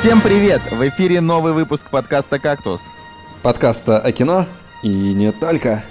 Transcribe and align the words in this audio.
Всем 0.00 0.22
привет! 0.22 0.62
В 0.72 0.88
эфире 0.88 1.20
новый 1.20 1.52
выпуск 1.52 1.90
подкаста 1.90 2.38
«Кактус». 2.38 2.80
Подкаста 3.42 3.98
о 3.98 4.12
кино 4.12 4.46
и 4.82 4.88
не 4.88 5.30
только. 5.30 5.84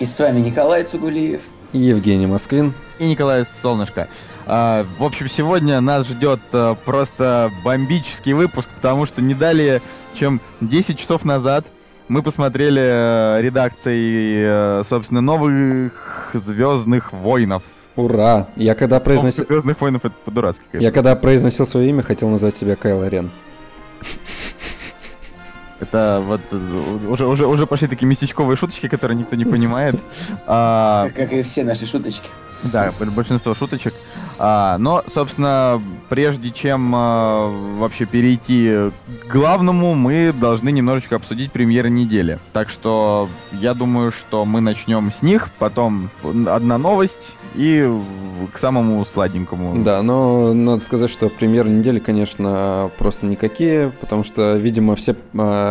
И 0.00 0.06
с 0.06 0.18
вами 0.18 0.40
Николай 0.40 0.82
Цугулиев. 0.82 1.42
И 1.72 1.78
Евгений 1.78 2.26
Москвин. 2.26 2.74
И 2.98 3.08
Николай 3.08 3.44
Солнышко. 3.44 4.08
А, 4.44 4.84
в 4.98 5.04
общем, 5.04 5.28
сегодня 5.28 5.80
нас 5.80 6.08
ждет 6.08 6.40
а, 6.50 6.74
просто 6.74 7.52
бомбический 7.64 8.32
выпуск, 8.32 8.68
потому 8.74 9.06
что 9.06 9.22
не 9.22 9.34
далее, 9.34 9.80
чем 10.14 10.40
10 10.60 10.98
часов 10.98 11.24
назад 11.24 11.66
мы 12.08 12.24
посмотрели 12.24 12.82
а, 12.82 13.38
редакцией, 13.40 14.42
а, 14.44 14.82
собственно, 14.84 15.20
новых 15.20 16.30
Звездных 16.34 17.12
Войнов. 17.12 17.62
Ура! 17.96 18.48
Я 18.56 18.74
когда 18.74 19.00
произносил... 19.00 19.44
Звездных 19.44 19.80
Войнов 19.80 20.04
это 20.04 20.14
по-дурацки. 20.24 20.64
Я 20.72 20.92
когда 20.92 21.14
произносил 21.14 21.66
свое 21.66 21.90
имя, 21.90 22.02
хотел 22.02 22.28
назвать 22.28 22.56
себя 22.56 22.76
Кайло 22.76 23.08
Рен. 23.08 23.30
Это 25.82 26.22
вот 26.24 26.40
уже, 27.08 27.26
уже, 27.26 27.46
уже 27.46 27.66
пошли 27.66 27.88
такие 27.88 28.06
местечковые 28.06 28.56
шуточки, 28.56 28.88
которые 28.88 29.18
никто 29.18 29.34
не 29.34 29.44
понимает. 29.44 29.96
А, 30.46 31.10
как 31.14 31.32
и 31.32 31.42
все 31.42 31.64
наши 31.64 31.86
шуточки. 31.86 32.28
Да, 32.64 32.92
большинство 33.16 33.54
шуточек. 33.54 33.94
А, 34.38 34.78
но, 34.78 35.02
собственно, 35.06 35.82
прежде 36.08 36.50
чем 36.50 36.92
а, 36.94 37.48
вообще 37.78 38.06
перейти 38.06 38.90
к 39.26 39.32
главному, 39.32 39.94
мы 39.94 40.32
должны 40.32 40.70
немножечко 40.70 41.16
обсудить 41.16 41.52
премьеры 41.52 41.90
недели. 41.90 42.38
Так 42.52 42.68
что 42.70 43.28
я 43.52 43.74
думаю, 43.74 44.12
что 44.12 44.44
мы 44.44 44.60
начнем 44.60 45.12
с 45.12 45.22
них, 45.22 45.50
потом 45.58 46.10
одна 46.22 46.78
новость 46.78 47.34
и 47.54 47.88
к 48.52 48.58
самому 48.58 49.04
сладенькому. 49.04 49.82
Да, 49.82 50.02
но 50.02 50.52
надо 50.54 50.82
сказать, 50.82 51.10
что 51.10 51.28
премьеры 51.28 51.68
недели, 51.68 51.98
конечно, 51.98 52.90
просто 52.98 53.26
никакие, 53.26 53.92
потому 54.00 54.24
что, 54.24 54.56
видимо, 54.56 54.96
все 54.96 55.14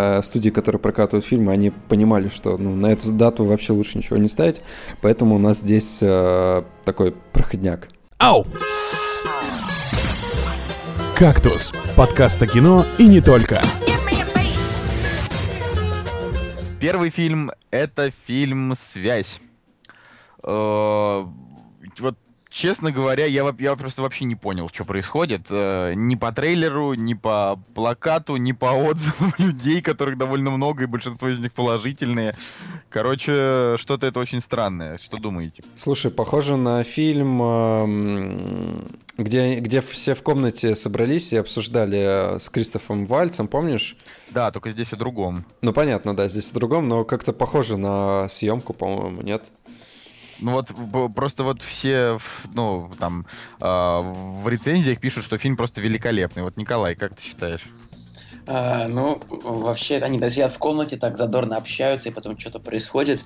э, 0.02 0.22
студии, 0.24 0.50
которые 0.50 0.80
прокатывают 0.80 1.26
фильмы, 1.26 1.52
они 1.52 1.70
понимали, 1.70 2.30
что 2.30 2.58
ну, 2.58 2.76
на 2.76 2.88
эту 2.88 3.12
дату 3.12 3.46
вообще 3.46 3.74
лучше 3.74 3.98
ничего 3.98 4.18
не 4.18 4.28
ставить, 4.28 4.62
поэтому 5.02 5.36
у 5.36 5.40
нас 5.40 5.60
здесь 5.60 6.00
э, 6.02 6.64
такой 6.86 7.14
проходняк. 7.34 7.90
Ау! 8.18 8.46
«Кактус»— 11.16 11.72
подкаст 11.96 12.42
о 12.42 12.48
кино 12.48 12.84
и 12.98 13.06
не 13.06 13.22
только. 13.22 13.62
Первый 16.80 17.12
фильм— 17.12 17.52
это 17.72 18.12
фильм 18.26 18.74
«Связь». 18.76 19.40
Э, 20.44 21.26
вот 22.00 22.18
честно 22.52 22.92
говоря, 22.92 23.26
я, 23.26 23.52
я 23.58 23.76
просто 23.76 24.02
вообще 24.04 24.26
не 24.26 24.36
понял, 24.36 24.70
что 24.72 24.86
происходит. 24.86 25.48
Э, 25.50 25.94
ни 25.96 26.16
по 26.16 26.32
трейлеру, 26.32 26.94
ни 26.94 27.16
по 27.16 27.60
плакату, 27.74 28.36
ни 28.36 28.52
по 28.52 28.66
отзывам 28.66 29.34
людей, 29.38 29.82
которых 29.82 30.18
довольно 30.18 30.52
много, 30.52 30.84
и 30.84 30.86
большинство 30.86 31.30
из 31.30 31.40
них 31.40 31.54
положительные. 31.54 32.36
Короче, 32.90 33.78
что-то 33.78 34.06
это 34.06 34.20
очень 34.20 34.42
странное. 34.42 34.98
Что 34.98 35.18
думаете? 35.18 35.64
Слушай, 35.78 36.12
похоже 36.12 36.58
на 36.58 36.84
фильм, 36.84 37.42
эм, 37.42 38.88
где, 39.18 39.56
где 39.60 39.82
все 39.82 40.14
в 40.14 40.22
комнате 40.22 40.76
собрались 40.76 41.32
и 41.34 41.38
обсуждали 41.38 42.38
с 42.38 42.50
Кристофом 42.50 43.06
Вальцем, 43.06 43.48
помнишь? 43.48 43.96
Да, 44.30 44.52
только 44.52 44.72
здесь 44.72 44.92
о 44.94 44.98
другом. 44.98 45.46
Ну, 45.62 45.72
понятно, 45.72 46.16
да, 46.16 46.28
здесь 46.28 46.52
о 46.52 46.56
другом, 46.56 46.90
но 46.90 47.06
как-то 47.06 47.32
похоже 47.32 47.78
на 47.78 48.28
съемку, 48.28 48.74
по-моему, 48.74 49.22
нет? 49.22 49.44
Ну 50.42 50.52
вот 50.52 51.14
просто 51.16 51.44
вот 51.44 51.62
все, 51.62 52.18
ну 52.54 52.92
там 53.00 53.26
э, 53.60 53.64
в 53.64 54.48
рецензиях 54.48 55.00
пишут, 55.00 55.24
что 55.24 55.38
фильм 55.38 55.56
просто 55.56 55.82
великолепный. 55.82 56.44
Вот 56.44 56.58
Николай, 56.58 56.96
как 56.96 57.16
ты 57.16 57.22
считаешь? 57.22 57.62
А, 58.48 58.88
ну, 58.88 59.22
вообще, 59.44 59.98
они 59.98 60.18
сидят 60.30 60.52
в 60.52 60.58
комнате, 60.58 60.98
так 60.98 61.16
задорно 61.16 61.58
общаются, 61.58 62.10
и 62.10 62.12
потом 62.12 62.38
что-то 62.40 62.60
происходит. 62.60 63.22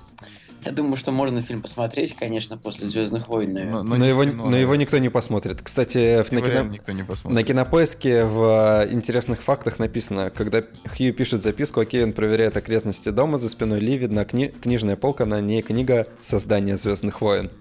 Я 0.66 0.72
думаю, 0.72 0.96
что 0.96 1.12
можно 1.12 1.42
фильм 1.42 1.62
посмотреть, 1.62 2.16
конечно, 2.16 2.58
после 2.58 2.88
Звездных 2.88 3.28
войн. 3.28 3.52
Но, 3.52 3.84
но, 3.84 3.96
но, 3.96 4.04
его, 4.04 4.24
кино, 4.24 4.50
но 4.50 4.56
его 4.56 4.74
никто 4.74 4.98
не 4.98 5.08
посмотрит. 5.08 5.62
Кстати, 5.62 6.24
в, 6.24 6.32
на, 6.32 6.40
кино... 6.40 6.62
никто 6.64 6.90
не 6.90 7.04
посмотрит. 7.04 7.36
на 7.36 7.42
кинопоиске 7.44 8.24
в 8.24 8.82
э, 8.82 8.92
интересных 8.92 9.42
фактах 9.42 9.78
написано, 9.78 10.30
когда 10.30 10.62
Хью 10.88 11.14
пишет 11.14 11.44
записку, 11.44 11.78
окей, 11.78 12.02
он 12.02 12.12
проверяет 12.12 12.56
окрестности 12.56 13.10
дома, 13.10 13.38
за 13.38 13.48
спиной 13.48 13.78
Ли 13.78 13.96
видна 13.96 14.24
кни... 14.24 14.48
книжная 14.48 14.96
полка, 14.96 15.24
на 15.24 15.40
ней 15.40 15.62
книга 15.62 16.08
«Создание 16.20 16.76
Звездных 16.76 17.20
войн». 17.20 17.52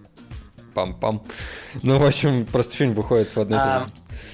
Пам-пам. 0.73 1.21
Ну, 1.83 1.99
в 1.99 2.05
общем, 2.05 2.47
просто 2.47 2.75
фильм 2.75 2.95
выходит 2.95 3.35
в 3.35 3.39
одно 3.39 3.57
а, 3.59 3.77
время. 3.77 3.91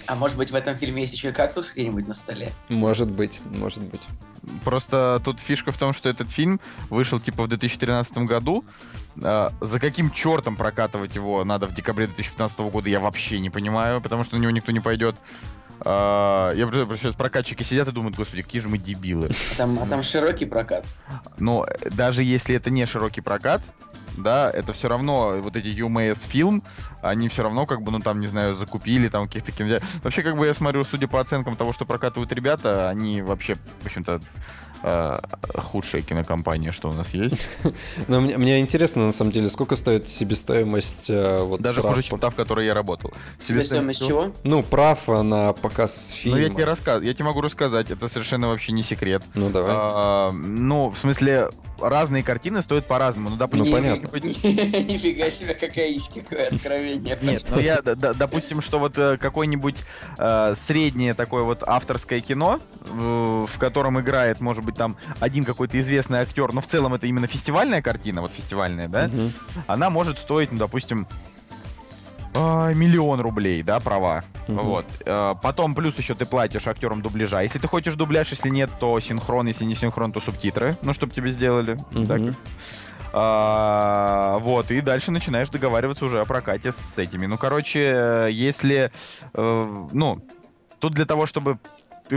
А 0.08 0.16
может 0.16 0.38
быть, 0.38 0.52
в 0.52 0.56
этом 0.56 0.76
фильме 0.76 1.02
есть 1.02 1.14
еще 1.14 1.30
и 1.30 1.32
кактус 1.32 1.74
где-нибудь 1.74 2.08
на 2.08 2.14
столе? 2.14 2.52
Может 2.70 3.10
быть, 3.10 3.42
может 3.46 3.82
быть. 3.84 4.02
Просто 4.64 5.22
тут 5.24 5.40
фишка 5.40 5.72
в 5.72 5.78
том, 5.78 5.94
что 5.94 6.10
этот 6.10 6.30
фильм 6.30 6.60
вышел 6.90 7.20
типа 7.20 7.44
в 7.44 7.48
2013 7.48 8.18
году. 8.20 8.64
А, 9.24 9.52
за 9.62 9.80
каким 9.80 10.12
чертом 10.12 10.56
прокатывать 10.56 11.16
его 11.16 11.44
надо 11.44 11.68
в 11.68 11.76
декабре 11.76 12.08
2015 12.08 12.60
года, 12.60 12.90
я 12.90 13.00
вообще 13.00 13.40
не 13.40 13.50
понимаю, 13.50 14.02
потому 14.02 14.24
что 14.24 14.36
на 14.36 14.42
него 14.42 14.52
никто 14.52 14.72
не 14.72 14.80
пойдет. 14.80 15.16
Uh, 15.84 16.56
я 16.56 16.96
сейчас 16.96 17.16
прокатчики 17.16 17.64
сидят 17.64 17.88
и 17.88 17.92
думают, 17.92 18.16
господи, 18.16 18.44
какие 18.44 18.62
же 18.62 18.70
мы 18.70 18.78
дебилы. 18.78 19.32
А 19.54 19.58
там, 19.58 19.80
а 19.82 19.88
там 19.88 20.04
широкий 20.04 20.46
прокат. 20.46 20.86
Но 21.40 21.66
даже 21.90 22.24
если 22.24 22.56
это 22.56 22.70
не 22.70 22.86
широкий 22.86 23.22
прокат, 23.22 23.64
да, 24.18 24.50
это 24.52 24.74
все 24.74 24.88
равно, 24.88 25.38
вот 25.40 25.56
эти 25.56 25.68
UMS 25.68 26.28
фильм, 26.28 26.64
они 27.02 27.28
все 27.30 27.44
равно, 27.44 27.66
как 27.66 27.82
бы, 27.82 27.92
ну, 27.92 28.00
там, 28.00 28.20
не 28.20 28.28
знаю, 28.28 28.56
закупили, 28.56 29.08
там, 29.08 29.28
каких-то 29.28 29.52
кинотеатров. 29.52 30.04
Вообще, 30.04 30.24
как 30.24 30.38
бы, 30.38 30.46
я 30.46 30.54
смотрю, 30.54 30.84
судя 30.84 31.08
по 31.08 31.20
оценкам 31.20 31.56
того, 31.56 31.74
что 31.74 31.86
прокатывают 31.86 32.32
ребята, 32.32 32.90
они 32.90 33.22
вообще, 33.22 33.56
в 33.82 33.86
общем-то, 33.86 34.22
худшая 34.84 36.02
кинокомпания, 36.02 36.72
что 36.72 36.90
у 36.90 36.94
нас 36.94 37.14
есть. 37.14 37.48
Но 38.08 38.22
мне, 38.22 38.38
мне 38.38 38.60
интересно, 38.60 39.06
на 39.06 39.12
самом 39.12 39.32
деле, 39.32 39.50
сколько 39.50 39.76
стоит 39.76 40.08
себестоимость 40.08 41.10
э, 41.10 41.42
вот 41.44 41.62
Даже 41.62 41.82
прав, 41.82 41.96
хуже, 41.96 42.08
чем 42.08 42.20
та, 42.20 42.30
в 42.30 42.36
которой 42.36 42.66
я 42.66 42.74
работал. 42.74 43.14
Себестоимость 43.40 44.06
чего? 44.06 44.32
Ну, 44.44 44.64
прав 44.64 45.08
на 45.08 45.54
показ 45.54 46.12
фильма. 46.12 46.38
Ну, 46.38 46.44
я 46.44 46.50
тебе, 46.50 46.66
рассказ... 46.66 47.04
я 47.04 47.14
тебе 47.14 47.26
могу 47.26 47.42
рассказать, 47.42 47.92
это 47.92 48.08
совершенно 48.08 48.48
вообще 48.50 48.72
не 48.72 48.84
секрет. 48.84 49.24
Ну, 49.36 49.50
давай. 49.50 49.72
А, 49.76 50.32
ну, 50.32 50.90
в 50.90 50.98
смысле, 50.98 51.50
разные 51.82 52.24
картины 52.24 52.62
стоят 52.62 52.86
по-разному. 52.86 53.32
Ну, 53.32 53.36
допустим, 53.36 53.68
ну, 53.68 53.74
понятно. 53.74 54.08
Нифига 54.18 55.30
себе, 55.30 55.54
какая 55.54 55.90
есть 55.90 56.14
какое 56.14 56.48
откровение. 56.48 57.18
Нет, 57.22 57.46
ну 57.50 57.60
я, 57.60 57.82
допустим, 57.82 58.62
что 58.62 58.80
вот 58.80 58.98
э, 58.98 59.18
какое-нибудь 59.18 59.78
э, 60.18 60.56
среднее 60.56 61.14
такое 61.14 61.44
вот 61.44 61.64
авторское 61.66 62.22
кино, 62.22 62.60
в 62.82 63.58
котором 63.60 64.00
играет, 64.00 64.40
может 64.40 64.64
быть, 64.64 64.71
там 64.72 64.96
один 65.20 65.46
какой-то 65.46 65.80
известный 65.80 66.20
актер, 66.20 66.54
но 66.54 66.62
в 66.62 66.68
целом 66.68 66.94
это 66.94 67.08
именно 67.08 67.28
фестивальная 67.28 67.82
картина, 67.82 68.22
вот 68.22 68.34
фестивальная, 68.34 68.88
да, 68.88 69.10
она 69.68 69.90
может 69.90 70.18
стоить, 70.18 70.52
ну, 70.52 70.58
допустим, 70.60 71.08
э, 72.34 72.74
миллион 72.74 73.20
рублей, 73.22 73.64
да, 73.64 73.80
права. 73.80 74.24
Угу. 74.48 74.60
Вот. 74.60 74.86
Э, 75.06 75.34
потом 75.42 75.76
плюс 75.76 75.98
еще 75.98 76.16
ты 76.16 76.26
платишь 76.26 76.68
актерам 76.68 77.02
дубляжа. 77.02 77.42
Если 77.42 77.60
ты 77.60 77.68
хочешь 77.68 77.96
дубляж, 77.96 78.30
если 78.30 78.50
нет, 78.50 78.70
то 78.80 79.00
синхрон, 79.00 79.48
если 79.48 79.66
не 79.66 79.76
синхрон, 79.76 80.12
то 80.12 80.22
субтитры. 80.22 80.78
Ну, 80.82 80.94
чтобы 80.94 81.14
тебе 81.14 81.32
сделали. 81.32 81.78
Угу. 81.94 82.06
Так. 82.06 82.22
А, 83.14 84.38
вот, 84.40 84.72
и 84.72 84.80
дальше 84.80 85.12
начинаешь 85.12 85.50
договариваться 85.50 86.06
уже 86.06 86.22
о 86.22 86.26
прокате 86.26 86.72
с 86.72 86.98
этими. 86.98 87.26
Ну, 87.26 87.38
короче, 87.38 88.30
если, 88.32 88.92
э, 89.34 89.88
ну, 89.92 90.26
тут 90.80 90.94
для 90.94 91.06
того, 91.06 91.26
чтобы 91.26 91.60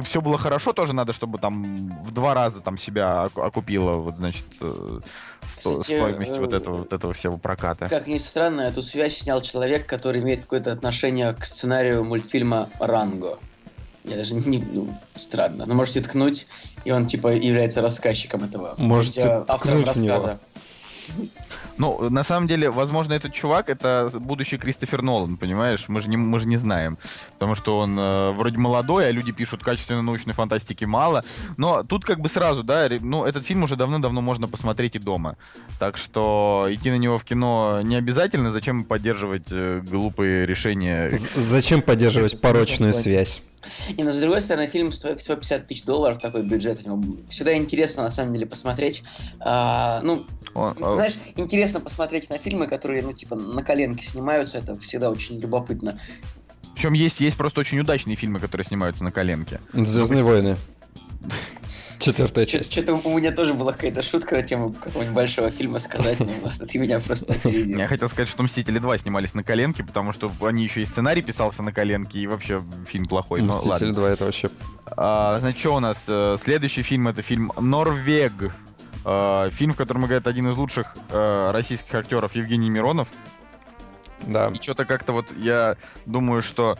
все 0.02 0.20
было 0.20 0.38
хорошо, 0.38 0.72
тоже 0.72 0.92
надо, 0.92 1.12
чтобы 1.12 1.38
там 1.38 1.88
в 2.02 2.12
два 2.12 2.34
раза 2.34 2.60
там 2.60 2.78
себя 2.78 3.22
окупило, 3.34 3.96
вот, 3.96 4.16
значит, 4.16 4.44
э, 4.60 5.00
сто, 5.46 5.78
Кстати, 5.78 5.96
стоимость 5.96 6.36
э, 6.36 6.40
вот 6.40 6.52
этого, 6.52 6.76
вот 6.78 6.92
этого 6.92 7.12
всего 7.12 7.38
проката. 7.38 7.88
Как 7.88 8.06
ни 8.06 8.18
странно, 8.18 8.62
эту 8.62 8.82
связь 8.82 9.18
снял 9.18 9.40
человек, 9.42 9.86
который 9.86 10.20
имеет 10.22 10.40
какое-то 10.40 10.72
отношение 10.72 11.32
к 11.34 11.44
сценарию 11.44 12.04
мультфильма 12.04 12.68
«Ранго». 12.80 13.38
Я 14.04 14.16
даже 14.16 14.34
не... 14.34 14.58
Ну, 14.58 14.98
странно. 15.16 15.64
Но 15.66 15.74
можете 15.74 16.02
ткнуть, 16.02 16.46
и 16.84 16.92
он, 16.92 17.06
типа, 17.06 17.28
является 17.28 17.80
рассказчиком 17.80 18.44
этого. 18.44 18.74
Можете 18.76 19.20
есть, 19.20 19.32
автором 19.48 19.84
рассказа. 19.84 20.38
Него. 21.08 21.28
Ну, 21.76 22.08
на 22.10 22.24
самом 22.24 22.46
деле, 22.46 22.70
возможно, 22.70 23.14
этот 23.14 23.32
чувак 23.32 23.68
это 23.68 24.10
будущий 24.14 24.58
Кристофер 24.58 25.02
Нолан, 25.02 25.36
понимаешь? 25.36 25.84
Мы 25.88 26.00
же 26.00 26.08
не, 26.08 26.16
мы 26.16 26.38
же 26.38 26.46
не 26.46 26.56
знаем. 26.56 26.98
Потому 27.32 27.54
что 27.54 27.78
он 27.78 27.98
э, 27.98 28.30
вроде 28.32 28.58
молодой, 28.58 29.08
а 29.08 29.10
люди 29.10 29.32
пишут 29.32 29.62
качественной 29.62 30.02
научной 30.02 30.34
фантастики 30.34 30.84
мало. 30.84 31.24
Но 31.56 31.82
тут 31.82 32.04
как 32.04 32.20
бы 32.20 32.28
сразу, 32.28 32.62
да, 32.62 32.88
ну, 33.00 33.24
этот 33.24 33.44
фильм 33.44 33.64
уже 33.64 33.76
давно-давно 33.76 34.20
можно 34.20 34.48
посмотреть 34.48 34.96
и 34.96 34.98
дома. 34.98 35.36
Так 35.78 35.96
что 35.96 36.66
идти 36.70 36.90
на 36.90 36.98
него 36.98 37.18
в 37.18 37.24
кино 37.24 37.80
не 37.82 37.96
обязательно. 37.96 38.52
Зачем 38.52 38.84
поддерживать 38.84 39.48
э, 39.50 39.80
глупые 39.80 40.46
решения? 40.46 41.18
Зачем 41.34 41.82
поддерживать 41.82 42.40
порочную 42.40 42.92
связь? 42.92 43.44
И, 43.96 44.02
но 44.02 44.10
с 44.10 44.18
другой 44.18 44.40
стороны, 44.40 44.66
фильм 44.66 44.92
стоит 44.92 45.20
всего 45.20 45.36
50 45.36 45.66
тысяч 45.66 45.84
долларов, 45.84 46.18
такой 46.18 46.42
бюджет 46.42 46.80
у 46.84 46.86
него. 46.86 47.16
Всегда 47.28 47.56
интересно, 47.56 48.02
на 48.02 48.10
самом 48.10 48.34
деле, 48.34 48.46
посмотреть. 48.46 49.02
А, 49.40 50.00
ну, 50.02 50.26
знаешь, 50.54 51.18
интересно 51.36 51.80
посмотреть 51.80 52.30
на 52.30 52.38
фильмы, 52.38 52.66
которые, 52.66 53.02
ну, 53.02 53.12
типа, 53.12 53.36
на 53.36 53.62
коленке 53.62 54.04
снимаются, 54.06 54.58
это 54.58 54.78
всегда 54.78 55.10
очень 55.10 55.40
любопытно. 55.40 55.98
Причем 56.74 56.92
есть, 56.92 57.20
есть 57.20 57.36
просто 57.36 57.60
очень 57.60 57.78
удачные 57.80 58.16
фильмы, 58.16 58.40
которые 58.40 58.64
снимаются 58.64 59.04
на 59.04 59.12
коленке. 59.12 59.60
Звездные 59.72 60.24
войны. 60.24 60.56
Четвертая 61.98 62.44
часть. 62.44 62.72
Что-то 62.72 62.94
у 62.94 63.18
меня 63.18 63.32
тоже 63.32 63.54
была 63.54 63.72
какая-то 63.72 64.02
шутка 64.02 64.36
на 64.36 64.42
тему 64.42 64.72
какого-нибудь 64.72 65.14
большого 65.14 65.50
фильма 65.50 65.78
сказать, 65.78 66.20
но 66.20 66.26
ты 66.68 66.78
меня 66.78 67.00
просто 67.00 67.32
опередил. 67.32 67.78
Я 67.78 67.88
хотел 67.88 68.08
сказать, 68.08 68.28
что 68.28 68.42
«Мстители 68.42 68.80
2» 68.80 68.98
снимались 68.98 69.34
на 69.34 69.42
коленке, 69.42 69.82
потому 69.84 70.12
что 70.12 70.30
они 70.42 70.64
еще 70.64 70.82
и 70.82 70.86
сценарий 70.86 71.22
писался 71.22 71.62
на 71.62 71.72
коленке, 71.72 72.18
и 72.18 72.26
вообще 72.26 72.62
фильм 72.86 73.06
плохой. 73.06 73.42
«Мстители 73.42 73.94
2» 73.94 74.06
это 74.06 74.24
вообще... 74.26 74.50
А, 74.96 75.38
значит, 75.40 75.60
что 75.60 75.76
у 75.76 75.80
нас? 75.80 76.04
Э, 76.08 76.36
следующий 76.42 76.82
фильм— 76.82 77.08
это 77.08 77.22
фильм 77.22 77.52
«Норвег». 77.58 78.52
А, 79.04 79.50
фильм, 79.50 79.74
в 79.74 79.76
котором 79.76 80.06
играет 80.06 80.26
один 80.26 80.48
из 80.48 80.56
лучших 80.56 80.96
а, 81.10 81.52
российских 81.52 81.94
актеров 81.94 82.34
Евгений 82.34 82.70
Миронов. 82.70 83.08
Да. 84.22 84.48
И 84.48 84.54
что-то 84.54 84.84
как-то 84.84 85.12
вот 85.12 85.26
я 85.36 85.76
думаю, 86.06 86.42
что 86.42 86.78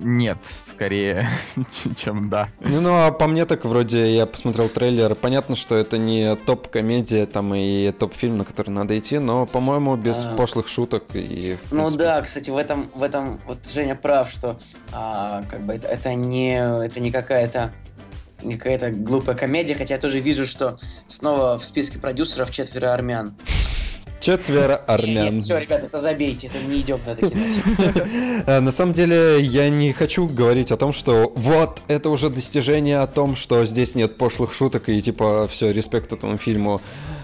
нет, 0.00 0.38
скорее, 0.64 1.28
чем 1.96 2.28
да. 2.28 2.48
Ну, 2.60 2.80
ну, 2.80 3.06
а 3.06 3.10
по 3.10 3.26
мне 3.26 3.44
так 3.44 3.64
вроде 3.64 4.14
я 4.14 4.26
посмотрел 4.26 4.68
трейлер. 4.68 5.14
Понятно, 5.14 5.56
что 5.56 5.76
это 5.76 5.98
не 5.98 6.36
топ-комедия 6.36 7.26
там 7.26 7.54
и 7.54 7.90
топ-фильм, 7.90 8.38
на 8.38 8.44
который 8.44 8.70
надо 8.70 8.96
идти, 8.96 9.18
но, 9.18 9.46
по-моему, 9.46 9.96
без 9.96 10.24
а... 10.24 10.36
пошлых 10.36 10.68
шуток 10.68 11.04
и. 11.14 11.58
Ну 11.70 11.78
принципе... 11.78 12.04
да, 12.04 12.22
кстати, 12.22 12.50
в 12.50 12.56
этом, 12.56 12.84
в 12.94 13.02
этом 13.02 13.40
вот 13.46 13.66
Женя 13.66 13.96
прав, 13.96 14.30
что 14.30 14.58
а, 14.92 15.42
как 15.50 15.60
бы 15.62 15.74
это, 15.74 15.88
это 15.88 16.14
не 16.14 16.54
это 16.54 17.00
не 17.00 17.10
какая-то 17.10 17.72
не 18.42 18.56
какая-то 18.56 18.90
глупая 18.90 19.36
комедия, 19.36 19.74
хотя 19.74 19.94
я 19.94 20.00
тоже 20.00 20.20
вижу, 20.20 20.46
что 20.46 20.78
снова 21.06 21.58
в 21.58 21.64
списке 21.64 21.98
продюсеров 21.98 22.50
четверо 22.50 22.94
армян. 22.94 23.34
Четверо 24.20 24.76
армян. 24.86 25.34
Нет, 25.34 25.42
все, 25.42 25.58
ребята, 25.58 25.86
это 25.86 25.98
забейте, 25.98 26.48
это 26.48 26.58
не 26.66 26.80
идем 26.80 27.00
на 27.06 27.14
такие 27.14 28.42
э, 28.46 28.60
На 28.60 28.70
самом 28.70 28.92
деле, 28.92 29.40
я 29.40 29.68
не 29.70 29.92
хочу 29.92 30.26
говорить 30.26 30.70
о 30.70 30.76
том, 30.76 30.92
что 30.92 31.32
вот, 31.34 31.82
это 31.88 32.10
уже 32.10 32.28
достижение 32.28 33.00
о 33.00 33.06
том, 33.06 33.34
что 33.34 33.64
здесь 33.64 33.94
нет 33.94 34.18
пошлых 34.18 34.52
шуток 34.52 34.88
и 34.88 35.00
типа 35.00 35.48
все, 35.48 35.72
респект 35.72 36.12
этому 36.12 36.36
фильму. 36.36 36.80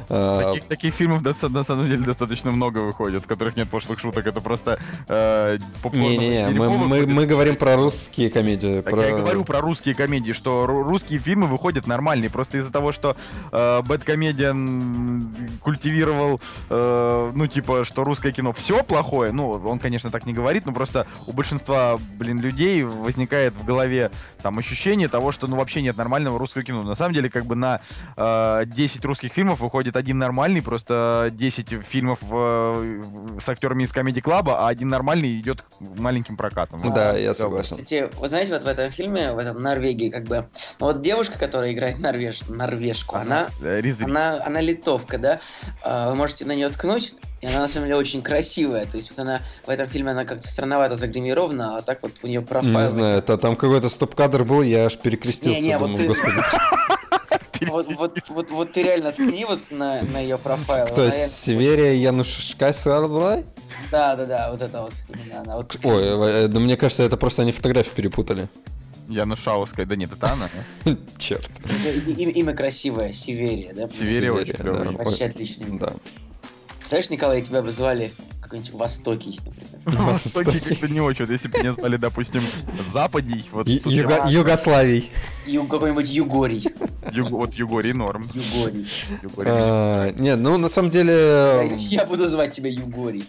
Э, 0.09 0.43
таких, 0.45 0.65
таких 0.65 0.95
фильмов 0.95 1.23
на 1.23 1.65
самом 1.65 1.89
деле 1.89 2.05
достаточно 2.05 2.53
много 2.53 2.79
выходит, 2.79 3.25
в 3.25 3.27
которых 3.27 3.57
нет 3.57 3.69
пошлых 3.69 3.99
шуток. 3.99 4.27
Это 4.27 4.41
просто 4.41 4.79
э, 5.09 5.59
Не-не-не, 5.93 6.49
мы, 6.51 6.69
мы, 6.79 7.07
мы 7.07 7.27
говорим 7.27 7.57
про 7.57 7.77
русские 7.77 8.31
комедии. 8.31 8.81
Так 8.83 8.95
про... 8.95 9.03
я 9.03 9.09
и 9.11 9.13
говорю 9.13 9.45
про 9.45 9.61
русские 9.61 9.95
комедии, 9.95 10.33
что 10.33 10.67
русские 10.67 11.19
фильмы 11.19 11.47
выходят 11.47 11.87
нормальные. 11.87 12.31
Просто 12.31 12.59
из-за 12.59 12.73
того, 12.73 12.93
что 12.93 13.17
э, 13.53 13.83
Бэткомедиан 13.83 15.29
культивировал, 15.61 16.41
э, 16.71 17.33
ну, 17.35 17.47
типа, 17.47 17.85
что 17.85 18.05
русское 18.05 18.33
кино 18.33 18.53
все 18.53 18.85
плохое, 18.85 19.33
ну, 19.33 19.51
он, 19.51 19.79
конечно, 19.79 20.11
так 20.11 20.27
не 20.27 20.33
говорит, 20.33 20.67
но 20.67 20.73
просто 20.73 21.07
у 21.27 21.33
большинства, 21.33 21.99
блин, 22.17 22.41
людей 22.41 22.83
возникает 22.85 23.55
в 23.55 23.65
голове 23.65 24.11
там 24.43 24.59
ощущение 24.59 25.09
того, 25.09 25.33
что, 25.33 25.47
ну, 25.47 25.57
вообще 25.57 25.83
нет 25.83 25.97
нормального 25.97 26.39
русского 26.39 26.63
кино. 26.63 26.83
На 26.83 26.95
самом 26.95 27.15
деле, 27.15 27.29
как 27.29 27.47
бы 27.47 27.57
на 27.57 27.81
э, 28.17 28.65
10 28.67 29.05
русских 29.05 29.33
фильмов 29.33 29.61
выходит 29.61 29.96
один 29.97 30.19
нормальный, 30.19 30.63
просто 30.63 31.31
10 31.33 31.83
фильмов 31.85 32.19
в, 32.23 33.41
с 33.41 33.49
актерами 33.49 33.85
из 33.85 33.93
Комедий 33.93 34.21
Клаба, 34.21 34.67
а 34.67 34.69
один 34.69 34.89
нормальный 34.89 35.39
идет 35.39 35.65
маленьким 35.81 36.37
прокатом. 36.37 36.81
Да, 36.95 37.11
а, 37.11 37.19
я 37.19 37.35
согласен. 37.35 37.77
Кстати, 37.77 38.09
вы 38.19 38.29
знаете, 38.29 38.53
вот 38.53 38.63
в 38.63 38.67
этом 38.67 38.91
фильме, 38.91 39.33
в 39.33 39.39
этом 39.39 39.63
Норвегии, 39.63 40.11
как 40.11 40.25
бы, 40.25 40.47
ну, 40.79 40.87
вот 40.87 41.03
девушка, 41.03 41.39
которая 41.39 41.73
играет 41.73 41.99
норвеж, 41.99 42.43
норвежку, 42.49 43.17
она, 43.17 43.49
она, 44.03 44.43
она 44.45 44.61
литовка, 44.61 45.19
да, 45.19 45.41
а, 45.83 46.11
вы 46.11 46.17
можете 46.17 46.45
на 46.45 46.55
нее 46.55 46.69
ткнуть, 46.69 47.15
и 47.43 47.47
она 47.47 47.61
на 47.61 47.69
самом 47.69 47.87
деле 47.87 47.97
очень 47.99 48.23
красивая. 48.23 48.87
То 48.87 48.97
есть 48.97 49.11
вот 49.11 49.19
она 49.19 49.41
в 49.67 49.71
этом 49.71 49.87
фильме 49.89 50.13
она 50.13 50.25
как-то 50.25 50.49
странновато 50.49 50.97
загримирована, 50.97 51.77
а 51.77 51.83
так 51.83 52.03
вот 52.03 52.13
у 52.23 52.27
нее 52.27 52.41
профайл. 52.41 52.79
Не 52.79 52.89
знаю, 52.89 53.19
это 53.19 53.37
там 53.37 53.57
какой-то 53.57 53.89
стоп-кадр 53.89 54.45
был, 54.45 54.63
я 54.63 54.87
аж 54.87 54.97
перекрестился. 54.97 55.61
Не, 55.61 55.69
не, 55.69 55.79
думал, 55.79 55.93
вот 55.93 55.99
ты... 55.99 56.07
господи. 56.07 56.37
Вот, 57.63 57.87
вот, 57.97 58.19
вот, 58.29 58.51
вот 58.51 58.73
ты 58.73 58.83
реально 58.83 59.13
ткни 59.13 59.45
вот 59.45 59.61
на, 59.71 60.03
на 60.03 60.21
ее 60.21 60.39
профайл. 60.39 60.87
Кто, 60.87 61.11
Северия 61.11 61.95
Янушкасарбай? 61.95 63.45
Да, 63.91 64.17
да, 64.17 64.27
да, 64.27 64.51
вот 64.51 64.63
это 64.63 64.83
вот. 64.83 64.93
Именно 65.09 65.41
она. 65.41 65.57
Вот 65.57 65.79
Ой, 65.83 66.49
да 66.49 66.61
мне 66.61 66.77
кажется, 66.77 67.05
это 67.05 67.17
просто 67.17 67.43
они 67.43 67.53
фотографии 67.53 67.95
перепутали. 67.95 68.49
Янушауская, 69.09 69.87
да 69.87 69.97
нет, 69.97 70.13
это 70.13 70.33
она. 70.33 70.49
Черт. 71.19 71.49
Имя 72.19 72.55
красивое, 72.55 73.13
Северия, 73.13 73.73
да? 73.73 73.89
Северия 73.89 74.33
очень 74.33 74.55
клевое. 74.55 74.91
Вообще 74.91 75.27
отличный. 75.27 75.79
Да. 75.79 75.93
Представляешь, 76.79 77.11
Николай, 77.11 77.43
тебя 77.43 77.63
бы 77.63 77.71
звали 77.71 78.13
какой-нибудь 78.47 78.73
Востокий, 78.73 79.41
например. 79.45 80.13
Востокий 80.13 80.61
как-то 80.61 80.89
не 80.89 81.01
очень. 81.01 81.27
Если 81.31 81.49
бы 81.49 81.59
меня 81.59 81.73
звали, 81.73 81.97
допустим, 81.97 82.43
Западий, 82.85 83.45
вот... 83.53 83.69
Югославий. 83.69 85.11
Какой-нибудь 85.69 86.09
Югорий. 86.09 86.69
Вот 87.31 87.55
Югорий 87.55 87.93
норм. 87.93 88.29
Югорий. 88.35 88.87
А, 89.39 90.13
нет, 90.19 90.39
ну 90.41 90.57
на 90.59 90.69
самом 90.69 90.91
деле... 90.91 91.71
Я 91.77 92.07
буду 92.07 92.27
звать 92.27 92.53
тебя 92.53 92.71
Югорий. 92.71 93.25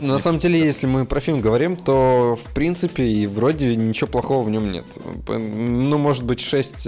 На 0.00 0.18
самом 0.18 0.38
деле, 0.38 0.58
если 0.58 0.86
мы 0.86 1.06
про 1.06 1.20
фильм 1.20 1.40
говорим, 1.40 1.76
то 1.76 2.36
в 2.36 2.52
принципе 2.52 3.04
и 3.04 3.26
вроде 3.26 3.76
ничего 3.76 4.08
плохого 4.08 4.42
в 4.42 4.50
нем 4.50 4.72
нет. 4.72 4.86
Ну, 5.28 5.98
может 5.98 6.24
быть, 6.24 6.40
6 6.40 6.86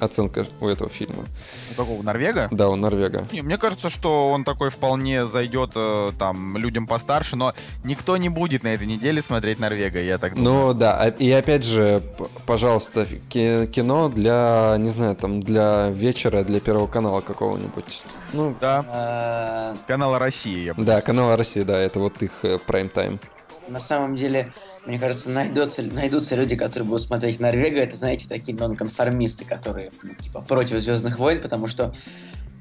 оценка 0.00 0.46
у 0.60 0.66
этого 0.66 0.90
фильма. 0.90 1.24
У 1.72 1.74
какого? 1.74 2.02
Норвега? 2.02 2.48
Да, 2.50 2.68
у 2.68 2.76
Норвега. 2.76 3.26
Не, 3.32 3.42
мне 3.42 3.58
кажется, 3.58 3.90
что 3.90 4.30
он 4.30 4.44
такой 4.44 4.70
вполне 4.70 5.26
зайдет 5.26 5.72
э, 5.76 6.12
там 6.18 6.56
людям 6.56 6.86
постарше, 6.86 7.36
но 7.36 7.54
никто 7.84 8.16
не 8.16 8.28
будет 8.28 8.64
на 8.64 8.68
этой 8.68 8.86
неделе 8.86 9.22
смотреть 9.22 9.58
Норвега, 9.58 10.00
я 10.00 10.18
так 10.18 10.34
думаю. 10.34 10.68
Ну 10.68 10.74
да, 10.74 10.96
а, 11.00 11.08
и 11.08 11.30
опять 11.30 11.64
же, 11.64 12.02
пожалуйста, 12.46 13.06
кино 13.30 14.08
для, 14.08 14.76
не 14.78 14.90
знаю, 14.90 15.16
там, 15.16 15.40
для 15.40 15.90
вечера, 15.90 16.42
для 16.42 16.60
Первого 16.60 16.86
канала 16.86 17.20
какого-нибудь. 17.20 18.02
Ну, 18.32 18.54
да. 18.60 18.84
А, 18.88 19.76
канала 19.86 20.18
России, 20.18 20.64
я 20.64 20.74
бы 20.74 20.82
Да, 20.82 21.00
канала 21.00 21.36
России, 21.36 21.62
да, 21.62 21.78
это 21.78 22.00
вот 22.00 22.22
их 22.22 22.44
прайм-тайм. 22.66 23.20
Э, 23.66 23.70
на 23.70 23.78
самом 23.78 24.16
деле, 24.16 24.52
мне 24.86 24.98
кажется, 24.98 25.30
найдется, 25.30 25.82
найдутся 25.82 26.36
люди, 26.36 26.56
которые 26.56 26.88
будут 26.88 27.02
смотреть 27.02 27.38
Норвега. 27.38 27.80
Это, 27.80 27.96
знаете, 27.96 28.26
такие 28.28 28.56
нонконформисты, 28.56 29.44
которые 29.44 29.90
ну, 30.02 30.14
типа 30.14 30.40
против 30.40 30.80
Звездных 30.80 31.18
войн, 31.18 31.40
потому 31.40 31.68
что 31.68 31.94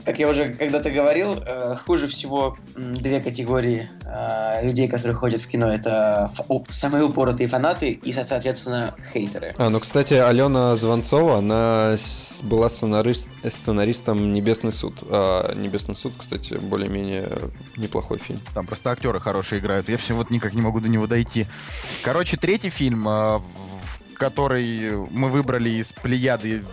как 0.09 0.17
я 0.17 0.27
уже 0.27 0.51
когда-то 0.51 0.89
говорил, 0.89 1.35
э, 1.45 1.75
хуже 1.85 2.07
всего 2.07 2.57
две 2.75 3.22
категории 3.22 3.88
э, 4.05 4.65
людей, 4.65 4.88
которые 4.88 5.15
ходят 5.15 5.39
в 5.39 5.48
кино. 5.48 5.72
Это 5.72 6.27
самые 6.69 7.03
упоротые 7.03 7.48
фанаты 7.48 7.91
и, 7.91 8.12
соответственно, 8.12 8.95
хейтеры. 9.13 9.53
А, 9.60 9.69
ну, 9.69 9.79
кстати, 9.79 10.15
Алена 10.15 10.75
Звонцова, 10.75 11.38
она 11.38 11.95
была 12.41 12.69
сценарист, 12.69 13.29
сценаристом 13.48 14.34
«Небесный 14.34 14.72
суд». 14.72 14.95
А 15.12 15.53
«Небесный 15.53 15.93
суд», 15.93 16.13
кстати, 16.17 16.55
более-менее 16.55 17.29
неплохой 17.77 18.17
фильм. 18.17 18.39
Там 18.55 18.65
просто 18.65 18.89
актеры 18.89 19.19
хорошие 19.19 19.60
играют. 19.60 19.89
Я 19.89 19.98
все 19.98 20.15
вот 20.15 20.31
никак 20.31 20.55
не 20.55 20.62
могу 20.63 20.79
до 20.79 20.89
него 20.89 21.05
дойти. 21.05 21.45
Короче, 22.01 22.36
третий 22.36 22.72
фильм, 22.72 23.07
э, 23.07 23.41
который 24.15 24.89
мы 25.12 25.29
выбрали 25.29 25.69
из 25.69 25.93
плеяды 25.93 26.63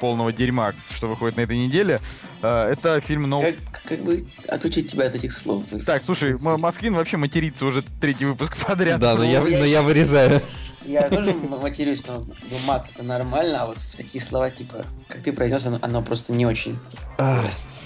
полного 0.00 0.32
дерьма, 0.32 0.72
что 0.90 1.08
выходит 1.08 1.36
на 1.36 1.42
этой 1.42 1.56
неделе. 1.56 2.00
Э, 2.42 2.60
это 2.72 3.00
фильм 3.00 3.26
No... 3.26 3.54
Как, 3.70 3.82
как 3.82 4.00
бы 4.00 4.26
отучить 4.48 4.90
тебя 4.90 5.06
от 5.06 5.14
этих 5.14 5.32
слов? 5.32 5.64
Так, 5.86 6.02
слушай, 6.04 6.36
Москвин 6.38 6.94
вообще 6.94 7.16
матерится 7.16 7.66
уже 7.66 7.82
третий 8.00 8.24
выпуск 8.24 8.56
подряд. 8.66 9.00
Да, 9.00 9.14
но 9.14 9.24
я, 9.24 9.40
но 9.40 9.64
я 9.64 9.82
вырезаю. 9.82 10.40
Я 10.84 11.08
тоже 11.10 11.34
матерюсь, 11.34 12.02
но 12.06 12.22
ну, 12.50 12.58
мат 12.66 12.88
это 12.94 13.02
нормально, 13.02 13.62
а 13.62 13.66
вот 13.66 13.78
такие 13.94 14.24
слова, 14.24 14.50
типа, 14.50 14.86
как 15.08 15.22
ты 15.22 15.32
произнес, 15.32 15.66
оно, 15.66 15.78
оно 15.82 16.02
просто 16.02 16.32
не 16.32 16.46
очень. 16.46 16.78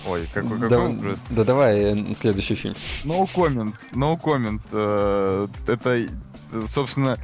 Ой, 0.07 0.28
какой, 0.33 0.61
какой 0.61 0.69
да, 0.69 0.81
ужас. 0.81 1.23
Да 1.31 1.45
давай 1.45 1.81
э, 1.81 2.14
следующий 2.14 2.54
фильм. 2.54 2.75
No 3.04 3.28
comment, 3.33 3.75
no 3.92 4.21
comment. 4.21 4.61
Э, 4.73 5.47
это, 5.66 6.07
собственно, 6.66 7.19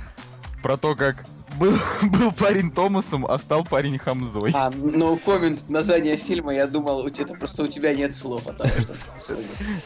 про 0.63 0.77
то, 0.77 0.95
как 0.95 1.25
был, 1.59 1.73
был 2.19 2.33
парень 2.33 2.71
Томасом, 2.71 3.27
а 3.27 3.39
стал 3.39 3.65
парень 3.65 3.99
Хамзой. 3.99 4.53
А, 4.55 4.71
ну, 4.71 5.17
коммент, 5.17 5.69
название 5.69 6.17
фильма, 6.17 6.55
я 6.55 6.67
думал, 6.67 7.01
у 7.01 7.11
тебя 7.11 7.35
просто 7.35 7.65
у 7.65 7.67
тебя 7.67 7.95
нет 7.95 8.15
слов 8.15 8.47
о 8.47 8.53
том, 8.53 8.69
что 9.19 9.37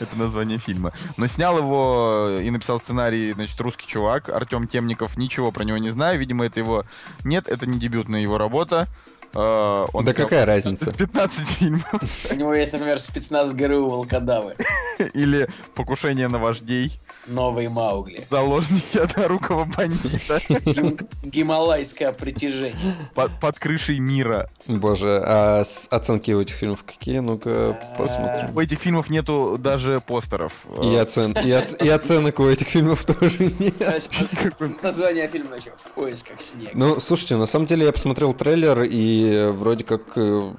Это 0.00 0.16
название 0.16 0.58
фильма. 0.58 0.92
Но 1.16 1.26
снял 1.26 1.58
его 1.58 2.38
и 2.40 2.50
написал 2.50 2.78
сценарий, 2.78 3.32
значит, 3.32 3.60
русский 3.60 3.86
чувак, 3.86 4.28
Артем 4.28 4.66
Темников, 4.66 5.16
ничего 5.16 5.50
про 5.50 5.64
него 5.64 5.78
не 5.78 5.90
знаю, 5.90 6.18
видимо, 6.18 6.44
это 6.44 6.60
его... 6.60 6.84
Нет, 7.24 7.48
это 7.48 7.66
не 7.66 7.78
дебютная 7.78 8.20
его 8.20 8.38
работа. 8.38 8.88
Uh, 9.34 9.88
он 9.94 10.04
да 10.04 10.12
какая 10.12 10.44
разница? 10.44 10.92
15 10.92 11.48
фильмов. 11.48 11.84
У 12.30 12.34
него 12.34 12.54
есть, 12.54 12.72
например, 12.72 12.98
спецназ 12.98 13.54
ГРУ 13.54 13.88
Волкодавы. 13.88 14.56
Или 15.14 15.48
покушение 15.74 16.28
на 16.28 16.38
вождей. 16.38 17.00
Новый 17.26 17.68
Маугли. 17.68 18.22
Заложники 18.28 18.98
однорукого 18.98 19.64
бандита. 19.64 20.40
Гималайское 21.22 22.12
притяжение. 22.12 22.94
Под, 23.14 23.30
под 23.40 23.58
крышей 23.58 24.00
мира. 24.00 24.50
Боже, 24.66 25.22
а 25.24 25.62
оценки 25.90 26.32
у 26.32 26.40
этих 26.40 26.56
фильмов 26.56 26.84
какие? 26.84 27.20
Ну-ка, 27.20 27.78
посмотрим. 27.96 28.54
У 28.54 28.60
этих 28.60 28.80
фильмов 28.80 29.08
нету 29.08 29.56
даже 29.58 30.00
постеров. 30.00 30.64
И, 30.82 30.94
оцен... 30.96 31.32
и, 31.32 31.50
оц... 31.52 31.74
и 31.80 31.88
оценок 31.88 32.40
у 32.40 32.48
этих 32.48 32.68
фильмов 32.68 33.04
тоже 33.04 33.52
нет. 33.58 34.10
Название 34.82 35.28
фильма 35.28 35.56
еще 35.56 35.70
в 35.70 35.90
поисках 35.92 36.40
снега. 36.40 36.72
Ну, 36.74 37.00
слушайте, 37.00 37.36
на 37.36 37.46
самом 37.46 37.66
деле 37.66 37.86
я 37.86 37.92
посмотрел 37.92 38.34
трейлер, 38.34 38.82
и 38.82 39.21
вроде 39.52 39.84
как 39.84 40.02
э, 40.16 40.52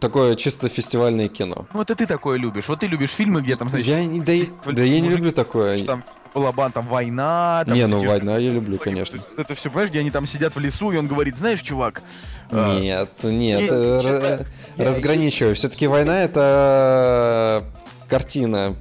такое 0.00 0.36
чисто 0.36 0.68
фестивальное 0.68 1.28
кино. 1.28 1.66
Ну, 1.74 1.82
это 1.82 1.94
ты 1.94 2.06
такое 2.06 2.38
любишь. 2.38 2.68
Вот 2.68 2.80
ты 2.80 2.86
любишь 2.86 3.10
фильмы, 3.10 3.42
где 3.42 3.56
там, 3.56 3.68
значит... 3.68 3.86
Я, 3.86 4.06
да, 4.22 4.72
да 4.72 4.82
я 4.82 5.00
не 5.00 5.08
люблю 5.08 5.32
такое. 5.32 5.82
Там 5.84 6.02
Балабан, 6.34 6.72
там 6.72 6.86
война. 6.86 7.64
Там 7.66 7.74
не, 7.74 7.86
ну 7.86 8.06
война 8.06 8.36
я 8.38 8.50
люблю, 8.50 8.78
конечно. 8.78 9.18
Это 9.36 9.54
все, 9.54 9.70
понимаешь, 9.70 9.90
где 9.90 10.00
они 10.00 10.10
там 10.10 10.26
сидят 10.26 10.54
в 10.54 10.58
лесу, 10.58 10.90
и 10.90 10.96
он 10.96 11.06
говорит, 11.06 11.36
знаешь, 11.36 11.60
чувак... 11.62 12.02
Нет, 12.50 13.10
а, 13.22 13.26
нет, 13.26 13.70
э, 13.70 14.44
разграничиваю. 14.78 15.54
Все-таки 15.54 15.86
война 15.86 16.22
это 16.22 17.62
картина, 18.08 18.74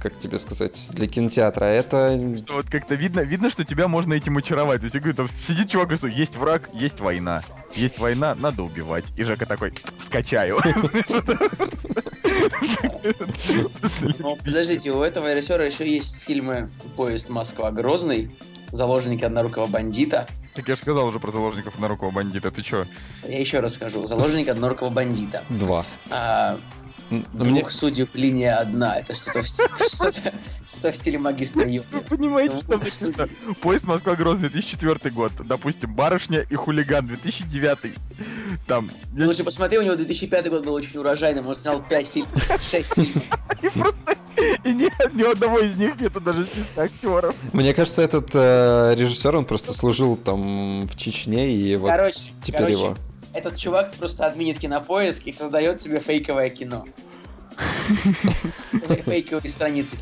как 0.00 0.18
тебе 0.18 0.38
сказать, 0.38 0.90
для 0.92 1.06
кинотеатра. 1.06 1.64
Это... 1.64 2.18
Что 2.36 2.54
вот 2.54 2.66
как-то 2.68 2.94
видно, 2.94 3.20
видно, 3.20 3.48
что 3.50 3.64
тебя 3.64 3.88
можно 3.88 4.14
этим 4.14 4.36
очаровать. 4.36 4.80
То 4.80 4.84
есть, 4.84 4.94
я 4.94 5.00
говорю, 5.00 5.16
там 5.16 5.28
сидит 5.28 5.70
чувак 5.70 5.92
и 5.92 5.96
говорит, 5.96 6.18
есть 6.18 6.36
враг, 6.36 6.68
есть 6.74 7.00
война. 7.00 7.42
Есть 7.74 7.98
война, 7.98 8.34
надо 8.34 8.62
убивать. 8.62 9.06
И 9.16 9.24
Жека 9.24 9.46
такой, 9.46 9.72
скачаю. 9.98 10.58
Ну, 14.18 14.36
подождите, 14.36 14.90
у 14.92 15.02
этого 15.02 15.32
режиссера 15.32 15.64
еще 15.64 15.88
есть 15.88 16.22
фильмы 16.22 16.70
«Поезд 16.96 17.28
Москва-Грозный», 17.28 18.36
«Заложники 18.70 19.24
однорукого 19.24 19.66
бандита». 19.66 20.26
Так 20.54 20.68
я 20.68 20.74
же 20.74 20.80
сказал 20.80 21.06
уже 21.06 21.18
про 21.18 21.30
заложников 21.30 21.74
однорукого 21.74 22.10
бандита, 22.10 22.50
ты 22.50 22.62
чё? 22.62 22.84
Я 23.28 23.38
еще 23.40 23.60
раз 23.60 23.74
скажу. 23.74 24.06
«Заложник 24.06 24.48
однорукого 24.48 24.90
бандита». 24.90 25.42
Два. 25.48 25.84
А, 26.10 26.58
Двух 27.32 27.48
мне... 27.48 27.70
судеб 27.70 28.10
линия 28.14 28.56
одна. 28.56 28.98
Это 28.98 29.14
что-то 29.14 29.42
в, 29.42 29.46
что 29.48 30.92
в 30.92 30.96
стиле 30.96 31.18
магистра 31.18 31.64
Вы 31.64 32.00
понимаете, 32.08 32.60
что 32.60 32.78
мне 32.78 32.90
Поезд 33.60 33.86
Москва-Грозный 33.86 34.48
2004 34.48 35.14
год. 35.14 35.32
Допустим, 35.44 35.94
Барышня 35.94 36.40
и 36.48 36.54
Хулиган 36.54 37.06
2009. 37.06 37.94
Там... 38.66 38.90
Ну, 39.12 39.26
лучше 39.26 39.44
посмотри, 39.44 39.78
у 39.78 39.82
него 39.82 39.96
2005 39.96 40.50
год 40.50 40.64
был 40.64 40.74
очень 40.74 40.98
урожайным. 40.98 41.46
Он 41.46 41.56
снял 41.56 41.82
5 41.82 42.06
фильмов, 42.06 42.62
6 42.70 42.94
фильмов. 42.94 43.24
И 43.62 43.68
просто 43.68 44.16
и 44.64 44.72
ни, 44.72 45.16
ни 45.16 45.22
одного 45.22 45.60
из 45.60 45.76
них 45.76 46.00
нету 46.00 46.20
даже 46.20 46.44
списка 46.44 46.82
актеров. 46.82 47.34
Мне 47.52 47.74
кажется, 47.74 48.02
этот 48.02 48.30
э, 48.34 48.94
режиссер, 48.96 49.36
он 49.36 49.44
просто 49.44 49.72
служил 49.72 50.16
там 50.16 50.82
в 50.82 50.96
Чечне, 50.96 51.54
и 51.54 51.76
вот 51.76 51.90
короче, 51.90 52.32
теперь 52.42 52.60
короче, 52.60 52.72
его 52.74 52.96
этот 53.34 53.56
чувак 53.56 53.92
просто 53.94 54.26
админит 54.26 54.58
кинопоиск 54.58 55.26
и 55.26 55.32
создает 55.32 55.80
себе 55.80 56.00
фейковое 56.00 56.50
кино. 56.50 56.86
Фейковые 59.04 59.50
страницы 59.50 59.96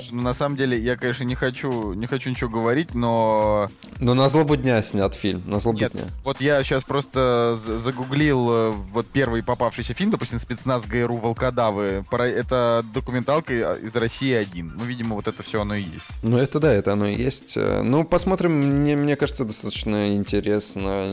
фильма. 0.00 0.22
Ну, 0.22 0.22
на 0.22 0.34
самом 0.34 0.56
деле, 0.56 0.78
я, 0.78 0.96
конечно, 0.96 1.24
не 1.24 1.34
хочу, 1.34 1.92
не 1.94 2.06
хочу 2.06 2.30
ничего 2.30 2.50
говорить, 2.50 2.94
но... 2.94 3.68
Но 3.98 4.14
на 4.14 4.28
злобу 4.28 4.56
дня 4.56 4.82
снят 4.82 5.14
фильм, 5.14 5.42
на 5.46 5.58
злобу 5.58 5.78
Нет, 5.78 5.92
дня. 5.92 6.02
Вот 6.24 6.40
я 6.40 6.62
сейчас 6.62 6.84
просто 6.84 7.56
загуглил 7.56 8.46
э, 8.50 8.70
вот 8.92 9.06
первый 9.06 9.42
попавшийся 9.42 9.94
фильм, 9.94 10.10
допустим, 10.10 10.38
«Спецназ 10.38 10.86
ГРУ 10.86 11.16
Волкодавы». 11.16 12.04
Это 12.10 12.84
документалка 12.94 13.74
из 13.74 13.94
России 13.96 14.32
один. 14.32 14.72
Ну, 14.76 14.84
видимо, 14.84 15.14
вот 15.14 15.28
это 15.28 15.42
все 15.42 15.62
оно 15.62 15.74
и 15.74 15.82
есть. 15.82 16.06
Ну, 16.22 16.36
это 16.36 16.60
да, 16.60 16.72
это 16.72 16.92
оно 16.92 17.06
и 17.06 17.14
есть. 17.14 17.56
Э, 17.56 17.82
ну, 17.82 18.04
посмотрим, 18.04 18.52
мне, 18.52 18.96
мне 18.96 19.16
кажется, 19.16 19.44
достаточно 19.44 20.14
интересно. 20.14 21.08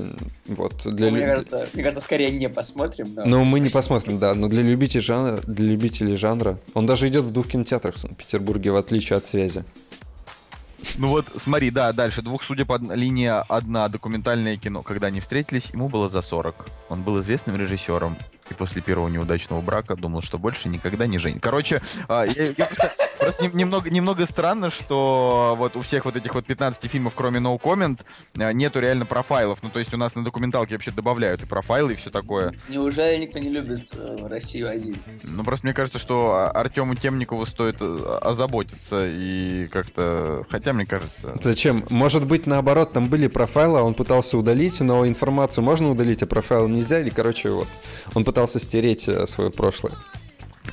Вот, 0.48 0.84
для 0.86 1.08
ну, 1.10 1.18
мне, 1.18 1.26
кажется, 1.26 1.68
мне 1.74 1.84
кажется, 1.84 2.04
скорее 2.04 2.32
не 2.32 2.50
посмотрим. 2.50 3.14
Но... 3.16 3.26
Ну, 3.26 3.44
мы 3.44 3.60
не 3.60 3.70
посмотрим, 3.70 4.20
да, 4.20 4.34
но 4.34 4.48
для 4.48 4.62
любителей 4.62 5.02
жанра, 5.02 5.40
для 5.46 5.66
любителей 5.66 6.16
жанра, 6.16 6.58
он 6.74 6.86
даже 6.86 7.08
идет 7.08 7.24
в 7.24 7.32
двух 7.32 7.48
кинотеатрах 7.48 7.96
в 7.96 8.00
Санкт-Петербурге 8.00 8.71
в 8.72 8.78
отличие 8.78 9.18
от 9.18 9.26
связи. 9.26 9.64
Ну 10.98 11.10
вот, 11.10 11.28
смотри, 11.36 11.70
да, 11.72 11.94
дальше. 11.94 12.22
Двух 12.22 12.44
судеб 12.44 12.72
линия 12.94 13.42
одна, 13.48 13.88
документальное 13.88 14.58
кино. 14.58 14.82
Когда 14.84 15.08
они 15.08 15.20
встретились, 15.20 15.70
ему 15.72 15.90
было 15.90 16.10
за 16.10 16.22
40. 16.22 16.56
Он 16.90 17.04
был 17.04 17.20
известным 17.22 17.56
режиссером. 17.56 18.18
И 18.50 18.54
после 18.54 18.82
первого 18.82 19.08
неудачного 19.08 19.62
брака 19.62 19.96
думал, 19.96 20.22
что 20.22 20.38
больше 20.38 20.68
никогда 20.68 21.08
не 21.08 21.20
женит. 21.20 21.42
Короче, 21.42 21.82
а, 22.08 22.26
я, 22.26 22.48
я 22.58 22.66
просто, 22.66 22.92
просто 23.22 23.48
немного, 23.48 23.90
немного 23.90 24.26
странно, 24.26 24.70
что 24.70 25.56
вот 25.58 25.76
у 25.78 25.82
всех 25.82 26.06
вот 26.06 26.16
этих 26.16 26.34
вот 26.34 26.46
15 26.46 26.90
фильмов, 26.90 27.14
кроме 27.16 27.40
No 27.40 27.60
Comment, 27.60 28.00
а, 28.38 28.52
нету 28.52 28.80
реально 28.80 29.06
профайлов. 29.06 29.64
Ну, 29.64 29.70
то 29.70 29.80
есть 29.80 29.94
у 29.94 29.98
нас 29.98 30.16
на 30.16 30.24
документалке 30.24 30.76
вообще 30.76 30.92
добавляют 30.92 31.44
и 31.44 31.46
профайлы, 31.46 31.94
и 31.94 31.96
все 31.96 32.10
такое. 32.10 32.54
Неужели 32.68 33.22
никто 33.22 33.40
не 33.40 33.50
любит 33.50 33.90
э, 33.94 34.28
Россию 34.28 34.70
один? 34.70 34.98
Ну, 35.24 35.44
просто 35.44 35.68
мне 35.68 35.74
кажется, 35.74 36.00
что 36.00 36.50
Артему 36.54 36.96
Темникову 36.96 37.46
стоит 37.46 37.78
э, 37.80 38.20
озаботиться 38.22 39.08
и 39.08 39.68
как-то... 39.68 40.46
Хотя, 40.50 40.74
мне 40.74 40.86
кажется... 40.86 41.38
Зачем? 41.42 41.84
Может 41.90 42.26
быть, 42.26 42.48
наоборот, 42.48 42.94
там 42.94 43.08
были 43.08 43.28
профайлы, 43.28 43.80
а 43.80 43.84
он 43.84 43.94
пытался 43.94 44.38
удалить, 44.38 44.80
но 44.82 45.08
информацию 45.08 45.64
можно 45.64 45.92
удалить, 45.92 46.24
а 46.24 46.28
профайл 46.28 46.68
нельзя, 46.68 47.00
или, 47.00 47.10
короче, 47.10 47.50
вот, 47.50 47.68
он 48.14 48.24
пытался 48.24 48.60
стереть 48.60 49.08
э, 49.08 49.26
свое 49.28 49.52
прошлое. 49.52 49.94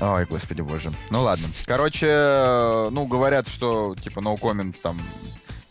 Ой, 0.00 0.24
господи 0.26 0.60
боже. 0.62 0.90
Ну 1.10 1.22
ладно. 1.22 1.48
Короче, 1.66 2.88
ну, 2.90 3.06
говорят, 3.06 3.48
что, 3.48 3.94
типа, 4.02 4.20
no 4.20 4.38
comment, 4.38 4.76
там, 4.82 4.96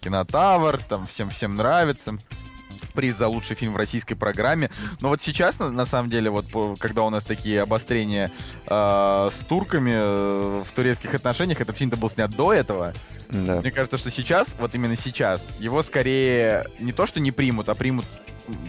кинотавр, 0.02 0.80
там, 0.84 1.06
всем-всем 1.08 1.56
нравится 1.56 2.18
приз 2.98 3.16
за 3.16 3.28
лучший 3.28 3.56
фильм 3.56 3.74
в 3.74 3.78
российской 3.78 4.16
программе. 4.16 4.72
Но 5.02 5.10
вот 5.10 5.22
сейчас, 5.22 5.60
на, 5.60 5.70
на 5.70 5.86
самом 5.86 6.10
деле, 6.10 6.32
вот 6.32 6.48
когда 6.80 7.04
у 7.04 7.12
нас 7.12 7.24
такие 7.24 7.62
обострения 7.62 8.32
э, 8.66 9.30
с 9.32 9.46
турками 9.46 9.92
э, 9.94 10.64
в 10.66 10.72
турецких 10.72 11.14
отношениях, 11.14 11.62
этот 11.62 11.78
фильм-то 11.78 11.96
был 11.96 12.10
снят 12.10 12.32
до 12.32 12.54
этого. 12.54 12.96
Да. 13.30 13.60
Мне 13.60 13.70
кажется, 13.70 14.00
что 14.00 14.10
сейчас, 14.10 14.56
вот 14.60 14.74
именно 14.74 14.96
сейчас, 14.96 15.52
его 15.60 15.84
скорее 15.84 16.66
не 16.80 16.92
то, 16.92 17.06
что 17.06 17.20
не 17.20 17.32
примут, 17.32 17.70
а 17.70 17.76
примут 17.76 18.06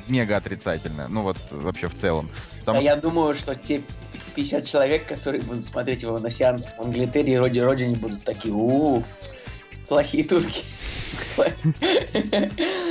мега 0.08 0.36
отрицательно. 0.36 1.08
Ну 1.08 1.22
вот 1.22 1.38
вообще 1.50 1.88
в 1.88 1.94
целом. 1.94 2.30
Потому... 2.60 2.80
А 2.80 2.82
я 2.82 2.96
думаю, 2.96 3.34
что 3.34 3.54
те 3.54 3.82
50 4.38 4.64
человек, 4.66 5.04
которые 5.04 5.42
будут 5.42 5.64
смотреть 5.64 6.02
его 6.02 6.16
на 6.20 6.30
сеансах 6.30 6.72
в 6.78 6.80
Англитере 6.80 7.32
и 7.32 7.36
родине, 7.36 7.64
родине 7.64 7.96
будут 7.96 8.22
такие, 8.22 8.54
у 8.54 9.02
плохие 9.88 10.22
турки. 10.22 10.62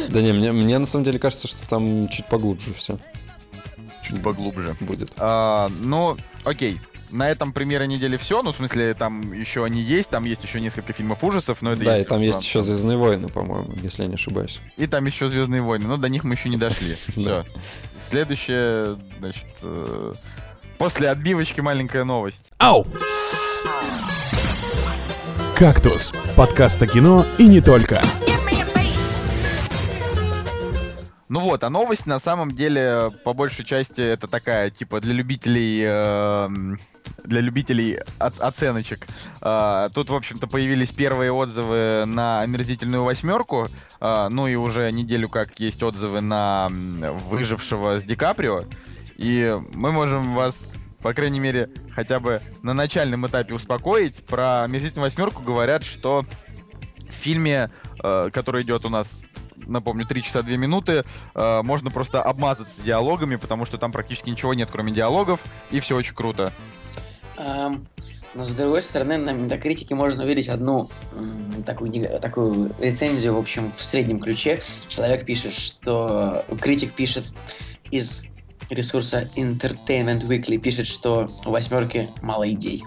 Да 0.09 0.21
не, 0.21 0.33
мне, 0.33 0.51
мне 0.51 0.77
на 0.77 0.85
самом 0.85 1.05
деле 1.05 1.19
кажется, 1.19 1.47
что 1.47 1.65
там 1.69 2.09
чуть 2.09 2.25
поглубже 2.25 2.73
все. 2.73 2.99
Чуть 4.03 4.21
поглубже. 4.21 4.75
Будет. 4.81 5.13
А, 5.17 5.69
ну, 5.79 6.17
окей 6.43 6.81
на 7.11 7.29
этом 7.29 7.53
примеры 7.53 7.87
недели 7.87 8.17
все. 8.17 8.41
Ну, 8.43 8.51
в 8.51 8.55
смысле, 8.55 8.93
там 8.93 9.31
еще 9.33 9.63
они 9.63 9.81
есть, 9.81 10.09
там 10.09 10.25
есть 10.25 10.43
еще 10.43 10.59
несколько 10.59 10.93
фильмов 10.93 11.23
ужасов, 11.23 11.61
но 11.61 11.71
это 11.73 11.85
Да, 11.85 11.99
и 11.99 12.03
там 12.03 12.21
есть 12.21 12.43
еще 12.43 12.61
Звездные 12.61 12.97
войны, 12.97 13.29
по-моему, 13.29 13.69
если 13.81 14.03
я 14.03 14.09
не 14.09 14.15
ошибаюсь. 14.15 14.59
И 14.77 14.87
там 14.87 15.05
еще 15.05 15.29
Звездные 15.29 15.61
войны, 15.61 15.87
но 15.87 15.97
до 15.97 16.09
них 16.09 16.23
мы 16.23 16.35
еще 16.35 16.49
не 16.49 16.57
дошли. 16.57 16.97
Все. 17.15 17.43
Следующее, 17.99 18.97
значит, 19.19 19.47
э, 19.61 20.13
после 20.77 21.09
отбивочки 21.09 21.61
маленькая 21.61 22.03
новость. 22.03 22.51
Ау! 22.57 22.85
«Кактус»— 25.55 26.13
подкаст 26.35 26.81
о 26.83 26.87
кино 26.87 27.25
и 27.39 27.47
не 27.47 27.61
только. 27.61 27.99
Ну 31.29 31.41
вот, 31.41 31.63
а 31.63 31.69
новость 31.69 32.05
на 32.05 32.19
самом 32.19 32.51
деле 32.51 33.11
по 33.23 33.33
большей 33.33 33.65
части 33.65 34.01
это 34.01 34.27
такая, 34.27 34.69
типа, 34.69 35.01
для 35.01 35.13
любителей 35.13 35.83
э, 35.85 36.49
для 37.23 37.41
любителей 37.41 37.99
от, 38.17 38.39
оценочек. 38.39 39.07
Э, 39.41 39.89
тут, 39.93 40.09
в 40.09 40.15
общем-то, 40.15 40.47
появились 40.47 40.91
первые 40.91 41.31
отзывы 41.31 42.05
на 42.05 42.41
омерзительную 42.41 43.03
восьмерку. 43.03 43.67
Э, 43.99 44.27
ну 44.29 44.47
и 44.47 44.55
уже 44.55 44.91
неделю 44.91 45.27
как 45.27 45.59
есть 45.59 45.83
отзывы 45.83 46.21
на 46.21 46.69
выжившего 46.69 47.99
с 47.99 48.03
Ди 48.03 48.15
Каприо. 48.15 48.63
И 49.17 49.59
мы 49.73 49.91
можем 49.91 50.33
вас 50.33 50.63
по 51.01 51.13
крайней 51.13 51.39
мере, 51.39 51.69
хотя 51.91 52.19
бы 52.19 52.41
на 52.63 52.73
начальном 52.73 53.27
этапе 53.27 53.53
успокоить. 53.53 54.25
Про 54.25 54.63
омерзительную 54.63 55.09
восьмерку 55.09 55.43
говорят, 55.43 55.83
что 55.83 56.25
в 57.07 57.13
фильме, 57.13 57.69
э, 58.03 58.29
который 58.33 58.63
идет 58.63 58.83
у 58.83 58.89
нас 58.89 59.25
напомню, 59.67 60.05
3 60.05 60.23
часа 60.23 60.41
2 60.41 60.57
минуты, 60.57 61.03
э, 61.35 61.61
можно 61.61 61.91
просто 61.91 62.21
обмазаться 62.21 62.81
диалогами, 62.81 63.35
потому 63.35 63.65
что 63.65 63.77
там 63.77 63.91
практически 63.91 64.29
ничего 64.29 64.53
нет, 64.53 64.69
кроме 64.71 64.91
диалогов, 64.91 65.43
и 65.71 65.79
все 65.79 65.95
очень 65.95 66.15
круто. 66.15 66.51
Um, 67.37 67.85
но 68.33 68.43
с 68.43 68.51
другой 68.51 68.83
стороны, 68.83 69.17
на 69.17 69.31
Метакритике 69.31 69.95
можно 69.95 70.23
увидеть 70.23 70.47
одну 70.47 70.89
такую, 71.65 71.91
такую 72.19 72.75
рецензию, 72.79 73.35
в 73.35 73.37
общем, 73.37 73.71
в 73.75 73.83
среднем 73.83 74.19
ключе. 74.19 74.59
Человек 74.89 75.25
пишет, 75.25 75.53
что... 75.53 76.45
Критик 76.59 76.93
пишет 76.93 77.33
из 77.89 78.25
ресурса 78.69 79.29
Entertainment 79.35 80.27
Weekly, 80.27 80.57
пишет, 80.57 80.87
что 80.87 81.31
у 81.45 81.51
восьмерки 81.51 82.09
мало 82.21 82.49
идей. 82.51 82.83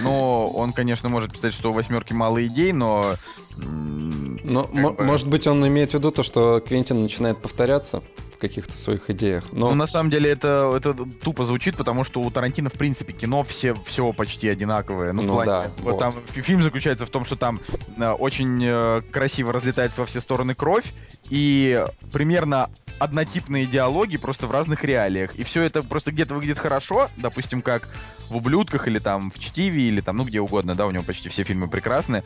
Ну, 0.00 0.48
он, 0.54 0.72
конечно, 0.72 1.08
может 1.08 1.32
писать, 1.32 1.54
что 1.54 1.70
у 1.70 1.72
восьмерки 1.74 2.12
мало 2.12 2.44
идей, 2.46 2.72
но... 2.72 3.16
Но, 3.64 4.64
бы... 4.64 5.04
может 5.04 5.28
быть, 5.28 5.46
он 5.46 5.66
имеет 5.66 5.90
в 5.90 5.94
виду 5.94 6.10
то, 6.10 6.22
что 6.22 6.60
Квентин 6.60 7.02
начинает 7.02 7.40
повторяться 7.40 8.02
в 8.32 8.38
каких-то 8.38 8.76
своих 8.76 9.08
идеях. 9.10 9.44
Но... 9.52 9.70
Ну, 9.70 9.74
на 9.74 9.86
самом 9.86 10.10
деле, 10.10 10.30
это, 10.30 10.72
это 10.76 10.94
тупо 10.94 11.44
звучит, 11.44 11.76
потому 11.76 12.04
что 12.04 12.20
у 12.20 12.30
Тарантино, 12.30 12.68
в 12.68 12.74
принципе, 12.74 13.12
кино 13.12 13.42
все, 13.42 13.74
все 13.84 14.12
почти 14.12 14.48
одинаковое. 14.48 15.12
Ну, 15.12 15.22
ну 15.22 15.32
плане, 15.32 15.50
да, 15.50 15.70
вот, 15.78 15.92
вот. 15.92 15.98
Там, 15.98 16.14
фильм 16.26 16.62
заключается 16.62 17.06
в 17.06 17.10
том, 17.10 17.24
что 17.24 17.36
там 17.36 17.60
э, 17.96 18.10
очень 18.10 18.60
э, 18.62 19.02
красиво 19.10 19.52
разлетается 19.52 20.02
во 20.02 20.06
все 20.06 20.20
стороны 20.20 20.54
кровь, 20.54 20.92
и 21.30 21.84
примерно 22.12 22.70
однотипные 22.98 23.66
диалоги 23.66 24.16
просто 24.16 24.46
в 24.46 24.50
разных 24.50 24.84
реалиях. 24.84 25.34
И 25.36 25.42
все 25.42 25.62
это 25.62 25.82
просто 25.82 26.12
где-то 26.12 26.34
выглядит 26.34 26.58
хорошо, 26.58 27.08
допустим, 27.16 27.62
как 27.62 27.88
в 28.28 28.36
«Ублюдках» 28.36 28.88
или 28.88 28.98
там 28.98 29.30
в 29.30 29.38
«Чтиве» 29.38 29.82
или 29.88 30.00
там, 30.00 30.16
ну, 30.16 30.24
где 30.24 30.40
угодно, 30.40 30.74
да, 30.74 30.86
у 30.86 30.90
него 30.90 31.04
почти 31.04 31.28
все 31.28 31.44
фильмы 31.44 31.68
прекрасны. 31.68 32.22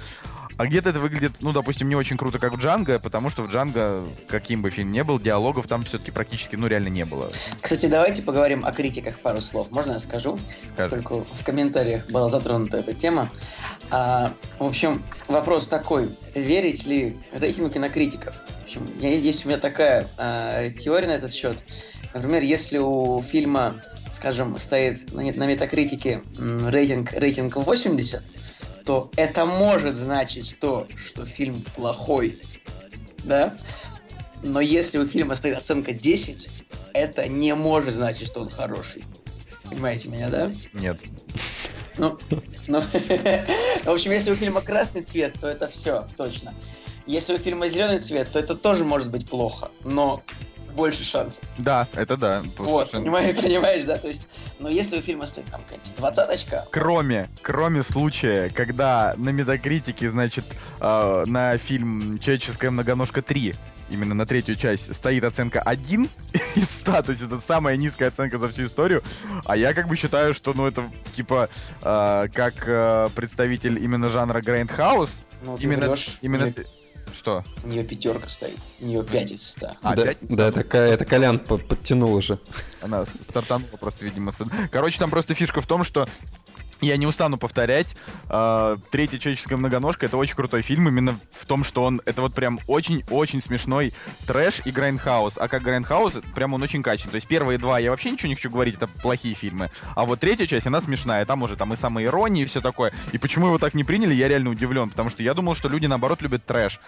А 0.61 0.67
где-то 0.67 0.91
это 0.91 1.01
выглядит, 1.01 1.33
ну, 1.41 1.53
допустим, 1.53 1.89
не 1.89 1.97
очень 1.97 2.19
круто, 2.19 2.39
как 2.39 2.53
в 2.53 2.59
Джанго, 2.61 2.99
потому 2.99 3.31
что 3.31 3.41
в 3.41 3.49
Джанго, 3.49 4.05
каким 4.29 4.61
бы 4.61 4.69
фильм 4.69 4.93
ни 4.93 5.01
был, 5.01 5.19
диалогов 5.19 5.67
там 5.67 5.85
все-таки 5.85 6.11
практически, 6.11 6.55
ну, 6.55 6.67
реально 6.67 6.89
не 6.89 7.07
было. 7.07 7.31
Кстати, 7.63 7.87
давайте 7.87 8.21
поговорим 8.21 8.67
о 8.67 8.71
критиках 8.71 9.21
пару 9.21 9.41
слов. 9.41 9.71
Можно 9.71 9.93
я 9.93 9.99
скажу? 9.99 10.39
Скажи. 10.67 10.91
Поскольку 10.91 11.27
в 11.33 11.45
комментариях 11.45 12.11
была 12.11 12.29
затронута 12.29 12.77
эта 12.77 12.93
тема. 12.93 13.33
А, 13.91 14.35
в 14.59 14.67
общем, 14.67 15.03
вопрос 15.29 15.67
такой. 15.67 16.15
Верить 16.35 16.85
ли 16.85 17.17
рейтингу 17.33 17.71
кинокритиков? 17.71 18.35
В 18.35 18.65
общем, 18.65 18.99
есть 18.99 19.47
у 19.47 19.49
меня 19.49 19.57
такая 19.57 20.09
а, 20.19 20.69
теория 20.69 21.07
на 21.07 21.13
этот 21.13 21.33
счет. 21.33 21.65
Например, 22.13 22.43
если 22.43 22.77
у 22.77 23.23
фильма, 23.23 23.81
скажем, 24.11 24.59
стоит 24.59 25.15
на, 25.15 25.23
метакритике 25.23 26.23
рейтинг, 26.37 27.15
рейтинг 27.15 27.57
80, 27.57 28.23
то 28.85 29.11
это 29.17 29.47
может 29.47 29.97
значить 29.97 30.59
то, 30.61 30.87
что 30.97 31.27
фильм 31.27 31.65
плохой, 31.75 32.43
да? 33.25 33.59
Но 34.43 34.61
если 34.61 34.99
у 34.99 35.07
фильма 35.07 35.37
стоит 35.37 35.59
оценка 35.59 35.93
10, 35.93 36.49
это 36.95 37.29
не 37.29 37.55
может 37.55 37.95
значить, 37.95 38.27
что 38.27 38.41
он 38.41 38.49
хороший. 38.49 39.05
Понимаете 39.65 40.09
меня, 40.09 40.29
да? 40.31 40.53
Нет. 40.73 41.03
Ну, 41.99 42.19
ну 42.67 42.81
в 43.85 43.89
общем, 43.91 44.11
если 44.11 44.33
у 44.33 44.35
фильма 44.35 44.61
красный 44.63 45.03
цвет, 45.03 45.35
то 45.41 45.47
это 45.47 45.69
все, 45.69 46.09
точно. 46.17 46.55
Если 47.07 47.35
у 47.35 47.39
фильма 47.39 47.69
зеленый 47.69 47.99
цвет, 47.99 48.31
то 48.33 48.39
это 48.39 48.55
тоже 48.55 48.85
может 48.85 49.11
быть 49.11 49.29
плохо. 49.29 49.71
Но 49.85 50.23
больше 50.75 51.05
шансов. 51.05 51.43
Да, 51.59 51.89
это 51.95 52.17
да. 52.17 52.43
Вот, 52.57 52.91
понимаешь, 52.91 53.37
понимаешь, 53.37 53.85
да? 53.85 53.99
То 53.99 54.09
есть, 54.09 54.29
но 54.59 54.69
если 54.69 54.99
у 54.99 55.03
фильма 55.03 55.27
стоит 55.27 55.47
там 55.47 55.63
какая-то 55.63 55.91
двадцаточка... 55.97 56.67
Кроме, 56.71 57.31
кроме 57.43 57.83
случая, 57.83 58.51
когда 58.51 59.15
на 59.17 59.31
Метакритике, 59.31 60.11
значит, 60.11 60.45
э, 60.81 61.25
на 61.27 61.59
фильм 61.59 62.19
«Человеческая 62.19 62.71
многоножка 62.71 63.21
3» 63.21 63.57
именно 63.91 64.15
на 64.15 64.25
третью 64.25 64.57
часть 64.57 64.95
стоит 64.95 65.25
оценка 65.25 65.61
1 65.61 66.09
из 66.55 66.71
100, 66.71 67.03
то 67.03 67.11
есть 67.11 67.23
это 67.23 67.41
самая 67.41 67.77
низкая 67.77 68.09
оценка 68.09 68.39
за 68.39 68.49
всю 68.49 68.67
историю, 68.67 69.03
а 69.45 69.57
я 69.57 69.75
как 69.75 69.89
бы 69.89 69.97
считаю, 69.97 70.33
что, 70.33 70.55
ну, 70.55 70.67
это, 70.67 70.85
типа, 71.15 71.51
э, 71.83 72.29
как 72.33 72.55
э, 72.67 73.09
представитель 73.15 73.83
именно 73.83 74.09
жанра 74.09 74.41
грайндхаус, 74.41 75.21
ну, 75.43 75.57
именно, 75.57 75.97
именно, 76.21 76.53
что? 77.15 77.45
У 77.65 77.69
нее 77.69 77.85
пятерка 77.85 78.29
стоит. 78.29 78.59
У 78.81 78.87
нее 78.87 79.05
5 79.05 79.31
из 79.33 79.47
100. 79.53 79.67
А, 79.83 79.97
да, 79.97 80.05
5 80.05 80.23
из 80.23 80.29
100? 80.29 80.37
Да, 80.37 80.49
это, 80.49 80.79
это 80.79 81.05
Колян 81.05 81.39
подтянул 81.39 82.15
уже. 82.15 82.39
Она 82.83 83.05
стартанула 83.07 83.77
просто, 83.79 84.05
видимо. 84.05 84.33
Короче, 84.71 84.99
там 84.99 85.11
просто 85.11 85.35
фишка 85.35 85.61
в 85.61 85.67
том, 85.67 85.85
что 85.85 86.09
я 86.81 86.97
не 86.97 87.07
устану 87.07 87.37
повторять. 87.37 87.97
Э, 88.29 88.77
Третья 88.91 89.19
человеческая 89.19 89.57
многоножка 89.57 90.07
это 90.07 90.17
очень 90.17 90.35
крутой 90.35 90.63
фильм. 90.63 90.89
Именно 90.89 91.19
в 91.31 91.47
том, 91.47 91.65
что 91.65 91.85
он 91.85 92.01
это 92.05 92.23
вот 92.23 92.35
прям 92.35 92.61
очень-очень 92.67 93.43
смешной 93.43 93.93
трэш 94.27 94.63
и 94.65 94.71
Грайндхаус. 94.71 95.39
А 95.39 95.49
как 95.49 95.63
Грайндхаус, 95.63 96.19
прям 96.35 96.55
он 96.55 96.63
очень 96.63 96.83
качественный. 96.83 97.13
То 97.13 97.17
есть 97.17 97.29
первые 97.29 97.59
два 97.59 97.79
я 97.79 97.91
вообще 97.91 98.11
ничего 98.11 98.29
не 98.29 98.35
хочу 98.35 98.51
говорить, 98.51 98.77
это 98.77 98.87
плохие 98.87 99.35
фильмы. 99.35 99.71
А 99.95 100.05
вот 100.05 100.21
третья 100.21 100.47
часть, 100.47 100.67
она 100.67 100.81
смешная. 100.81 101.25
Там 101.27 101.43
уже 101.43 101.57
там 101.57 101.73
и 101.73 101.77
самая 101.77 102.07
ирония 102.07 102.43
и 102.43 102.47
все 102.47 102.61
такое. 102.61 102.93
И 103.13 103.19
почему 103.19 103.47
его 103.47 103.59
так 103.59 103.75
не 103.75 103.85
приняли, 103.85 104.15
я 104.15 104.29
реально 104.29 104.51
удивлен. 104.51 104.91
Потому 104.91 105.11
что 105.11 105.23
я 105.23 105.35
думал, 105.35 105.55
что 105.55 105.69
люди 105.69 105.87
наоборот 105.87 106.23
любят 106.23 106.45
трэш. 106.45 106.81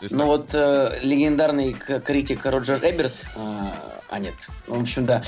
Есть, 0.00 0.14
ну 0.14 0.18
так... 0.18 0.26
вот 0.26 0.50
э, 0.54 0.98
легендарный 1.02 1.72
критик 1.72 2.44
Роджер 2.44 2.80
Эберт, 2.82 3.24
э, 3.34 3.40
а 4.08 4.18
нет, 4.18 4.34
в 4.66 4.80
общем, 4.80 5.06
да, 5.06 5.22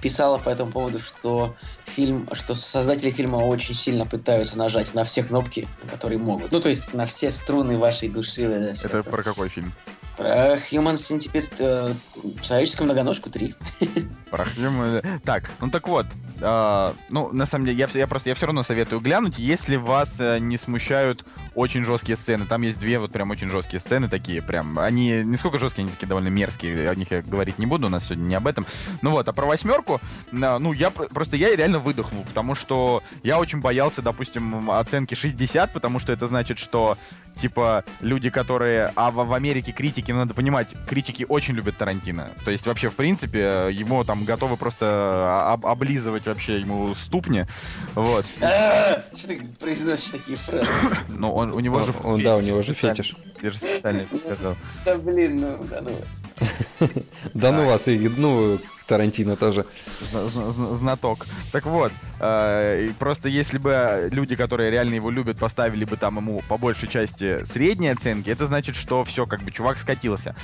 писала 0.00 0.38
по 0.38 0.48
этому 0.48 0.72
поводу, 0.72 0.98
что 0.98 1.56
фильм, 1.86 2.28
что 2.32 2.54
создатели 2.54 3.10
фильма 3.10 3.36
очень 3.36 3.74
сильно 3.74 4.06
пытаются 4.06 4.56
нажать 4.56 4.94
на 4.94 5.04
все 5.04 5.22
кнопки, 5.22 5.68
которые 5.90 6.18
могут. 6.18 6.52
Ну, 6.52 6.60
то 6.60 6.68
есть 6.68 6.94
на 6.94 7.06
все 7.06 7.32
струны 7.32 7.78
вашей 7.78 8.08
души. 8.08 8.42
Это 8.42 9.02
про 9.02 9.22
какой 9.22 9.48
фильм? 9.48 9.72
Про 10.20 10.56
Human 10.56 10.96
Centipede, 10.96 11.48
э, 11.58 11.94
человеческую 12.42 12.84
многоножку 12.84 13.30
3. 13.30 13.54
Про 14.30 14.44
Human... 14.44 15.02
Так, 15.24 15.50
ну 15.62 15.70
так 15.70 15.88
вот, 15.88 16.06
э, 16.40 16.92
ну, 17.08 17.32
на 17.32 17.46
самом 17.46 17.64
деле, 17.64 17.78
я, 17.78 17.88
я 17.94 18.06
просто, 18.06 18.28
я 18.28 18.34
все 18.34 18.44
равно 18.44 18.62
советую 18.62 19.00
глянуть, 19.00 19.38
если 19.38 19.76
вас 19.76 20.20
э, 20.20 20.38
не 20.38 20.58
смущают 20.58 21.24
очень 21.54 21.84
жесткие 21.84 22.16
сцены. 22.16 22.44
Там 22.44 22.60
есть 22.60 22.78
две 22.78 22.98
вот 22.98 23.12
прям 23.12 23.30
очень 23.30 23.48
жесткие 23.48 23.80
сцены 23.80 24.10
такие, 24.10 24.42
прям, 24.42 24.78
они 24.78 25.22
не 25.24 25.36
сколько 25.36 25.58
жесткие, 25.58 25.84
они 25.84 25.92
такие 25.92 26.06
довольно 26.06 26.28
мерзкие, 26.28 26.90
о 26.90 26.94
них 26.94 27.10
я 27.10 27.22
говорить 27.22 27.58
не 27.58 27.64
буду, 27.64 27.86
у 27.86 27.90
нас 27.90 28.04
сегодня 28.04 28.24
не 28.24 28.34
об 28.34 28.46
этом. 28.46 28.66
Ну 29.00 29.12
вот, 29.12 29.26
а 29.26 29.32
про 29.32 29.46
восьмерку, 29.46 30.02
э, 30.32 30.58
ну, 30.58 30.74
я 30.74 30.90
просто, 30.90 31.38
я 31.38 31.56
реально 31.56 31.78
выдохнул, 31.78 32.24
потому 32.24 32.54
что 32.54 33.02
я 33.22 33.38
очень 33.38 33.62
боялся, 33.62 34.02
допустим, 34.02 34.70
оценки 34.70 35.14
60, 35.14 35.72
потому 35.72 35.98
что 35.98 36.12
это 36.12 36.26
значит, 36.26 36.58
что, 36.58 36.98
типа, 37.40 37.84
люди, 38.00 38.28
которые, 38.28 38.92
а 38.96 39.10
в, 39.10 39.14
в 39.24 39.32
Америке 39.32 39.72
критики 39.72 40.09
критики, 40.10 40.12
ну, 40.12 40.18
надо 40.18 40.34
понимать, 40.34 40.74
критики 40.86 41.26
очень 41.28 41.54
любят 41.54 41.76
Тарантино. 41.76 42.30
То 42.44 42.50
есть 42.50 42.66
вообще, 42.66 42.88
в 42.88 42.94
принципе, 42.94 43.68
ему 43.70 44.04
там 44.04 44.24
готовы 44.24 44.56
просто 44.56 44.86
а, 44.86 45.52
об 45.54 45.66
облизывать 45.66 46.26
вообще 46.26 46.60
ему 46.60 46.94
ступни. 46.94 47.46
Вот. 47.94 48.26
Что 49.14 49.28
ты 49.28 49.40
произносишь 49.58 50.12
такие 50.12 50.36
фразы? 50.36 50.68
Ну, 51.08 51.32
он, 51.32 51.52
у 51.52 51.60
него 51.60 51.80
же... 51.82 51.92
Да, 52.22 52.36
у 52.36 52.40
него 52.40 52.62
же 52.62 52.74
фетиш. 52.74 53.16
Я 53.42 53.50
же 53.50 53.58
специально 53.58 54.06
сказал. 54.06 54.56
Да 54.84 54.98
блин, 54.98 55.40
ну, 55.40 55.64
да 55.64 55.80
ну 55.80 55.90
вас. 55.98 56.90
Да 57.34 57.52
ну 57.52 57.66
вас, 57.66 57.88
и 57.88 57.98
ну, 57.98 58.58
Тарантино 58.90 59.36
тоже. 59.36 59.66
Знаток. 60.10 61.26
Так 61.52 61.64
вот, 61.64 61.92
э, 62.18 62.90
просто 62.98 63.28
если 63.28 63.58
бы 63.58 64.08
люди, 64.10 64.34
которые 64.34 64.72
реально 64.72 64.96
его 64.96 65.10
любят, 65.10 65.38
поставили 65.38 65.84
бы 65.84 65.96
там 65.96 66.16
ему 66.16 66.42
по 66.48 66.58
большей 66.58 66.88
части 66.88 67.44
средние 67.44 67.92
оценки, 67.92 68.30
это 68.30 68.48
значит, 68.48 68.74
что 68.74 69.04
все, 69.04 69.26
как 69.26 69.42
бы 69.42 69.52
чувак 69.52 69.78
скатился. 69.78 70.34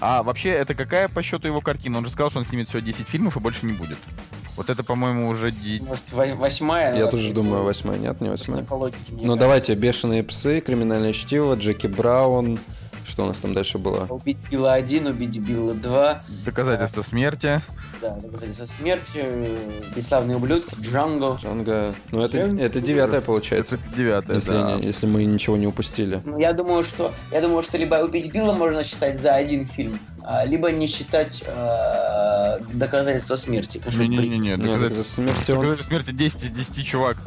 А 0.00 0.22
вообще, 0.22 0.50
это 0.50 0.74
какая 0.74 1.08
по 1.08 1.22
счету 1.22 1.48
его 1.48 1.62
картина? 1.62 1.98
Он 1.98 2.04
же 2.04 2.10
сказал, 2.10 2.28
что 2.28 2.40
он 2.40 2.44
снимет 2.44 2.68
всего 2.68 2.80
10 2.80 3.08
фильмов 3.08 3.38
и 3.38 3.40
больше 3.40 3.64
не 3.64 3.72
будет. 3.72 3.96
Вот 4.56 4.68
это, 4.68 4.84
по-моему, 4.84 5.28
уже... 5.28 5.54
Может, 5.80 6.12
восьмая? 6.12 6.96
Я 6.96 7.06
тоже 7.06 7.32
думаю, 7.32 7.64
восьмая. 7.64 7.98
Нет, 7.98 8.20
не 8.20 8.28
восьмая. 8.28 8.66
Ну, 9.08 9.36
давайте, 9.36 9.74
«Бешеные 9.74 10.22
псы», 10.22 10.60
«Криминальное 10.60 11.14
чтиво», 11.14 11.54
«Джеки 11.54 11.86
Браун», 11.86 12.58
что 13.16 13.24
у 13.24 13.28
нас 13.28 13.40
там 13.40 13.54
дальше 13.54 13.78
было? 13.78 14.06
Убить 14.10 14.46
Билла 14.50 14.74
1, 14.74 15.06
убить 15.06 15.38
Билла 15.38 15.72
2. 15.72 16.24
Доказательство 16.44 17.00
смерти. 17.00 17.62
Да, 18.00 18.16
доказательство 18.16 18.66
смерти. 18.66 19.24
Бесславные 19.94 20.36
ублюдки. 20.36 20.74
Джанго. 20.80 21.38
Джанго. 21.40 21.94
Ну, 22.10 22.20
это, 22.20 22.38
это 22.38 22.80
девятая 22.80 23.20
получается. 23.20 23.76
Это 23.76 23.96
девятая, 23.96 24.36
если, 24.36 24.52
да. 24.52 24.76
не, 24.76 24.86
если 24.86 25.06
мы 25.06 25.24
ничего 25.24 25.56
не 25.56 25.66
упустили. 25.66 26.20
Ну, 26.24 26.38
я 26.38 26.52
думаю, 26.52 26.84
что 26.84 27.12
я 27.32 27.40
думаю, 27.40 27.62
что 27.62 27.78
либо 27.78 27.96
убить 27.96 28.32
Билла 28.32 28.52
можно 28.52 28.84
считать 28.84 29.18
за 29.18 29.34
один 29.34 29.66
фильм, 29.66 29.98
а, 30.22 30.44
либо 30.44 30.72
не 30.72 30.88
считать 30.88 31.44
э, 31.46 32.58
доказательства 32.74 33.36
смерти. 33.36 33.80
Не-не-не, 33.96 34.56
доказательство 34.56 35.22
смерти. 35.22 35.46
Доказательство 35.52 35.84
смерти 35.84 36.10
10 36.10 36.44
из 36.44 36.50
10, 36.50 36.86
чувак. 36.86 37.18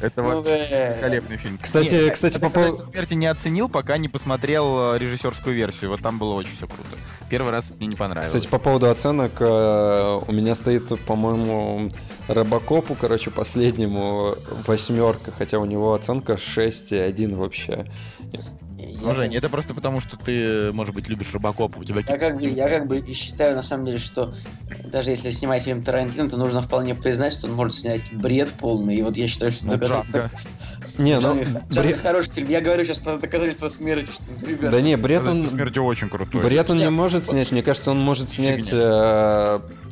Это 0.00 0.22
ну, 0.22 0.42
вообще 0.42 0.94
великолепный 0.94 1.36
фильм. 1.36 1.58
Кстати, 1.62 2.10
кстати, 2.10 2.38
по 2.38 2.50
поводу... 2.50 2.76
смерти 2.76 3.14
не 3.14 3.26
оценил, 3.26 3.68
пока 3.68 3.96
не 3.96 4.08
посмотрел 4.08 4.94
э, 4.94 4.98
режиссерскую 4.98 5.54
версию. 5.54 5.90
Вот 5.90 6.00
там 6.00 6.18
было 6.18 6.34
очень 6.34 6.56
все 6.56 6.66
круто. 6.66 6.96
Первый 7.30 7.52
раз 7.52 7.70
мне 7.78 7.86
не 7.86 7.96
понравилось. 7.96 8.28
Кстати, 8.28 8.48
по 8.48 8.58
поводу 8.58 8.90
оценок, 8.90 9.37
э, 9.40 10.20
у 10.26 10.32
меня 10.32 10.54
стоит, 10.54 10.88
по-моему, 11.04 11.90
Робокопу, 12.28 12.94
короче, 12.94 13.30
последнему 13.30 14.36
восьмерка, 14.66 15.30
хотя 15.30 15.58
у 15.58 15.64
него 15.64 15.94
оценка 15.94 16.34
6,1 16.34 17.36
вообще. 17.36 17.86
Ну, 19.00 19.14
Жень, 19.14 19.34
это 19.34 19.48
просто 19.48 19.74
потому, 19.74 20.00
что 20.00 20.16
ты, 20.16 20.72
может 20.72 20.94
быть, 20.94 21.08
любишь 21.08 21.32
Робокопа. 21.32 21.78
У 21.78 21.84
тебя 21.84 22.00
я 22.06 22.18
как, 22.18 22.36
бы, 22.38 22.46
я 22.46 22.68
как 22.68 22.86
бы 22.86 23.12
считаю, 23.12 23.56
на 23.56 23.62
самом 23.62 23.86
деле, 23.86 23.98
что 23.98 24.34
даже 24.84 25.10
если 25.10 25.30
снимать 25.30 25.62
фильм 25.62 25.82
Тарантино, 25.82 26.28
то 26.28 26.36
нужно 26.36 26.62
вполне 26.62 26.94
признать, 26.94 27.32
что 27.32 27.46
он 27.46 27.54
может 27.54 27.74
снять 27.74 28.12
бред 28.12 28.50
полный. 28.58 28.96
И 28.96 29.02
вот 29.02 29.16
я 29.16 29.28
считаю, 29.28 29.52
что... 29.52 29.66
Ну, 29.66 29.72
доказ... 29.72 30.04
Не, 30.98 31.18
ну... 31.20 31.42
Бред... 31.70 32.00
хороший 32.00 32.32
фильм. 32.32 32.48
Я 32.48 32.60
говорю 32.60 32.84
сейчас 32.84 32.98
про 32.98 33.16
доказательство 33.16 33.68
смерти. 33.68 34.10
Что, 34.10 34.24
ребята, 34.46 34.70
да 34.72 34.80
не, 34.80 34.96
бред 34.96 35.26
он... 35.26 35.38
смерти 35.38 35.78
очень 35.78 36.08
крутой. 36.08 36.42
Бред 36.42 36.68
он 36.70 36.78
не 36.78 36.90
может 36.90 37.26
снять. 37.26 37.52
Мне 37.52 37.62
кажется, 37.62 37.90
он 37.90 38.00
может 38.00 38.30
снять... 38.30 38.72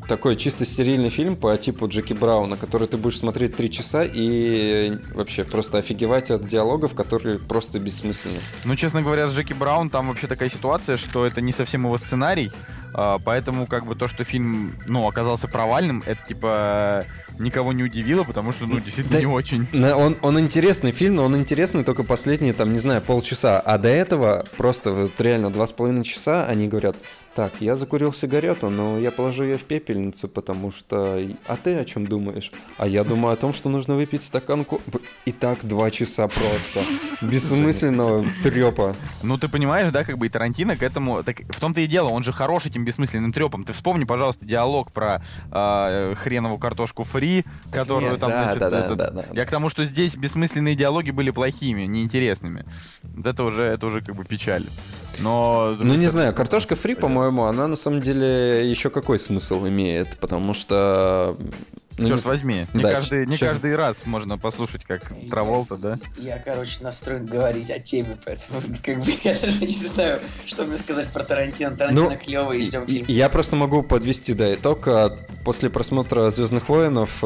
Э, 0.07 0.09
такой 0.09 0.37
чисто 0.37 0.65
стерильный 0.65 1.11
фильм 1.11 1.37
по 1.37 1.57
типу 1.57 1.89
Джеки 1.89 2.13
Брауна, 2.13 2.57
который 2.57 2.89
ты 2.89 2.97
будешь 2.97 3.19
смотреть 3.19 3.57
три 3.57 3.71
часа 3.71 4.05
и 4.05 4.99
вообще 5.15 5.45
просто 5.45 5.79
офигевать 5.79 6.31
от 6.31 6.47
диалогов, 6.47 6.95
которые 6.95 7.39
просто 7.39 7.79
бессмысленны. 7.79 8.39
Ну, 8.65 8.75
честно 8.77 9.03
говоря, 9.03 9.29
с 9.29 9.35
Джеки 9.35 9.53
Браун 9.53 9.91
там 9.91 10.09
вообще 10.09 10.27
такая 10.27 10.49
ситуация, 10.49 10.97
что 10.97 11.27
это 11.27 11.41
не 11.41 11.53
совсем 11.53 11.85
его 11.85 11.99
сценарий, 11.99 12.51
а, 12.95 13.19
поэтому 13.19 13.67
как 13.67 13.87
бы 13.87 13.95
то, 13.95 14.09
что 14.09 14.25
фильм, 14.25 14.77
ну, 14.89 15.07
оказался 15.07 15.49
провальным, 15.49 16.03
это 16.07 16.25
типа 16.27 17.05
никого 17.39 17.73
не 17.73 17.83
удивило, 17.83 18.25
потому 18.25 18.53
что, 18.53 18.67
ну, 18.67 18.81
действительно 18.81 19.17
да, 19.17 19.21
не 19.21 19.27
очень. 19.27 19.67
Он, 19.75 20.17
он 20.23 20.41
интересный 20.41 20.93
фильм, 20.93 21.17
но 21.17 21.25
он 21.25 21.37
интересный 21.37 21.85
только 21.85 22.03
последние, 22.03 22.55
там, 22.55 22.73
не 22.73 22.79
знаю, 22.79 23.03
полчаса. 23.03 23.61
А 23.61 23.79
до 23.79 23.89
этого 23.89 24.45
просто 24.57 24.93
вот 24.93 25.21
реально 25.21 25.51
два 25.51 25.67
с 25.67 25.73
половиной 25.73 26.05
часа 26.05 26.47
они 26.47 26.69
говорят, 26.69 26.97
так, 27.37 27.53
я 27.61 27.77
закурил 27.77 28.15
сигарету, 28.15 28.71
но 28.71 28.99
я 28.99 29.11
положу 29.11 29.45
ее 29.45 29.59
в 29.59 29.65
пепельницу, 29.65 30.27
потому 30.27 30.73
что... 30.73 31.21
А 31.47 31.57
ты 31.63 31.75
о 31.77 31.85
чем 31.85 32.07
думаешь? 32.07 32.51
А 32.79 32.89
я 32.89 33.05
думаю 33.05 33.35
о 33.35 33.37
том, 33.37 33.53
что 33.53 33.69
нужно 33.69 33.95
выпить 33.95 34.23
стакан 34.23 34.65
ко... 34.65 34.79
И 35.27 35.33
так 35.33 35.59
два 35.63 35.91
часа 35.91 36.29
просто. 36.29 36.81
Бессмысленного 37.27 38.25
трепа. 38.43 38.97
Ну, 39.23 39.37
ты 39.37 39.49
понимаешь, 39.49 39.91
да, 39.91 40.03
как 40.03 40.17
бы 40.17 40.27
и 40.27 40.29
Тарантино 40.31 40.79
к 40.79 40.83
этому... 40.83 41.23
Так, 41.23 41.43
в 41.51 41.61
том-то 41.61 41.83
и 41.83 41.87
дело, 41.87 42.09
он 42.09 42.23
же 42.23 42.33
хорош 42.33 42.65
этим 42.65 42.87
бессмысленным 42.87 43.35
трепом. 43.35 43.65
Ты 43.65 43.75
вспомни, 43.75 44.05
пожалуйста, 44.05 44.47
диалог 44.47 44.91
про 44.91 45.21
э, 45.53 46.15
хреновую 46.17 46.59
картошку 46.59 47.05
фри, 47.05 47.45
которую 47.71 48.13
Нет, 48.13 48.21
там, 48.21 48.31
да, 48.31 48.45
значит... 48.45 48.61
Да, 48.61 48.71
да, 48.71 48.79
это... 48.79 48.97
да, 48.97 49.11
да, 49.11 49.25
я 49.35 49.45
к 49.45 49.51
тому, 49.51 49.69
что 49.69 49.85
здесь 49.85 50.17
бессмысленные 50.17 50.75
диалоги 50.75 51.11
были 51.11 51.29
плохими, 51.29 51.83
неинтересными. 51.83 52.65
Это 53.23 53.45
уже, 53.45 53.63
это 53.63 53.87
уже 53.87 54.01
как 54.01 54.17
бы 54.17 54.25
печаль. 54.25 54.65
Но... 55.19 55.77
Ну, 55.79 55.95
не 55.95 56.07
знаю, 56.07 56.35
картошка 56.35 56.77
фри, 56.77 56.95
по-моему, 56.95 57.26
она 57.31 57.69
на 57.69 57.77
самом 57.77 58.01
деле 58.01 58.69
еще 58.69 58.91
какой 58.91 59.19
смысл 59.19 59.67
имеет, 59.67 60.17
потому 60.19 60.55
что 60.55 61.37
ну, 61.99 62.09
Черт 62.09 62.25
возьми, 62.27 62.67
не, 62.75 62.83
да, 62.83 62.93
каждый, 62.93 63.27
не 63.27 63.39
каждый 63.39 63.75
раз 63.75 64.05
можно 64.05 64.37
послушать, 64.37 64.85
как 64.85 65.15
Траволта, 65.31 65.79
да? 65.79 65.99
Я, 66.19 66.39
короче, 66.39 66.83
настроен 66.83 67.25
говорить 67.25 67.71
о 67.71 67.81
теме, 67.81 68.19
поэтому 68.23 68.61
как 68.85 69.03
бы 69.03 69.15
я 69.25 69.35
даже 69.35 69.61
не 69.61 69.73
знаю, 69.73 70.21
что 70.45 70.65
мне 70.65 70.77
сказать 70.77 71.09
про 71.09 71.23
Тарантино. 71.23 71.75
Тарантино 71.75 72.11
ну, 72.11 72.19
клевый, 72.19 72.67
ждем 72.67 72.87
фильм. 72.87 73.07
Я 73.09 73.31
просто 73.31 73.57
могу 73.57 73.83
подвести, 73.83 74.35
да, 74.35 74.55
итог. 74.55 74.87
А, 74.89 75.19
после 75.45 75.71
просмотра 75.71 76.29
Звездных 76.29 76.69
воинов... 76.69 77.17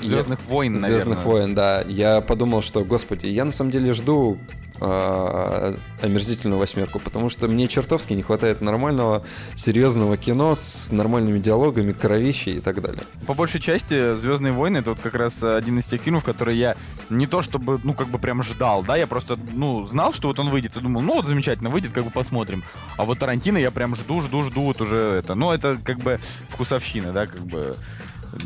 Звездных 0.00 0.38
я... 0.38 0.48
войн, 0.48 0.74
наверное. 0.74 1.00
Звездных 1.00 1.24
войн, 1.24 1.54
да. 1.56 1.82
Я 1.82 2.20
подумал, 2.20 2.62
что, 2.62 2.84
господи, 2.84 3.26
я 3.26 3.44
на 3.44 3.52
самом 3.52 3.72
деле 3.72 3.92
жду 3.92 4.38
э, 4.82 5.74
омерзительную 6.02 6.58
восьмерку, 6.58 6.98
потому 6.98 7.30
что 7.30 7.48
мне 7.48 7.68
чертовски 7.68 8.12
не 8.12 8.22
хватает 8.22 8.60
нормального, 8.60 9.24
серьезного 9.54 10.16
кино 10.16 10.54
с 10.54 10.90
нормальными 10.90 11.38
диалогами, 11.38 11.92
кровищей 11.92 12.56
и 12.56 12.60
так 12.60 12.80
далее. 12.82 13.04
По 13.26 13.34
большей 13.34 13.60
части 13.60 14.16
Звездные 14.16 14.52
войны 14.52 14.78
это 14.78 14.90
вот 14.90 15.00
как 15.00 15.14
раз 15.14 15.42
один 15.42 15.78
из 15.78 15.86
тех 15.86 16.02
фильмов, 16.02 16.24
которые 16.24 16.58
я 16.58 16.76
не 17.10 17.26
то 17.26 17.42
чтобы, 17.42 17.80
ну, 17.84 17.94
как 17.94 18.08
бы 18.08 18.18
прям 18.18 18.42
ждал, 18.42 18.82
да, 18.82 18.96
я 18.96 19.06
просто, 19.06 19.38
ну, 19.52 19.86
знал, 19.86 20.12
что 20.12 20.28
вот 20.28 20.38
он 20.38 20.50
выйдет, 20.50 20.76
и 20.76 20.80
думал, 20.80 21.00
ну, 21.00 21.14
вот 21.14 21.26
замечательно, 21.26 21.70
выйдет, 21.70 21.92
как 21.92 22.04
бы 22.04 22.10
посмотрим. 22.10 22.64
А 22.96 23.04
вот 23.04 23.18
Тарантино 23.18 23.58
я 23.58 23.70
прям 23.70 23.94
жду, 23.94 24.20
жду, 24.20 24.42
жду, 24.42 24.62
вот 24.62 24.80
уже 24.80 24.96
это. 24.96 25.34
Ну, 25.34 25.52
это 25.52 25.78
как 25.82 25.98
бы 25.98 26.20
вкусовщина, 26.48 27.12
да, 27.12 27.26
как 27.26 27.40
бы 27.40 27.76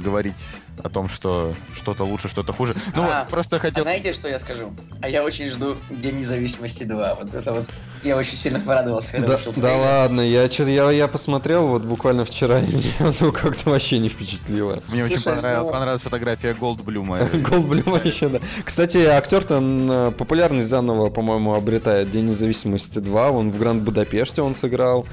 говорить 0.05 0.57
о 0.83 0.89
том, 0.89 1.09
что 1.09 1.55
что-то 1.75 2.05
лучше, 2.05 2.29
что-то 2.29 2.53
хуже. 2.53 2.75
Ну, 2.95 3.03
а, 3.03 3.21
вот, 3.21 3.29
просто 3.29 3.59
хотел... 3.59 3.81
А 3.81 3.83
знаете, 3.83 4.13
что 4.13 4.29
я 4.29 4.39
скажу? 4.39 4.73
А 5.01 5.09
я 5.09 5.25
очень 5.25 5.49
жду 5.49 5.77
День 5.91 6.19
независимости 6.19 6.85
2. 6.85 7.15
Вот 7.15 7.35
это 7.35 7.53
вот 7.53 7.67
я 8.03 8.17
очень 8.17 8.37
сильно 8.37 8.61
порадовался, 8.61 9.13
когда 9.13 9.29
да, 9.29 9.37
вышел 9.37 9.53
Да 9.57 9.77
ладно, 9.77 10.21
я, 10.21 10.49
что 10.49 10.65
я, 10.65 10.91
я 10.91 11.09
посмотрел 11.09 11.67
вот 11.67 11.83
буквально 11.83 12.25
вчера, 12.25 12.61
и 12.61 12.67
мне 12.67 12.93
ну, 13.21 13.33
как-то 13.33 13.71
вообще 13.71 13.99
не 13.99 14.09
впечатлило. 14.09 14.83
Мне 14.89 15.07
Слушай, 15.07 15.15
очень 15.15 15.25
понравилась, 15.25 15.67
ну... 15.67 15.73
понравилась 15.73 16.03
фотография 16.03 16.55
Голдблюма. 16.55 17.19
Голдблюма 17.33 18.01
еще, 18.05 18.29
да. 18.29 18.41
Кстати, 18.65 18.99
актер-то 18.99 20.15
популярность 20.17 20.69
заново, 20.69 21.11
по-моему, 21.11 21.55
обретает 21.55 22.11
День 22.11 22.27
независимости 22.27 22.99
2. 22.99 23.31
Он 23.31 23.51
в 23.51 23.59
Гранд 23.59 23.83
Будапеште 23.83 24.43
он 24.43 24.55
сыграл. 24.55 25.07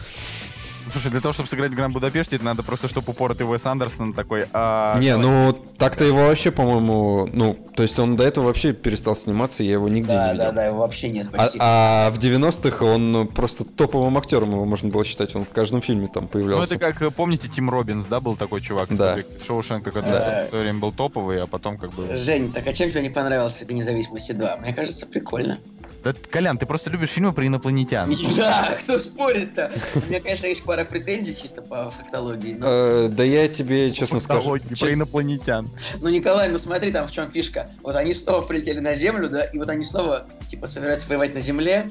Слушай, 0.93 1.09
для 1.09 1.21
того, 1.21 1.33
чтобы 1.33 1.49
сыграть 1.49 1.71
в 1.71 1.75
Гранд 1.75 1.91
Будапеште, 1.91 2.35
это 2.35 2.45
надо 2.45 2.61
просто, 2.61 2.87
чтобы 2.87 3.11
упоротый 3.11 3.47
Уэс 3.47 3.65
Андерсон 3.65 4.13
такой... 4.13 4.45
А... 4.53 4.99
Не, 4.99 5.17
ну, 5.17 5.51
так-то 5.79 6.03
его 6.03 6.27
вообще, 6.27 6.51
по-моему, 6.51 7.27
ну, 7.33 7.57
то 7.75 7.81
есть 7.81 7.97
он 7.97 8.15
до 8.15 8.23
этого 8.23 8.45
вообще 8.45 8.73
перестал 8.73 9.15
сниматься, 9.15 9.63
я 9.63 9.71
его 9.71 9.89
нигде 9.89 10.13
да, 10.13 10.27
не 10.27 10.33
видел. 10.33 10.45
Да, 10.45 10.51
да, 10.51 10.65
его 10.65 10.77
вообще 10.77 11.09
нет 11.09 11.31
почти. 11.31 11.57
А, 11.59 12.09
а 12.09 12.11
в 12.11 12.19
90-х 12.19 12.85
он 12.85 13.27
просто 13.27 13.63
топовым 13.63 14.19
актером 14.19 14.51
его 14.51 14.65
можно 14.65 14.89
было 14.89 15.03
считать, 15.03 15.35
он 15.35 15.45
в 15.45 15.49
каждом 15.49 15.81
фильме 15.81 16.07
там 16.07 16.27
появлялся. 16.27 16.73
Ну, 16.73 16.77
это 16.77 16.93
как, 16.93 17.15
помните, 17.15 17.47
Тим 17.47 17.71
Робинс, 17.71 18.05
да, 18.05 18.19
был 18.19 18.35
такой 18.35 18.61
чувак? 18.61 18.95
Да. 18.95 19.17
Шоушенка, 19.43 19.89
который 19.89 20.11
да. 20.11 20.43
в 20.43 20.47
свое 20.47 20.65
время 20.65 20.79
был 20.79 20.91
топовый, 20.91 21.41
а 21.41 21.47
потом 21.47 21.79
как 21.79 21.91
бы... 21.93 22.15
Жень, 22.15 22.53
так 22.53 22.67
а 22.67 22.73
чем 22.73 22.91
тебе 22.91 23.01
не 23.01 23.09
понравился 23.09 23.65
«День 23.65 23.77
независимости 23.77 24.33
2»? 24.33 24.61
Мне 24.61 24.73
кажется, 24.73 25.07
прикольно. 25.07 25.57
Да, 26.03 26.13
Колян, 26.29 26.57
ты 26.57 26.65
просто 26.65 26.89
любишь 26.89 27.09
фильмы 27.09 27.31
про 27.33 27.47
инопланетян. 27.47 28.13
Да, 28.37 28.77
кто 28.83 28.99
спорит-то? 28.99 29.71
У 29.95 29.99
меня, 30.09 30.19
конечно, 30.19 30.47
есть 30.47 30.63
пара 30.63 30.83
претензий 30.85 31.35
чисто 31.35 31.61
по 31.61 31.91
фактологии. 31.91 32.57
Э, 32.61 33.07
да 33.09 33.23
я 33.23 33.47
тебе 33.47 33.89
честно 33.91 34.19
скажу. 34.19 34.57
Про 34.79 34.93
инопланетян. 34.93 35.69
Ну, 36.01 36.09
Николай, 36.09 36.49
ну 36.49 36.57
смотри, 36.57 36.91
там 36.91 37.07
в 37.07 37.11
чем 37.11 37.31
фишка. 37.31 37.69
Вот 37.81 37.95
они 37.95 38.13
снова 38.13 38.41
прилетели 38.41 38.79
на 38.79 38.95
Землю, 38.95 39.29
да, 39.29 39.43
и 39.43 39.57
вот 39.57 39.69
они 39.69 39.83
снова, 39.83 40.27
типа, 40.49 40.67
собираются 40.67 41.07
воевать 41.07 41.33
на 41.33 41.41
Земле. 41.41 41.89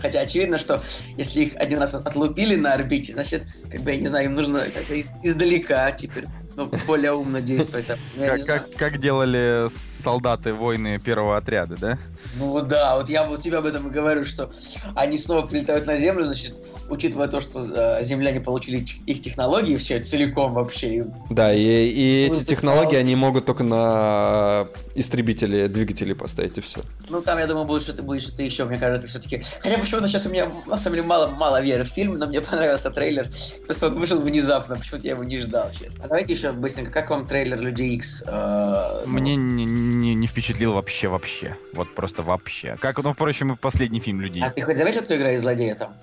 Хотя 0.00 0.20
очевидно, 0.20 0.58
что 0.58 0.82
если 1.16 1.42
их 1.44 1.56
один 1.56 1.80
раз 1.80 1.94
отлупили 1.94 2.54
на 2.56 2.72
орбите, 2.72 3.12
значит, 3.12 3.42
как 3.70 3.80
бы, 3.82 3.90
я 3.90 3.96
не 3.96 4.06
знаю, 4.06 4.26
им 4.26 4.34
нужно 4.34 4.60
как-то 4.60 4.94
из- 4.94 5.12
издалека 5.22 5.90
теперь 5.92 6.26
ну, 6.58 6.68
более 6.88 7.12
умно 7.12 7.40
действовать. 7.40 7.86
Там, 7.86 7.98
как, 8.18 8.44
как, 8.44 8.74
как 8.74 8.98
делали 8.98 9.68
солдаты 9.70 10.52
войны 10.52 10.98
первого 10.98 11.36
отряда, 11.36 11.76
да? 11.76 11.98
Ну 12.38 12.60
да, 12.62 12.96
вот 12.96 13.08
я 13.08 13.24
вот 13.24 13.40
тебе 13.40 13.58
об 13.58 13.66
этом 13.66 13.86
и 13.86 13.90
говорю, 13.90 14.24
что 14.24 14.50
они 14.96 15.18
снова 15.18 15.46
прилетают 15.46 15.86
на 15.86 15.96
Землю, 15.96 16.24
значит, 16.24 16.56
учитывая 16.88 17.28
то, 17.28 17.40
что 17.40 17.64
э, 17.64 18.02
земляне 18.02 18.40
получили 18.40 18.84
их 19.06 19.20
технологии 19.20 19.76
все 19.76 19.98
целиком 19.98 20.52
вообще. 20.52 21.06
Да, 21.30 21.52
и, 21.52 21.62
и 21.62 22.26
эти 22.26 22.44
технологии 22.44 22.96
они 22.96 23.16
могут 23.16 23.46
только 23.46 23.64
на 23.64 24.68
истребители, 24.94 25.66
двигатели 25.68 26.12
поставить 26.12 26.58
и 26.58 26.60
все. 26.60 26.80
Ну 27.08 27.20
там, 27.20 27.38
я 27.38 27.46
думаю, 27.46 27.66
будет 27.66 27.82
что-то 27.82 28.02
будет 28.02 28.22
что-то 28.22 28.42
еще, 28.42 28.64
мне 28.64 28.78
кажется, 28.78 29.08
все-таки. 29.08 29.42
Хотя 29.60 29.78
почему-то 29.78 30.08
сейчас 30.08 30.26
у 30.26 30.30
меня 30.30 30.50
на 30.66 30.78
самом 30.78 30.96
деле 30.96 31.06
мало, 31.06 31.28
мало 31.28 31.60
веры 31.60 31.84
в 31.84 31.88
фильм, 31.88 32.14
но 32.18 32.26
мне 32.26 32.40
понравился 32.50 32.90
трейлер. 32.90 33.28
Просто 33.64 33.88
он 33.88 33.98
вышел 33.98 34.20
внезапно, 34.20 34.76
почему-то 34.76 35.06
я 35.06 35.12
его 35.12 35.24
не 35.24 35.38
ждал, 35.38 35.70
честно. 35.70 36.04
А 36.04 36.08
давайте 36.08 36.32
еще 36.32 36.52
быстренько, 36.52 36.90
как 36.90 37.10
вам 37.10 37.26
трейлер 37.26 37.60
Людей 37.60 37.94
Икс? 37.94 38.22
Э, 38.26 39.02
ну? 39.06 39.12
мне 39.12 39.36
не, 39.36 39.64
не, 39.64 40.14
не 40.14 40.26
впечатлил 40.26 40.74
вообще 40.74 41.08
вообще. 41.08 41.56
Вот 41.72 41.94
просто 41.94 42.22
вообще. 42.22 42.76
Как, 42.80 42.98
ну, 43.02 43.12
впрочем, 43.12 43.52
и 43.52 43.56
последний 43.56 44.00
фильм 44.00 44.20
Людей. 44.20 44.42
А 44.42 44.50
ты 44.50 44.62
хоть 44.62 44.76
заметил, 44.76 45.02
кто 45.02 45.16
играет 45.16 45.40
злодея 45.40 45.74
там? 45.74 45.96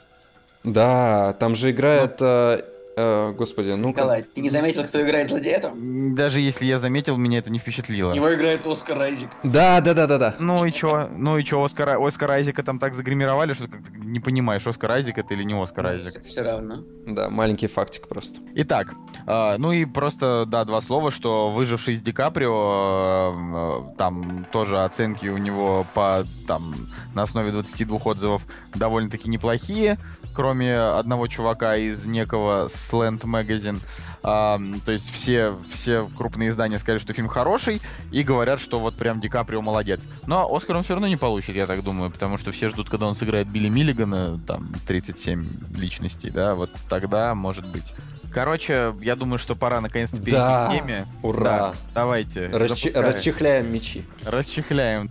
Да, 0.65 1.33
там 1.39 1.55
же 1.55 1.71
играет... 1.71 2.19
Ну, 2.19 2.57
Э, 2.97 3.33
господи, 3.33 3.71
ну 3.71 3.89
Николай, 3.89 4.23
ты 4.23 4.39
не 4.39 4.49
заметил, 4.49 4.85
кто 4.85 5.01
играет 5.01 5.27
злодея 5.27 5.59
там? 5.59 6.15
Даже 6.15 6.39
если 6.39 6.65
я 6.65 6.79
заметил, 6.79 7.17
меня 7.17 7.39
это 7.39 7.51
не 7.51 7.59
впечатлило. 7.59 8.13
Его 8.13 8.33
играет 8.33 8.65
Оскар 8.65 9.01
Айзек. 9.01 9.29
Да, 9.43 9.81
да, 9.81 9.93
да, 9.93 10.07
да, 10.07 10.17
да. 10.17 10.35
Ну 10.39 10.63
и 10.63 10.71
чё? 10.71 11.09
Ну 11.11 11.37
и 11.37 11.43
чё, 11.43 11.61
Оскар, 11.61 12.01
Оскар 12.01 12.31
Айзека 12.31 12.63
там 12.63 12.79
так 12.79 12.93
загримировали, 12.93 13.53
что 13.53 13.67
как 13.67 13.81
не 13.97 14.21
понимаешь, 14.21 14.65
Оскар 14.65 14.91
Айзек 14.91 15.17
это 15.17 15.33
или 15.33 15.43
не 15.43 15.61
Оскар 15.61 15.83
ну, 15.83 15.89
Айзек. 15.89 16.21
Все, 16.21 16.21
все 16.21 16.41
равно. 16.41 16.85
Да, 17.05 17.29
маленький 17.29 17.67
фактик 17.67 18.07
просто. 18.07 18.39
Итак, 18.53 18.93
э, 19.27 19.55
ну 19.57 19.73
и 19.73 19.83
просто, 19.83 20.45
да, 20.47 20.63
два 20.63 20.79
слова, 20.79 21.11
что 21.11 21.51
выживший 21.51 21.95
из 21.95 22.01
Ди 22.01 22.13
Каприо, 22.13 23.89
э, 23.91 23.97
там 23.97 24.47
тоже 24.53 24.81
оценки 24.81 25.27
у 25.27 25.37
него 25.37 25.85
по, 25.93 26.25
там, 26.47 26.73
на 27.13 27.23
основе 27.23 27.51
22 27.51 27.97
отзывов 28.05 28.45
довольно-таки 28.73 29.27
неплохие 29.27 29.97
кроме 30.35 30.77
одного 30.77 31.27
чувака 31.27 31.77
из 31.77 32.05
некого 32.05 32.67
Slant 32.67 33.21
Magazine. 33.21 33.79
А, 34.21 34.59
то 34.85 34.91
есть 34.91 35.11
все, 35.11 35.57
все 35.71 36.09
крупные 36.17 36.49
издания 36.49 36.79
сказали, 36.79 36.99
что 36.99 37.13
фильм 37.13 37.27
хороший, 37.27 37.81
и 38.11 38.23
говорят, 38.23 38.59
что 38.59 38.79
вот 38.79 38.95
прям 38.95 39.21
Ди 39.21 39.29
Каприо 39.29 39.61
молодец. 39.61 40.01
Но 40.25 40.53
Оскар 40.53 40.75
он 40.75 40.83
все 40.83 40.93
равно 40.93 41.07
не 41.07 41.17
получит, 41.17 41.55
я 41.55 41.65
так 41.65 41.83
думаю, 41.83 42.11
потому 42.11 42.37
что 42.37 42.51
все 42.51 42.69
ждут, 42.69 42.89
когда 42.89 43.07
он 43.07 43.15
сыграет 43.15 43.47
Билли 43.47 43.69
Миллигана, 43.69 44.39
там, 44.45 44.73
37 44.87 45.77
личностей, 45.77 46.31
да, 46.31 46.55
вот 46.55 46.71
тогда, 46.89 47.35
может 47.35 47.67
быть. 47.67 47.85
Короче, 48.33 48.93
я 49.01 49.15
думаю, 49.15 49.39
что 49.39 49.55
пора 49.55 49.79
наконец-то 49.79 50.17
перейти 50.17 50.31
да, 50.31 50.67
к 50.67 50.71
теме. 50.77 51.07
Ура! 51.23 51.43
Да, 51.43 51.73
давайте. 51.93 52.47
Расчи- 52.47 52.91
расчехляем 52.93 53.71
мечи. 53.71 54.05
Расчехляем. 54.25 55.09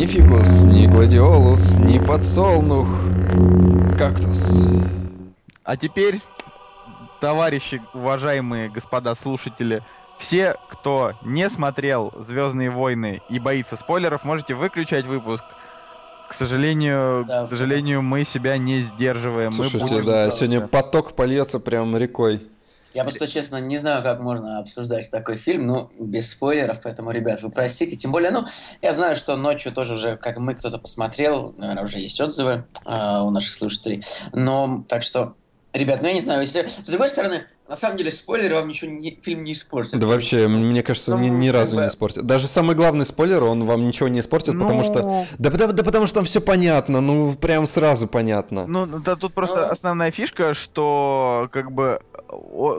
Ни 0.00 0.06
фикус, 0.06 0.62
ни 0.64 0.86
гладиолус, 0.86 1.76
ни 1.76 1.98
подсолнух, 1.98 2.88
кактус. 3.98 4.66
А 5.62 5.76
теперь, 5.76 6.22
товарищи, 7.20 7.82
уважаемые 7.92 8.70
господа 8.70 9.14
слушатели, 9.14 9.82
все, 10.16 10.56
кто 10.70 11.12
не 11.22 11.50
смотрел 11.50 12.14
Звездные 12.18 12.70
войны 12.70 13.20
и 13.28 13.38
боится 13.38 13.76
спойлеров, 13.76 14.24
можете 14.24 14.54
выключать 14.54 15.06
выпуск. 15.06 15.44
К 16.30 16.32
сожалению, 16.32 17.26
да, 17.28 17.42
к 17.42 17.44
сожалению, 17.44 18.00
мы 18.00 18.24
себя 18.24 18.56
не 18.56 18.80
сдерживаем. 18.80 19.52
Слушайте, 19.52 19.96
мы 19.96 20.02
да, 20.02 20.30
сегодня 20.30 20.66
поток 20.66 21.12
польется 21.12 21.60
прям 21.60 21.94
рекой. 21.94 22.48
Я 22.92 23.04
просто, 23.04 23.28
честно, 23.28 23.60
не 23.60 23.78
знаю, 23.78 24.02
как 24.02 24.20
можно 24.20 24.58
обсуждать 24.58 25.08
такой 25.10 25.36
фильм, 25.36 25.66
ну, 25.66 25.90
без 25.98 26.30
спойлеров, 26.30 26.80
поэтому, 26.82 27.12
ребят, 27.12 27.40
вы 27.42 27.50
простите. 27.50 27.96
Тем 27.96 28.10
более, 28.10 28.30
ну, 28.30 28.46
я 28.82 28.92
знаю, 28.92 29.14
что 29.14 29.36
ночью 29.36 29.72
тоже 29.72 29.94
уже, 29.94 30.16
как 30.16 30.38
мы, 30.38 30.54
кто-то 30.54 30.78
посмотрел, 30.78 31.54
наверное, 31.56 31.84
уже 31.84 31.98
есть 31.98 32.20
отзывы 32.20 32.64
э, 32.84 33.18
у 33.20 33.30
наших 33.30 33.52
слушателей. 33.52 34.04
Но, 34.32 34.84
так 34.88 35.04
что, 35.04 35.34
ребят, 35.72 36.02
ну, 36.02 36.08
я 36.08 36.14
не 36.14 36.20
знаю, 36.20 36.40
если... 36.42 36.66
С 36.66 36.88
другой 36.88 37.08
стороны, 37.08 37.44
на 37.70 37.76
самом 37.76 37.98
деле, 37.98 38.10
спойлеры 38.10 38.56
вам 38.56 38.66
ничего 38.66 38.90
не, 38.90 39.16
фильм 39.22 39.44
не 39.44 39.52
испортят. 39.52 40.00
Да 40.00 40.08
вообще, 40.08 40.48
мне 40.48 40.82
кажется, 40.82 41.12
ну, 41.12 41.22
ни, 41.22 41.28
ни 41.28 41.48
разу 41.50 41.76
бы... 41.76 41.82
не 41.82 41.88
испортит. 41.88 42.26
Даже 42.26 42.48
самый 42.48 42.74
главный 42.74 43.06
спойлер, 43.06 43.44
он 43.44 43.64
вам 43.64 43.86
ничего 43.86 44.08
не 44.08 44.18
испортит, 44.18 44.54
ну... 44.54 44.64
потому 44.64 44.82
что... 44.82 45.26
Да, 45.38 45.50
да, 45.50 45.68
да 45.68 45.84
потому 45.84 46.06
что 46.06 46.16
там 46.16 46.24
все 46.24 46.40
понятно, 46.40 47.00
ну 47.00 47.32
прям 47.34 47.68
сразу 47.68 48.08
понятно. 48.08 48.66
Ну, 48.66 48.86
да, 48.86 49.14
тут 49.14 49.34
просто 49.34 49.66
ну... 49.66 49.66
основная 49.68 50.10
фишка, 50.10 50.52
что 50.52 51.48
как 51.52 51.70
бы, 51.70 52.00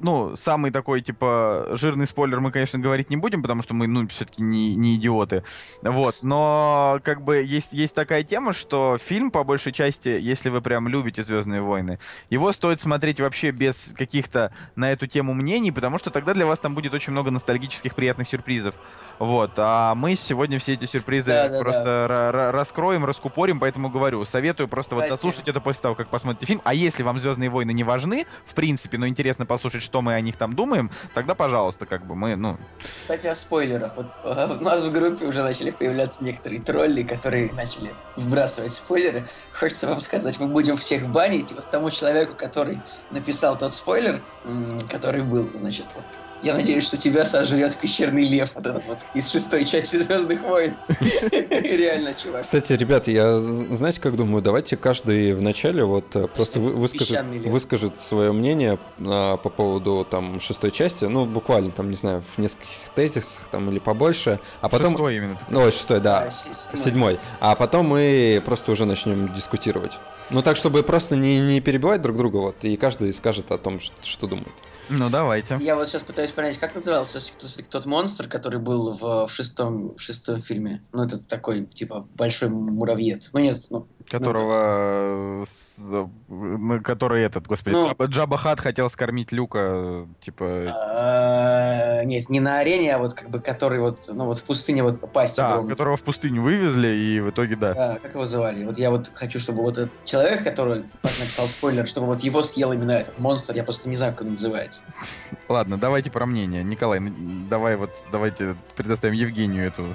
ну, 0.02 0.36
самый 0.36 0.72
такой, 0.72 1.00
типа, 1.00 1.70
жирный 1.72 2.06
спойлер 2.06 2.42
мы, 2.42 2.52
конечно, 2.52 2.78
говорить 2.78 3.10
не 3.10 3.16
будем, 3.16 3.42
потому 3.42 3.62
что 3.62 3.74
мы, 3.74 3.88
ну, 3.88 4.06
все-таки 4.10 4.42
не, 4.42 4.76
не 4.76 4.98
идиоты. 4.98 5.46
Вот, 5.82 6.18
но 6.22 7.00
как 7.04 7.24
бы 7.24 7.38
есть, 7.38 7.72
есть 7.72 7.96
такая 7.96 8.24
тема, 8.24 8.52
что 8.52 8.98
фильм, 9.02 9.32
по 9.32 9.46
большей 9.46 9.72
части, 9.72 10.10
если 10.10 10.50
вы 10.50 10.60
прям 10.60 10.90
любите 10.90 11.24
«Звездные 11.24 11.62
войны», 11.62 11.98
его 12.30 12.52
стоит 12.52 12.82
смотреть 12.82 13.22
вообще 13.22 13.52
без 13.52 13.92
каких-то 13.96 14.52
на 14.82 14.92
эту 14.92 15.08
тему 15.08 15.34
мнений, 15.34 15.72
потому 15.72 15.98
что 15.98 16.10
тогда 16.10 16.34
для 16.34 16.46
вас 16.46 16.60
там 16.60 16.76
будет 16.76 16.94
очень 16.94 17.12
много 17.12 17.32
ностальгических 17.32 17.96
приятных 17.96 18.28
сюрпризов. 18.28 18.76
Вот. 19.20 19.52
А 19.58 19.94
мы 19.94 20.16
сегодня 20.16 20.58
все 20.58 20.74
эти 20.74 20.86
сюрпризы 20.86 21.32
да, 21.32 21.48
да, 21.48 21.60
просто 21.60 22.06
да. 22.10 22.52
раскроем, 22.52 23.06
раскупорим, 23.06 23.60
поэтому 23.60 23.90
говорю, 23.90 24.26
советую 24.26 24.68
просто 24.68 24.96
Кстати. 24.96 25.10
вот 25.10 25.14
дослушать 25.14 25.48
это 25.48 25.62
после 25.62 25.84
того, 25.84 25.96
как 25.96 26.10
посмотрите 26.10 26.48
фильм. 26.48 26.62
А 26.64 26.74
если 26.74 27.04
вам 27.04 27.20
Звездные 27.20 27.52
войны 27.52 27.72
не 27.72 27.84
важны, 27.84 28.26
в 28.44 28.56
принципе, 28.56 28.98
но 28.98 29.08
интересно 29.08 29.46
послушать, 29.46 29.84
что 29.84 30.02
мы 30.02 30.16
о 30.16 30.22
них 30.22 30.36
там 30.38 30.54
думаем, 30.54 30.90
тогда, 31.14 31.36
пожалуйста, 31.36 31.86
как 31.86 32.06
бы 32.08 32.16
мы, 32.16 32.36
ну. 32.36 32.58
Кстати, 32.96 33.28
о 33.28 33.36
спойлерах. 33.36 33.96
Вот 33.96 34.08
э, 34.24 34.58
у 34.60 34.64
нас 34.64 34.84
в 34.84 34.92
группе 34.92 35.28
уже 35.28 35.44
начали 35.44 35.70
появляться 35.70 36.24
некоторые 36.24 36.60
тролли, 36.60 37.04
которые 37.04 37.54
начали 37.54 37.94
вбрасывать 38.16 38.72
спойлеры. 38.72 39.28
Хочется 39.54 39.88
вам 39.88 40.00
сказать, 40.00 40.40
мы 40.40 40.48
будем 40.48 40.78
всех 40.78 41.08
банить. 41.08 41.52
Вот 41.52 41.70
тому 41.70 41.92
человеку, 41.92 42.34
который 42.36 42.82
написал 43.12 43.56
тот 43.56 43.74
спойлер, 43.74 44.24
который 44.90 45.24
был, 45.24 45.50
значит, 45.54 45.86
вот 45.96 46.06
я 46.44 46.56
надеюсь, 46.56 46.86
что 46.86 46.98
тебя 46.98 47.26
сожрет 47.26 47.76
пещерный 47.76 48.24
лев 48.24 48.52
вот 48.56 48.66
этот 48.66 48.86
вот 48.86 48.98
из 49.14 49.30
шестой 49.30 49.66
части 49.66 49.98
Звездных 49.98 50.42
войн. 50.44 50.76
Реально, 51.50 52.14
чувак. 52.14 52.42
Кстати, 52.42 52.74
ребята, 52.74 53.12
я 53.12 53.40
знаете, 53.40 54.02
как 54.02 54.16
думаю, 54.16 54.42
давайте 54.42 54.78
каждый 54.78 55.34
в 55.34 55.42
начале 55.42 55.84
вот 55.84 56.16
э, 56.16 56.28
просто 56.28 56.60
выскажет, 56.60 57.26
выскажет 57.46 58.00
свое 58.00 58.32
мнение 58.32 58.80
а, 59.00 59.38
по 59.38 59.50
поводу 59.50 60.06
там 60.10 60.40
шестой 60.40 60.72
части, 60.72 61.06
ну, 61.06 61.26
буквально 61.26 61.72
там, 61.72 61.90
не 61.90 61.96
знаю, 61.96 62.24
в 62.36 62.40
нескольких 62.40 62.90
тезисах 62.96 63.48
там 63.52 63.70
или 63.70 63.80
побольше, 63.80 64.40
а 64.62 64.70
потом... 64.70 64.90
Шестой 64.90 65.18
именно. 65.18 65.40
Ну, 65.50 65.72
шестой, 65.72 66.00
да. 66.00 66.24
А, 66.28 66.32
седьмой. 66.32 66.78
седьмой. 66.78 67.20
А 67.40 67.56
потом 67.56 67.88
мы 67.88 68.42
просто 68.46 68.72
уже 68.72 68.86
начнем 68.86 69.34
дискутировать. 69.34 69.94
Ну, 70.32 70.42
так, 70.42 70.58
чтобы 70.58 70.82
просто 70.84 71.16
не, 71.16 71.40
не 71.40 71.62
перебивать 71.62 72.02
друг 72.02 72.18
друга, 72.18 72.38
вот, 72.38 72.64
и 72.64 72.76
каждый 72.78 73.14
скажет 73.14 73.52
о 73.52 73.58
том, 73.58 73.80
что, 73.80 73.94
что 74.02 74.28
думает. 74.28 74.52
Ну, 74.90 75.10
давайте. 75.10 75.58
Я 75.62 75.76
вот 75.76 75.88
сейчас 75.88 76.02
пытаюсь 76.02 76.32
понять, 76.32 76.58
как 76.58 76.76
назывался 76.76 77.20
тот 77.70 77.86
монстр, 77.86 78.28
который 78.28 78.60
был 78.60 78.92
в, 78.94 79.28
в, 79.28 79.32
шестом, 79.32 79.96
в 79.96 80.02
шестом 80.02 80.42
фильме? 80.42 80.84
Ну, 80.92 81.04
это 81.04 81.18
такой, 81.18 81.66
типа, 81.66 82.08
большой 82.16 82.50
муравьед. 82.50 83.30
Ну, 83.34 83.40
нет, 83.40 83.64
ну, 83.70 83.88
Которого... 84.10 85.46
Ну, 86.30 86.82
который 86.82 87.24
этот, 87.24 87.48
господи, 87.48 87.76
ну, 87.76 87.88
Джаба, 87.88 88.06
Джаба 88.06 88.38
Хат 88.38 88.60
хотел 88.60 88.90
скормить 88.90 89.32
Люка, 89.32 90.08
типа... 90.20 90.46
А, 90.46 92.04
нет, 92.04 92.30
не 92.30 92.40
на 92.40 92.60
арене, 92.60 92.96
а 92.96 93.00
вот 93.00 93.14
как 93.14 93.30
бы 93.30 93.40
который 93.40 93.80
вот, 93.80 94.10
ну 94.10 94.26
вот 94.26 94.40
в 94.40 94.44
пустыне 94.44 94.84
вот 94.84 95.12
пасть. 95.12 95.38
Да, 95.38 95.50
огромный. 95.50 95.72
которого 95.72 95.98
в 95.98 96.04
пустыню 96.04 96.42
вывезли, 96.42 96.88
и 96.88 97.20
в 97.20 97.30
итоге 97.30 97.56
да. 97.56 97.74
Да, 97.74 98.00
как 98.02 98.14
его 98.14 98.26
звали? 98.26 98.64
Вот 98.64 98.78
я 98.78 98.90
вот 98.90 99.12
хочу, 99.14 99.40
чтобы 99.40 99.62
вот 99.62 99.78
этот 99.78 99.92
человек, 100.06 100.44
который 100.44 100.84
написал 101.04 101.48
спойлер, 101.48 101.88
чтобы 101.88 102.08
вот 102.08 102.22
его 102.22 102.44
съел 102.44 102.72
именно 102.74 102.92
этот 102.92 103.20
монстр, 103.20 103.56
я 103.56 103.64
просто 103.64 103.90
не 103.90 103.96
знаю, 103.96 104.14
как 104.14 104.22
он 104.22 104.32
называется. 104.32 104.82
Ладно, 105.50 105.78
давайте 105.78 106.12
про 106.12 106.26
мнение. 106.26 106.64
Николай, 106.64 107.02
давай 107.50 107.76
вот, 107.76 107.92
давайте 108.12 108.56
предоставим 108.76 109.16
Евгению 109.16 109.68
эту 109.68 109.86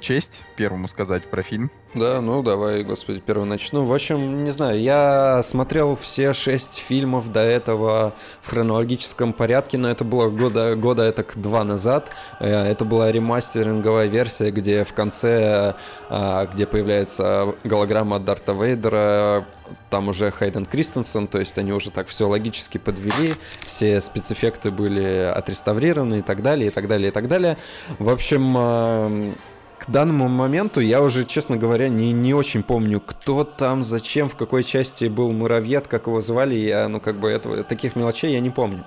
честь 0.00 0.42
первому 0.56 0.88
сказать 0.88 1.24
про 1.24 1.42
фильм. 1.42 1.70
Да, 1.94 2.20
ну 2.20 2.42
давай, 2.42 2.82
господи, 2.82 3.22
первый 3.24 3.46
начну. 3.46 3.84
В 3.84 3.94
общем, 3.94 4.44
не 4.44 4.50
знаю, 4.50 4.80
я 4.80 5.40
смотрел 5.42 5.96
все 5.96 6.34
шесть 6.34 6.76
фильмов 6.76 7.32
до 7.32 7.40
этого 7.40 8.12
в 8.42 8.50
хронологическом 8.50 9.32
порядке, 9.32 9.78
но 9.78 9.88
это 9.88 10.04
было 10.04 10.28
года, 10.28 10.76
года 10.76 11.04
это 11.04 11.24
два 11.34 11.64
назад. 11.64 12.10
Э, 12.40 12.66
это 12.66 12.84
была 12.84 13.10
ремастеринговая 13.10 14.06
версия, 14.06 14.50
где 14.50 14.84
в 14.84 14.92
конце, 14.92 15.76
э, 16.10 16.46
где 16.52 16.66
появляется 16.66 17.54
голограмма 17.64 18.18
Дарта 18.18 18.52
Вейдера, 18.52 19.46
там 19.88 20.08
уже 20.08 20.30
Хайден 20.30 20.66
Кристенсен, 20.66 21.26
то 21.26 21.38
есть 21.38 21.56
они 21.58 21.72
уже 21.72 21.90
так 21.90 22.08
все 22.08 22.28
логически 22.28 22.78
подвели, 22.78 23.34
все 23.60 24.00
спецэффекты 24.00 24.70
были 24.70 25.32
отреставрированы 25.34 26.18
и 26.18 26.22
так 26.22 26.42
далее, 26.42 26.68
и 26.68 26.70
так 26.70 26.86
далее, 26.86 27.08
и 27.08 27.12
так 27.12 27.28
далее. 27.28 27.56
В 27.98 28.10
общем, 28.10 28.54
э, 28.58 29.32
к 29.78 29.90
данному 29.90 30.28
моменту 30.28 30.80
я 30.80 31.02
уже, 31.02 31.24
честно 31.24 31.56
говоря, 31.56 31.88
не, 31.88 32.12
не 32.12 32.34
очень 32.34 32.62
помню, 32.62 33.00
кто 33.00 33.44
там, 33.44 33.82
зачем, 33.82 34.28
в 34.28 34.34
какой 34.34 34.62
части 34.64 35.06
был 35.06 35.32
муравьед, 35.32 35.88
как 35.88 36.06
его 36.06 36.20
звали, 36.20 36.54
я, 36.54 36.88
ну, 36.88 37.00
как 37.00 37.18
бы, 37.20 37.28
этого, 37.30 37.62
таких 37.64 37.96
мелочей 37.96 38.32
я 38.32 38.40
не 38.40 38.50
помню. 38.50 38.84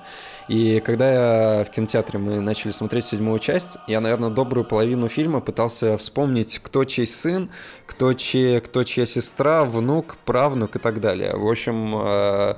И 0.47 0.81
когда 0.81 1.59
я 1.59 1.63
в 1.63 1.69
кинотеатре 1.69 2.19
мы 2.19 2.41
начали 2.41 2.71
смотреть 2.71 3.05
седьмую 3.05 3.39
часть, 3.39 3.77
я, 3.87 4.01
наверное, 4.01 4.29
добрую 4.29 4.65
половину 4.65 5.07
фильма 5.07 5.39
пытался 5.39 5.97
вспомнить, 5.97 6.59
кто 6.61 6.83
чей 6.83 7.07
сын, 7.07 7.49
кто, 7.85 8.13
чей, 8.13 8.59
кто 8.59 8.83
чья 8.83 9.05
сестра, 9.05 9.63
внук, 9.63 10.17
правнук 10.25 10.75
и 10.75 10.79
так 10.79 10.99
далее. 10.99 11.35
В 11.35 11.49
общем, 11.49 11.95
э, 11.95 12.55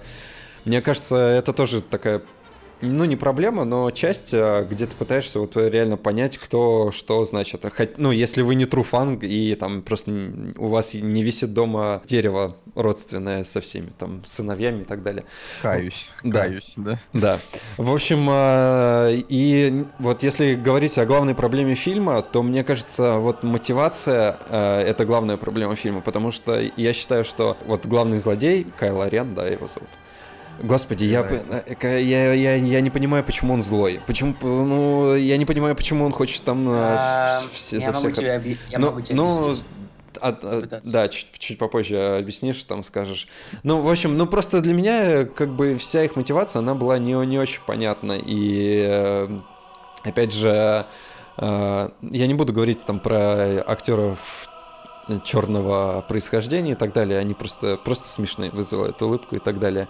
мне 0.65 0.81
кажется, 0.81 1.17
это 1.17 1.53
тоже 1.53 1.81
такая 1.81 2.23
ну, 2.83 3.05
не 3.05 3.15
проблема, 3.15 3.63
но 3.63 3.89
часть, 3.91 4.33
а, 4.33 4.63
где 4.63 4.85
ты 4.85 4.95
пытаешься 4.95 5.39
вот 5.39 5.55
реально 5.55 5.97
понять, 5.97 6.37
кто 6.37 6.91
что 6.91 7.23
значит. 7.25 7.65
Хоть, 7.75 7.97
ну, 7.97 8.11
если 8.11 8.41
вы 8.41 8.55
не 8.55 8.65
true 8.65 8.85
fan 8.89 9.19
и 9.25 9.55
там 9.55 9.81
просто 9.81 10.11
у 10.57 10.67
вас 10.67 10.93
не 10.93 11.23
висит 11.23 11.53
дома 11.53 12.01
дерево 12.05 12.57
родственное 12.75 13.43
со 13.43 13.61
всеми 13.61 13.91
там 13.97 14.23
сыновьями 14.25 14.81
и 14.81 14.85
так 14.85 15.01
далее. 15.01 15.25
Каюсь, 15.61 16.09
да. 16.23 16.41
каюсь, 16.41 16.73
да. 16.77 16.99
Да. 17.13 17.37
В 17.77 17.91
общем, 17.91 18.27
а, 18.29 19.09
и 19.11 19.85
вот 19.99 20.23
если 20.23 20.55
говорить 20.55 20.97
о 20.97 21.05
главной 21.05 21.35
проблеме 21.35 21.75
фильма, 21.75 22.21
то 22.21 22.43
мне 22.43 22.63
кажется, 22.63 23.17
вот 23.17 23.43
мотивация 23.43 24.37
а,— 24.49 24.81
это 24.83 25.05
главная 25.05 25.37
проблема 25.37 25.75
фильма, 25.75 26.01
потому 26.01 26.31
что 26.31 26.59
я 26.59 26.93
считаю, 26.93 27.23
что 27.23 27.57
вот 27.65 27.85
главный 27.85 28.17
злодей, 28.17 28.67
Кайл 28.77 29.03
Рен, 29.07 29.33
да, 29.33 29.47
его 29.47 29.67
зовут, 29.67 29.89
Господи, 30.61 31.05
я, 31.05 31.27
я, 31.81 31.97
я, 31.97 32.33
я, 32.33 32.55
я 32.55 32.81
не 32.81 32.89
понимаю, 32.89 33.23
почему 33.23 33.53
он 33.53 33.61
злой. 33.61 34.01
Почему, 34.07 34.35
ну, 34.41 35.15
я 35.15 35.37
не 35.37 35.45
понимаю, 35.45 35.75
почему 35.75 36.05
он 36.05 36.11
хочет 36.11 36.43
там 36.43 36.67
а, 36.69 37.41
все, 37.53 37.77
я 37.77 37.87
за 37.87 37.93
всех... 37.93 38.15
Тебе 38.15 38.35
объ... 38.35 38.57
я 38.69 38.79
ну, 38.79 38.87
могу 38.87 39.01
тебе 39.01 39.15
ну, 39.15 39.55
а, 40.21 40.37
а, 40.41 40.81
да, 40.83 41.07
чуть, 41.09 41.27
чуть 41.37 41.57
попозже 41.57 42.17
объяснишь, 42.17 42.63
там 42.63 42.83
скажешь. 42.83 43.27
Ну, 43.63 43.81
в 43.81 43.89
общем, 43.89 44.17
ну 44.17 44.25
просто 44.25 44.61
для 44.61 44.73
меня 44.73 45.25
как 45.25 45.49
бы 45.49 45.75
вся 45.75 46.03
их 46.03 46.15
мотивация, 46.15 46.59
она 46.59 46.75
была 46.75 46.97
не, 46.97 47.13
не 47.25 47.39
очень 47.39 47.61
понятна. 47.65 48.13
И 48.13 48.81
э, 48.85 49.39
опять 50.03 50.33
же, 50.33 50.85
э, 51.37 51.89
я 52.01 52.27
не 52.27 52.33
буду 52.33 52.53
говорить 52.53 52.85
там 52.85 52.99
про 52.99 53.63
актеров 53.65 54.47
черного 55.23 56.05
происхождения 56.07 56.71
и 56.71 56.75
так 56.75 56.93
далее. 56.93 57.19
Они 57.19 57.33
просто, 57.33 57.77
просто 57.77 58.07
смешные, 58.07 58.51
вызывают 58.51 59.01
улыбку 59.01 59.35
и 59.35 59.39
так 59.39 59.59
далее. 59.59 59.87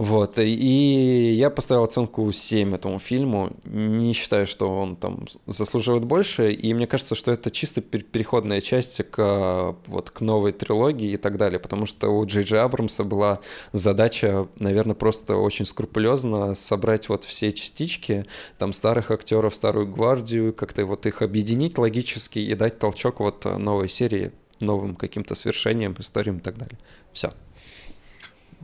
Вот, 0.00 0.38
и 0.38 1.34
я 1.34 1.50
поставил 1.50 1.82
оценку 1.82 2.32
7 2.32 2.74
этому 2.74 2.98
фильму. 2.98 3.50
Не 3.64 4.14
считаю, 4.14 4.46
что 4.46 4.78
он 4.78 4.96
там 4.96 5.26
заслуживает 5.44 6.06
больше, 6.06 6.52
и 6.52 6.72
мне 6.72 6.86
кажется, 6.86 7.14
что 7.14 7.30
это 7.32 7.50
чисто 7.50 7.82
переходная 7.82 8.62
часть 8.62 9.02
к, 9.10 9.76
вот, 9.86 10.08
к 10.08 10.22
новой 10.22 10.52
трилогии 10.52 11.12
и 11.12 11.16
так 11.18 11.36
далее, 11.36 11.60
потому 11.60 11.84
что 11.84 12.08
у 12.08 12.24
Джей 12.24 12.44
Джей 12.44 12.60
Абрамса 12.60 13.04
была 13.04 13.40
задача, 13.72 14.48
наверное, 14.58 14.94
просто 14.94 15.36
очень 15.36 15.66
скрупулезно 15.66 16.54
собрать 16.54 17.10
вот 17.10 17.24
все 17.24 17.52
частички, 17.52 18.24
там, 18.56 18.72
старых 18.72 19.10
актеров, 19.10 19.54
старую 19.54 19.86
гвардию, 19.86 20.54
как-то 20.54 20.86
вот 20.86 21.04
их 21.04 21.20
объединить 21.20 21.76
логически 21.76 22.38
и 22.38 22.54
дать 22.54 22.78
толчок 22.78 23.20
вот 23.20 23.44
новой 23.44 23.90
серии, 23.90 24.32
новым 24.60 24.96
каким-то 24.96 25.34
свершениям, 25.34 25.94
историям 25.98 26.38
и 26.38 26.40
так 26.40 26.56
далее. 26.56 26.78
Все. 27.12 27.34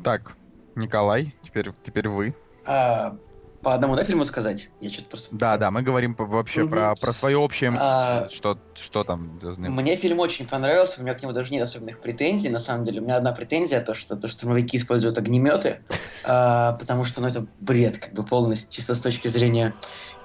Так, 0.03 0.35
Николай, 0.77 1.35
теперь, 1.43 1.71
теперь 1.83 2.09
вы. 2.09 2.35
А, 2.65 3.17
по 3.63 3.75
одному, 3.75 3.97
да, 3.97 4.05
фильму 4.05 4.25
сказать? 4.25 4.69
Я 4.81 4.91
что-то 4.91 5.09
просто... 5.09 5.35
Да, 5.35 5.57
да, 5.57 5.73
мы 5.73 5.83
говорим 5.83 6.15
вообще 6.17 6.63
угу. 6.63 6.71
про, 6.71 6.95
про 6.95 7.13
свое 7.13 7.37
общее, 7.37 7.73
а... 7.77 8.29
что, 8.31 8.59
что 8.75 9.03
там 9.03 9.39
должны... 9.41 9.69
Мне 9.71 9.97
фильм 9.97 10.21
очень 10.21 10.47
понравился, 10.47 11.01
у 11.01 11.03
меня 11.03 11.15
к 11.15 11.23
нему 11.23 11.33
даже 11.33 11.51
нет 11.51 11.65
особенных 11.65 12.01
претензий, 12.01 12.49
на 12.49 12.61
самом 12.61 12.85
деле. 12.85 13.01
У 13.01 13.05
меня 13.05 13.17
одна 13.17 13.33
претензия, 13.33 13.81
то, 13.81 13.95
что, 13.95 14.15
то, 14.15 14.29
что 14.29 14.39
штурмовики 14.39 14.77
используют 14.77 15.19
огнеметы, 15.19 15.81
а, 16.23 16.75
потому 16.75 17.05
что, 17.07 17.21
ну, 17.21 17.29
это 17.29 17.47
бред, 17.59 17.99
как 17.99 18.13
бы 18.13 18.23
полностью, 18.23 18.73
чисто 18.73 18.95
с 18.95 19.01
точки 19.01 19.29
зрения 19.29 19.75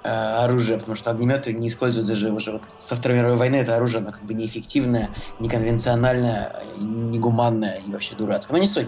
а, 0.04 0.46
оружия, 0.46 0.78
потому 0.78 0.96
что 0.96 1.12
огнеметы 1.12 1.54
не 1.54 1.68
используют 1.68 2.08
даже 2.08 2.32
уже 2.32 2.54
вот 2.54 2.64
со 2.70 2.96
Второй 2.96 3.20
мировой 3.20 3.38
войны, 3.38 3.58
это 3.58 3.76
оружие, 3.76 4.00
оно 4.00 4.12
как 4.12 4.24
бы 4.24 4.34
неэффективное, 4.34 5.10
неконвенциональное, 5.40 6.64
негуманное 6.78 7.82
и 7.86 7.92
вообще 7.92 8.16
дурацкое. 8.16 8.58
Но 8.58 8.62
не 8.62 8.68
суть. 8.68 8.88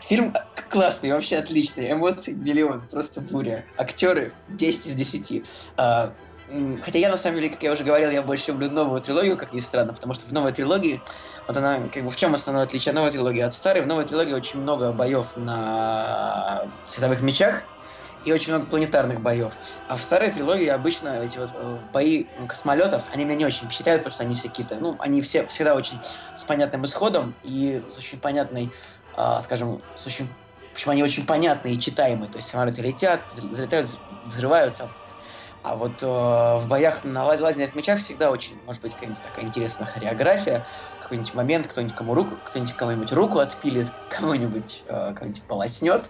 Фильм 0.00 0.34
классный, 0.68 1.12
вообще 1.12 1.36
отличный, 1.36 1.92
эмоции 1.92 2.32
миллион, 2.32 2.82
просто 2.90 3.20
буря. 3.20 3.64
Актеры 3.76 4.32
10 4.48 4.86
из 4.86 4.94
10. 4.94 5.44
А, 5.76 6.12
хотя 6.82 6.98
я, 6.98 7.10
на 7.10 7.18
самом 7.18 7.36
деле, 7.36 7.50
как 7.50 7.62
я 7.62 7.72
уже 7.72 7.84
говорил, 7.84 8.10
я 8.10 8.22
больше 8.22 8.52
люблю 8.52 8.70
новую 8.70 9.00
трилогию, 9.00 9.36
как 9.36 9.52
ни 9.52 9.60
странно, 9.60 9.92
потому 9.92 10.14
что 10.14 10.26
в 10.26 10.32
новой 10.32 10.52
трилогии, 10.52 11.00
вот 11.46 11.56
она, 11.56 11.78
как 11.92 12.04
бы, 12.04 12.10
в 12.10 12.16
чем 12.16 12.34
основное 12.34 12.64
отличие 12.64 12.94
новой 12.94 13.10
трилогии 13.10 13.40
от 13.40 13.52
старой? 13.52 13.82
В 13.82 13.86
новой 13.86 14.04
трилогии 14.04 14.32
очень 14.32 14.60
много 14.60 14.92
боев 14.92 15.28
на 15.36 16.64
световых 16.84 17.20
мечах, 17.22 17.62
и 18.24 18.32
очень 18.32 18.52
много 18.52 18.66
планетарных 18.66 19.20
боев. 19.20 19.52
А 19.88 19.96
в 19.96 20.02
старой 20.02 20.30
трилогии 20.30 20.68
обычно 20.68 21.22
эти 21.22 21.38
вот 21.38 21.50
э, 21.54 21.78
бои 21.92 22.24
космолетов, 22.46 23.04
они 23.12 23.24
меня 23.24 23.36
не 23.36 23.46
очень 23.46 23.66
впечатляют, 23.66 24.02
потому 24.02 24.14
что 24.14 24.24
они 24.24 24.34
все 24.34 24.48
какие-то, 24.48 24.76
ну, 24.76 24.96
они 24.98 25.22
все 25.22 25.46
всегда 25.46 25.74
очень 25.74 26.00
с 26.36 26.44
понятным 26.44 26.84
исходом 26.84 27.34
и 27.44 27.82
с 27.88 27.98
очень 27.98 28.18
понятной, 28.18 28.70
э, 29.16 29.38
скажем, 29.42 29.82
с 29.96 30.06
очень 30.06 30.28
общем, 30.78 30.90
они 30.90 31.02
очень 31.02 31.26
понятные 31.26 31.74
и 31.74 31.80
читаемые. 31.80 32.30
То 32.30 32.36
есть 32.36 32.48
самолеты 32.48 32.82
летят, 32.82 33.28
залетают, 33.28 33.98
взрываются. 34.24 34.88
А 35.64 35.74
вот 35.74 36.02
э, 36.02 36.06
в 36.06 36.66
боях 36.68 37.02
на 37.02 37.24
лазерных 37.24 37.74
мечах 37.74 37.98
всегда 37.98 38.30
очень, 38.30 38.56
может 38.64 38.80
быть, 38.80 38.94
какая-нибудь 38.94 39.22
такая 39.22 39.44
интересная 39.44 39.88
хореография, 39.88 40.64
какой-нибудь 41.08 41.32
момент, 41.32 41.66
кто-нибудь 41.66 41.94
кому 41.94 42.12
руку, 42.12 42.36
кто-нибудь 42.44 42.74
кому-нибудь 42.74 43.12
руку 43.12 43.38
отпилит, 43.38 43.86
кому-нибудь 44.10 44.82
э, 44.86 45.14
кого-нибудь 45.14 45.42
полоснет, 45.42 46.02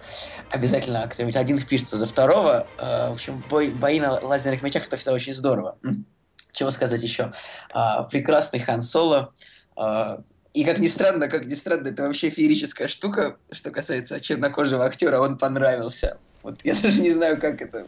обязательно 0.51 1.07
кто-нибудь 1.07 1.37
один 1.37 1.61
впишется 1.61 1.97
за 1.97 2.07
второго. 2.07 2.67
Э, 2.79 3.11
в 3.11 3.13
общем, 3.13 3.43
бой, 3.49 3.71
бои 3.71 4.01
на 4.01 4.19
лазерных 4.19 4.63
мечах 4.63 4.87
это 4.87 4.97
всегда 4.97 5.13
очень 5.13 5.33
здорово. 5.33 5.79
Чего 6.53 6.71
сказать 6.71 7.01
еще? 7.01 7.33
Э, 7.73 8.09
прекрасный 8.11 8.59
Хан 8.59 8.81
Соло, 8.81 9.33
э, 9.77 10.19
и 10.53 10.65
как 10.65 10.79
ни 10.79 10.89
странно, 10.89 11.29
как 11.29 11.45
ни 11.45 11.55
странно, 11.55 11.89
это 11.89 12.03
вообще 12.03 12.31
феерическая 12.31 12.89
штука, 12.89 13.37
что 13.53 13.71
касается 13.71 14.21
чернокожего 14.21 14.85
актера, 14.85 15.21
он 15.21 15.39
понравился. 15.39 16.19
Вот 16.49 16.61
я 16.65 16.75
даже 16.75 17.03
не 17.03 17.11
знаю, 17.11 17.39
как 17.39 17.61
это. 17.61 17.87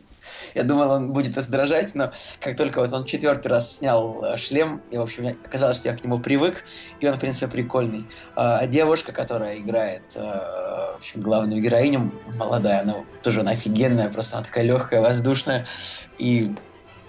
Я 0.55 0.64
думал, 0.64 0.90
он 0.90 1.12
будет 1.14 1.35
раздражать, 1.35 1.94
но 1.94 2.12
как 2.40 2.59
только 2.59 2.81
вот 2.81 2.92
он 2.92 3.07
четвертый 3.07 3.49
раз 3.49 3.79
снял 3.79 4.23
э, 4.23 4.37
шлем, 4.37 4.83
и, 4.90 4.99
в 4.99 5.01
общем, 5.01 5.35
оказалось, 5.46 5.79
что 5.79 5.88
я 5.88 5.96
к 5.96 6.05
нему 6.05 6.18
привык, 6.18 6.64
и 7.01 7.09
он, 7.09 7.16
в 7.16 7.20
принципе, 7.20 7.49
прикольный. 7.49 8.05
А 8.37 8.66
девушка, 8.66 9.12
которая 9.12 9.59
играет, 9.59 10.03
э, 10.14 10.20
в 10.20 10.96
общем, 10.99 11.23
главную 11.23 11.62
героиню, 11.62 12.12
молодая, 12.37 12.83
она 12.83 12.96
тоже 13.23 13.40
она 13.40 13.53
офигенная, 13.53 14.11
просто 14.11 14.37
она 14.37 14.44
такая 14.44 14.64
легкая, 14.64 15.01
воздушная, 15.01 15.66
и 16.18 16.55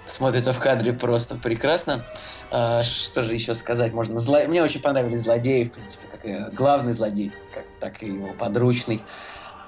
смотрится 0.05 0.53
в 0.53 0.59
кадре 0.59 0.93
просто 0.93 1.35
прекрасно. 1.35 2.05
А, 2.49 2.81
что 2.83 3.23
же 3.23 3.33
еще 3.33 3.55
сказать 3.55 3.91
можно? 3.91 4.19
Зло... 4.19 4.39
Мне 4.47 4.63
очень 4.63 4.81
понравились 4.81 5.19
злодеи, 5.19 5.63
в 5.63 5.73
принципе, 5.73 6.07
как 6.09 6.25
и 6.25 6.55
главный 6.55 6.93
злодей, 6.93 7.33
как, 7.53 7.65
так 7.81 8.03
и 8.03 8.07
его 8.07 8.33
подручный. 8.39 9.01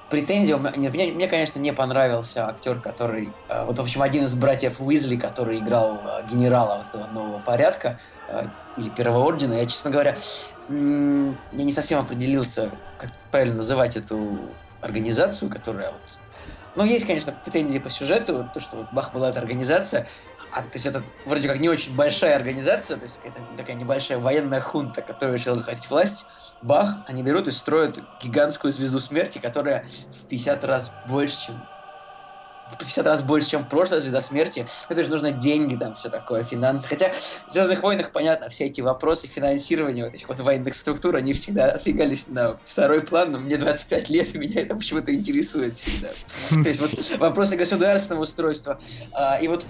Претензия, 0.10 0.58
мне, 0.58 0.90
мне, 0.90 1.28
конечно, 1.28 1.60
не 1.60 1.74
понравился 1.74 2.48
актер, 2.48 2.80
который, 2.80 3.34
а, 3.50 3.66
вот, 3.66 3.80
в 3.80 3.82
общем, 3.82 4.02
один 4.02 4.26
из 4.26 4.34
братьев 4.36 4.80
Уизли, 4.80 5.16
который 5.16 5.58
играл 5.58 6.00
а, 6.04 6.22
генерала 6.24 6.78
вот 6.78 6.88
этого 6.88 7.12
нового 7.12 7.40
порядка, 7.40 8.00
или 8.78 8.90
Первого 8.90 9.28
Ордена, 9.28 9.54
я, 9.56 9.66
честно 9.66 9.92
говоря, 9.92 10.18
я 10.70 10.76
не 11.64 11.72
совсем 11.72 12.00
определился, 12.00 12.72
как 12.98 13.12
правильно 13.30 13.58
называть 13.58 13.98
эту 13.98 14.40
организацию, 14.82 15.52
которая 15.52 15.92
вот 15.92 16.18
ну, 16.76 16.84
есть, 16.86 17.06
конечно, 17.06 17.34
претензии 17.44 17.78
по 17.78 17.90
сюжету, 17.90 18.50
то, 18.52 18.60
что 18.60 18.78
вот 18.78 18.88
Бах 18.92 19.14
была 19.14 19.30
эта 19.30 19.40
организация, 19.40 20.08
а, 20.52 20.62
то 20.62 20.70
есть 20.74 20.86
это 20.86 21.04
вроде 21.26 21.48
как 21.48 21.60
не 21.60 21.70
очень 21.70 21.96
большая 21.96 22.36
организация, 22.36 22.98
то 22.98 23.04
есть 23.04 23.18
какая-то 23.18 23.42
такая 23.58 23.76
небольшая 23.76 24.20
военная 24.20 24.62
хунта, 24.62 25.02
которая 25.02 25.38
решила 25.38 25.56
захватить 25.56 25.90
власть. 25.90 26.26
Бах, 26.64 26.98
они 27.08 27.24
берут 27.24 27.48
и 27.48 27.52
строят 27.52 28.00
гигантскую 28.22 28.72
звезду 28.72 29.00
смерти, 29.00 29.38
которая 29.38 29.86
в 30.12 30.28
50 30.28 30.64
раз 30.64 30.94
больше, 31.08 31.48
чем 31.48 31.64
в 32.74 32.78
50 32.78 33.06
раз 33.06 33.22
больше, 33.22 33.50
чем 33.50 33.66
прошлая 33.68 34.00
звезда 34.00 34.22
смерти. 34.22 34.68
Это 34.90 35.04
же 35.04 35.10
нужно 35.10 35.32
деньги, 35.32 35.76
там, 35.76 35.94
все 35.94 36.10
такое, 36.10 36.44
финансы. 36.44 36.88
Хотя 36.88 37.12
в 37.48 37.52
Звездных 37.52 37.84
войнах, 37.84 38.12
понятно, 38.12 38.50
все 38.50 38.66
эти 38.66 38.82
вопросы 38.82 39.28
финансирования 39.28 40.06
вот 40.06 40.14
этих 40.14 40.28
вот 40.28 40.40
военных 40.40 40.76
структур, 40.76 41.16
они 41.16 41.34
всегда 41.34 41.68
отвлекались 41.68 42.28
на 42.28 42.58
второй 42.66 43.02
план, 43.02 43.32
но 43.32 43.40
мне 43.40 43.58
25 43.58 44.10
лет, 44.10 44.34
и 44.34 44.38
меня 44.38 44.62
это 44.62 44.76
почему-то 44.76 45.14
интересует 45.14 45.78
всегда. 45.78 46.10
То 46.50 46.70
есть 46.70 46.80
вот 46.80 46.92
вопросы 47.20 47.56
государственного 47.56 48.24
устройства. 48.24 48.80
А, 49.12 49.38
и 49.38 49.48
вот 49.48 49.66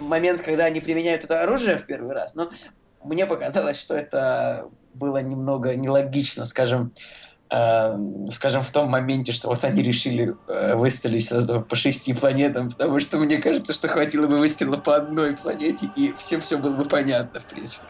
момент, 0.00 0.42
когда 0.42 0.64
они 0.64 0.80
применяют 0.80 1.24
это 1.24 1.42
оружие 1.42 1.78
в 1.78 1.86
первый 1.86 2.14
раз, 2.14 2.34
но 2.34 2.50
мне 3.06 3.26
показалось, 3.26 3.78
что 3.78 3.94
это 3.94 4.68
было 4.94 5.18
немного 5.18 5.74
нелогично, 5.76 6.46
скажем, 6.46 6.92
скажем, 7.48 8.62
в 8.62 8.70
том 8.72 8.90
моменте, 8.90 9.30
что 9.30 9.48
вот 9.48 9.62
они 9.62 9.80
решили 9.82 10.34
э, 10.48 10.74
выстрелить 10.74 11.26
сразу 11.26 11.60
по 11.60 11.76
шести 11.76 12.12
планетам, 12.12 12.70
потому 12.70 12.98
что 12.98 13.18
мне 13.18 13.38
кажется, 13.38 13.72
что 13.72 13.86
хватило 13.86 14.26
бы 14.26 14.38
выстрела 14.38 14.76
по 14.76 14.96
одной 14.96 15.36
планете, 15.36 15.88
и 15.94 16.12
всем 16.18 16.40
все 16.40 16.58
было 16.58 16.72
бы 16.72 16.84
понятно, 16.84 17.38
в 17.38 17.44
принципе. 17.44 17.84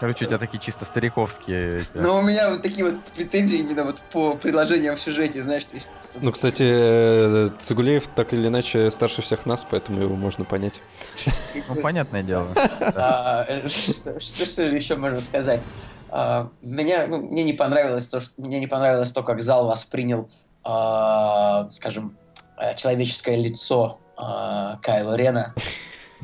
Короче, 0.00 0.24
у 0.24 0.28
тебя 0.28 0.38
такие 0.38 0.58
чисто 0.58 0.84
стариковские... 0.84 1.86
Ну, 1.94 2.16
у 2.16 2.22
меня 2.22 2.50
вот 2.50 2.62
такие 2.62 2.84
вот 2.84 3.04
претензии 3.16 3.58
именно 3.58 3.84
вот 3.84 4.00
по 4.12 4.34
предложениям 4.34 4.96
в 4.96 5.00
сюжете, 5.00 5.44
знаешь. 5.44 5.66
Ну, 6.20 6.32
кстати, 6.32 6.64
э, 6.66 7.50
Цигулеев 7.58 8.08
так 8.08 8.32
или 8.32 8.48
иначе 8.48 8.90
старше 8.90 9.22
всех 9.22 9.46
нас, 9.46 9.64
поэтому 9.68 10.02
его 10.02 10.16
можно 10.16 10.44
понять. 10.44 10.80
Ну, 11.68 11.76
понятное 11.82 12.22
дело. 12.22 12.48
А, 12.80 13.44
э, 13.48 13.68
что 13.68 14.62
еще 14.62 14.96
можно 14.96 15.20
сказать? 15.20 15.62
А, 16.10 16.48
меня, 16.62 17.06
ну, 17.06 17.18
мне 17.18 17.44
не 17.44 17.52
понравилось 17.52 18.06
то, 18.06 18.20
что 18.20 18.32
мне 18.36 18.60
не 18.60 18.66
понравилось 18.66 19.12
то, 19.12 19.22
как 19.22 19.42
зал 19.42 19.66
воспринял, 19.66 20.28
э, 20.64 21.70
скажем, 21.70 22.16
человеческое 22.76 23.36
лицо 23.36 24.00
э, 24.16 24.76
Кайло 24.82 25.14
Рена. 25.14 25.54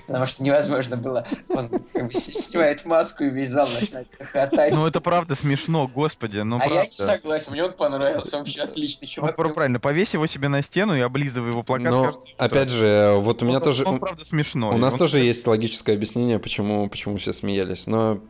Потому 0.06 0.26
что 0.26 0.42
невозможно 0.42 0.96
было. 0.98 1.26
Он 1.48 1.70
как 1.70 2.06
бы, 2.06 2.12
снимает 2.12 2.84
маску 2.84 3.24
и 3.24 3.30
весь 3.30 3.48
зал 3.48 3.68
начинает 3.68 4.08
хохотать. 4.18 4.74
Ну 4.74 4.86
это 4.86 5.00
правда 5.00 5.34
смешно, 5.34 5.88
господи. 5.88 6.40
Ну, 6.40 6.56
а 6.56 6.58
правда. 6.58 6.74
я 6.76 6.84
не 6.84 6.92
согласен, 6.92 7.52
мне 7.52 7.64
он 7.64 7.72
понравился, 7.72 8.36
вообще 8.36 8.62
отличный 8.62 9.08
чувак. 9.08 9.38
Ну, 9.38 9.50
правильно, 9.50 9.80
повесь 9.80 10.12
его 10.12 10.26
себе 10.26 10.48
на 10.48 10.62
стену 10.62 10.94
и 10.94 11.00
облизывай 11.00 11.50
его 11.50 11.62
плакат. 11.62 11.90
Но, 11.90 12.04
кажется, 12.04 12.34
опять 12.36 12.68
же, 12.68 13.14
вот 13.18 13.42
у 13.42 13.46
меня 13.46 13.58
он, 13.58 13.62
тоже... 13.62 13.84
Он, 13.86 13.98
правда, 13.98 14.24
смешно. 14.24 14.70
У 14.74 14.76
нас 14.76 14.92
он... 14.92 14.98
тоже 14.98 15.20
есть 15.20 15.46
логическое 15.46 15.94
объяснение, 15.94 16.38
почему, 16.38 16.86
почему 16.90 17.16
все 17.16 17.32
смеялись. 17.32 17.86
Но 17.86 18.20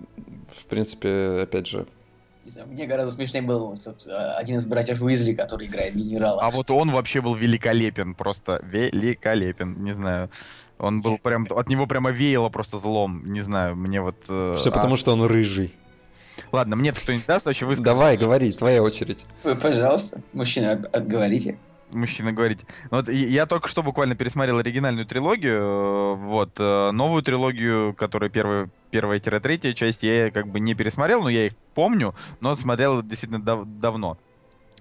в 0.65 0.67
принципе, 0.67 1.43
опять 1.43 1.67
же, 1.67 1.87
не 2.45 2.51
знаю, 2.51 2.69
мне 2.69 2.87
гораздо 2.87 3.15
смешнее 3.15 3.43
был 3.43 3.75
этот, 3.75 4.07
а, 4.07 4.37
один 4.37 4.57
из 4.57 4.65
братьев 4.65 5.01
Уизли, 5.01 5.35
который 5.35 5.67
играет 5.67 5.95
генерала. 5.95 6.43
А 6.43 6.51
вот 6.51 6.71
он 6.71 6.91
вообще 6.91 7.21
был 7.21 7.35
великолепен, 7.35 8.15
просто 8.15 8.61
великолепен, 8.65 9.83
не 9.83 9.95
знаю. 9.95 10.31
Он 10.79 11.01
был 11.01 11.19
прям, 11.19 11.47
от 11.51 11.69
него 11.69 11.87
прямо 11.87 12.11
веяло 12.11 12.49
просто 12.49 12.79
злом, 12.79 13.33
не 13.33 13.41
знаю, 13.41 13.77
мне 13.77 14.01
вот... 14.01 14.17
Э, 14.29 14.55
Все 14.57 14.71
а... 14.71 14.73
потому, 14.73 14.97
что 14.97 15.13
он 15.13 15.23
рыжий. 15.25 15.73
Ладно, 16.51 16.77
мне 16.77 16.93
кто-нибудь 16.93 17.27
даст 17.27 17.47
вообще 17.47 17.65
высказать? 17.65 17.85
Давай, 17.85 18.17
говори, 18.17 18.53
твоя 18.53 18.83
очередь. 18.83 19.25
Вы, 19.45 19.55
пожалуйста, 19.55 20.21
мужчина, 20.33 20.73
отговорите 20.93 21.59
мужчина 21.95 22.33
говорить. 22.33 22.65
Вот 22.91 23.09
я 23.09 23.47
только 23.47 23.69
что 23.69 23.83
буквально 23.83 24.15
пересмотрел 24.15 24.59
оригинальную 24.59 25.07
трилогию, 25.07 25.61
э, 25.61 26.15
вот, 26.17 26.51
э, 26.59 26.91
новую 26.91 27.23
трилогию, 27.23 27.95
которая 27.95 28.31
первая, 28.31 28.69
первая-третья 28.91 29.73
часть, 29.73 30.03
я 30.03 30.31
как 30.31 30.49
бы 30.49 30.61
не 30.61 30.75
пересмотрел, 30.75 31.23
но 31.23 31.29
я 31.29 31.47
их 31.47 31.53
помню, 31.75 32.15
но 32.41 32.55
смотрел 32.57 33.03
действительно 33.03 33.43
дав 33.43 33.65
давно. 33.65 34.19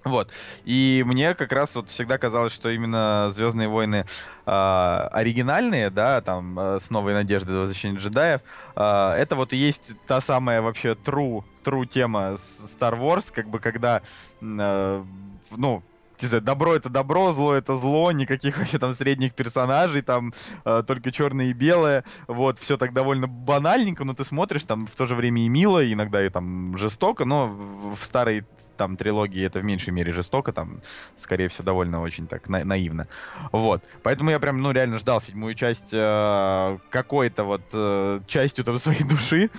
Вот. 0.03 0.31
И 0.65 1.03
мне 1.05 1.33
как 1.33 1.51
раз 1.53 1.75
вот 1.75 1.89
всегда 1.89 2.17
казалось, 2.17 2.53
что 2.53 2.69
именно 2.69 3.29
Звездные 3.31 3.69
войны 3.69 4.05
э, 4.45 4.51
оригинальные, 4.51 5.89
да, 5.89 6.21
там 6.21 6.59
э, 6.59 6.79
с 6.79 6.89
новой 6.89 7.13
надеждой 7.13 7.57
возвращения 7.57 7.97
джедаев, 7.97 8.41
э, 8.75 9.15
это 9.17 9.35
вот 9.35 9.53
и 9.53 9.57
есть 9.57 9.93
та 10.05 10.19
самая 10.19 10.61
вообще 10.61 10.93
true, 10.93 11.43
true 11.63 11.85
тема 11.85 12.33
Star 12.35 12.99
Wars, 12.99 13.31
как 13.33 13.47
бы 13.47 13.59
когда, 13.59 14.01
э, 14.41 15.03
ну, 15.51 15.83
не 16.21 16.27
знаю, 16.27 16.43
добро 16.43 16.75
это 16.75 16.89
добро, 16.89 17.31
зло 17.31 17.53
это 17.53 17.75
зло, 17.75 18.11
никаких 18.11 18.57
вообще 18.59 18.79
там 18.79 18.93
средних 18.93 19.33
персонажей, 19.33 20.01
там 20.01 20.33
э, 20.65 20.83
только 20.85 21.11
черное 21.11 21.47
и 21.47 21.53
белое, 21.53 22.03
вот, 22.27 22.59
все 22.59 22.77
так 22.77 22.93
довольно 22.93 23.27
банальненько, 23.27 24.03
но 24.03 24.13
ты 24.13 24.23
смотришь, 24.23 24.63
там 24.63 24.87
в 24.87 24.95
то 24.95 25.05
же 25.05 25.15
время 25.15 25.43
и 25.43 25.49
мило, 25.49 25.91
иногда 25.91 26.25
и 26.25 26.29
там 26.29 26.77
жестоко, 26.77 27.25
но 27.25 27.47
в, 27.47 28.03
старой 28.03 28.45
там 28.77 28.97
трилогии 28.97 29.43
это 29.43 29.59
в 29.59 29.63
меньшей 29.63 29.91
мере 29.91 30.11
жестоко, 30.11 30.51
там, 30.51 30.81
скорее 31.15 31.47
всего, 31.47 31.65
довольно 31.65 32.01
очень 32.01 32.27
так 32.27 32.49
на 32.49 32.63
наивно, 32.63 33.07
вот, 33.51 33.83
поэтому 34.03 34.29
я 34.29 34.39
прям, 34.39 34.61
ну, 34.61 34.71
реально 34.71 34.97
ждал 34.97 35.21
седьмую 35.21 35.55
часть 35.55 35.89
э, 35.93 36.77
какой-то 36.89 37.43
вот 37.43 37.63
э, 37.73 38.21
частью 38.27 38.65
там 38.65 38.77
своей 38.77 39.03
души, 39.03 39.49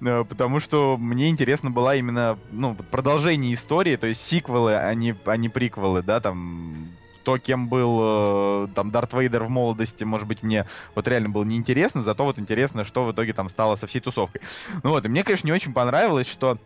потому 0.00 0.60
что 0.60 0.96
мне 0.96 1.28
интересно 1.28 1.70
была 1.70 1.96
именно, 1.96 2.38
ну, 2.50 2.74
продолжение 2.74 3.54
истории, 3.54 3.96
то 3.96 4.06
есть 4.06 4.22
сиквелы, 4.22 4.74
а 4.74 4.94
не, 4.94 5.16
а 5.24 5.36
не 5.36 5.48
приквелы, 5.48 6.02
да, 6.02 6.20
там, 6.20 6.88
то, 7.24 7.38
кем 7.38 7.68
был 7.68 7.98
э, 8.00 8.68
там 8.74 8.90
Дарт 8.90 9.12
Вейдер 9.12 9.44
в 9.44 9.50
молодости, 9.50 10.04
может 10.04 10.26
быть, 10.26 10.42
мне 10.42 10.66
вот 10.94 11.06
реально 11.08 11.28
было 11.28 11.44
неинтересно, 11.44 12.02
зато 12.02 12.24
вот 12.24 12.38
интересно, 12.38 12.84
что 12.84 13.04
в 13.04 13.12
итоге 13.12 13.32
там 13.32 13.48
стало 13.48 13.76
со 13.76 13.86
всей 13.86 14.00
тусовкой. 14.00 14.40
Ну 14.82 14.90
вот, 14.90 15.04
и 15.04 15.08
мне, 15.08 15.24
конечно, 15.24 15.46
не 15.46 15.52
очень 15.52 15.72
понравилось, 15.72 16.28
что 16.28 16.58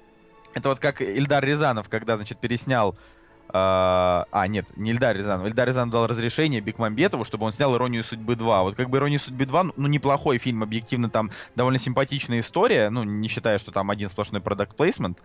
это 0.55 0.69
вот 0.69 0.79
как 0.79 1.01
Ильдар 1.01 1.45
Рязанов, 1.45 1.89
когда, 1.89 2.17
значит, 2.17 2.39
переснял 2.39 2.97
а, 3.49 4.27
а, 4.31 4.47
нет, 4.49 4.67
не 4.77 4.93
Эльдар 4.93 5.17
Рязанов. 5.17 5.47
Эльдар 5.47 5.69
Рязанов 5.69 5.93
дал 5.93 6.07
разрешение 6.07 6.61
Бекмамбетову, 6.61 7.25
чтобы 7.25 7.45
он 7.45 7.53
снял 7.53 7.75
«Иронию 7.77 8.03
судьбы 8.03 8.35
2». 8.35 8.63
Вот 8.63 8.75
как 8.75 8.89
бы 8.89 8.99
«Ирония 8.99 9.19
судьбы 9.19 9.45
2», 9.45 9.75
ну, 9.77 9.89
неплохой 9.89 10.39
фильм, 10.39 10.63
объективно 10.63 11.11
там 11.11 11.31
довольно 11.55 11.79
симпатичная 11.79 12.41
история, 12.41 12.89
ну, 12.91 13.05
не 13.05 13.29
считая, 13.29 13.59
что 13.59 13.71
там 13.71 13.91
один 13.91 14.09
сплошной 14.09 14.41
продукт 14.41 14.77
плейсмент 14.77 15.19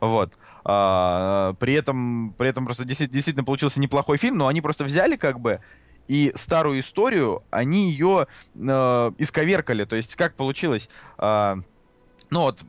вот. 0.00 0.34
А, 0.64 1.54
при 1.54 1.74
этом, 1.74 2.34
при 2.36 2.48
этом 2.48 2.64
просто 2.64 2.84
действительно 2.84 3.44
получился 3.44 3.80
неплохой 3.80 4.16
фильм, 4.16 4.38
но 4.38 4.48
они 4.48 4.60
просто 4.60 4.84
взяли 4.84 5.16
как 5.16 5.40
бы 5.40 5.60
и 6.08 6.32
старую 6.34 6.80
историю, 6.80 7.44
они 7.50 7.90
ее 7.90 8.26
э, 8.54 9.12
исковеркали. 9.18 9.84
То 9.84 9.96
есть 9.96 10.16
как 10.16 10.34
получилось? 10.34 10.88
Э, 11.18 11.54
ну 12.30 12.40
вот 12.42 12.60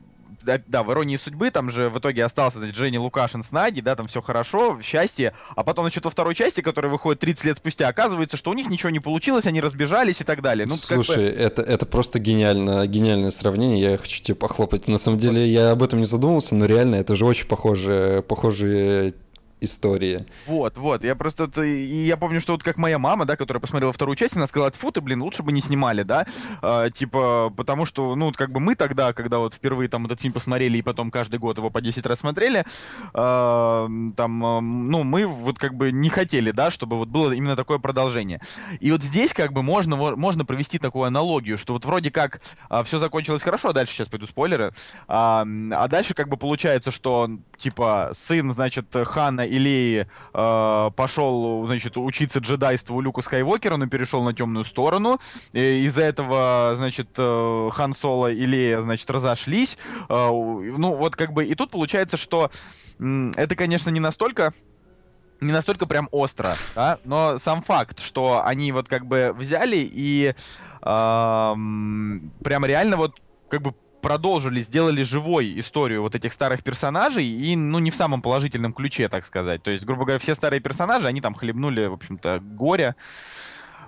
да, 0.44 0.82
в 0.82 0.92
«Иронии 0.92 1.16
судьбы» 1.16 1.50
там 1.50 1.70
же 1.70 1.88
в 1.88 1.98
итоге 1.98 2.24
остался, 2.24 2.58
значит, 2.58 2.76
Женя 2.76 3.00
Лукашин 3.00 3.42
с 3.42 3.52
Нади, 3.52 3.80
да, 3.80 3.96
там 3.96 4.06
все 4.06 4.20
хорошо, 4.20 4.78
счастье, 4.82 5.34
а 5.56 5.64
потом, 5.64 5.84
значит, 5.84 6.04
во 6.04 6.10
второй 6.10 6.34
части, 6.34 6.60
которая 6.60 6.90
выходит 6.90 7.20
30 7.20 7.44
лет 7.44 7.58
спустя, 7.58 7.88
оказывается, 7.88 8.36
что 8.36 8.50
у 8.50 8.54
них 8.54 8.68
ничего 8.68 8.90
не 8.90 9.00
получилось, 9.00 9.46
они 9.46 9.60
разбежались 9.60 10.20
и 10.20 10.24
так 10.24 10.42
далее. 10.42 10.66
Ну, 10.66 10.74
Слушай, 10.74 11.14
как 11.14 11.36
бы... 11.36 11.40
это, 11.40 11.62
это 11.62 11.86
просто 11.86 12.18
гениально, 12.18 12.86
гениальное 12.86 13.30
сравнение, 13.30 13.92
я 13.92 13.98
хочу 13.98 14.22
тебе 14.22 14.34
похлопать. 14.34 14.86
На 14.86 14.98
самом 14.98 15.18
деле, 15.18 15.46
я 15.48 15.70
об 15.70 15.82
этом 15.82 16.00
не 16.00 16.06
задумывался, 16.06 16.54
но 16.54 16.66
реально, 16.66 16.96
это 16.96 17.16
же 17.16 17.24
очень 17.24 17.46
похожие, 17.46 18.22
похожие 18.22 19.14
истории. 19.64 20.26
Вот, 20.46 20.78
вот. 20.78 21.04
Я 21.04 21.14
просто... 21.14 21.44
И 21.62 22.06
я 22.06 22.16
помню, 22.16 22.40
что 22.40 22.52
вот 22.52 22.62
как 22.62 22.76
моя 22.76 22.98
мама, 22.98 23.24
да, 23.24 23.36
которая 23.36 23.60
посмотрела 23.60 23.92
вторую 23.92 24.16
часть, 24.16 24.36
она 24.36 24.46
сказала, 24.46 24.70
фу 24.70 24.90
ты, 24.90 25.00
блин, 25.00 25.22
лучше 25.22 25.42
бы 25.42 25.52
не 25.52 25.60
снимали, 25.60 26.02
да? 26.02 26.26
А, 26.62 26.90
типа, 26.90 27.52
потому 27.56 27.86
что, 27.86 28.14
ну, 28.14 28.32
как 28.32 28.52
бы 28.52 28.60
мы 28.60 28.74
тогда, 28.74 29.12
когда 29.12 29.38
вот 29.38 29.54
впервые 29.54 29.88
там 29.88 30.06
этот 30.06 30.20
фильм 30.20 30.32
посмотрели 30.32 30.78
и 30.78 30.82
потом 30.82 31.10
каждый 31.10 31.38
год 31.38 31.58
его 31.58 31.70
по 31.70 31.80
10 31.80 32.04
раз 32.06 32.20
смотрели, 32.20 32.64
а, 33.12 33.88
там, 34.16 34.44
а, 34.44 34.60
ну, 34.60 35.02
мы 35.02 35.26
вот 35.26 35.58
как 35.58 35.74
бы 35.74 35.92
не 35.92 36.08
хотели, 36.08 36.50
да, 36.50 36.70
чтобы 36.70 36.96
вот 36.96 37.08
было 37.08 37.32
именно 37.32 37.56
такое 37.56 37.78
продолжение. 37.78 38.40
И 38.80 38.90
вот 38.90 39.02
здесь 39.02 39.32
как 39.32 39.52
бы 39.52 39.62
можно, 39.62 39.96
можно 39.96 40.44
провести 40.44 40.78
такую 40.78 41.04
аналогию, 41.04 41.58
что 41.58 41.72
вот 41.72 41.84
вроде 41.84 42.10
как 42.10 42.40
а, 42.68 42.82
все 42.82 42.98
закончилось 42.98 43.42
хорошо, 43.42 43.70
а 43.70 43.72
дальше 43.72 43.94
сейчас 43.94 44.08
пойду 44.08 44.26
спойлеры, 44.26 44.72
а, 45.08 45.46
а 45.72 45.88
дальше 45.88 46.14
как 46.14 46.28
бы 46.28 46.36
получается, 46.36 46.90
что, 46.90 47.30
типа, 47.56 48.10
сын, 48.12 48.52
значит, 48.52 48.86
Хана 48.92 49.46
или 49.54 50.06
э, 50.32 50.90
пошел, 50.96 51.66
значит, 51.66 51.96
учиться 51.96 52.40
джедайству 52.40 53.00
Люку 53.00 53.22
Скайуокеру, 53.22 53.76
но 53.76 53.86
перешел 53.86 54.22
на 54.22 54.34
темную 54.34 54.64
сторону. 54.64 55.20
Из-за 55.52 56.02
этого, 56.02 56.72
значит, 56.76 57.08
э, 57.16 57.70
Хан 57.72 57.92
Соло 57.92 58.30
и 58.30 58.46
Лея, 58.46 58.80
значит, 58.80 59.08
разошлись. 59.10 59.78
Э, 60.08 60.28
ну, 60.30 60.96
вот 60.96 61.16
как 61.16 61.32
бы, 61.32 61.44
и 61.44 61.54
тут 61.54 61.70
получается, 61.70 62.16
что 62.16 62.50
э, 62.98 63.30
это, 63.36 63.56
конечно, 63.56 63.90
не 63.90 64.00
настолько 64.00 64.52
не 65.40 65.52
настолько 65.52 65.86
прям 65.86 66.08
остро, 66.10 66.54
да, 66.74 66.98
но 67.04 67.38
сам 67.38 67.62
факт, 67.62 68.00
что 68.00 68.42
они 68.44 68.72
вот 68.72 68.88
как 68.88 69.04
бы 69.04 69.34
взяли 69.36 69.76
и 69.76 70.32
э, 70.32 70.34
прям 70.82 72.64
реально 72.64 72.96
вот 72.96 73.20
как 73.50 73.60
бы 73.60 73.74
продолжили, 74.04 74.60
сделали 74.60 75.02
живой 75.02 75.58
историю 75.58 76.02
вот 76.02 76.14
этих 76.14 76.34
старых 76.34 76.62
персонажей, 76.62 77.24
и, 77.24 77.56
ну, 77.56 77.78
не 77.78 77.90
в 77.90 77.94
самом 77.94 78.20
положительном 78.20 78.74
ключе, 78.74 79.08
так 79.08 79.24
сказать. 79.24 79.62
То 79.62 79.70
есть, 79.70 79.86
грубо 79.86 80.04
говоря, 80.04 80.18
все 80.18 80.34
старые 80.34 80.60
персонажи, 80.60 81.08
они 81.08 81.22
там 81.22 81.34
хлебнули, 81.34 81.86
в 81.86 81.94
общем-то, 81.94 82.40
горе. 82.42 82.96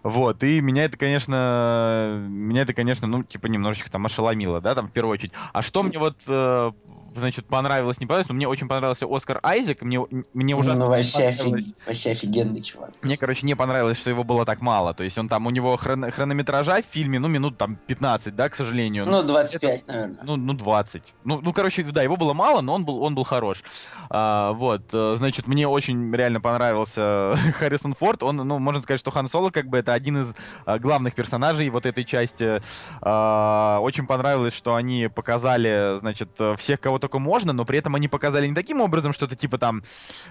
Вот, 0.02 0.42
и 0.42 0.62
меня 0.62 0.84
это, 0.84 0.96
конечно, 0.96 2.24
меня 2.28 2.62
это, 2.62 2.72
конечно, 2.72 3.06
ну, 3.06 3.24
типа, 3.24 3.48
немножечко 3.48 3.90
там 3.90 4.06
ошеломило, 4.06 4.62
да, 4.62 4.74
там, 4.74 4.88
в 4.88 4.92
первую 4.92 5.12
очередь. 5.12 5.32
А 5.52 5.60
что 5.60 5.82
мне 5.82 5.98
вот 5.98 6.16
э, 6.26 6.72
значит, 7.18 7.46
понравилось, 7.46 8.00
не 8.00 8.06
понравилось, 8.06 8.28
но 8.28 8.34
мне 8.34 8.48
очень 8.48 8.68
понравился 8.68 9.06
Оскар 9.08 9.40
Айзек, 9.42 9.82
мне, 9.82 10.00
мне 10.34 10.54
ну, 10.54 10.60
ужасно 10.60 10.84
ну, 10.84 10.90
вообще, 10.90 11.28
офиг... 11.28 11.76
вообще 11.86 12.10
офигенный 12.10 12.62
чувак. 12.62 12.90
Мне, 13.02 13.16
короче, 13.16 13.46
не 13.46 13.54
понравилось, 13.54 13.98
что 13.98 14.10
его 14.10 14.24
было 14.24 14.44
так 14.44 14.60
мало, 14.60 14.94
то 14.94 15.04
есть 15.04 15.18
он 15.18 15.28
там, 15.28 15.46
у 15.46 15.50
него 15.50 15.76
хрон... 15.76 16.10
хронометража 16.10 16.82
в 16.82 16.84
фильме, 16.84 17.18
ну, 17.18 17.28
минут 17.28 17.58
там 17.58 17.76
15, 17.76 18.34
да, 18.34 18.48
к 18.48 18.54
сожалению. 18.54 19.06
Ну, 19.06 19.22
25, 19.22 19.82
это... 19.82 19.92
наверное. 19.92 20.18
Ну, 20.22 20.36
ну, 20.36 20.52
20. 20.54 21.14
Ну, 21.24 21.40
ну, 21.40 21.52
короче, 21.52 21.82
да, 21.84 22.02
его 22.02 22.16
было 22.16 22.32
мало, 22.32 22.60
но 22.60 22.74
он 22.74 22.84
был, 22.84 23.02
он 23.02 23.14
был 23.14 23.24
хорош. 23.24 23.62
А, 24.10 24.52
вот, 24.52 24.82
э, 24.92 25.14
значит, 25.16 25.46
мне 25.46 25.66
очень 25.68 26.14
реально 26.14 26.40
понравился 26.40 27.36
Харрисон 27.58 27.94
Форд, 27.94 28.22
он, 28.22 28.36
ну, 28.36 28.58
можно 28.58 28.82
сказать, 28.82 29.00
что 29.00 29.10
Хан 29.10 29.28
Соло, 29.28 29.50
как 29.50 29.66
бы, 29.68 29.78
это 29.78 29.92
один 29.92 30.22
из 30.22 30.34
а, 30.64 30.78
главных 30.78 31.14
персонажей 31.14 31.68
вот 31.70 31.86
этой 31.86 32.04
части. 32.04 32.60
А, 33.00 33.78
очень 33.80 34.06
понравилось, 34.06 34.54
что 34.54 34.74
они 34.74 35.08
показали, 35.08 35.98
значит, 35.98 36.30
всех, 36.56 36.80
кого 36.80 36.98
только 37.06 37.20
можно, 37.20 37.52
но 37.52 37.64
при 37.64 37.78
этом 37.78 37.94
они 37.94 38.08
показали 38.08 38.48
не 38.48 38.54
таким 38.54 38.80
образом, 38.80 39.12
что 39.12 39.26
это 39.26 39.36
типа 39.36 39.58
там, 39.58 39.82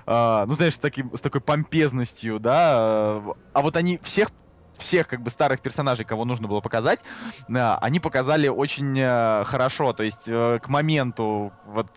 э, 0.05 0.45
ну 0.45 0.53
знаешь, 0.55 0.73
с, 0.73 0.79
таким, 0.79 1.15
с 1.15 1.21
такой 1.21 1.39
помпезностью, 1.39 2.39
да, 2.39 3.21
а 3.53 3.61
вот 3.61 3.77
они 3.77 3.97
всех 4.03 4.29
всех 4.77 5.07
как 5.07 5.21
бы 5.21 5.29
старых 5.29 5.61
персонажей, 5.61 6.05
кого 6.05 6.25
нужно 6.25 6.47
было 6.47 6.61
показать, 6.61 6.99
э, 7.47 7.77
они 7.81 7.99
показали 7.99 8.47
очень 8.47 8.97
э, 8.97 9.43
хорошо, 9.45 9.93
то 9.93 10.03
есть 10.03 10.27
э, 10.27 10.59
к 10.61 10.67
моменту 10.69 11.53
вот 11.65 11.91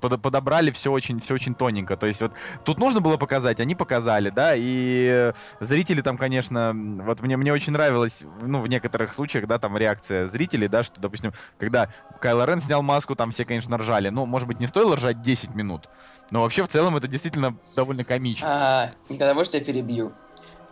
под, 0.00 0.22
подобрали 0.22 0.70
все 0.70 0.90
очень, 0.90 1.20
все 1.20 1.34
очень 1.34 1.54
тоненько, 1.54 1.96
то 1.96 2.06
есть 2.06 2.20
вот 2.20 2.32
тут 2.64 2.78
нужно 2.78 3.00
было 3.00 3.16
показать, 3.16 3.60
они 3.60 3.74
показали, 3.74 4.30
да, 4.30 4.52
и 4.56 5.32
зрители 5.60 6.00
там, 6.00 6.16
конечно, 6.16 6.72
вот 6.74 7.20
мне, 7.20 7.36
мне 7.36 7.52
очень 7.52 7.72
нравилось, 7.72 8.24
ну, 8.42 8.60
в 8.60 8.68
некоторых 8.68 9.14
случаях, 9.14 9.46
да, 9.46 9.58
там 9.58 9.76
реакция 9.76 10.28
зрителей, 10.28 10.68
да, 10.68 10.82
что, 10.82 11.00
допустим, 11.00 11.32
когда 11.58 11.88
Кайло 12.20 12.44
Рен 12.46 12.60
снял 12.60 12.82
маску, 12.82 13.14
там 13.14 13.30
все, 13.30 13.44
конечно, 13.44 13.76
ржали, 13.76 14.08
ну, 14.08 14.26
может 14.26 14.48
быть, 14.48 14.60
не 14.60 14.66
стоило 14.66 14.96
ржать 14.96 15.20
10 15.20 15.54
минут, 15.54 15.88
но 16.30 16.42
вообще 16.42 16.62
в 16.62 16.68
целом 16.68 16.96
это 16.96 17.08
действительно 17.08 17.56
довольно 17.76 18.04
комично. 18.04 18.46
А, 18.48 18.90
никогда, 19.08 19.34
может, 19.34 19.54
я 19.54 19.60
перебью? 19.60 20.12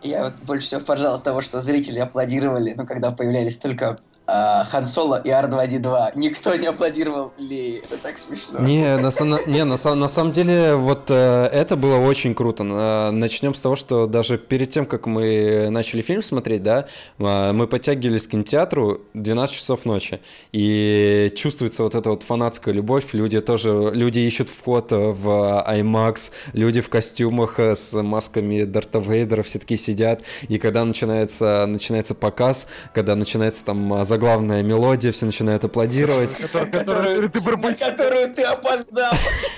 Я 0.03 0.25
вот 0.25 0.33
больше 0.45 0.67
всего 0.67 0.81
поржал 0.81 1.15
от 1.15 1.23
того, 1.23 1.41
что 1.41 1.59
зрители 1.59 1.99
аплодировали, 1.99 2.73
ну, 2.75 2.85
когда 2.85 3.11
появлялись 3.11 3.57
только 3.57 3.97
а, 4.25 4.63
Хан 4.63 4.85
Соло 4.85 5.21
и 5.23 5.29
R2D2. 5.29 6.11
Никто 6.15 6.55
не 6.55 6.67
аплодировал 6.67 7.33
Ли. 7.37 7.81
Это 7.83 7.97
так 7.97 8.17
смешно. 8.17 8.59
Не, 8.59 8.97
на, 8.97 9.11
не, 9.47 9.65
на, 9.65 9.95
на 9.95 10.07
самом 10.07 10.31
деле, 10.31 10.75
вот 10.75 11.09
э, 11.09 11.49
это 11.51 11.75
было 11.75 11.97
очень 11.97 12.33
круто. 12.33 12.63
Начнем 12.63 13.53
с 13.53 13.59
того, 13.59 13.75
что 13.75 14.07
даже 14.07 14.37
перед 14.37 14.69
тем, 14.69 14.85
как 14.85 15.07
мы 15.07 15.67
начали 15.69 16.01
фильм 16.01 16.21
смотреть, 16.21 16.63
да, 16.63 16.87
э, 17.19 17.51
мы 17.51 17.67
подтягивались 17.67 18.27
к 18.27 18.31
кинотеатру 18.31 19.01
12 19.13 19.55
часов 19.55 19.83
ночи. 19.83 20.21
И 20.53 21.29
чувствуется 21.35 21.83
вот 21.83 21.93
эта 21.93 22.09
вот 22.09 22.23
фанатская 22.23 22.73
любовь. 22.73 23.13
Люди 23.13 23.41
тоже, 23.41 23.91
люди 23.93 24.19
ищут 24.19 24.47
вход 24.47 24.91
в 24.91 25.65
IMAX, 25.67 26.31
люди 26.53 26.79
в 26.79 26.89
костюмах 26.89 27.59
с 27.59 27.91
масками 28.01 28.63
Дарта 28.63 28.99
Вейдера 28.99 29.43
все 29.43 29.59
таки 29.59 29.75
сидят. 29.75 30.21
И 30.47 30.57
когда 30.59 30.85
начинается, 30.85 31.65
начинается 31.67 32.15
показ, 32.15 32.67
когда 32.93 33.15
начинается 33.15 33.65
там 33.65 33.93
заглавная 34.13 34.61
мелодия, 34.61 35.11
все 35.11 35.25
начинают 35.25 35.63
аплодировать. 35.63 36.35
Которую 36.71 37.29
ты 37.29 37.41
пропустил. 37.41 37.87
которую 37.87 38.33
ты 38.33 38.43
опоздал. 38.43 39.13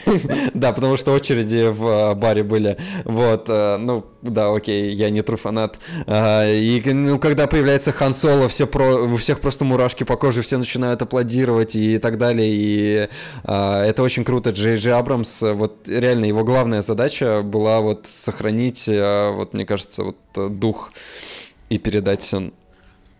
Да, 0.54 0.72
потому 0.72 0.98
что 0.98 1.12
очереди 1.12 1.72
в 1.72 1.86
э, 1.86 2.16
баре 2.16 2.44
были. 2.44 2.78
Вот, 3.04 3.50
э, 3.50 3.78
ну, 3.78 4.06
да, 4.22 4.54
окей, 4.54 4.92
я 4.94 5.10
не 5.10 5.22
тру 5.22 5.36
фанат. 5.36 5.78
А, 6.08 6.50
и 6.50 6.82
ну, 6.94 7.20
когда 7.20 7.48
появляется 7.48 7.92
Хан 7.92 8.14
Соло, 8.14 8.48
все 8.48 8.66
про, 8.66 9.04
у 9.04 9.18
всех 9.18 9.42
просто 9.42 9.66
мурашки 9.66 10.04
по 10.04 10.16
коже, 10.16 10.42
все 10.42 10.58
начинают 10.58 11.02
аплодировать 11.02 11.76
и 11.76 11.98
так 11.98 12.18
далее. 12.18 12.50
И 12.50 13.10
а, 13.44 13.84
это 13.84 14.04
очень 14.04 14.24
круто. 14.24 14.52
Джей 14.52 14.76
Джей 14.76 14.94
Абрамс, 14.94 15.42
вот 15.42 15.88
реально 15.88 16.26
его 16.26 16.44
главная 16.44 16.82
задача 16.82 17.42
была 17.42 17.82
вот 17.82 18.08
сохранить, 18.08 18.88
э, 18.88 19.32
вот 19.32 19.54
мне 19.54 19.66
кажется, 19.66 20.04
вот 20.04 20.60
дух 20.60 20.94
и 21.70 21.78
передать 21.78 22.24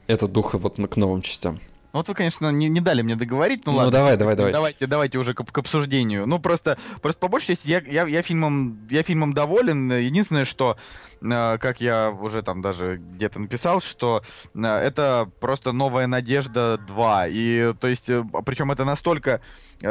этот 0.08 0.32
дух 0.32 0.54
вот 0.54 0.76
к 0.76 0.96
новым 0.96 1.22
частям. 1.22 1.60
Ну 1.96 2.00
вот 2.00 2.10
вы, 2.10 2.14
конечно, 2.14 2.52
не, 2.52 2.68
не 2.68 2.82
дали 2.82 3.04
мне 3.04 3.16
договорить. 3.16 3.66
Ну, 3.66 3.72
ну 3.72 3.78
ладно. 3.78 3.92
давай, 3.94 4.18
давай, 4.18 4.36
давай. 4.36 4.52
Давайте, 4.52 4.86
давайте 4.86 5.18
уже 5.18 5.34
к, 5.34 5.46
к 5.46 5.58
обсуждению. 5.58 6.28
Ну 6.28 6.40
просто, 6.40 6.78
просто 7.02 7.22
по 7.22 7.30
большей 7.30 7.56
части 7.56 7.70
я, 7.70 7.82
я, 7.88 8.06
я 8.06 8.22
фильмом, 8.22 8.86
я 8.90 9.02
фильмом 9.02 9.34
доволен. 9.34 9.90
Единственное, 9.94 10.44
что 10.44 10.76
как 11.30 11.82
я 11.82 12.12
уже 12.12 12.42
там 12.44 12.62
даже 12.62 12.98
где-то 12.98 13.40
написал, 13.40 13.82
что 13.82 14.22
э, 14.54 14.62
это 14.62 15.30
просто 15.40 15.72
новая 15.72 16.08
надежда 16.08 16.78
2. 16.78 17.28
И 17.28 17.74
то 17.80 17.88
есть, 17.88 18.10
э, 18.10 18.24
причем 18.46 18.72
это 18.72 18.86
настолько 18.86 19.42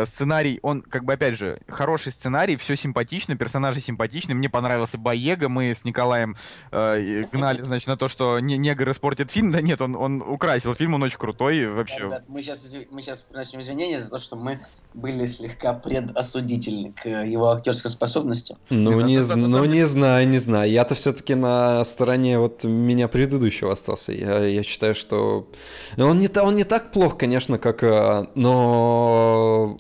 сценарий, 0.05 0.59
он 0.63 0.83
как 0.83 1.05
бы 1.05 1.13
опять 1.13 1.37
же 1.37 1.61
хороший 1.69 2.13
сценарий, 2.13 2.57
все 2.57 2.77
симпатично, 2.77 3.37
персонажи 3.37 3.81
симпатичны. 3.81 4.35
Мне 4.35 4.49
понравился 4.49 4.99
Боега, 4.99 5.49
мы 5.49 5.75
с 5.75 5.85
Николаем 5.85 6.37
э, 6.73 7.25
гнали, 7.31 7.63
значит, 7.63 7.87
на 7.89 7.97
то, 7.97 8.09
что 8.09 8.41
не, 8.41 8.57
негр 8.57 8.91
испортит 8.91 9.31
фильм. 9.31 9.53
Да 9.53 9.61
нет, 9.61 9.81
он, 9.81 9.95
он 9.97 10.23
украсил 10.23 10.75
фильм, 10.75 10.95
он 10.95 11.03
очень 11.03 11.19
крутой 11.19 11.67
вообще. 11.67 12.01
Ребят, 12.01 12.25
мы 12.29 12.43
сейчас, 12.43 12.75
мы 12.91 13.03
сейчас 13.03 13.23
приносим 13.23 13.61
извинения 13.61 14.01
за 14.01 14.11
то, 14.11 14.19
что 14.19 14.37
мы 14.37 14.61
были 14.95 15.27
слегка 15.27 15.75
предосудительны 15.75 16.93
к 16.93 17.09
его 17.09 17.51
актерской 17.51 17.91
способности. 17.91 18.57
Ну, 18.71 19.01
не, 19.03 19.19
ну 19.19 19.65
не 19.65 19.85
знаю, 19.85 20.29
не 20.29 20.39
знаю. 20.39 20.71
Я-то 20.71 20.95
все 20.95 21.13
все-таки 21.25 21.35
на 21.35 21.85
стороне 21.85 22.39
вот 22.39 22.65
меня 22.65 23.09
предыдущего 23.09 23.73
остался. 23.73 24.13
Я, 24.13 24.45
я 24.45 24.63
считаю, 24.63 24.95
что 24.95 25.49
он 25.97 26.19
не, 26.19 26.29
он 26.39 26.57
не 26.57 26.65
так 26.65 26.91
плох, 26.91 27.17
конечно, 27.17 27.59
как... 27.59 27.83
Э, 27.83 28.27
но 28.35 29.79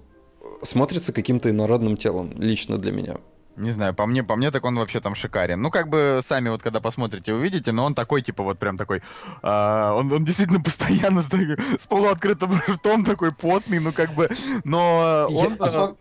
смотрится 0.62 1.12
каким-то 1.12 1.50
инородным 1.50 1.96
телом, 1.96 2.32
лично 2.38 2.78
для 2.78 2.92
меня. 2.92 3.16
Не 3.56 3.70
знаю, 3.70 3.94
по 3.94 4.06
мне, 4.06 4.24
по 4.24 4.34
мне 4.34 4.50
так 4.50 4.64
он 4.64 4.76
вообще 4.76 5.00
там 5.00 5.14
шикарен. 5.14 5.62
Ну, 5.62 5.70
как 5.70 5.88
бы 5.88 6.20
сами 6.22 6.48
вот 6.48 6.62
когда 6.62 6.80
посмотрите, 6.80 7.32
увидите, 7.32 7.70
но 7.70 7.84
он 7.84 7.94
такой, 7.94 8.20
типа, 8.20 8.42
вот 8.42 8.58
прям 8.58 8.76
такой, 8.76 9.00
а, 9.42 9.92
он, 9.94 10.12
он 10.12 10.24
действительно 10.24 10.60
постоянно 10.60 11.22
с, 11.22 11.28
с 11.28 11.86
полуоткрытым 11.86 12.50
ртом 12.68 13.04
такой 13.04 13.32
потный, 13.32 13.78
ну, 13.78 13.92
как 13.92 14.12
бы, 14.14 14.28
но 14.64 15.28
он... 15.30 15.56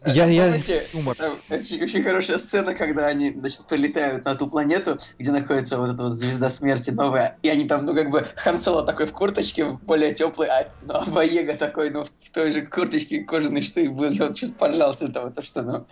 Я, 0.05 0.23
а, 0.23 0.27
я, 0.27 0.47
Знаете, 0.47 0.87
юмор. 0.93 1.15
Очень, 1.49 1.83
очень 1.83 2.03
хорошая 2.03 2.39
сцена, 2.39 2.73
когда 2.73 3.05
они, 3.05 3.31
значит, 3.31 3.67
прилетают 3.67 4.25
на 4.25 4.33
ту 4.33 4.47
планету, 4.47 4.97
где 5.19 5.31
находится 5.31 5.77
вот 5.77 5.91
эта 5.91 6.03
вот 6.03 6.13
звезда 6.13 6.49
смерти 6.49 6.89
новая, 6.89 7.37
и 7.43 7.49
они 7.49 7.65
там, 7.65 7.85
ну, 7.85 7.93
как 7.93 8.09
бы, 8.09 8.25
Хан 8.35 8.59
Соло 8.59 8.83
такой 8.83 9.05
в 9.05 9.13
курточке, 9.13 9.65
более 9.65 10.13
теплый, 10.13 10.47
а 10.47 10.69
ну, 10.81 10.95
а 10.95 11.05
Боега 11.05 11.53
такой, 11.53 11.91
ну, 11.91 12.03
в 12.03 12.29
той 12.31 12.51
же 12.51 12.65
курточке 12.65 13.23
кожаной, 13.23 13.61
что 13.61 13.79
и 13.79 13.89
был, 13.89 14.11
и 14.11 14.19
он 14.19 14.33
чуть 14.33 14.57
поржался 14.57 15.11
того, 15.11 15.29
то, 15.29 15.43
что, 15.43 15.61
ну... 15.61 15.85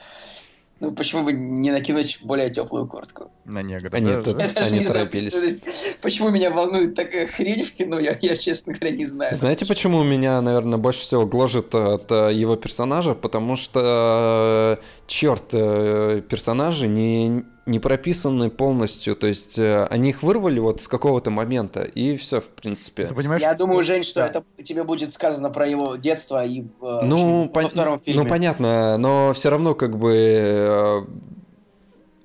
Ну, 0.82 0.92
почему 0.92 1.24
бы 1.24 1.32
не 1.32 1.70
накинуть 1.70 2.18
более 2.24 2.50
теплую 2.50 2.88
куртку? 2.88 3.32
На 3.46 3.62
негра. 3.62 3.96
Они, 3.96 4.12
да, 4.12 4.34
да. 4.34 4.62
они 4.62 4.84
торопились. 4.84 5.34
Знаю, 5.34 5.54
почему 6.02 6.30
меня 6.30 6.50
волнует 6.50 6.96
такая 6.96 7.28
хрень 7.28 7.64
в 7.64 7.72
кино, 7.74 8.00
я, 8.00 8.18
я, 8.20 8.36
честно 8.36 8.74
говоря, 8.74 8.96
не 8.96 9.06
знаю. 9.06 9.32
Знаете, 9.36 9.68
почему 9.68 10.04
меня, 10.04 10.42
наверное, 10.42 10.80
больше 10.80 11.02
всего 11.02 11.28
гложет 11.28 11.76
от 11.76 12.12
э, 12.12 12.34
его 12.34 12.56
персонажа? 12.56 13.14
Потому 13.14 13.58
что, 13.58 14.80
э, 14.82 14.84
черт, 15.06 15.54
э, 15.54 16.24
персонажи 16.28 16.88
не 16.88 17.44
не 17.66 17.80
прописаны 17.80 18.50
полностью, 18.50 19.16
то 19.16 19.28
есть 19.28 19.60
э, 19.60 19.86
они 19.86 20.10
их 20.10 20.24
вырвали 20.24 20.60
вот 20.60 20.82
с 20.82 20.88
какого-то 20.88 21.30
момента, 21.30 21.84
и 21.84 22.16
все, 22.16 22.42
в 22.42 22.48
принципе. 22.48 23.08
Ты 23.08 23.14
понимаешь, 23.14 23.42
Я 23.42 23.54
думаю, 23.54 23.84
Жень, 23.84 24.04
что 24.04 24.22
да. 24.22 24.28
это 24.28 24.44
тебе 24.64 24.84
будет 24.84 25.14
сказано 25.14 25.50
про 25.52 25.68
его 25.68 25.96
детство 25.96 26.44
и 26.44 26.62
э, 26.62 26.66
ну, 26.82 27.52
во 27.54 27.68
втором 27.68 28.00
фильме. 28.00 28.24
Ну, 28.24 28.30
понятно, 28.30 28.98
но 28.98 29.34
все 29.34 29.50
равно 29.50 29.76
как 29.76 29.98
бы 29.98 30.14
э, 30.14 31.02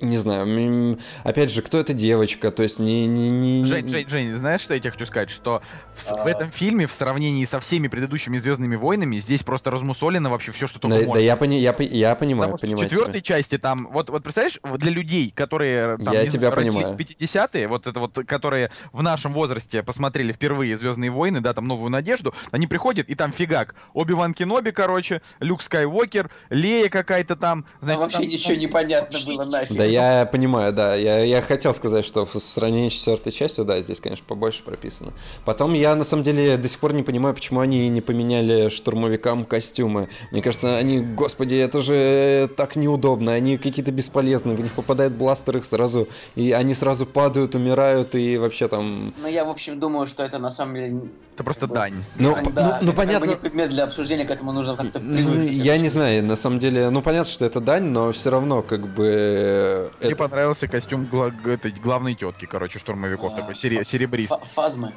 не 0.00 0.18
знаю, 0.18 0.98
опять 1.24 1.50
же, 1.50 1.62
кто 1.62 1.78
эта 1.78 1.94
девочка, 1.94 2.50
то 2.50 2.62
есть 2.62 2.78
не... 2.78 3.06
не, 3.06 3.30
не... 3.30 3.64
Жень, 3.64 3.88
Жень, 3.88 4.08
Жень, 4.08 4.34
знаешь, 4.34 4.60
что 4.60 4.74
я 4.74 4.80
тебе 4.80 4.90
хочу 4.90 5.06
сказать? 5.06 5.30
Что 5.30 5.62
в, 5.94 6.12
а... 6.12 6.24
в 6.24 6.26
этом 6.26 6.50
фильме, 6.50 6.86
в 6.86 6.92
сравнении 6.92 7.44
со 7.46 7.60
всеми 7.60 7.88
предыдущими 7.88 8.36
«Звездными 8.36 8.76
войнами», 8.76 9.16
здесь 9.18 9.42
просто 9.42 9.70
размусолено 9.70 10.28
вообще 10.28 10.52
все, 10.52 10.66
что 10.66 10.78
только 10.78 10.98
да, 10.98 11.06
можно. 11.06 11.20
Да, 11.20 11.24
я, 11.24 11.36
пони, 11.36 11.54
я, 11.54 11.74
я 11.78 12.14
понимаю, 12.14 12.52
Потому 12.52 12.72
понимаю 12.72 12.88
в 12.88 12.90
четвертой 12.90 13.20
тебя. 13.22 13.36
части 13.36 13.56
там, 13.56 13.88
вот, 13.90 14.10
вот 14.10 14.22
представляешь, 14.22 14.60
для 14.78 14.90
людей, 14.90 15.30
которые 15.34 15.96
там, 15.96 16.12
я 16.12 16.24
не 16.24 16.30
тебя 16.30 16.50
знаю, 16.50 16.56
понимаю. 16.56 16.86
50-е, 16.86 17.68
вот 17.68 17.86
это 17.86 17.98
вот, 17.98 18.18
которые 18.26 18.70
в 18.92 19.02
нашем 19.02 19.32
возрасте 19.32 19.82
посмотрели 19.82 20.32
впервые 20.32 20.76
«Звездные 20.76 21.10
войны», 21.10 21.40
да, 21.40 21.54
там 21.54 21.66
«Новую 21.66 21.90
надежду», 21.90 22.34
они 22.50 22.66
приходят, 22.66 23.08
и 23.08 23.14
там 23.14 23.32
фигак. 23.32 23.74
Оби-Ван 23.94 24.34
Кеноби, 24.34 24.72
короче, 24.72 25.22
Люк 25.40 25.62
Скайуокер, 25.62 26.30
Лея 26.50 26.90
какая-то 26.90 27.34
там. 27.36 27.64
Значит, 27.80 28.00
а 28.00 28.04
вообще 28.04 28.18
там, 28.18 28.28
ничего 28.28 28.54
не 28.56 28.66
понятно 28.66 29.18
было 29.26 29.44
нафиг. 29.46 29.76
Да 29.76 29.85
я 29.86 30.26
понимаю, 30.26 30.72
да. 30.72 30.94
Я, 30.94 31.20
я 31.24 31.42
хотел 31.42 31.72
сказать, 31.74 32.04
что 32.04 32.26
в 32.26 32.34
сравнении 32.34 32.88
с 32.88 32.92
четвертой 32.92 33.32
частью, 33.32 33.64
да, 33.64 33.80
здесь, 33.80 34.00
конечно, 34.00 34.24
побольше 34.26 34.62
прописано. 34.62 35.12
Потом 35.44 35.72
я, 35.74 35.94
на 35.94 36.04
самом 36.04 36.22
деле, 36.22 36.56
до 36.56 36.68
сих 36.68 36.78
пор 36.78 36.92
не 36.92 37.02
понимаю, 37.02 37.34
почему 37.34 37.60
они 37.60 37.88
не 37.88 38.00
поменяли 38.00 38.68
штурмовикам 38.68 39.44
костюмы. 39.44 40.08
Мне 40.30 40.42
кажется, 40.42 40.76
они, 40.76 41.00
господи, 41.00 41.54
это 41.54 41.80
же 41.80 42.50
так 42.56 42.76
неудобно. 42.76 43.32
Они 43.32 43.56
какие-то 43.56 43.92
бесполезные. 43.92 44.56
В 44.56 44.60
них 44.60 44.72
попадает 44.72 45.12
бластер, 45.12 45.56
их 45.56 45.64
сразу... 45.64 46.08
И 46.34 46.52
они 46.52 46.74
сразу 46.74 47.06
падают, 47.06 47.54
умирают, 47.54 48.14
и 48.14 48.36
вообще 48.38 48.68
там... 48.68 49.14
Ну, 49.20 49.28
я, 49.28 49.44
в 49.44 49.50
общем, 49.50 49.78
думаю, 49.78 50.06
что 50.06 50.22
это 50.22 50.38
на 50.38 50.50
самом 50.50 50.74
деле... 50.76 51.00
Это 51.34 51.44
просто 51.44 51.66
дань. 51.66 52.02
Ну, 52.18 52.34
да, 52.52 52.78
ну, 52.80 52.86
ну 52.86 52.92
понятно. 52.94 53.26
Не 53.26 53.36
предмет 53.36 53.68
для 53.68 53.84
обсуждения, 53.84 54.24
к 54.24 54.30
этому 54.30 54.52
нужно 54.52 54.74
как-то 54.76 55.00
Ну, 55.00 55.42
я 55.42 55.76
не 55.76 55.88
знаю, 55.88 56.24
на 56.24 56.36
самом 56.36 56.58
деле, 56.58 56.88
ну, 56.88 57.02
понятно, 57.02 57.30
что 57.30 57.44
это 57.44 57.60
дань, 57.60 57.84
но 57.84 58.10
все 58.12 58.30
равно, 58.30 58.62
как 58.62 58.86
бы... 58.88 59.75
Мне 60.00 60.08
это 60.08 60.16
понравился 60.16 60.68
костюм 60.68 61.04
гла- 61.06 61.32
этой 61.44 61.72
главной 61.72 62.14
тетки, 62.14 62.46
короче, 62.46 62.78
штурмовиков, 62.78 63.32
а, 63.32 63.36
такой 63.36 63.54
сере- 63.54 63.84
серебристый. 63.84 64.38
Фазмы. 64.54 64.92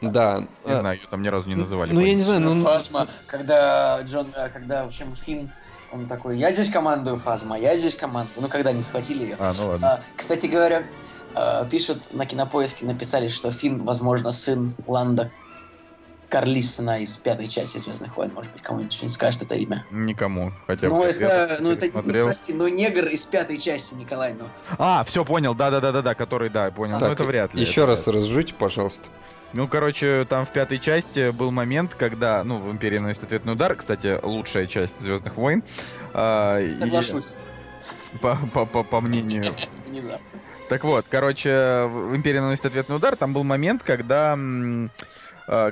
Да. 0.00 0.46
Не 0.66 0.74
знаю, 0.76 0.98
ее 0.98 1.06
там 1.08 1.22
ни 1.22 1.28
разу 1.28 1.48
не 1.48 1.54
называли. 1.54 1.92
Ну, 1.92 2.00
я 2.00 2.14
не 2.14 2.22
знаю, 2.22 2.40
ну... 2.40 2.64
Фазма, 2.64 3.08
когда 3.26 4.00
Джон, 4.02 4.28
э, 4.34 4.48
когда, 4.48 4.84
в 4.84 4.86
общем, 4.88 5.14
Финн 5.14 5.50
он 5.92 6.06
такой, 6.06 6.38
я 6.38 6.52
здесь 6.52 6.70
командую 6.70 7.16
Фазма, 7.18 7.58
я 7.58 7.76
здесь 7.76 7.94
командую. 7.94 8.42
Ну, 8.42 8.48
когда 8.48 8.72
не 8.72 8.80
схватили 8.82 9.24
ее. 9.24 9.36
А, 9.38 9.52
ну 9.58 9.66
ладно. 9.68 9.92
А, 9.94 10.00
кстати 10.16 10.46
говоря, 10.46 10.84
э, 11.34 11.66
пишут 11.70 12.14
на 12.14 12.26
кинопоиске, 12.26 12.86
написали, 12.86 13.28
что 13.28 13.50
Финн, 13.50 13.82
возможно, 13.84 14.32
сын 14.32 14.74
Ланда 14.86 15.30
Карлисона 16.30 17.02
из 17.02 17.16
пятой 17.16 17.48
части 17.48 17.78
Звездных 17.78 18.16
войн. 18.16 18.32
Может 18.32 18.52
быть, 18.52 18.62
кому-нибудь 18.62 18.92
что-нибудь 18.92 19.14
скажет 19.14 19.42
это 19.42 19.56
имя? 19.56 19.84
Никому. 19.90 20.52
Хотя 20.66 20.88
ну, 20.88 21.02
это, 21.02 21.58
ну, 21.60 21.72
это, 21.72 21.86
ну, 21.92 22.24
прости, 22.24 22.54
ну, 22.54 22.68
негр 22.68 23.08
из 23.08 23.24
пятой 23.24 23.58
части, 23.58 23.94
Николай, 23.94 24.32
ну. 24.34 24.44
А, 24.78 25.02
все, 25.04 25.24
понял, 25.24 25.54
да-да-да-да, 25.54 26.14
который, 26.14 26.48
да, 26.48 26.70
понял. 26.70 27.00
Так, 27.00 27.08
ну, 27.08 27.14
это 27.14 27.24
вряд 27.24 27.54
ли. 27.54 27.60
Еще 27.60 27.84
раз 27.84 28.06
разжите, 28.06 28.54
пожалуйста. 28.54 29.08
Ну, 29.52 29.66
короче, 29.66 30.24
там 30.28 30.46
в 30.46 30.52
пятой 30.52 30.78
части 30.78 31.30
был 31.30 31.50
момент, 31.50 31.96
когда, 31.96 32.44
ну, 32.44 32.58
в 32.58 32.70
Империи 32.70 32.98
наносит 32.98 33.24
ответный 33.24 33.54
удар, 33.54 33.74
кстати, 33.74 34.18
лучшая 34.22 34.68
часть 34.68 35.00
Звездных 35.00 35.36
войн. 35.36 35.64
Соглашусь. 36.12 37.34
И, 38.14 38.18
по, 38.18 38.38
по, 38.54 38.66
по, 38.66 38.84
по 38.84 39.00
мнению... 39.00 39.44
Так 40.68 40.84
вот, 40.84 41.06
короче, 41.10 41.88
в 41.90 42.14
Империи 42.14 42.38
наносит 42.38 42.66
ответный 42.66 42.94
удар, 42.94 43.16
там 43.16 43.32
был 43.32 43.42
момент, 43.42 43.82
когда 43.82 44.38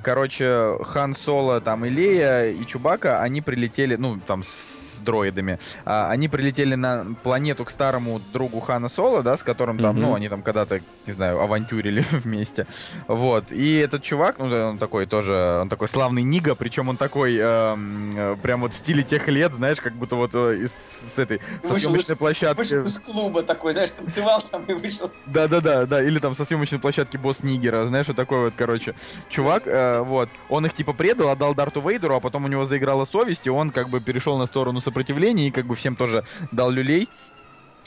короче, 0.03 0.76
Хан 0.83 1.14
Соло, 1.14 1.61
там, 1.61 1.85
и 1.85 1.89
Лея, 1.89 2.51
и 2.51 2.66
Чубака, 2.66 3.20
они 3.20 3.41
прилетели, 3.41 3.97
ну, 3.97 4.18
там, 4.26 4.43
с 4.43 4.89
дроидами, 5.01 5.59
а, 5.85 6.11
они 6.11 6.29
прилетели 6.29 6.74
на 6.74 7.07
планету 7.22 7.64
к 7.64 7.70
старому 7.70 8.20
другу 8.33 8.61
Хана 8.61 8.89
Соло, 8.89 9.22
да, 9.22 9.37
с 9.37 9.43
которым 9.43 9.79
там, 9.79 9.97
mm-hmm. 9.97 10.01
ну, 10.01 10.14
они 10.14 10.29
там 10.29 10.43
когда-то, 10.43 10.81
не 11.07 11.12
знаю, 11.12 11.41
авантюрили 11.41 12.05
вместе. 12.11 12.66
Вот. 13.07 13.53
И 13.53 13.79
этот 13.79 14.03
чувак, 14.03 14.39
ну, 14.39 14.47
он 14.47 14.79
такой 14.79 15.07
тоже, 15.07 15.59
он 15.62 15.68
такой 15.68 15.89
славный 15.89 16.22
Нига, 16.22 16.55
причем 16.55 16.89
он 16.89 16.97
такой, 16.97 17.37
эм, 17.37 18.11
э, 18.14 18.37
прям 18.43 18.61
вот 18.61 18.72
в 18.72 18.76
стиле 18.76 19.03
тех 19.03 19.29
лет, 19.29 19.55
знаешь, 19.55 19.81
как 19.81 19.95
будто 19.95 20.16
вот 20.16 20.35
э, 20.35 20.59
из 20.64 20.72
с 20.72 21.18
этой, 21.18 21.41
со 21.62 21.72
вышел 21.72 21.91
съемочной 21.91 22.14
из, 22.14 22.18
площадки. 22.18 22.59
Вышел 22.59 22.85
из 22.85 22.99
клуба 22.99 23.43
такой, 23.43 23.72
знаешь, 23.72 23.91
танцевал 23.91 24.43
там 24.43 24.64
и 24.64 24.72
вышел. 24.72 25.11
Да-да-да, 25.26 25.87
да, 25.87 26.03
или 26.03 26.18
там 26.18 26.35
со 26.35 26.45
съемочной 26.45 26.79
площадки 26.79 27.16
босс 27.16 27.43
Нигера, 27.43 27.85
знаешь, 27.87 28.09
вот 28.09 28.16
такой 28.16 28.41
вот, 28.41 28.55
короче, 28.57 28.95
чувак, 29.29 29.66
э, 29.68 30.00
вот, 30.02 30.28
он 30.48 30.66
их 30.66 30.72
типа 30.72 30.92
предал, 30.92 31.30
отдал 31.30 31.54
Дарту 31.54 31.80
Вейдеру, 31.80 32.14
а 32.14 32.20
потом 32.20 32.44
у 32.44 32.48
него 32.48 32.64
заиграла 32.64 33.04
совесть, 33.04 33.46
и 33.46 33.50
он 33.50 33.70
как 33.70 33.88
бы 33.88 34.00
перешел 34.00 34.38
на 34.38 34.46
сторону 34.46 34.80
сопротивления 34.80 35.48
и 35.48 35.50
как 35.50 35.66
бы 35.66 35.74
всем 35.74 35.96
тоже 35.96 36.24
дал 36.52 36.70
люлей. 36.70 37.08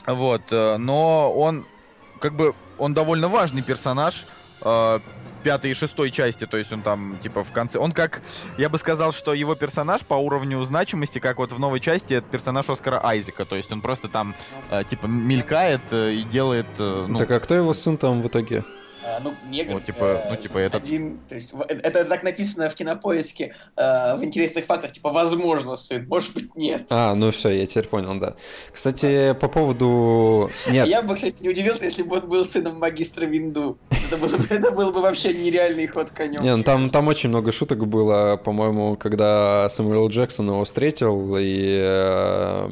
Вот, 0.06 0.44
э, 0.52 0.78
но 0.78 1.32
он 1.34 1.66
как 2.20 2.34
бы, 2.34 2.54
он 2.78 2.94
довольно 2.94 3.28
важный 3.28 3.62
персонаж, 3.62 4.26
э, 4.62 5.00
пятой 5.44 5.72
и 5.72 5.74
шестой 5.74 6.12
части, 6.12 6.46
то 6.46 6.58
есть 6.58 6.72
он 6.72 6.84
там, 6.84 7.18
типа, 7.22 7.44
в 7.44 7.52
конце... 7.52 7.80
Он 7.80 7.92
как, 7.92 8.22
я 8.58 8.70
бы 8.70 8.78
сказал, 8.78 9.12
что 9.12 9.34
его 9.34 9.56
персонаж 9.56 10.02
по 10.02 10.14
уровню 10.14 10.64
значимости, 10.64 11.18
как 11.18 11.40
вот 11.40 11.52
в 11.52 11.60
новой 11.60 11.80
части, 11.80 12.14
это 12.14 12.28
персонаж 12.30 12.70
Оскара 12.70 13.04
Айзека, 13.04 13.46
то 13.46 13.56
есть 13.56 13.72
он 13.72 13.82
просто 13.82 14.08
там, 14.08 14.36
типа, 14.88 15.08
мелькает 15.08 15.82
и 15.92 16.24
делает... 16.32 16.68
Ну... 16.78 17.18
Так 17.18 17.32
а 17.32 17.40
кто 17.40 17.56
его 17.56 17.74
сын 17.74 17.98
там 17.98 18.22
в 18.22 18.28
итоге? 18.28 18.64
А, 19.04 19.20
ну, 19.24 19.34
негр. 19.50 19.74
Вот, 19.74 19.86
типа, 19.86 20.22
ну, 20.30 20.36
типа 20.36 20.58
этот. 20.60 20.84
Один, 20.84 21.20
то 21.28 21.36
есть, 21.36 21.54
это, 21.68 21.88
это 21.88 22.06
так 22.06 22.24
написано 22.24 22.70
в 22.70 22.76
кинопоиске 22.76 23.54
э, 23.76 24.16
в 24.16 24.24
интересных 24.24 24.66
фактах, 24.66 24.92
типа, 24.92 25.12
возможно, 25.12 25.76
сын, 25.76 26.08
может 26.08 26.34
быть, 26.34 26.56
нет. 26.56 26.86
А, 26.90 27.16
ну 27.16 27.32
все, 27.32 27.50
я 27.50 27.66
теперь 27.66 27.88
понял, 27.88 28.18
да. 28.20 28.36
Кстати, 28.72 29.34
по 29.34 29.48
поводу... 29.48 30.52
Нет. 30.72 30.88
Я 30.88 31.02
бы, 31.02 31.16
кстати, 31.16 31.42
не 31.42 31.50
удивился, 31.50 31.86
если 31.86 32.04
бы 32.04 32.18
он 32.18 32.30
был 32.30 32.46
сыном 32.46 32.78
магистра 32.78 33.26
Винду. 33.26 33.78
Это 33.90 34.18
было, 34.18 34.38
бы, 34.38 34.46
это 34.50 34.72
было 34.72 34.92
бы 34.92 35.02
вообще 35.02 35.34
нереальный 35.34 35.88
ход 35.88 36.12
конем. 36.12 36.42
Не, 36.42 36.56
ну, 36.56 36.64
там, 36.64 36.90
там 36.90 37.08
очень 37.08 37.30
много 37.30 37.52
шуток 37.52 37.88
было, 37.88 38.38
по-моему, 38.38 38.96
когда 38.98 39.68
Сэмюэл 39.70 40.10
Джексон 40.10 40.50
его 40.50 40.64
встретил, 40.64 41.36
и 41.40 41.80
э, 41.82 42.70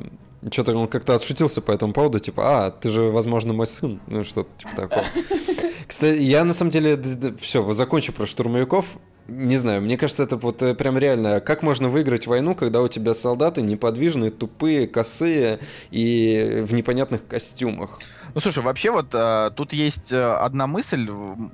что-то 0.52 0.76
он 0.76 0.88
как-то 0.88 1.16
отшутился 1.16 1.62
по 1.62 1.72
этому 1.72 1.94
поводу, 1.94 2.20
типа, 2.20 2.66
а, 2.66 2.72
ты 2.72 2.90
же, 2.90 3.04
возможно, 3.04 3.54
мой 3.54 3.68
сын, 3.68 4.00
ну 4.08 4.24
что-то 4.24 4.50
типа 4.58 4.76
такого. 4.76 5.04
Кстати, 5.88 6.20
я 6.22 6.44
на 6.44 6.54
самом 6.54 6.72
деле, 6.72 7.02
все, 7.40 7.74
закончу 7.74 8.14
про 8.14 8.26
штурмовиков. 8.26 8.86
Не 9.28 9.58
знаю, 9.58 9.82
мне 9.82 9.98
кажется, 9.98 10.24
это 10.24 10.38
вот 10.38 10.62
э, 10.64 10.74
прям 10.74 10.98
реально. 10.98 11.40
Как 11.40 11.62
можно 11.62 11.88
выиграть 11.88 12.26
войну, 12.26 12.56
когда 12.56 12.82
у 12.82 12.88
тебя 12.88 13.14
солдаты 13.14 13.62
неподвижные, 13.62 14.32
тупые, 14.32 14.88
косые 14.88 15.60
и 15.92 16.64
в 16.66 16.74
непонятных 16.74 17.28
костюмах? 17.28 18.00
Ну, 18.34 18.40
слушай, 18.40 18.64
вообще 18.64 18.92
вот 18.92 19.08
а, 19.14 19.52
тут 19.52 19.74
есть 19.74 20.12
э, 20.12 20.34
одна 20.34 20.68
мысль, 20.68 21.10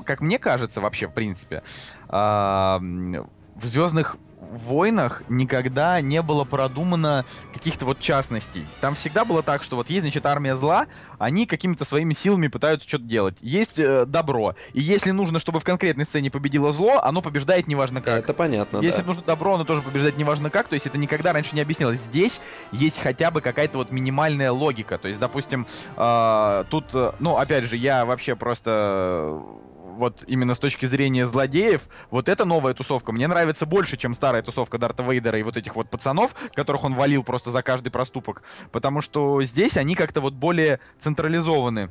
как 0.05 0.21
мне 0.21 0.39
кажется 0.39 0.79
вообще, 0.79 1.07
в 1.07 1.13
принципе. 1.13 1.63
А, 2.07 2.79
в 2.81 3.65
«Звездных 3.65 4.17
войнах 4.57 5.23
никогда 5.29 6.01
не 6.01 6.21
было 6.21 6.43
продумано 6.43 7.25
каких-то 7.53 7.85
вот 7.85 7.99
частностей. 7.99 8.65
Там 8.81 8.95
всегда 8.95 9.25
было 9.25 9.43
так, 9.43 9.63
что 9.63 9.75
вот 9.75 9.89
есть, 9.89 10.01
значит, 10.01 10.25
армия 10.25 10.55
зла, 10.55 10.87
они 11.17 11.45
какими-то 11.45 11.85
своими 11.85 12.13
силами 12.13 12.47
пытаются 12.47 12.87
что-то 12.87 13.05
делать. 13.05 13.37
Есть 13.41 13.79
э, 13.79 14.05
добро. 14.05 14.55
И 14.73 14.81
если 14.81 15.11
нужно, 15.11 15.39
чтобы 15.39 15.59
в 15.59 15.63
конкретной 15.63 16.05
сцене 16.05 16.31
победило 16.31 16.71
зло, 16.71 16.99
оно 17.03 17.21
побеждает 17.21 17.67
неважно 17.67 18.01
как. 18.01 18.19
Это 18.19 18.33
понятно, 18.33 18.79
Если 18.79 19.01
да. 19.01 19.07
нужно 19.07 19.23
добро, 19.23 19.55
оно 19.55 19.65
тоже 19.65 19.81
побеждает 19.81 20.17
неважно 20.17 20.49
как. 20.49 20.67
То 20.67 20.73
есть 20.73 20.87
это 20.87 20.97
никогда 20.97 21.33
раньше 21.33 21.55
не 21.55 21.61
объяснялось. 21.61 22.01
Здесь 22.01 22.41
есть 22.71 23.01
хотя 23.01 23.31
бы 23.31 23.41
какая-то 23.41 23.77
вот 23.77 23.91
минимальная 23.91 24.51
логика. 24.51 24.97
То 24.97 25.07
есть, 25.07 25.19
допустим, 25.19 25.67
э, 25.95 26.63
тут, 26.69 26.93
ну, 27.19 27.37
опять 27.37 27.65
же, 27.65 27.77
я 27.77 28.05
вообще 28.05 28.35
просто 28.35 29.41
вот 29.95 30.23
именно 30.27 30.55
с 30.55 30.59
точки 30.59 30.85
зрения 30.85 31.25
злодеев, 31.27 31.87
вот 32.11 32.29
эта 32.29 32.45
новая 32.45 32.73
тусовка 32.73 33.11
мне 33.11 33.27
нравится 33.27 33.65
больше, 33.65 33.97
чем 33.97 34.13
старая 34.13 34.43
тусовка 34.43 34.77
Дарта 34.77 35.03
Вейдера 35.03 35.39
и 35.39 35.43
вот 35.43 35.57
этих 35.57 35.75
вот 35.75 35.89
пацанов, 35.89 36.35
которых 36.53 36.83
он 36.83 36.93
валил 36.93 37.23
просто 37.23 37.51
за 37.51 37.63
каждый 37.63 37.89
проступок. 37.89 38.43
Потому 38.71 39.01
что 39.01 39.41
здесь 39.43 39.77
они 39.77 39.95
как-то 39.95 40.21
вот 40.21 40.33
более 40.33 40.79
централизованы 40.99 41.89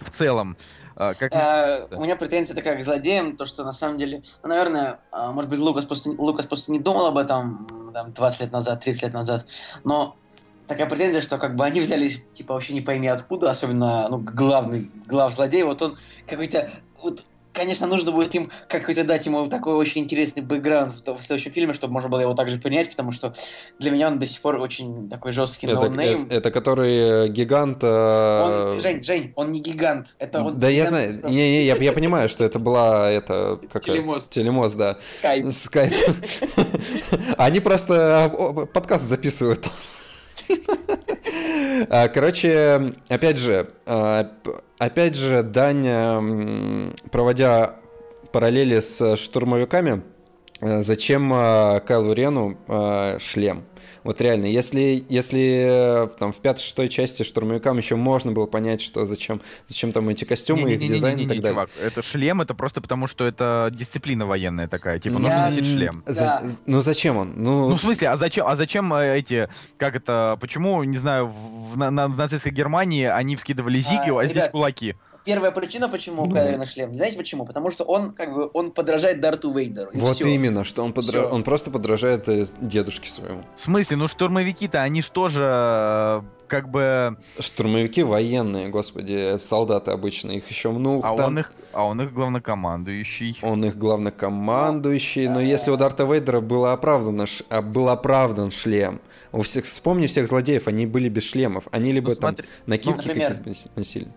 в 0.00 0.10
целом. 0.10 0.56
А, 0.94 1.14
как... 1.14 1.32
А, 1.34 1.88
у 1.90 2.02
меня 2.02 2.16
претензия 2.16 2.54
такая 2.54 2.76
к 2.80 2.84
злодеям, 2.84 3.36
то 3.36 3.46
что 3.46 3.64
на 3.64 3.72
самом 3.72 3.98
деле, 3.98 4.22
ну, 4.42 4.48
наверное, 4.48 5.00
а, 5.12 5.30
может 5.30 5.50
быть, 5.50 5.58
Лукас 5.58 5.84
просто, 5.84 6.10
Лукас 6.10 6.46
просто 6.46 6.72
не 6.72 6.80
думал 6.80 7.06
об 7.06 7.18
этом 7.18 7.90
там, 7.92 8.12
20 8.12 8.40
лет 8.40 8.52
назад, 8.52 8.82
30 8.82 9.02
лет 9.02 9.12
назад, 9.12 9.46
но 9.84 10.16
такая 10.66 10.88
претензия, 10.88 11.20
что 11.20 11.38
как 11.38 11.54
бы 11.54 11.64
они 11.64 11.80
взялись, 11.80 12.22
типа, 12.34 12.54
вообще 12.54 12.72
не 12.72 12.80
пойми 12.80 13.08
откуда, 13.08 13.50
особенно, 13.50 14.08
ну, 14.08 14.18
главный, 14.18 14.90
глав 15.06 15.34
злодей, 15.34 15.62
вот 15.64 15.82
он 15.82 15.98
какой-то, 16.26 16.70
вот 17.02 17.24
конечно, 17.56 17.86
нужно 17.86 18.12
будет 18.12 18.34
им 18.34 18.50
какой-то 18.68 19.04
дать 19.04 19.26
ему 19.26 19.48
такой 19.48 19.74
очень 19.74 20.02
интересный 20.02 20.42
бэкграунд 20.42 20.94
в, 21.06 21.14
в 21.14 21.22
следующем 21.22 21.52
фильме, 21.52 21.74
чтобы 21.74 21.94
можно 21.94 22.08
было 22.08 22.20
его 22.20 22.34
также 22.34 22.58
принять, 22.58 22.90
потому 22.90 23.12
что 23.12 23.34
для 23.78 23.90
меня 23.90 24.08
он 24.08 24.18
до 24.18 24.26
сих 24.26 24.40
пор 24.40 24.56
очень 24.56 25.08
такой 25.08 25.32
жесткий 25.32 25.66
это, 25.66 25.76
ноунейм. 25.76 26.26
Это, 26.26 26.34
это 26.34 26.50
который 26.50 27.26
э, 27.26 27.28
гигант... 27.28 27.78
Э... 27.82 28.72
Он, 28.72 28.80
Жень, 28.80 29.02
Жень, 29.02 29.32
он 29.34 29.52
не 29.52 29.60
гигант. 29.60 30.14
Это 30.18 30.42
он 30.42 30.60
да, 30.60 30.68
я 30.68 30.86
знаю. 30.86 31.12
Не, 31.24 31.34
не, 31.34 31.64
я, 31.64 31.74
я 31.74 31.92
понимаю, 31.92 32.28
что 32.28 32.44
это 32.44 32.58
была 32.58 33.10
это 33.10 33.58
как 33.72 33.84
телемост. 33.84 34.32
Телемост, 34.32 34.76
да. 34.76 34.98
Скайп. 35.06 35.50
Скайп. 35.50 35.94
Они 37.38 37.60
просто 37.60 38.68
подкаст 38.72 39.04
записывают. 39.04 39.66
А, 41.90 42.08
короче, 42.08 42.94
опять 43.08 43.38
же, 43.38 43.68
а, 43.84 44.32
опять 44.78 45.16
же, 45.16 45.42
Даня, 45.42 46.92
проводя 47.10 47.76
параллели 48.32 48.80
с 48.80 49.16
штурмовиками, 49.16 50.02
э, 50.60 50.80
зачем 50.80 51.30
а, 51.32 51.80
Кайлу 51.80 52.12
Рену 52.12 52.56
шлем? 53.18 53.64
Вот 54.06 54.20
реально, 54.20 54.46
если, 54.46 55.04
если 55.08 56.04
э, 56.04 56.08
там 56.20 56.32
в 56.32 56.36
пятой-шестой 56.36 56.86
части 56.86 57.24
штурмовикам 57.24 57.76
еще 57.76 57.96
можно 57.96 58.30
было 58.30 58.46
понять, 58.46 58.80
что 58.80 59.04
зачем, 59.04 59.42
зачем 59.66 59.90
там 59.90 60.08
эти 60.08 60.24
костюмы, 60.24 60.74
их 60.74 60.78
дизайн 60.78 61.18
и 61.18 61.26
так 61.26 61.38
далее. 61.38 61.50
Чувак, 61.50 61.70
это 61.82 62.02
шлем, 62.02 62.40
это 62.40 62.54
просто 62.54 62.80
потому, 62.80 63.08
что 63.08 63.26
это 63.26 63.68
дисциплина 63.72 64.24
военная 64.24 64.68
такая. 64.68 65.00
Типа, 65.00 65.14
Я... 65.14 65.18
нужно 65.18 65.38
носить 65.38 65.66
шлем. 65.66 66.04
Да. 66.06 66.12
За, 66.12 66.42
ну 66.66 66.82
зачем 66.82 67.16
он? 67.16 67.32
Ну... 67.36 67.68
ну, 67.68 67.74
в 67.74 67.80
смысле, 67.80 68.10
а 68.10 68.16
зачем, 68.16 68.46
а 68.46 68.54
зачем 68.54 68.94
э, 68.94 69.18
эти, 69.18 69.48
как 69.76 69.96
это, 69.96 70.38
почему, 70.40 70.84
не 70.84 70.98
знаю, 70.98 71.26
в, 71.26 71.76
на, 71.76 71.90
на, 71.90 72.06
в 72.06 72.16
нацистской 72.16 72.52
Германии 72.52 73.06
они 73.06 73.34
вскидывали 73.34 73.80
зиги, 73.80 74.10
а, 74.10 74.20
а 74.20 74.26
здесь 74.26 74.46
кулаки? 74.46 74.94
Первая 75.26 75.50
причина, 75.50 75.88
почему 75.88 76.22
у 76.22 76.26
ну. 76.26 76.34
Кайлера 76.34 76.64
шлем. 76.64 76.94
Знаете 76.94 77.18
почему? 77.18 77.44
Потому 77.44 77.70
что 77.70 77.84
он 77.84 78.12
как 78.12 78.32
бы 78.32 78.48
он 78.54 78.70
подражает 78.70 79.20
Дарту 79.20 79.52
Вейдеру. 79.52 79.90
вот 79.92 80.16
все. 80.16 80.28
именно, 80.28 80.64
что 80.64 80.82
он 80.82 80.94
подра... 80.94 81.26
он 81.26 81.42
просто 81.42 81.70
подражает 81.70 82.28
э, 82.28 82.46
дедушке 82.60 83.10
своему. 83.10 83.42
В 83.54 83.60
смысле? 83.60 83.96
Ну 83.98 84.08
штурмовики-то 84.08 84.80
они 84.80 85.02
ж 85.02 85.10
тоже 85.10 85.42
э, 85.42 86.22
как 86.46 86.70
бы... 86.70 87.16
Штурмовики 87.40 88.02
военные, 88.02 88.68
господи, 88.68 89.36
солдаты 89.38 89.90
обычные, 89.90 90.38
их 90.38 90.48
еще 90.48 90.70
много. 90.70 91.06
А, 91.06 91.16
там... 91.16 91.26
он 91.26 91.38
их, 91.40 91.52
а 91.72 91.84
он 91.84 92.00
их 92.00 92.12
главнокомандующий. 92.12 93.36
Он 93.42 93.64
их 93.64 93.76
главнокомандующий, 93.76 95.28
но 95.28 95.40
если 95.40 95.72
у 95.72 95.76
Дарта 95.76 96.04
Вейдера 96.04 96.40
было 96.40 96.72
оправдано, 96.72 97.24
а, 97.48 97.62
был 97.62 97.88
оправдан 97.88 98.52
шлем, 98.52 99.00
у 99.32 99.42
всех, 99.42 99.64
вспомни 99.64 100.06
всех 100.06 100.28
злодеев, 100.28 100.68
они 100.68 100.86
были 100.86 101.08
без 101.08 101.24
шлемов, 101.24 101.64
они 101.72 101.92
либо 101.92 102.10
ну, 102.10 102.14
смотри, 102.14 102.46
там 102.46 102.52
накидки 102.66 102.90
ну, 102.90 102.96
например, 102.96 103.38
носили. 103.74 104.08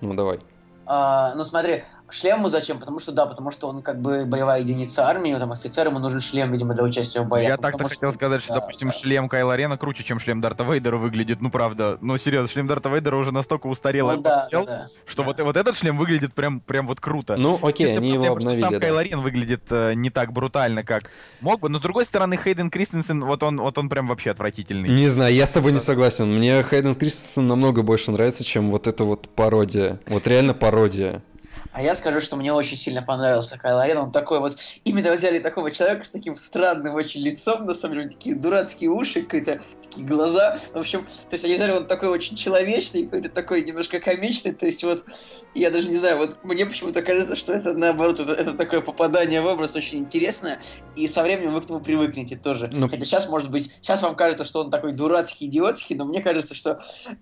Ну, 0.00 0.14
давай. 0.14 0.40
А, 0.86 1.34
ну, 1.34 1.44
смотри, 1.44 1.84
Шлем 2.10 2.38
ему 2.38 2.48
зачем? 2.48 2.78
Потому 2.78 3.00
что, 3.00 3.12
да, 3.12 3.26
потому 3.26 3.50
что 3.50 3.68
он 3.68 3.82
как 3.82 4.00
бы 4.00 4.24
боевая 4.24 4.60
единица 4.60 5.06
армии, 5.06 5.36
там 5.38 5.52
офицер, 5.52 5.86
ему 5.86 5.98
нужен 5.98 6.20
шлем, 6.20 6.52
видимо, 6.52 6.74
для 6.74 6.84
участия 6.84 7.20
в 7.20 7.28
боях. 7.28 7.48
Я 7.48 7.56
так-то 7.56 7.88
хотел 7.88 8.12
сказать, 8.12 8.42
что, 8.42 8.54
да, 8.54 8.60
допустим, 8.60 8.88
да. 8.88 8.94
шлем 8.94 9.28
Кайла 9.28 9.56
Рена 9.56 9.76
круче, 9.78 10.04
чем 10.04 10.18
шлем 10.18 10.40
Дарта 10.40 10.64
Вейдера 10.64 10.96
выглядит, 10.96 11.40
ну, 11.40 11.50
правда. 11.50 11.98
Ну, 12.00 12.16
серьезно, 12.18 12.48
шлем 12.48 12.66
Дарта 12.66 12.88
Вейдера 12.88 13.16
уже 13.16 13.32
настолько 13.32 13.66
устарел, 13.66 14.10
ну, 14.10 14.20
да, 14.20 14.48
да, 14.50 14.64
да, 14.64 14.86
что 15.06 15.22
да. 15.22 15.28
Вот, 15.28 15.40
вот 15.40 15.56
этот 15.56 15.76
шлем 15.76 15.96
выглядит 15.96 16.34
прям, 16.34 16.60
прям 16.60 16.86
вот 16.86 17.00
круто. 17.00 17.36
Ну, 17.36 17.58
окей, 17.62 17.86
Если 17.86 17.98
они 17.98 18.10
его 18.10 18.32
обновили, 18.32 18.60
сам 18.60 18.72
да. 18.72 18.80
Кайло 18.80 19.02
Рен 19.02 19.20
выглядит 19.20 19.62
э, 19.70 19.94
не 19.94 20.10
так 20.10 20.32
брутально, 20.32 20.84
как 20.84 21.10
мог 21.40 21.60
бы, 21.60 21.68
но, 21.68 21.78
с 21.78 21.82
другой 21.82 22.04
стороны, 22.04 22.36
Хейден 22.36 22.70
Кристенсен, 22.70 23.24
вот 23.24 23.42
он, 23.42 23.58
вот 23.60 23.78
он 23.78 23.88
прям 23.88 24.08
вообще 24.08 24.30
отвратительный. 24.30 24.88
Не 24.88 25.08
знаю, 25.08 25.34
я 25.34 25.46
с 25.46 25.52
тобой 25.52 25.72
не 25.72 25.78
согласен. 25.78 26.34
Мне 26.34 26.62
Хейден 26.62 26.94
Кристенсен 26.94 27.46
намного 27.46 27.82
больше 27.82 28.10
нравится, 28.10 28.44
чем 28.44 28.70
вот 28.70 28.86
эта 28.86 29.04
вот 29.04 29.28
пародия. 29.28 30.00
Вот 30.06 30.26
реально 30.26 30.54
пародия. 30.54 31.22
А 31.72 31.82
я 31.82 31.94
скажу, 31.94 32.20
что 32.20 32.36
мне 32.36 32.52
очень 32.52 32.76
сильно 32.76 33.00
понравился 33.00 33.56
Кайло 33.56 33.86
Рен. 33.86 33.98
Он 33.98 34.12
такой 34.12 34.40
вот... 34.40 34.58
Именно 34.84 35.12
взяли 35.12 35.38
такого 35.38 35.70
человека 35.70 36.04
с 36.04 36.10
таким 36.10 36.34
странным 36.34 36.94
очень 36.94 37.20
лицом, 37.20 37.64
на 37.64 37.74
самом 37.74 37.96
деле, 37.96 38.08
такие 38.10 38.34
дурацкие 38.34 38.90
уши, 38.90 39.22
какие-то 39.22 39.60
такие 39.82 40.06
глаза. 40.06 40.58
В 40.72 40.78
общем, 40.78 41.04
то 41.04 41.34
есть 41.34 41.44
они 41.44 41.54
взяли, 41.54 41.72
он 41.72 41.86
такой 41.86 42.08
очень 42.08 42.36
человечный, 42.36 43.04
какой-то 43.04 43.28
такой 43.28 43.62
немножко 43.62 44.00
комичный. 44.00 44.52
То 44.52 44.66
есть 44.66 44.82
вот, 44.82 45.04
я 45.54 45.70
даже 45.70 45.88
не 45.88 45.96
знаю, 45.96 46.18
вот 46.18 46.42
мне 46.42 46.66
почему-то 46.66 47.02
кажется, 47.02 47.36
что 47.36 47.52
это 47.52 47.72
наоборот, 47.72 48.18
это, 48.18 48.32
это 48.32 48.54
такое 48.54 48.80
попадание 48.80 49.40
в 49.40 49.46
образ 49.46 49.76
очень 49.76 49.98
интересное. 49.98 50.60
И 50.96 51.06
со 51.06 51.22
временем 51.22 51.52
вы 51.52 51.60
к 51.60 51.68
нему 51.68 51.80
привыкнете 51.80 52.36
тоже. 52.36 52.68
Ну... 52.72 52.88
Хотя 52.88 53.04
сейчас, 53.04 53.28
может 53.28 53.50
быть, 53.50 53.70
сейчас 53.80 54.02
вам 54.02 54.16
кажется, 54.16 54.44
что 54.44 54.60
он 54.60 54.70
такой 54.70 54.92
дурацкий, 54.92 55.46
идиотский, 55.46 55.94
но 55.94 56.04
мне 56.04 56.20
кажется, 56.20 56.54
что 56.54 56.80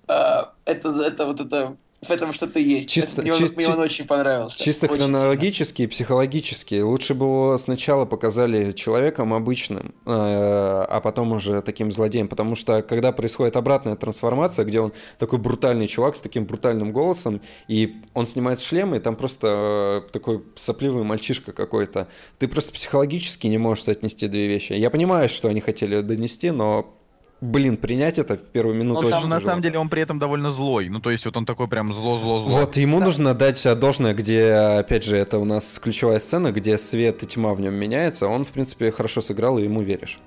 э, 0.08 0.42
это, 0.64 0.88
это 1.02 1.26
вот 1.26 1.40
это 1.40 1.76
в 2.00 2.10
этом 2.10 2.32
что-то 2.32 2.60
есть. 2.60 2.88
Чисто, 2.88 3.22
мне, 3.22 3.32
чис, 3.32 3.50
он, 3.50 3.56
мне 3.56 3.68
он 3.68 3.80
очень 3.80 4.06
понравился. 4.06 4.62
Чисто 4.62 4.86
очень 4.86 5.02
хронологически 5.02 5.82
и 5.82 5.86
психологически. 5.88 6.80
Лучше 6.80 7.14
бы 7.14 7.26
его 7.26 7.58
сначала 7.58 8.04
показали 8.04 8.70
человеком 8.70 9.34
обычным, 9.34 9.94
э, 10.06 10.10
а 10.12 11.00
потом 11.02 11.32
уже 11.32 11.60
таким 11.60 11.90
злодеем. 11.90 12.28
Потому 12.28 12.54
что 12.54 12.82
когда 12.82 13.10
происходит 13.10 13.56
обратная 13.56 13.96
трансформация, 13.96 14.64
где 14.64 14.80
он 14.80 14.92
такой 15.18 15.40
брутальный 15.40 15.88
чувак 15.88 16.14
с 16.14 16.20
таким 16.20 16.44
брутальным 16.44 16.92
голосом, 16.92 17.40
и 17.66 17.96
он 18.14 18.26
снимает 18.26 18.60
шлем, 18.60 18.94
и 18.94 19.00
там 19.00 19.16
просто 19.16 20.04
э, 20.06 20.12
такой 20.12 20.44
сопливый 20.54 21.02
мальчишка 21.02 21.50
какой-то, 21.50 22.06
ты 22.38 22.46
просто 22.46 22.72
психологически 22.72 23.48
не 23.48 23.58
можешь 23.58 23.84
соотнести 23.84 24.28
две 24.28 24.46
вещи. 24.46 24.72
Я 24.72 24.90
понимаю, 24.90 25.28
что 25.28 25.48
они 25.48 25.60
хотели 25.60 26.00
донести, 26.02 26.52
но 26.52 26.94
блин, 27.40 27.76
принять 27.76 28.18
это 28.18 28.36
в 28.36 28.42
первую 28.42 28.76
минуту. 28.76 29.04
Он 29.04 29.10
там, 29.10 29.28
на 29.28 29.40
самом 29.40 29.62
деле, 29.62 29.78
он 29.78 29.88
при 29.88 30.02
этом 30.02 30.18
довольно 30.18 30.50
злой. 30.50 30.88
Ну, 30.88 31.00
то 31.00 31.10
есть, 31.10 31.24
вот 31.24 31.36
он 31.36 31.46
такой 31.46 31.68
прям 31.68 31.92
зло-зло-зло. 31.92 32.50
Вот, 32.50 32.76
ему 32.76 33.00
да. 33.00 33.06
нужно 33.06 33.34
дать 33.34 33.62
должное, 33.78 34.14
где, 34.14 34.52
опять 34.52 35.04
же, 35.04 35.16
это 35.16 35.38
у 35.38 35.44
нас 35.44 35.78
ключевая 35.78 36.18
сцена, 36.18 36.52
где 36.52 36.78
свет 36.78 37.22
и 37.22 37.26
тьма 37.26 37.54
в 37.54 37.60
нем 37.60 37.74
меняется. 37.74 38.26
Он, 38.26 38.44
в 38.44 38.48
принципе, 38.48 38.90
хорошо 38.90 39.20
сыграл, 39.20 39.58
и 39.58 39.64
ему 39.64 39.82
веришь. 39.82 40.20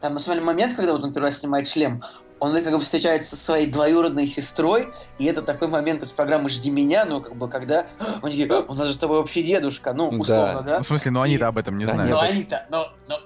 Там 0.00 0.14
на 0.14 0.20
самом 0.20 0.36
деле 0.36 0.46
момент, 0.46 0.76
когда 0.76 0.92
вот 0.92 1.02
он 1.02 1.12
первый 1.12 1.26
раз 1.26 1.38
снимает 1.38 1.66
шлем, 1.66 2.02
он 2.38 2.52
как 2.52 2.72
бы 2.72 2.80
встречается 2.80 3.36
со 3.36 3.42
своей 3.42 3.66
двоюродной 3.66 4.26
сестрой, 4.26 4.88
и 5.18 5.24
это 5.24 5.40
такой 5.40 5.68
момент 5.68 6.02
из 6.02 6.10
программы 6.10 6.50
«Жди 6.50 6.70
меня», 6.70 7.04
ну, 7.04 7.20
как 7.20 7.36
бы, 7.36 7.48
когда 7.48 7.86
он 8.20 8.30
такие, 8.30 8.46
у 8.46 8.74
нас 8.74 8.86
же 8.86 8.92
с 8.92 8.98
тобой 8.98 9.18
общий 9.18 9.42
дедушка, 9.42 9.92
ну, 9.92 10.08
условно, 10.08 10.54
да? 10.54 10.62
да? 10.62 10.76
Ну, 10.78 10.82
в 10.82 10.86
смысле, 10.86 11.10
ну 11.10 11.22
они-то 11.22 11.46
об 11.48 11.58
этом 11.58 11.78
не 11.78 11.86
да, 11.86 11.94
знают. 11.94 12.10
Ну, 12.10 12.18
они-то, 12.18 12.66
но, 12.70 12.92
но, 13.08 13.20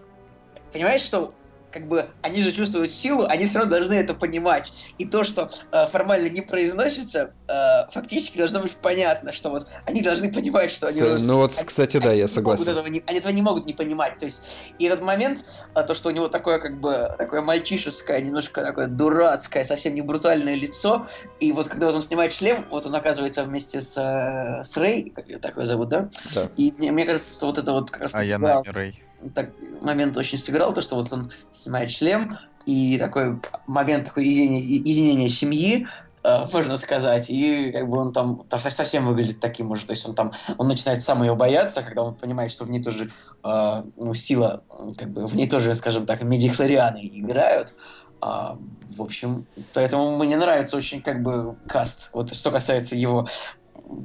понимаешь, 0.72 1.02
что 1.02 1.34
как 1.78 1.88
бы 1.88 2.10
они 2.22 2.42
же 2.42 2.50
чувствуют 2.50 2.90
силу, 2.90 3.24
они 3.28 3.46
все 3.46 3.58
равно 3.58 3.70
должны 3.70 3.94
это 3.94 4.12
понимать. 4.12 4.72
И 4.98 5.04
то, 5.04 5.22
что 5.22 5.48
э, 5.70 5.86
формально 5.86 6.28
не 6.28 6.40
произносится, 6.40 7.32
э, 7.46 7.90
фактически 7.92 8.36
должно 8.36 8.60
быть 8.60 8.72
понятно, 8.72 9.32
что 9.32 9.50
вот 9.50 9.68
они 9.86 10.02
должны 10.02 10.32
понимать, 10.32 10.72
что 10.72 10.88
они... 10.88 11.00
Ну 11.00 11.36
вот, 11.36 11.56
они, 11.56 11.66
кстати, 11.66 11.98
да, 11.98 12.12
я 12.12 12.26
согласен. 12.26 12.72
Этого 12.72 12.86
не, 12.88 13.02
они 13.06 13.18
этого 13.18 13.32
не 13.32 13.42
могут 13.42 13.66
не 13.66 13.74
понимать. 13.74 14.18
То 14.18 14.26
есть, 14.26 14.42
и 14.78 14.84
этот 14.86 15.02
момент, 15.02 15.44
э, 15.74 15.84
то, 15.84 15.94
что 15.94 16.08
у 16.08 16.12
него 16.12 16.28
такое 16.28 16.58
как 16.58 16.80
бы 16.80 17.14
такое 17.16 17.42
мальчишеское, 17.42 18.20
немножко 18.20 18.64
такое 18.64 18.88
дурацкое, 18.88 19.64
совсем 19.64 19.94
не 19.94 20.02
брутальное 20.02 20.56
лицо, 20.56 21.06
и 21.38 21.52
вот 21.52 21.68
когда 21.68 21.86
вот 21.86 21.94
он 21.94 22.02
снимает 22.02 22.32
шлем, 22.32 22.66
вот 22.70 22.86
он 22.86 22.94
оказывается 22.96 23.44
вместе 23.44 23.80
с, 23.80 23.96
э, 23.96 24.64
с 24.64 24.76
Рэй, 24.76 25.12
как 25.14 25.28
ее 25.28 25.38
такое 25.38 25.64
зовут, 25.64 25.90
да? 25.90 26.08
Да. 26.34 26.48
И 26.56 26.74
мне, 26.76 26.90
мне 26.90 27.04
кажется, 27.04 27.32
что 27.32 27.46
вот 27.46 27.58
это 27.58 27.70
вот 27.72 27.90
как 27.90 28.02
раз... 28.02 28.14
А 28.14 28.24
я 28.24 28.38
на 28.38 28.62
Рэй 28.64 29.00
так, 29.34 29.50
момент 29.80 30.16
очень 30.16 30.38
сыграл, 30.38 30.72
то, 30.72 30.80
что 30.80 30.96
вот 30.96 31.12
он 31.12 31.30
снимает 31.50 31.90
шлем, 31.90 32.36
и 32.66 32.98
такой 32.98 33.40
момент 33.66 34.06
такой 34.06 34.26
единения, 34.26 34.60
единения 34.60 35.28
семьи, 35.28 35.86
э, 36.22 36.46
можно 36.52 36.76
сказать, 36.76 37.30
и 37.30 37.72
как 37.72 37.88
бы 37.88 37.98
он 37.98 38.12
там, 38.12 38.44
совсем 38.50 39.06
выглядит 39.06 39.40
таким 39.40 39.70
уже, 39.70 39.86
то 39.86 39.92
есть 39.92 40.06
он 40.06 40.14
там, 40.14 40.32
он 40.58 40.68
начинает 40.68 41.02
сам 41.02 41.22
ее 41.22 41.34
бояться, 41.34 41.82
когда 41.82 42.02
он 42.02 42.14
понимает, 42.14 42.50
что 42.50 42.64
в 42.64 42.70
ней 42.70 42.82
тоже, 42.82 43.10
э, 43.44 43.82
ну, 43.96 44.14
сила, 44.14 44.62
как 44.96 45.10
бы 45.10 45.26
в 45.26 45.34
ней 45.34 45.48
тоже, 45.48 45.74
скажем 45.74 46.06
так, 46.06 46.22
медихлорианы 46.22 47.08
играют, 47.12 47.74
а, 48.20 48.58
в 48.96 49.02
общем, 49.02 49.46
поэтому 49.74 50.16
мне 50.18 50.36
нравится 50.36 50.76
очень 50.76 51.00
как 51.02 51.22
бы 51.22 51.56
каст. 51.68 52.10
Вот 52.12 52.34
что 52.34 52.50
касается 52.50 52.96
его 52.96 53.28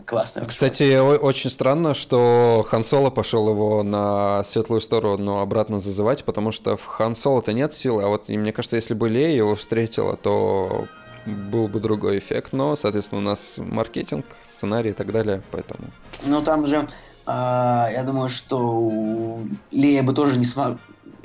классно. 0.06 0.46
Кстати, 0.46 0.98
очень 1.00 1.50
странно, 1.50 1.94
что 1.94 2.66
Хан 2.68 2.84
Соло 2.84 3.10
пошел 3.10 3.50
его 3.50 3.84
на 3.84 4.44
светлую 4.44 4.82
сторону 4.82 5.40
обратно 5.40 5.80
зазывать, 5.80 6.24
потому 6.24 6.52
что 6.52 6.78
в 6.78 6.86
Хан 6.86 7.16
Соло-то 7.16 7.54
нет 7.54 7.74
силы, 7.74 8.04
а 8.04 8.08
вот 8.08 8.30
и 8.30 8.38
мне 8.38 8.52
кажется, 8.52 8.76
если 8.76 8.94
бы 8.94 9.10
Лея 9.10 9.36
его 9.36 9.56
встретила, 9.56 10.16
то 10.16 10.88
был 11.26 11.68
бы 11.68 11.80
другой 11.80 12.20
эффект, 12.20 12.54
но, 12.54 12.76
соответственно, 12.76 13.22
у 13.22 13.24
нас 13.24 13.58
маркетинг, 13.58 14.26
сценарий 14.42 14.92
и 14.92 14.94
так 14.94 15.12
далее, 15.12 15.42
поэтому... 15.52 15.88
Ну, 16.26 16.42
там 16.42 16.66
же, 16.66 16.88
э, 17.26 17.30
я 17.30 18.04
думаю, 18.06 18.30
что 18.30 19.42
Лея 19.72 20.04
бы 20.04 20.14
тоже 20.14 20.38
не 20.38 20.46
смогла... 20.46 20.78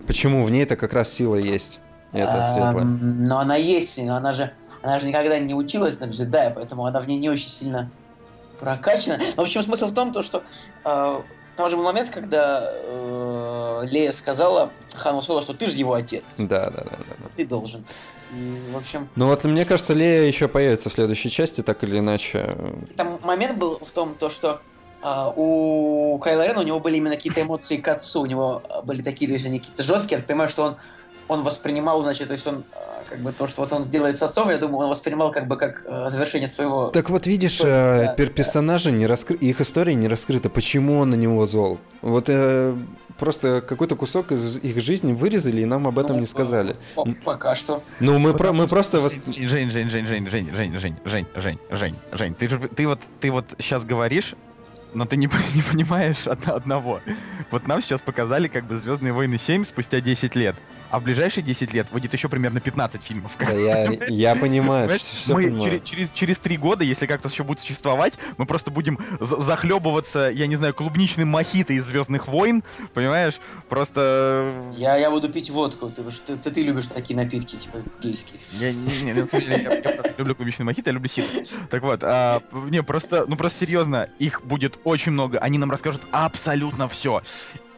Почему? 0.06 0.44
В 0.44 0.50
ней 0.50 0.62
это 0.62 0.76
как 0.76 0.92
раз 0.92 1.12
сила 1.12 1.36
есть, 1.36 1.80
это 2.12 2.44
светлая. 2.44 2.84
Но 2.84 3.38
она 3.40 3.56
есть, 3.56 3.98
но 3.98 4.16
она 4.16 4.32
же, 4.32 4.52
она 4.82 4.98
же 5.00 5.06
никогда 5.06 5.38
не 5.38 5.54
училась 5.54 5.98
на 6.00 6.04
джедая, 6.04 6.50
поэтому 6.50 6.86
она 6.86 7.00
в 7.00 7.08
ней 7.08 7.18
не 7.18 7.28
очень 7.28 7.48
сильно 7.48 7.90
прокачана. 8.58 9.18
Но 9.36 9.42
в 9.42 9.46
общем 9.46 9.62
смысл 9.62 9.86
в 9.86 9.94
том, 9.94 10.12
то, 10.12 10.22
что 10.22 10.42
э, 10.84 11.22
там 11.56 11.70
же 11.70 11.76
был 11.76 11.84
момент, 11.84 12.10
когда 12.10 12.70
э, 12.72 13.86
Лея 13.90 14.12
сказала 14.12 14.70
Хану 14.94 15.22
Соло, 15.22 15.42
что 15.42 15.54
ты 15.54 15.66
же 15.66 15.76
его 15.76 15.94
отец. 15.94 16.34
Да, 16.38 16.70
да, 16.70 16.84
да, 16.84 16.84
да. 16.84 17.14
да. 17.18 17.30
Ты 17.34 17.46
должен. 17.46 17.84
И, 18.32 18.60
в 18.72 18.76
общем... 18.76 19.08
Ну 19.16 19.26
вот, 19.26 19.44
мне 19.44 19.64
кажется, 19.64 19.94
Лея 19.94 20.26
еще 20.26 20.48
появится 20.48 20.90
в 20.90 20.92
следующей 20.92 21.30
части, 21.30 21.62
так 21.62 21.82
или 21.82 21.98
иначе. 21.98 22.56
Там 22.96 23.18
момент 23.22 23.58
был 23.58 23.78
в 23.78 23.90
том, 23.90 24.14
то, 24.14 24.30
что 24.30 24.60
Uh, 25.00 25.32
у 25.36 26.18
Кайла 26.18 26.44
Рена 26.44 26.58
у 26.58 26.64
него 26.64 26.80
были 26.80 26.96
именно 26.96 27.14
какие-то 27.14 27.40
эмоции 27.42 27.76
к 27.76 27.86
отцу, 27.86 28.22
у 28.22 28.26
него 28.26 28.64
были 28.82 29.00
такие 29.00 29.28
движения 29.28 29.60
какие-то 29.60 29.84
жесткие. 29.84 30.18
Я 30.18 30.24
понимаю, 30.24 30.50
что 30.50 30.64
он, 30.64 30.76
он 31.28 31.42
воспринимал, 31.42 32.02
значит, 32.02 32.28
то 32.28 32.34
есть 32.34 32.46
он 32.46 32.64
как 33.08 33.20
бы 33.20 33.32
то, 33.32 33.46
что 33.46 33.62
вот 33.62 33.72
он 33.72 33.84
сделает 33.84 34.16
с 34.16 34.22
отцом, 34.22 34.50
я 34.50 34.58
думаю, 34.58 34.84
он 34.84 34.90
воспринимал 34.90 35.32
как 35.32 35.46
бы 35.46 35.56
как 35.56 35.84
э, 35.86 36.08
завершение 36.08 36.48
своего... 36.48 36.88
Так 36.88 37.10
вот 37.10 37.26
видишь, 37.26 37.60
э, 37.62 38.06
да, 38.06 38.14
пер 38.14 38.28
персонажи 38.28 38.90
да. 38.90 38.96
не 38.96 39.06
раскры... 39.06 39.36
их 39.36 39.60
история 39.60 39.94
не 39.94 40.08
раскрыта, 40.08 40.50
почему 40.50 40.98
он 40.98 41.10
на 41.10 41.14
него 41.14 41.46
зол. 41.46 41.78
Вот 42.02 42.26
э, 42.28 42.76
просто 43.18 43.62
какой-то 43.62 43.96
кусок 43.96 44.32
из 44.32 44.58
их 44.58 44.80
жизни 44.80 45.12
вырезали 45.12 45.62
и 45.62 45.64
нам 45.64 45.88
об 45.88 45.98
этом 45.98 46.16
ну, 46.16 46.20
не 46.20 46.26
сказали. 46.26 46.76
Пока 47.24 47.54
что. 47.54 47.82
Ну 48.00 48.18
мы 48.18 48.34
про 48.34 48.52
мы 48.52 48.68
просто 48.68 49.00
восп... 49.00 49.18
Жень, 49.24 49.70
Жень, 49.70 49.88
Жень, 49.88 50.06
Жень, 50.06 50.06
Жень, 50.06 50.50
Жень, 50.54 50.78
Жень, 50.78 50.96
Жень, 51.04 51.26
Жень, 51.34 51.58
Жень, 51.70 51.96
Жень, 52.12 52.34
ты 52.34 52.48
ты 52.48 52.86
вот 52.86 53.00
ты 53.20 53.30
вот 53.30 53.44
сейчас 53.58 53.84
говоришь 53.84 54.34
но 54.94 55.04
ты 55.04 55.16
не, 55.16 55.28
не 55.54 55.62
понимаешь 55.62 56.26
одного. 56.26 57.00
Вот 57.50 57.66
нам 57.66 57.82
сейчас 57.82 58.00
показали 58.00 58.48
как 58.48 58.64
бы 58.64 58.76
«Звездные 58.76 59.12
войны 59.12 59.34
7» 59.34 59.64
спустя 59.64 60.00
10 60.00 60.36
лет. 60.36 60.56
А 60.90 60.98
в 60.98 61.02
ближайшие 61.02 61.44
10 61.44 61.74
лет 61.74 61.90
выйдет 61.90 62.12
еще 62.12 62.28
примерно 62.28 62.60
15 62.60 63.02
фильмов. 63.02 63.32
Да, 63.38 63.50
я, 63.50 63.92
я 64.08 64.36
понимаю, 64.36 64.88
все 64.98 65.34
Мы 65.34 65.42
понимаю. 65.44 65.60
Через, 65.60 65.82
через, 65.82 66.10
через 66.10 66.38
3 66.40 66.56
года, 66.56 66.84
если 66.84 67.06
как-то 67.06 67.28
еще 67.28 67.44
будет 67.44 67.60
существовать, 67.60 68.18
мы 68.38 68.46
просто 68.46 68.70
будем 68.70 68.98
захлебываться, 69.20 70.30
я 70.32 70.46
не 70.46 70.56
знаю, 70.56 70.74
клубничным 70.74 71.28
мохито 71.28 71.74
из 71.74 71.84
«Звездных 71.84 72.28
войн», 72.28 72.62
понимаешь? 72.94 73.38
Просто... 73.68 74.52
Я, 74.76 74.96
я 74.96 75.10
буду 75.10 75.28
пить 75.28 75.50
водку, 75.50 75.90
ты, 75.90 76.02
ты, 76.02 76.36
ты, 76.36 76.50
ты 76.50 76.62
любишь 76.62 76.86
такие 76.86 77.16
напитки, 77.16 77.56
типа 77.56 77.78
гейские. 78.02 78.40
Я, 78.52 78.72
не, 78.72 79.02
не, 79.02 79.12
на 79.12 79.26
самом 79.26 79.44
деле, 79.44 79.62
я, 79.62 79.72
я, 79.74 79.80
я 79.80 80.14
люблю 80.16 80.34
клубничный 80.34 80.64
мохито, 80.64 80.90
я 80.90 80.94
люблю 80.94 81.08
сито. 81.08 81.28
Так 81.68 81.82
вот, 81.82 82.00
а, 82.02 82.42
не, 82.70 82.82
просто, 82.82 83.24
ну 83.28 83.36
просто 83.36 83.58
серьезно, 83.58 84.08
их 84.18 84.42
будет 84.42 84.78
очень 84.84 85.12
много, 85.12 85.38
они 85.38 85.58
нам 85.58 85.70
расскажут 85.70 86.02
абсолютно 86.12 86.88
все 86.88 87.22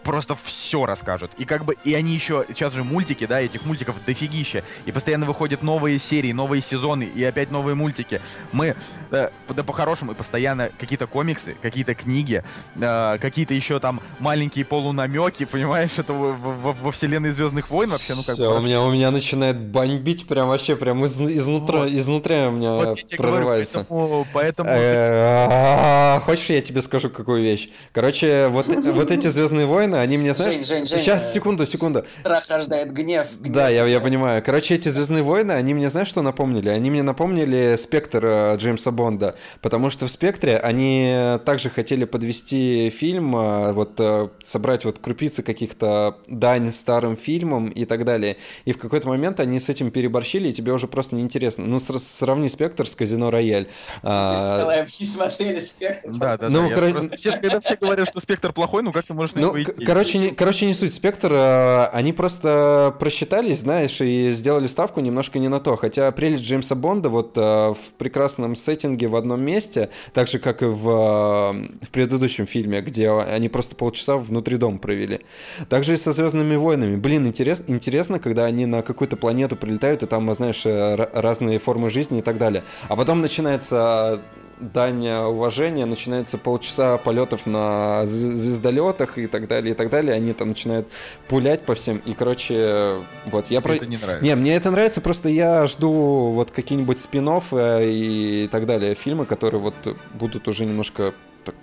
просто 0.02 0.34
все 0.42 0.86
расскажут. 0.86 1.32
И 1.38 1.44
как 1.44 1.64
бы, 1.64 1.76
и 1.84 1.94
они 1.94 2.14
еще, 2.14 2.44
сейчас 2.48 2.74
же 2.74 2.84
мультики, 2.84 3.26
да, 3.26 3.40
этих 3.40 3.64
мультиков 3.64 3.96
дофигища. 4.04 4.64
И 4.86 4.92
постоянно 4.92 5.26
выходят 5.26 5.62
новые 5.62 5.98
серии, 5.98 6.32
новые 6.32 6.62
сезоны, 6.62 7.04
и 7.04 7.22
опять 7.24 7.50
новые 7.50 7.74
мультики. 7.74 8.20
Мы, 8.52 8.76
э, 9.10 9.30
да 9.48 9.64
по-хорошему, 9.64 10.14
постоянно 10.14 10.70
какие-то 10.78 11.06
комиксы, 11.06 11.56
какие-то 11.60 11.94
книги, 11.94 12.42
э, 12.76 13.18
какие-то 13.20 13.54
еще 13.54 13.78
там 13.80 14.00
маленькие 14.18 14.64
полунамеки, 14.64 15.44
понимаешь, 15.44 15.98
это 15.98 16.12
во, 16.12 16.32
во, 16.32 16.72
во 16.72 16.92
вселенной 16.92 17.32
Звездных 17.32 17.70
войн 17.70 17.90
вообще, 17.90 18.14
ну 18.14 18.22
как 18.22 18.36
бы. 18.36 18.56
У 18.56 18.60
меня, 18.60 18.82
у 18.82 18.90
меня 18.90 19.10
начинает 19.10 19.60
бомбить 19.60 20.26
прям 20.26 20.48
вообще, 20.48 20.76
прям 20.76 21.04
из, 21.04 21.20
изнутра, 21.20 21.78
вот. 21.78 21.88
изнутри 21.88 22.36
у 22.46 22.50
меня 22.50 22.72
вот 22.72 22.98
прорывается. 23.16 23.86
Говорю, 23.88 24.26
поэтому... 24.32 24.68
поэтому... 24.68 24.70
Э, 24.70 26.20
хочешь, 26.20 26.50
я 26.50 26.60
тебе 26.60 26.82
скажу 26.82 27.10
какую 27.10 27.42
вещь? 27.42 27.70
Короче, 27.92 28.48
вот, 28.48 28.66
вот 28.66 29.10
эти 29.10 29.28
Звездные 29.28 29.66
войны 29.66 29.89
войны, 29.90 30.02
они 30.02 30.18
мне 30.18 30.34
знают... 30.34 30.54
Жень, 30.54 30.64
Жень, 30.64 30.86
Жень, 30.86 30.98
Сейчас, 30.98 31.32
секунду, 31.32 31.66
секунду. 31.66 32.02
Страх 32.04 32.48
рождает 32.48 32.92
гнев. 32.92 33.28
гнев. 33.38 33.52
Да, 33.54 33.68
я, 33.68 33.86
я 33.86 34.00
понимаю. 34.00 34.42
Короче, 34.42 34.74
эти 34.74 34.88
Звездные 34.88 35.22
войны, 35.22 35.52
они 35.52 35.74
мне, 35.74 35.90
знаешь, 35.90 36.08
что 36.08 36.22
напомнили? 36.22 36.68
Они 36.68 36.90
мне 36.90 37.02
напомнили 37.02 37.76
Спектр 37.76 38.24
э, 38.24 38.56
Джеймса 38.56 38.90
Бонда, 38.90 39.34
потому 39.60 39.90
что 39.90 40.06
в 40.06 40.10
Спектре 40.10 40.58
они 40.58 41.38
также 41.44 41.70
хотели 41.70 42.04
подвести 42.04 42.90
фильм, 42.90 43.36
э, 43.36 43.72
вот 43.72 43.94
э, 43.98 44.28
собрать 44.42 44.84
вот 44.84 44.98
крупицы 44.98 45.42
каких-то 45.42 46.18
дань 46.26 46.72
старым 46.72 47.16
фильмам 47.16 47.68
и 47.68 47.84
так 47.84 48.04
далее. 48.04 48.36
И 48.64 48.72
в 48.72 48.78
какой-то 48.78 49.08
момент 49.08 49.40
они 49.40 49.58
с 49.58 49.68
этим 49.68 49.90
переборщили, 49.90 50.48
и 50.48 50.52
тебе 50.52 50.72
уже 50.72 50.86
просто 50.86 51.16
неинтересно. 51.16 51.64
Ну, 51.64 51.78
сравни 51.78 52.48
Спектр 52.48 52.88
с 52.88 52.94
Казино 52.94 53.30
Рояль. 53.30 53.68
А... 54.02 54.86
Не 54.98 55.06
смотрели 55.06 55.58
Спектр. 55.58 56.10
Да, 56.10 56.36
да, 56.36 56.48
ну, 56.48 56.68
да. 56.68 56.74
Кор... 56.74 56.90
Просто... 56.90 57.16
Все, 57.16 57.32
когда 57.32 57.60
все 57.60 57.76
говорят, 57.76 58.08
что 58.08 58.20
Спектр 58.20 58.52
плохой, 58.52 58.82
ну 58.82 58.92
как 58.92 59.04
ты 59.04 59.14
можешь 59.14 59.34
на 59.34 59.42
ну, 59.42 59.56
него 59.56 59.72
Короче, 59.84 60.18
не, 60.18 60.30
короче, 60.30 60.66
не 60.66 60.74
суть. 60.74 60.94
Спектр, 60.94 61.32
э, 61.32 61.84
они 61.92 62.12
просто 62.12 62.94
просчитались, 62.98 63.60
знаешь, 63.60 64.00
и 64.00 64.30
сделали 64.30 64.66
ставку 64.66 65.00
немножко 65.00 65.38
не 65.38 65.48
на 65.48 65.60
то. 65.60 65.76
Хотя 65.76 66.10
прелесть 66.12 66.44
Джеймса 66.44 66.74
Бонда 66.74 67.08
вот 67.08 67.32
э, 67.36 67.40
в 67.40 67.92
прекрасном 67.98 68.54
сеттинге 68.54 69.08
в 69.08 69.16
одном 69.16 69.42
месте, 69.42 69.90
так 70.12 70.28
же, 70.28 70.38
как 70.38 70.62
и 70.62 70.66
в, 70.66 70.88
э, 70.88 71.84
в 71.86 71.90
предыдущем 71.90 72.46
фильме, 72.46 72.80
где 72.80 73.10
они 73.10 73.48
просто 73.48 73.76
полчаса 73.76 74.16
внутри 74.16 74.56
дома 74.56 74.78
провели. 74.78 75.20
Также 75.68 75.94
и 75.94 75.96
со 75.96 76.12
«Звездными 76.12 76.56
войнами». 76.56 76.96
Блин, 76.96 77.26
интерес, 77.26 77.62
интересно, 77.66 78.18
когда 78.18 78.44
они 78.44 78.66
на 78.66 78.82
какую-то 78.82 79.16
планету 79.16 79.56
прилетают, 79.56 80.02
и 80.02 80.06
там, 80.06 80.32
знаешь, 80.34 80.62
разные 80.64 81.58
формы 81.58 81.90
жизни 81.90 82.18
и 82.18 82.22
так 82.22 82.38
далее. 82.38 82.62
А 82.88 82.96
потом 82.96 83.20
начинается 83.20 84.20
дань 84.60 85.08
уважения, 85.08 85.86
начинается 85.86 86.38
полчаса 86.38 86.98
полетов 86.98 87.46
на 87.46 88.04
звездолетах 88.06 89.18
и 89.18 89.26
так 89.26 89.48
далее, 89.48 89.72
и 89.72 89.74
так 89.74 89.90
далее. 89.90 90.14
Они 90.14 90.32
там 90.32 90.50
начинают 90.50 90.88
пулять 91.28 91.62
по 91.62 91.74
всем. 91.74 92.00
И, 92.04 92.14
короче, 92.14 92.96
вот 93.26 93.50
я 93.50 93.60
про... 93.60 93.76
Это 93.76 93.86
не 93.86 93.96
нравится. 93.96 94.24
Не, 94.24 94.34
мне 94.36 94.54
это 94.54 94.70
нравится, 94.70 95.00
просто 95.00 95.28
я 95.28 95.66
жду 95.66 96.32
вот 96.32 96.50
какие-нибудь 96.50 97.00
спин 97.00 97.20
и 97.52 98.48
так 98.50 98.66
далее, 98.66 98.94
фильмы, 98.94 99.26
которые 99.26 99.60
вот 99.60 99.74
будут 100.14 100.48
уже 100.48 100.64
немножко 100.64 101.12
так 101.44 101.54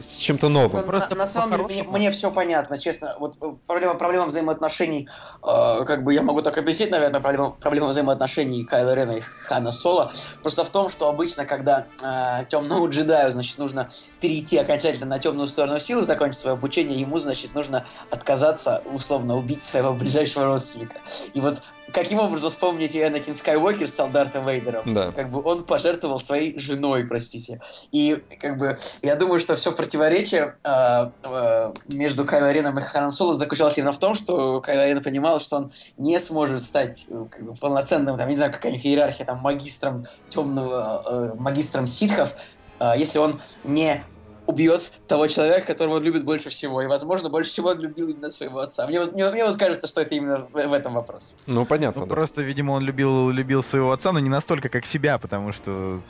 с 0.00 0.16
чем-то 0.16 0.48
новым. 0.48 0.84
Просто 0.84 1.14
на, 1.14 1.20
на 1.22 1.26
самом 1.26 1.68
деле 1.68 1.82
мне, 1.82 1.98
мне 1.98 2.10
все 2.10 2.30
понятно, 2.30 2.78
честно. 2.78 3.16
Вот 3.18 3.36
э, 3.40 3.54
проблема, 3.66 3.94
проблема 3.94 4.26
взаимоотношений, 4.26 5.08
э, 5.42 5.84
как 5.84 6.02
бы 6.02 6.14
я 6.14 6.22
могу 6.22 6.42
так 6.42 6.56
объяснить, 6.58 6.90
наверное, 6.90 7.20
проблема, 7.20 7.50
проблема 7.50 7.88
взаимоотношений 7.88 8.64
Кайла 8.64 8.94
Рена 8.94 9.12
и 9.12 9.20
Хана 9.20 9.72
Соло. 9.72 10.12
Просто 10.42 10.64
в 10.64 10.70
том, 10.70 10.90
что 10.90 11.08
обычно, 11.08 11.44
когда 11.44 11.86
э, 12.02 12.44
темному 12.48 12.88
джедаю, 12.88 13.32
значит, 13.32 13.58
нужно 13.58 13.90
перейти 14.20 14.56
окончательно 14.56 15.06
на 15.06 15.18
темную 15.18 15.48
сторону 15.48 15.78
силы, 15.78 16.02
закончить 16.02 16.40
свое 16.40 16.54
обучение, 16.54 16.98
ему, 16.98 17.18
значит, 17.18 17.54
нужно 17.54 17.86
отказаться, 18.10 18.82
условно, 18.92 19.36
убить 19.36 19.62
своего 19.62 19.92
ближайшего 19.92 20.46
родственника. 20.46 20.96
И 21.34 21.40
вот 21.40 21.62
каким 21.92 22.18
образом 22.18 22.50
вспомните 22.50 23.06
Энакин 23.06 23.36
Скайуокер 23.36 23.88
с 23.88 24.08
Дарта 24.08 24.40
Вейдером? 24.40 24.92
Да. 24.92 25.12
Как 25.12 25.30
бы 25.30 25.42
он 25.42 25.64
пожертвовал 25.64 26.20
своей 26.20 26.58
женой, 26.58 27.04
простите. 27.04 27.60
И 27.92 28.22
как 28.40 28.58
бы 28.58 28.78
я 29.02 29.16
думаю, 29.16 29.40
что 29.40 29.56
все 29.56 29.72
противоречие 29.72 30.54
э, 30.64 31.10
э, 31.24 31.72
между 31.88 32.24
Кайло 32.24 32.52
Реном 32.52 32.78
и 32.78 32.82
Ханом 32.82 33.12
Соло 33.12 33.36
заключалось 33.36 33.78
именно 33.78 33.92
в 33.92 33.98
том, 33.98 34.14
что 34.14 34.60
Кайло 34.60 34.86
Рен 34.86 35.02
понимал, 35.02 35.40
что 35.40 35.56
он 35.56 35.72
не 35.96 36.18
сможет 36.18 36.62
стать 36.62 37.06
как 37.30 37.42
бы, 37.42 37.54
полноценным, 37.54 38.16
там, 38.16 38.28
не 38.28 38.36
знаю, 38.36 38.52
какая 38.52 38.72
у 38.72 38.74
них 38.74 38.84
иерархия, 38.84 39.26
там, 39.26 39.38
магистром 39.40 40.06
темного, 40.28 41.02
э, 41.06 41.34
магистром 41.38 41.86
ситхов, 41.86 42.34
э, 42.78 42.92
если 42.96 43.18
он 43.18 43.40
не 43.64 44.02
убьет 44.50 44.92
того 45.06 45.26
человека, 45.26 45.66
которого 45.66 45.96
он 45.96 46.02
любит 46.02 46.24
больше 46.24 46.50
всего. 46.50 46.82
И, 46.82 46.86
возможно, 46.86 47.28
больше 47.28 47.50
всего 47.50 47.70
он 47.70 47.78
любил 47.78 48.08
именно 48.08 48.30
своего 48.30 48.60
отца. 48.60 48.86
Мне 48.86 49.00
вот, 49.00 49.12
мне, 49.12 49.28
мне 49.30 49.44
вот 49.44 49.56
кажется, 49.56 49.86
что 49.86 50.02
это 50.02 50.14
именно 50.14 50.46
в, 50.52 50.52
в 50.52 50.72
этом 50.72 50.94
вопрос. 50.94 51.34
Ну, 51.46 51.64
понятно. 51.64 52.02
Ну, 52.02 52.06
да. 52.06 52.14
Просто, 52.14 52.42
видимо, 52.42 52.72
он 52.72 52.82
любил, 52.82 53.30
любил 53.30 53.62
своего 53.62 53.92
отца, 53.92 54.12
но 54.12 54.18
не 54.18 54.28
настолько, 54.28 54.68
как 54.68 54.84
себя, 54.84 55.18
потому 55.18 55.52
что 55.52 56.02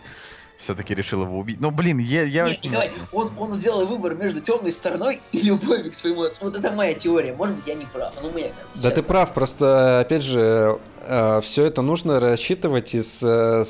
все-таки 0.61 0.95
решил 0.95 1.23
его 1.23 1.39
убить. 1.39 1.59
Ну, 1.61 1.71
блин, 1.71 1.99
я... 1.99 2.23
я... 2.23 2.45
Нет, 2.47 2.63
Николай, 2.63 2.91
он, 3.13 3.31
он 3.39 3.55
сделал 3.55 3.87
выбор 3.87 4.15
между 4.15 4.41
темной 4.41 4.73
стороной 4.73 5.21
и 5.33 5.41
любовью 5.41 5.91
к 5.91 5.95
своему 5.95 6.23
отцу. 6.23 6.45
Вот 6.45 6.57
это 6.57 6.71
моя 6.73 6.95
теория. 6.95 7.33
Может 7.33 7.57
быть, 7.57 7.67
я 7.67 7.75
не 7.75 7.87
прав, 7.87 8.13
но 8.23 8.31
мне 8.31 8.51
кажется. 8.51 8.83
Да 8.83 8.91
честно. 8.91 8.91
ты 8.91 9.03
прав, 9.03 9.33
просто, 9.33 10.01
опять 10.01 10.23
же, 10.23 10.79
э, 11.03 11.41
все 11.43 11.65
это 11.65 11.83
нужно 11.83 12.21
рассчитывать 12.21 12.95
из... 12.95 13.23
Э, 13.23 13.65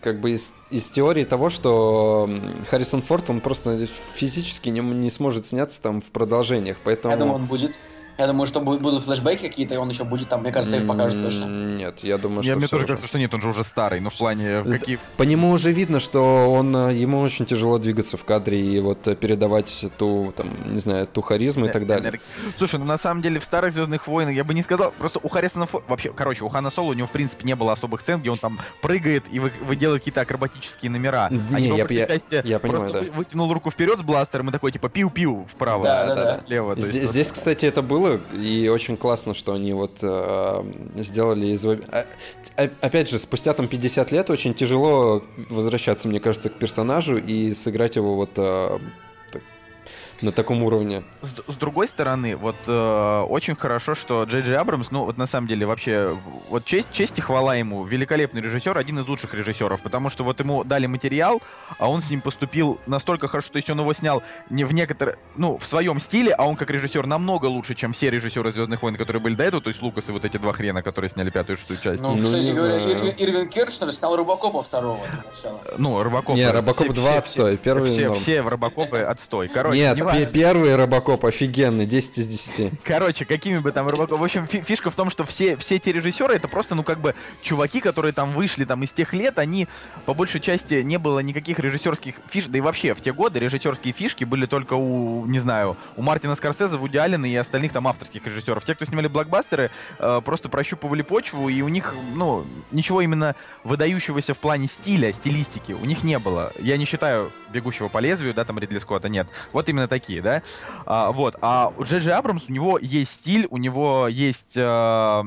как 0.00 0.20
бы 0.20 0.32
из, 0.32 0.52
из 0.70 0.90
теории 0.90 1.24
того, 1.24 1.50
что 1.50 2.28
Харрисон 2.70 3.02
Форд, 3.02 3.30
он 3.30 3.40
просто 3.40 3.86
физически 4.14 4.68
не, 4.68 4.80
не 4.80 5.10
сможет 5.10 5.46
сняться 5.46 5.80
там 5.80 6.00
в 6.00 6.10
продолжениях, 6.10 6.78
поэтому... 6.84 7.12
Я 7.12 7.18
думаю, 7.18 7.36
он 7.36 7.46
будет. 7.46 7.76
Я 8.22 8.28
думаю, 8.28 8.46
что 8.46 8.60
будут 8.60 9.04
флешбеки 9.04 9.48
какие-то, 9.48 9.74
и 9.74 9.76
он 9.78 9.88
еще 9.88 10.04
будет 10.04 10.28
там, 10.28 10.42
мне 10.42 10.52
кажется, 10.52 10.76
их 10.76 10.86
покажут 10.86 11.20
точно. 11.24 11.44
Нет, 11.44 12.04
я 12.04 12.18
думаю, 12.18 12.44
что. 12.44 12.52
Я, 12.52 12.56
мне 12.56 12.68
тоже 12.68 12.84
уже... 12.84 12.92
кажется, 12.92 13.08
что 13.08 13.18
нет, 13.18 13.34
он 13.34 13.40
же 13.40 13.48
уже 13.48 13.64
старый, 13.64 13.98
но 13.98 14.10
в 14.10 14.16
плане 14.16 14.62
каких. 14.62 15.00
По 15.16 15.24
нему 15.24 15.50
уже 15.50 15.72
видно, 15.72 15.98
что 15.98 16.52
он 16.52 16.74
э, 16.76 16.94
ему 16.94 17.20
очень 17.20 17.46
тяжело 17.46 17.78
двигаться 17.78 18.16
в 18.16 18.24
кадре 18.24 18.60
и 18.60 18.78
вот 18.78 19.08
э, 19.08 19.16
передавать 19.16 19.86
ту, 19.98 20.32
там, 20.36 20.50
не 20.72 20.78
знаю, 20.78 21.08
ту 21.08 21.20
харизму 21.20 21.66
и 21.66 21.68
так 21.68 21.84
далее. 21.84 22.20
Слушай, 22.58 22.78
ну 22.78 22.84
на 22.84 22.96
самом 22.96 23.22
деле 23.22 23.40
в 23.40 23.44
старых 23.44 23.74
Звездных 23.74 24.06
войнах 24.06 24.36
я 24.36 24.44
бы 24.44 24.54
не 24.54 24.62
сказал, 24.62 24.92
просто 24.96 25.18
у 25.20 25.28
Харрисона 25.28 25.66
вообще, 25.88 26.12
короче, 26.12 26.44
у 26.44 26.48
Хана 26.48 26.70
Соло 26.70 26.90
у 26.90 26.92
него 26.92 27.08
в 27.08 27.12
принципе 27.12 27.44
не 27.44 27.56
было 27.56 27.72
особых 27.72 28.02
сцен, 28.02 28.20
где 28.20 28.30
он 28.30 28.38
там 28.38 28.60
прыгает 28.82 29.24
и 29.32 29.40
вы, 29.40 29.50
вы 29.66 29.74
делаете 29.74 30.02
какие-то 30.02 30.20
акробатические 30.20 30.92
номера. 30.92 31.28
Не, 31.30 31.72
а 31.72 31.76
я, 31.76 31.86
я, 31.88 32.06
части 32.06 32.40
я 32.44 32.60
понимаю, 32.60 32.82
просто 32.82 33.00
да. 33.00 33.12
вытянул 33.16 33.52
руку 33.52 33.70
вперед 33.70 33.98
с 33.98 34.02
бластером 34.02 34.50
и 34.50 34.52
такой 34.52 34.70
типа 34.70 34.86
пиу-пиу 34.86 35.44
вправо, 35.46 35.82
да, 35.82 36.06
да, 36.06 36.14
да, 36.14 36.24
да. 36.24 36.40
лево. 36.46 36.78
Здесь, 36.78 37.10
здесь, 37.10 37.32
кстати, 37.32 37.66
это 37.66 37.82
было 37.82 38.11
и 38.32 38.68
очень 38.68 38.96
классно, 38.96 39.34
что 39.34 39.52
они 39.54 39.72
вот 39.72 39.98
э, 40.02 40.64
сделали 40.96 41.46
из... 41.48 41.64
А, 41.64 42.06
опять 42.56 43.10
же, 43.10 43.18
спустя 43.18 43.52
там 43.52 43.68
50 43.68 44.12
лет 44.12 44.30
очень 44.30 44.54
тяжело 44.54 45.22
возвращаться, 45.48 46.08
мне 46.08 46.20
кажется, 46.20 46.50
к 46.50 46.54
персонажу 46.54 47.16
и 47.16 47.52
сыграть 47.52 47.96
его 47.96 48.14
вот 48.14 48.30
э, 48.36 48.78
на 50.22 50.32
таком 50.32 50.62
уровне. 50.62 51.02
С, 51.20 51.34
с 51.46 51.56
другой 51.56 51.88
стороны, 51.88 52.36
вот 52.36 52.56
э, 52.66 53.20
очень 53.28 53.54
хорошо, 53.54 53.94
что 53.94 54.24
Джей 54.24 54.42
Джей 54.42 54.56
Абрамс, 54.56 54.90
ну 54.90 55.04
вот 55.04 55.16
на 55.16 55.26
самом 55.26 55.48
деле 55.48 55.66
вообще, 55.66 56.16
вот 56.48 56.64
честь, 56.64 56.90
честь 56.92 57.18
и 57.18 57.20
хвала 57.20 57.56
ему, 57.56 57.84
великолепный 57.84 58.40
режиссер, 58.40 58.76
один 58.76 58.98
из 58.98 59.08
лучших 59.08 59.34
режиссеров, 59.34 59.82
потому 59.82 60.10
что 60.10 60.24
вот 60.24 60.40
ему 60.40 60.64
дали 60.64 60.86
материал, 60.86 61.40
а 61.78 61.90
он 61.90 62.02
с 62.02 62.10
ним 62.10 62.20
поступил 62.20 62.78
настолько 62.86 63.28
хорошо, 63.28 63.50
то 63.52 63.56
есть 63.56 63.70
он 63.70 63.80
его 63.80 63.92
снял 63.92 64.22
не 64.50 64.64
в 64.64 64.72
некоторые, 64.72 65.18
ну 65.36 65.58
в 65.58 65.66
своем 65.66 66.00
стиле, 66.00 66.32
а 66.32 66.46
он 66.46 66.56
как 66.56 66.70
режиссер 66.70 67.06
намного 67.06 67.46
лучше, 67.46 67.74
чем 67.74 67.92
все 67.92 68.10
режиссеры 68.10 68.52
Звездных 68.52 68.82
войн, 68.82 68.96
которые 68.96 69.22
были 69.22 69.34
до 69.34 69.44
этого, 69.44 69.62
то 69.62 69.68
есть 69.68 69.82
Лукас 69.82 70.08
и 70.08 70.12
вот 70.12 70.24
эти 70.24 70.36
два 70.36 70.52
хрена, 70.52 70.82
которые 70.82 71.10
сняли 71.10 71.30
пятую 71.30 71.56
и 71.56 71.58
шестую 71.58 71.80
часть. 71.80 72.02
Ну, 72.02 72.14
ну 72.14 72.26
кстати 72.26 72.50
говоря, 72.50 72.76
Ир, 72.76 73.14
Ирвин 73.18 73.48
Киршнер 73.48 73.92
снял 73.92 74.16
Робокопа 74.16 74.62
второго. 74.62 75.00
Ну, 75.78 76.02
Робокоп. 76.02 76.36
Не, 76.36 76.50
Робокоп 76.50 76.88
2 76.88 76.94
все, 76.94 77.18
отстой, 77.18 77.56
первый 77.56 77.90
все, 77.90 78.12
все 78.12 78.42
в 78.42 78.48
Робокопы 78.48 78.98
отстой. 78.98 79.48
Короче, 79.48 79.78
Нет, 79.78 80.00
первый 80.32 80.76
Робокоп 80.76 81.24
офигенный, 81.24 81.86
10 81.86 82.18
из 82.18 82.26
10. 82.26 82.72
Короче, 82.84 83.24
какими 83.24 83.58
бы 83.58 83.72
там 83.72 83.88
Робокоп... 83.88 84.20
В 84.20 84.24
общем, 84.24 84.46
фишка 84.46 84.90
в 84.90 84.94
том, 84.94 85.10
что 85.10 85.24
все, 85.24 85.56
все 85.56 85.76
эти 85.76 85.90
режиссеры, 85.90 86.34
это 86.34 86.48
просто, 86.48 86.74
ну, 86.74 86.82
как 86.82 87.00
бы, 87.00 87.14
чуваки, 87.42 87.80
которые 87.80 88.12
там 88.12 88.32
вышли 88.32 88.64
там 88.64 88.82
из 88.82 88.92
тех 88.92 89.12
лет, 89.12 89.38
они, 89.38 89.68
по 90.06 90.14
большей 90.14 90.40
части, 90.40 90.82
не 90.82 90.98
было 90.98 91.20
никаких 91.20 91.58
режиссерских 91.58 92.16
фиш, 92.28 92.46
да 92.46 92.58
и 92.58 92.60
вообще, 92.60 92.94
в 92.94 93.00
те 93.00 93.12
годы 93.12 93.40
режиссерские 93.40 93.92
фишки 93.92 94.24
были 94.24 94.46
только 94.46 94.74
у, 94.74 95.26
не 95.26 95.38
знаю, 95.38 95.76
у 95.96 96.02
Мартина 96.02 96.34
Скорсезе, 96.34 96.76
Вуди 96.76 96.98
Аллена 96.98 97.26
и 97.26 97.34
остальных 97.34 97.72
там 97.72 97.88
авторских 97.88 98.26
режиссеров. 98.26 98.64
Те, 98.64 98.74
кто 98.74 98.84
снимали 98.84 99.08
блокбастеры, 99.08 99.70
э, 99.98 100.20
просто 100.24 100.48
прощупывали 100.48 101.02
почву, 101.02 101.48
и 101.48 101.62
у 101.62 101.68
них, 101.68 101.94
ну, 102.14 102.46
ничего 102.70 103.00
именно 103.00 103.34
выдающегося 103.64 104.34
в 104.34 104.38
плане 104.38 104.68
стиля, 104.68 105.12
стилистики 105.12 105.72
у 105.72 105.84
них 105.84 106.04
не 106.04 106.18
было. 106.18 106.52
Я 106.58 106.76
не 106.76 106.84
считаю 106.84 107.32
«Бегущего 107.52 107.88
по 107.88 107.98
лезвию», 107.98 108.34
да, 108.34 108.44
там 108.44 108.58
Ридли 108.58 108.78
Скотта, 108.78 109.08
нет. 109.08 109.28
Вот 109.52 109.68
именно 109.68 109.88
такие, 110.02 110.20
да. 110.20 110.42
А, 110.84 111.12
вот. 111.12 111.36
А 111.40 111.72
у 111.76 111.84
Джей 111.84 112.12
Абрамс, 112.12 112.48
у 112.48 112.52
него 112.52 112.78
есть 112.80 113.12
стиль, 113.12 113.46
у 113.50 113.56
него 113.56 114.08
есть... 114.08 114.56
Э, 114.56 115.22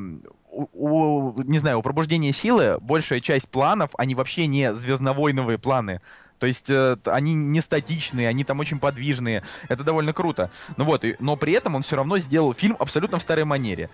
у, 0.51 0.67
у, 0.73 1.41
не 1.43 1.59
знаю, 1.59 1.79
у 1.79 1.81
пробуждения 1.81 2.31
силы 2.31 2.77
большая 2.79 3.19
часть 3.19 3.49
планов, 3.49 3.91
они 3.97 4.15
вообще 4.15 4.47
не 4.47 4.73
звездновойновые 4.73 5.57
планы. 5.57 5.99
То 6.39 6.47
есть 6.47 6.69
э, 6.69 6.97
они 7.05 7.33
не 7.33 7.61
статичные, 7.61 8.29
они 8.29 8.43
там 8.43 8.59
очень 8.59 8.79
подвижные. 8.79 9.43
Это 9.67 9.83
довольно 9.83 10.13
круто. 10.13 10.51
Ну 10.77 10.85
вот, 10.85 11.03
и, 11.03 11.15
но 11.19 11.35
при 11.35 11.53
этом 11.53 11.75
он 11.75 11.81
все 11.81 11.95
равно 11.97 12.19
сделал 12.19 12.53
фильм 12.53 12.75
абсолютно 12.79 13.17
в 13.17 13.21
старой 13.21 13.45
манере. 13.45 13.89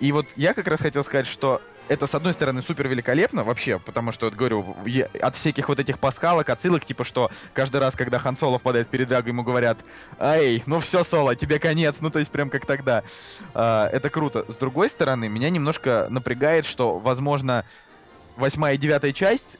И 0.00 0.12
вот 0.12 0.26
я 0.36 0.54
как 0.54 0.68
раз 0.68 0.80
хотел 0.80 1.04
сказать, 1.04 1.26
что 1.26 1.60
это, 1.88 2.06
с 2.06 2.14
одной 2.14 2.32
стороны, 2.32 2.62
супер 2.62 2.88
великолепно 2.88 3.44
вообще, 3.44 3.78
потому 3.78 4.12
что, 4.12 4.26
вот, 4.26 4.34
говорю, 4.34 4.76
от 5.20 5.36
всяких 5.36 5.68
вот 5.68 5.80
этих 5.80 5.98
пасхалок, 5.98 6.48
отсылок, 6.50 6.84
типа, 6.84 7.04
что 7.04 7.30
каждый 7.54 7.80
раз, 7.80 7.94
когда 7.94 8.18
Хан 8.18 8.36
Соло 8.36 8.58
впадает 8.58 8.86
в 8.86 8.90
передрягу, 8.90 9.28
ему 9.28 9.42
говорят, 9.42 9.78
эй, 10.18 10.62
ну 10.66 10.80
все, 10.80 11.02
Соло, 11.02 11.34
тебе 11.34 11.58
конец, 11.58 12.00
ну 12.00 12.10
то 12.10 12.18
есть 12.18 12.30
прям 12.30 12.50
как 12.50 12.66
тогда. 12.66 13.02
А, 13.54 13.88
это 13.88 14.10
круто. 14.10 14.44
С 14.48 14.56
другой 14.56 14.90
стороны, 14.90 15.28
меня 15.28 15.50
немножко 15.50 16.06
напрягает, 16.10 16.66
что, 16.66 16.98
возможно, 16.98 17.64
восьмая 18.36 18.74
и 18.74 18.78
девятая 18.78 19.12
часть 19.12 19.58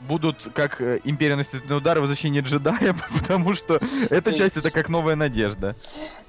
будут 0.00 0.48
как 0.54 0.80
э, 0.80 1.00
Империя 1.04 1.36
носит 1.36 1.70
удары 1.70 2.00
возвращение 2.00 2.42
джедая, 2.42 2.94
потому 3.20 3.54
что 3.54 3.80
эта 4.08 4.32
часть 4.32 4.56
это 4.56 4.70
как 4.70 4.88
новая 4.88 5.16
надежда. 5.16 5.76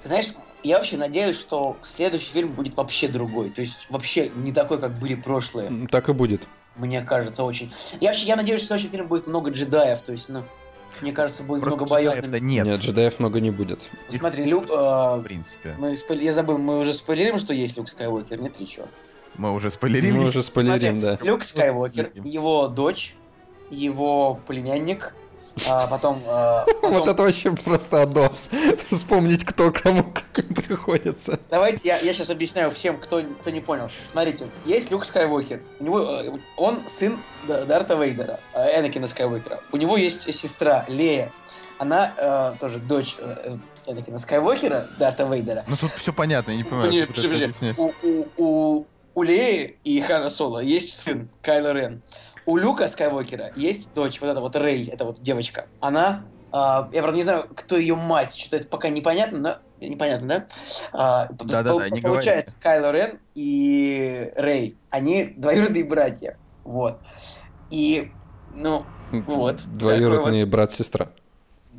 Ты 0.02 0.08
знаешь, 0.08 0.28
я 0.64 0.78
вообще 0.78 0.98
надеюсь, 0.98 1.40
что 1.40 1.78
следующий 1.82 2.32
фильм 2.32 2.54
будет 2.54 2.76
вообще 2.76 3.08
другой. 3.08 3.50
То 3.50 3.62
есть 3.62 3.88
вообще 3.90 4.30
не 4.36 4.52
такой, 4.52 4.80
как 4.80 4.98
были 5.00 5.16
прошлые. 5.16 5.88
Так 5.88 6.10
и 6.10 6.14
будет. 6.14 6.48
Мне 6.76 7.02
кажется, 7.02 7.44
очень. 7.44 7.72
Я 8.00 8.10
вообще 8.10 8.28
я 8.28 8.36
надеюсь, 8.36 8.62
что 8.62 8.70
следующий 8.70 8.90
фильм 8.90 9.08
будет 9.08 9.28
много 9.28 9.52
джедаев. 9.52 10.02
То 10.02 10.12
есть, 10.12 10.30
ну, 10.30 10.44
мне 11.02 11.12
кажется, 11.12 11.44
будет 11.44 11.62
Просто 11.62 11.80
много 11.80 11.92
боев. 11.92 12.14
Джедаев-то 12.14 12.40
нет. 12.40 12.66
Нет, 12.66 12.80
джедаев 12.80 13.20
много 13.20 13.40
не 13.40 13.52
будет. 13.52 13.80
Ну, 14.12 14.18
смотри, 14.18 14.46
Люк... 14.46 14.66
Э, 14.70 15.18
в 15.18 15.24
принципе. 15.24 15.76
Мы 15.78 15.96
спойл... 15.96 16.20
Я 16.20 16.34
забыл, 16.34 16.58
мы 16.58 16.80
уже 16.80 16.94
спойлерим, 16.94 17.40
что 17.40 17.54
есть 17.54 17.78
Люк 17.78 17.90
Скайуокер, 17.90 18.40
нет 18.40 18.60
ли 18.60 18.68
чего? 18.68 18.88
Мы 19.36 19.52
уже 19.54 19.72
спойлерим. 19.72 20.18
Мы 20.18 20.24
уже 20.26 20.44
спойлерим, 20.44 21.00
да. 21.00 21.18
Люк 21.22 21.44
Скайуокер, 21.44 22.12
его 22.24 22.68
дочь, 22.68 23.16
его 23.72 24.40
племянник, 24.48 25.16
а 25.68 25.88
потом, 25.88 26.22
а, 26.28 26.66
потом... 26.82 27.00
Вот 27.00 27.08
это 27.08 27.24
вообще 27.24 27.52
просто 27.52 28.04
отдос. 28.04 28.50
Вспомнить, 28.86 29.44
кто 29.44 29.72
кому 29.72 30.04
каким 30.04 30.54
приходится. 30.54 31.40
Давайте 31.50 31.88
я, 31.88 32.00
я 32.00 32.14
сейчас 32.14 32.30
объясняю 32.30 32.72
всем, 32.72 32.98
кто, 32.98 33.22
кто 33.22 33.50
не 33.50 33.60
понял. 33.60 33.90
Смотрите, 34.06 34.48
есть 34.66 34.92
Люк 34.92 35.06
Скайуокер. 35.06 35.62
У 35.80 35.84
него, 35.84 36.00
э, 36.00 36.32
он 36.58 36.80
сын 36.88 37.20
Дарта 37.48 37.96
Вейдера, 37.96 38.40
э, 38.54 38.80
Энакина 38.80 39.08
Скайуокера. 39.08 39.62
У 39.72 39.78
него 39.78 39.98
есть 39.98 40.34
сестра 40.34 40.86
Лея. 40.88 41.32
Она 41.78 42.14
э, 42.16 42.54
тоже 42.60 42.80
дочь 42.80 43.16
э, 43.18 43.58
Энакина 43.88 44.20
Скайуокера, 44.20 44.88
Дарта 44.98 45.24
Вейдера. 45.26 45.66
Ну 45.68 45.76
тут 45.76 45.92
все 45.94 46.14
понятно, 46.14 46.52
я 46.52 46.58
не 46.58 46.64
понимаю. 46.64 46.92
Нет, 46.92 47.10
подожди. 47.10 47.74
У, 47.78 47.92
у, 48.04 48.28
у, 48.38 48.86
у 49.16 49.24
Леи 49.24 49.78
и 49.84 50.00
Хана 50.02 50.30
Соло 50.30 50.60
есть 50.60 51.00
сын 51.00 51.30
Кайло 51.42 51.74
Рен. 51.74 52.02
У 52.46 52.58
Люка 52.58 52.88
Скайуокера 52.88 53.52
есть 53.56 53.94
дочь, 53.94 54.20
вот 54.22 54.28
эта 54.28 54.42
вот 54.42 54.56
Рэй, 54.56 54.88
это 54.88 55.06
вот 55.06 55.22
девочка. 55.22 55.68
Она, 55.80 56.24
э, 56.52 56.56
я 56.56 57.02
правда 57.02 57.16
не 57.16 57.24
знаю, 57.24 57.48
кто 57.56 57.78
ее 57.78 57.96
мать, 57.96 58.36
что-то 58.36 58.58
это 58.58 58.68
пока 58.68 58.90
непонятно, 58.90 59.62
но 59.80 59.88
непонятно, 59.88 60.28
да? 60.28 60.48
А, 60.94 61.28
да, 61.32 61.64
да, 61.64 61.78
да, 61.78 61.90
не 61.90 62.02
Получается, 62.02 62.56
говори. 62.60 62.82
Кайло 62.82 62.92
Рен 62.92 63.20
и 63.36 64.32
Рэй, 64.36 64.78
они 64.90 65.26
двоюродные 65.38 65.84
братья, 65.84 66.38
вот. 66.64 67.00
И, 67.70 68.12
ну, 68.56 68.86
вот. 69.12 69.62
Двоюродные 69.66 70.46
вот. 70.46 70.52
брат-сестра. 70.52 71.12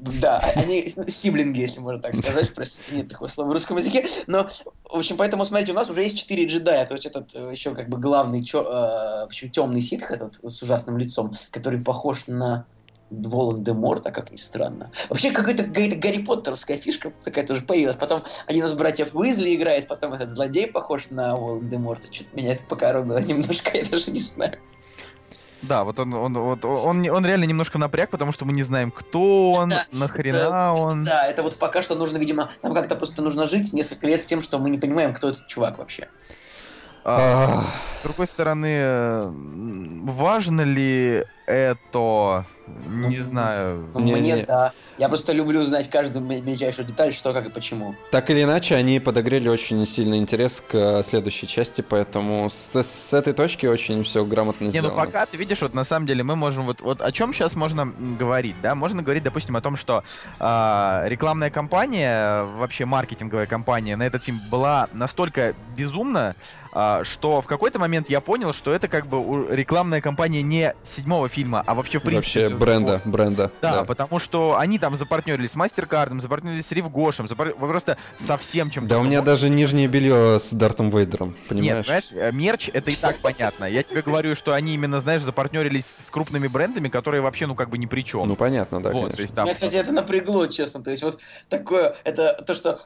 Да, 0.02 0.38
они 0.56 0.84
сиблинги, 1.08 1.60
если 1.60 1.78
можно 1.78 2.02
так 2.02 2.16
сказать, 2.16 2.52
простите, 2.52 2.96
нет 2.96 3.08
такого 3.08 3.28
слова 3.28 3.50
в 3.50 3.52
русском 3.52 3.76
языке, 3.76 4.04
но, 4.26 4.48
в 4.82 4.96
общем, 4.96 5.16
поэтому, 5.16 5.44
смотрите, 5.44 5.70
у 5.70 5.76
нас 5.76 5.88
уже 5.88 6.02
есть 6.02 6.18
четыре 6.18 6.44
джедая, 6.46 6.84
то 6.86 6.94
есть 6.94 7.06
этот 7.06 7.32
э, 7.36 7.52
еще 7.52 7.72
как 7.72 7.88
бы 7.88 7.98
главный, 7.98 8.42
чё, 8.42 8.62
э, 8.62 8.64
в 8.64 9.26
общем, 9.26 9.48
темный 9.50 9.80
ситх 9.80 10.10
этот 10.10 10.40
с 10.42 10.60
ужасным 10.60 10.98
лицом, 10.98 11.32
который 11.52 11.78
похож 11.78 12.26
на 12.26 12.66
Волан-де-Морта, 13.10 14.10
как 14.10 14.32
ни 14.32 14.36
странно. 14.36 14.90
Вообще 15.08 15.30
какая-то 15.30 15.64
какая 15.64 15.94
Гарри 15.94 16.22
Поттеровская 16.22 16.78
фишка 16.78 17.12
такая 17.22 17.46
тоже 17.46 17.60
появилась. 17.62 17.96
Потом 17.96 18.22
один 18.46 18.64
из 18.64 18.72
братьев 18.72 19.14
Уизли 19.14 19.54
играет, 19.54 19.86
потом 19.86 20.14
этот 20.14 20.30
злодей 20.30 20.66
похож 20.66 21.10
на 21.10 21.36
Волан-де-Морта. 21.36 22.12
Что-то 22.12 22.34
меня 22.34 22.54
это 22.54 22.64
покоробило 22.64 23.18
немножко, 23.18 23.70
я 23.78 23.84
даже 23.84 24.10
не 24.10 24.20
знаю. 24.20 24.58
Да, 25.62 25.84
вот 25.84 25.98
он, 26.00 26.12
он, 26.12 26.34
вот 26.34 26.64
он, 26.64 27.08
он 27.08 27.26
реально 27.26 27.44
немножко 27.44 27.78
напряг, 27.78 28.10
потому 28.10 28.32
что 28.32 28.44
мы 28.44 28.52
не 28.52 28.64
знаем, 28.64 28.90
кто 28.90 29.52
он, 29.52 29.68
да, 29.68 29.86
нахрена 29.92 30.50
да, 30.50 30.72
он. 30.72 31.04
Да, 31.04 31.26
это 31.26 31.42
вот 31.42 31.56
пока 31.56 31.82
что 31.82 31.94
нужно, 31.94 32.18
видимо, 32.18 32.50
нам 32.62 32.74
как-то 32.74 32.96
просто 32.96 33.22
нужно 33.22 33.46
жить 33.46 33.72
несколько 33.72 34.08
лет 34.08 34.22
с 34.22 34.26
тем, 34.26 34.42
что 34.42 34.58
мы 34.58 34.70
не 34.70 34.78
понимаем, 34.78 35.14
кто 35.14 35.28
этот 35.28 35.46
чувак 35.46 35.78
вообще. 35.78 36.08
А, 37.04 37.64
с 38.00 38.02
другой 38.02 38.26
стороны, 38.26 39.30
важно 40.04 40.62
ли 40.62 41.24
это 41.46 42.44
не 42.86 43.18
ну, 43.18 43.24
знаю. 43.24 43.88
Ну, 43.94 44.00
не, 44.00 44.12
мне 44.12 44.32
не. 44.32 44.42
да. 44.44 44.72
Я 44.98 45.08
просто 45.08 45.32
люблю 45.32 45.62
знать 45.62 45.90
каждую 45.90 46.24
мельчайшую 46.24 46.86
деталь, 46.86 47.12
что, 47.12 47.32
как 47.32 47.46
и 47.46 47.50
почему. 47.50 47.94
Так 48.10 48.30
или 48.30 48.42
иначе, 48.42 48.76
они 48.76 49.00
подогрели 49.00 49.48
очень 49.48 49.84
сильный 49.86 50.18
интерес 50.18 50.60
к 50.60 50.74
э, 50.74 51.02
следующей 51.02 51.46
части, 51.46 51.82
поэтому 51.82 52.48
с, 52.48 52.74
с 52.74 53.12
этой 53.12 53.32
точки 53.32 53.66
очень 53.66 54.04
все 54.04 54.24
грамотно 54.24 54.70
сделано. 54.70 54.90
Не, 54.90 54.96
ну 54.96 55.04
пока 55.04 55.26
ты 55.26 55.36
видишь, 55.36 55.60
вот 55.62 55.74
на 55.74 55.84
самом 55.84 56.06
деле 56.06 56.22
мы 56.22 56.36
можем 56.36 56.66
вот, 56.66 56.80
вот 56.82 57.00
о 57.00 57.10
чем 57.10 57.32
сейчас 57.32 57.56
можно 57.56 57.92
говорить, 58.18 58.56
да? 58.62 58.74
Можно 58.74 59.02
говорить, 59.02 59.24
допустим, 59.24 59.56
о 59.56 59.60
том, 59.60 59.76
что 59.76 60.04
э, 60.38 61.02
рекламная 61.06 61.50
кампания, 61.50 62.44
вообще 62.44 62.84
маркетинговая 62.84 63.46
кампания 63.46 63.96
на 63.96 64.04
этот 64.04 64.22
фильм 64.22 64.40
была 64.50 64.88
настолько 64.92 65.54
безумна, 65.76 66.36
э, 66.74 67.00
что 67.04 67.40
в 67.40 67.46
какой-то 67.46 67.78
момент 67.78 68.08
я 68.08 68.20
понял, 68.20 68.52
что 68.52 68.72
это 68.72 68.88
как 68.88 69.06
бы 69.06 69.48
рекламная 69.50 70.00
кампания 70.00 70.42
не 70.42 70.74
седьмого 70.84 71.28
фильма, 71.32 71.62
а 71.66 71.74
вообще 71.74 71.98
в 71.98 72.02
принципе... 72.02 72.42
Вообще 72.42 72.56
бренда, 72.56 73.00
бренда. 73.04 73.50
Да, 73.60 73.72
да, 73.72 73.84
потому 73.84 74.18
что 74.18 74.58
они 74.58 74.78
там 74.78 74.96
запартнерились 74.96 75.52
с 75.52 75.54
Мастеркардом, 75.54 76.20
запартнерились 76.20 76.66
с 76.66 76.72
Ривгошем, 76.72 77.26
запар... 77.26 77.54
просто 77.54 77.96
совсем 78.18 78.70
чем-то. 78.70 78.88
Да 78.88 79.00
у 79.00 79.02
меня 79.02 79.22
даже 79.22 79.48
нижнее 79.48 79.88
белье 79.88 80.38
с 80.38 80.52
Дартом 80.52 80.90
Вейдером, 80.90 81.34
понимаешь? 81.48 81.86
Нет, 81.86 81.86
знаешь, 81.86 82.12
э, 82.12 82.32
мерч 82.32 82.70
это 82.72 82.90
и 82.90 82.94
так 82.94 83.18
понятно. 83.18 83.64
Я 83.64 83.82
тебе 83.82 84.02
говорю, 84.02 84.34
что 84.34 84.52
они 84.52 84.74
именно, 84.74 85.00
знаешь, 85.00 85.22
запартнерились 85.22 85.86
с 85.86 86.10
крупными 86.10 86.48
брендами, 86.48 86.88
которые 86.88 87.22
вообще, 87.22 87.46
ну, 87.46 87.54
как 87.54 87.70
бы 87.70 87.78
ни 87.78 87.86
при 87.86 88.02
чем. 88.02 88.28
Ну, 88.28 88.36
понятно, 88.36 88.82
да, 88.82 88.90
вот, 88.90 89.16
то 89.16 89.22
есть, 89.22 89.34
там... 89.34 89.44
Меня, 89.44 89.54
кстати, 89.54 89.76
это 89.76 89.92
напрягло, 89.92 90.46
честно. 90.46 90.82
То 90.82 90.90
есть 90.90 91.02
вот 91.02 91.18
такое, 91.48 91.96
это 92.04 92.42
то, 92.46 92.54
что 92.54 92.82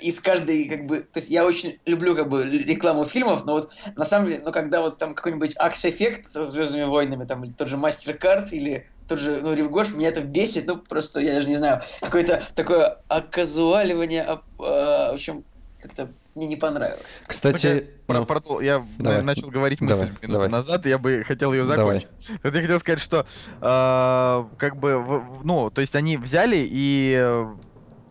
из 0.00 0.20
каждой, 0.20 0.68
как 0.68 0.86
бы, 0.86 1.00
то 1.00 1.18
есть 1.18 1.30
я 1.30 1.44
очень 1.44 1.78
люблю, 1.86 2.16
как 2.16 2.28
бы, 2.28 2.44
рекламу 2.44 3.04
фильмов, 3.04 3.44
но 3.44 3.52
вот, 3.52 3.70
на 3.96 4.04
самом 4.04 4.26
деле, 4.26 4.42
ну, 4.44 4.52
когда 4.52 4.80
вот 4.80 4.98
там 4.98 5.14
какой-нибудь 5.14 5.54
акс-эффект 5.56 6.28
со 6.28 6.44
Звездными 6.44 6.84
войнами, 6.84 7.24
там, 7.24 7.52
тот 7.52 7.68
же 7.68 7.76
Мастеркард 7.76 8.52
или 8.52 8.86
тот 9.08 9.18
же, 9.18 9.40
ну, 9.42 9.52
Ривгош, 9.54 9.90
меня 9.90 10.08
это 10.08 10.20
бесит, 10.20 10.66
ну, 10.66 10.76
просто, 10.78 11.20
я 11.20 11.34
даже 11.34 11.48
не 11.48 11.56
знаю, 11.56 11.82
какое-то 12.00 12.44
такое 12.54 12.98
оказуаливание, 13.08 14.22
а, 14.22 14.42
а, 14.58 15.10
в 15.10 15.14
общем, 15.14 15.44
как-то 15.80 16.10
мне 16.34 16.46
не 16.46 16.56
понравилось. 16.56 17.02
Кстати, 17.26 17.90
ну, 18.06 18.24
про, 18.24 18.40
про, 18.40 18.60
я 18.60 18.86
давай. 18.98 19.22
начал 19.22 19.48
говорить 19.48 19.80
мысль 19.80 19.94
давай, 19.94 20.08
минуту 20.08 20.32
давай. 20.32 20.48
назад, 20.48 20.86
я 20.86 20.98
бы 20.98 21.24
хотел 21.26 21.52
ее 21.52 21.64
закончить. 21.64 22.08
Давай. 22.08 22.40
Вот 22.44 22.54
я 22.54 22.60
хотел 22.60 22.80
сказать, 22.80 23.00
что 23.00 23.26
э, 23.60 24.56
как 24.56 24.76
бы, 24.76 25.24
ну, 25.42 25.70
то 25.70 25.80
есть 25.80 25.96
они 25.96 26.16
взяли 26.16 26.64
и 26.70 27.44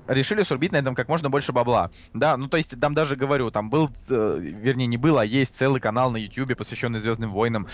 решили 0.09 0.43
срубить 0.43 0.71
на 0.71 0.77
этом 0.77 0.95
как 0.95 1.07
можно 1.07 1.29
больше 1.29 1.51
бабла. 1.51 1.91
Да, 2.13 2.35
ну 2.37 2.47
то 2.47 2.57
есть 2.57 2.79
там 2.79 2.93
даже 2.93 3.15
говорю, 3.15 3.51
там 3.51 3.69
был, 3.69 3.89
э, 4.09 4.37
вернее 4.39 4.87
не 4.87 4.97
было, 4.97 5.21
а 5.21 5.25
есть 5.25 5.55
целый 5.55 5.79
канал 5.79 6.11
на 6.11 6.17
YouTube, 6.17 6.57
посвященный 6.57 6.99
Звездным 6.99 7.31
войнам. 7.31 7.67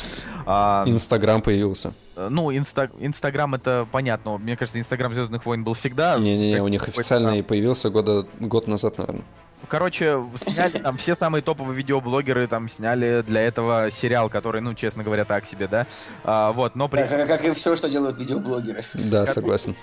А, 0.46 0.84
Инстаграм 0.86 1.42
появился. 1.42 1.94
Э, 2.16 2.28
ну, 2.30 2.56
инста, 2.56 2.90
Инстаграм 3.00 3.56
это 3.56 3.88
понятно. 3.92 4.38
Мне 4.38 4.58
кажется, 4.58 4.80
Инстаграм 4.80 5.14
Звездных 5.14 5.46
войн 5.46 5.64
был 5.64 5.74
всегда. 5.74 6.18
Не-не-не, 6.18 6.62
у 6.62 6.68
них 6.68 6.88
официально 6.88 7.40
и 7.40 7.42
появился 7.42 7.90
года, 7.90 8.28
год 8.40 8.68
назад, 8.68 8.98
наверное. 8.98 9.26
Короче, 9.66 10.24
сняли 10.40 10.80
там 10.80 10.98
все 10.98 11.16
самые 11.16 11.42
топовые 11.42 11.76
видеоблогеры, 11.76 12.48
там 12.48 12.70
сняли 12.70 13.24
для 13.26 13.42
этого 13.42 13.90
сериал, 13.92 14.30
который, 14.30 14.62
ну, 14.62 14.74
честно 14.74 15.04
говоря, 15.04 15.26
так 15.26 15.46
себе, 15.46 15.68
да. 15.68 15.88
А, 16.24 16.52
вот, 16.52 16.76
но 16.76 16.88
при... 16.88 17.08
Как, 17.08 17.28
как 17.28 17.44
и 17.46 17.52
все, 17.54 17.76
что 17.76 17.90
делают 17.90 18.18
видеоблогеры. 18.18 18.84
Да, 18.94 19.26
согласен. 19.26 19.76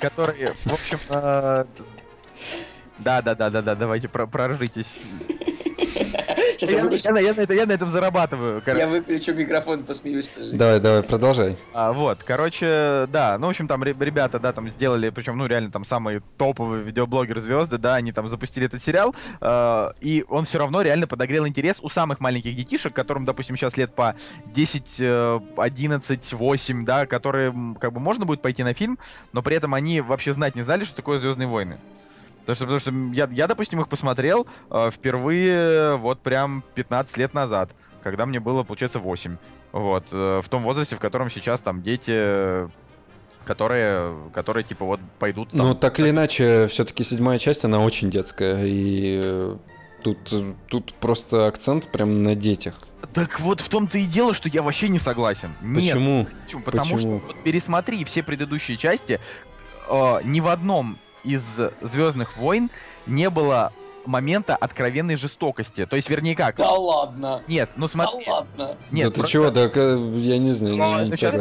Которые, 0.00 0.54
в 0.64 0.72
общем, 0.72 0.98
э, 1.08 1.64
да, 2.98 3.22
да, 3.22 3.34
да, 3.34 3.50
да, 3.50 3.62
да, 3.62 3.74
давайте 3.74 4.08
про 4.08 4.26
проржитесь. 4.26 5.06
Сейчас 6.56 6.70
я, 6.70 6.78
я, 6.78 7.20
я, 7.20 7.28
я, 7.28 7.34
на 7.34 7.40
это, 7.40 7.54
я 7.54 7.66
на 7.66 7.72
этом 7.72 7.88
зарабатываю. 7.88 8.62
Короче. 8.64 8.84
Я 8.84 8.88
выключу 8.88 9.34
микрофон, 9.34 9.84
посмеюсь. 9.84 10.30
Давай, 10.52 10.80
давай, 10.80 11.02
продолжай. 11.02 11.56
А, 11.74 11.92
вот, 11.92 12.22
короче, 12.22 13.06
да, 13.10 13.36
ну, 13.38 13.46
в 13.46 13.50
общем, 13.50 13.68
там 13.68 13.84
ребята, 13.84 14.38
да, 14.38 14.52
там 14.52 14.68
сделали, 14.70 15.10
причем, 15.10 15.36
ну, 15.36 15.46
реально, 15.46 15.70
там 15.70 15.84
самые 15.84 16.22
топовые 16.38 16.82
видеоблогеры 16.82 17.40
звезды, 17.40 17.78
да, 17.78 17.96
они 17.96 18.12
там 18.12 18.28
запустили 18.28 18.66
этот 18.66 18.82
сериал, 18.82 19.14
э, 19.40 19.88
и 20.00 20.24
он 20.28 20.44
все 20.44 20.58
равно 20.58 20.82
реально 20.82 21.06
подогрел 21.06 21.46
интерес 21.46 21.78
у 21.82 21.90
самых 21.90 22.20
маленьких 22.20 22.56
детишек, 22.56 22.94
которым, 22.94 23.24
допустим, 23.24 23.56
сейчас 23.56 23.76
лет 23.76 23.94
по 23.94 24.16
10, 24.46 25.02
11, 25.56 26.32
8, 26.32 26.84
да, 26.84 27.06
которые, 27.06 27.54
как 27.78 27.92
бы, 27.92 28.00
можно 28.00 28.24
будет 28.24 28.40
пойти 28.40 28.62
на 28.62 28.72
фильм, 28.72 28.98
но 29.32 29.42
при 29.42 29.56
этом 29.56 29.74
они 29.74 30.00
вообще 30.00 30.32
знать 30.32 30.54
не 30.54 30.62
знали, 30.62 30.84
что 30.84 30.96
такое 30.96 31.18
Звездные 31.18 31.48
войны. 31.48 31.78
Потому 32.46 32.54
что, 32.54 32.64
потому 32.64 32.80
что 32.80 33.14
я, 33.14 33.28
я, 33.32 33.46
допустим, 33.48 33.80
их 33.80 33.88
посмотрел 33.88 34.46
э, 34.70 34.90
впервые 34.92 35.96
вот 35.96 36.20
прям 36.20 36.62
15 36.74 37.16
лет 37.16 37.34
назад, 37.34 37.70
когда 38.02 38.24
мне 38.24 38.38
было, 38.38 38.62
получается, 38.62 39.00
8. 39.00 39.36
Вот, 39.72 40.04
э, 40.12 40.40
в 40.42 40.48
том 40.48 40.62
возрасте, 40.62 40.94
в 40.94 41.00
котором 41.00 41.28
сейчас 41.28 41.60
там 41.60 41.82
дети 41.82 42.68
которые, 43.44 44.12
которые 44.34 44.64
типа 44.64 44.84
вот 44.84 45.00
пойдут. 45.18 45.50
Там, 45.50 45.60
ну 45.60 45.74
так 45.74 46.00
или 46.00 46.10
иначе, 46.10 46.66
все-таки 46.66 47.04
седьмая 47.04 47.38
часть 47.38 47.64
она 47.64 47.78
очень 47.78 48.10
детская 48.10 48.64
и 48.64 49.20
э, 49.22 49.56
тут 50.02 50.18
тут 50.68 50.94
просто 50.94 51.46
акцент 51.46 51.86
прям 51.92 52.24
на 52.24 52.34
детях. 52.34 52.74
Так 53.12 53.38
вот 53.38 53.60
в 53.60 53.68
том-то 53.68 53.98
и 53.98 54.04
дело, 54.04 54.34
что 54.34 54.48
я 54.48 54.62
вообще 54.62 54.88
не 54.88 54.98
согласен. 54.98 55.54
Почему? 55.60 56.18
Нет, 56.18 56.64
потому 56.64 56.94
Почему? 56.94 57.20
что 57.20 57.26
вот, 57.26 57.42
пересмотри 57.44 58.04
все 58.04 58.22
предыдущие 58.22 58.76
части, 58.76 59.20
э, 59.88 60.20
ни 60.24 60.40
в 60.40 60.48
одном 60.48 60.98
из 61.26 61.60
Звездных 61.80 62.36
войн 62.36 62.70
не 63.06 63.30
было 63.30 63.72
момента 64.06 64.56
откровенной 64.56 65.16
жестокости. 65.16 65.86
То 65.86 65.96
есть, 65.96 66.08
вернее, 66.08 66.34
как? 66.36 66.56
Да 66.56 66.70
ладно. 66.70 67.42
Нет, 67.48 67.70
ну 67.76 67.88
смотри. 67.88 68.24
Да 68.24 68.32
ладно. 68.32 68.76
Нет, 68.90 69.08
да 69.08 69.14
просто... 69.14 69.22
ты 69.22 69.28
чего, 69.28 69.50
да, 69.50 69.62
я 69.62 70.38
не 70.38 70.52
знаю, 70.52 70.76
ну, 70.76 71.04
не, 71.04 71.10
сейчас 71.12 71.34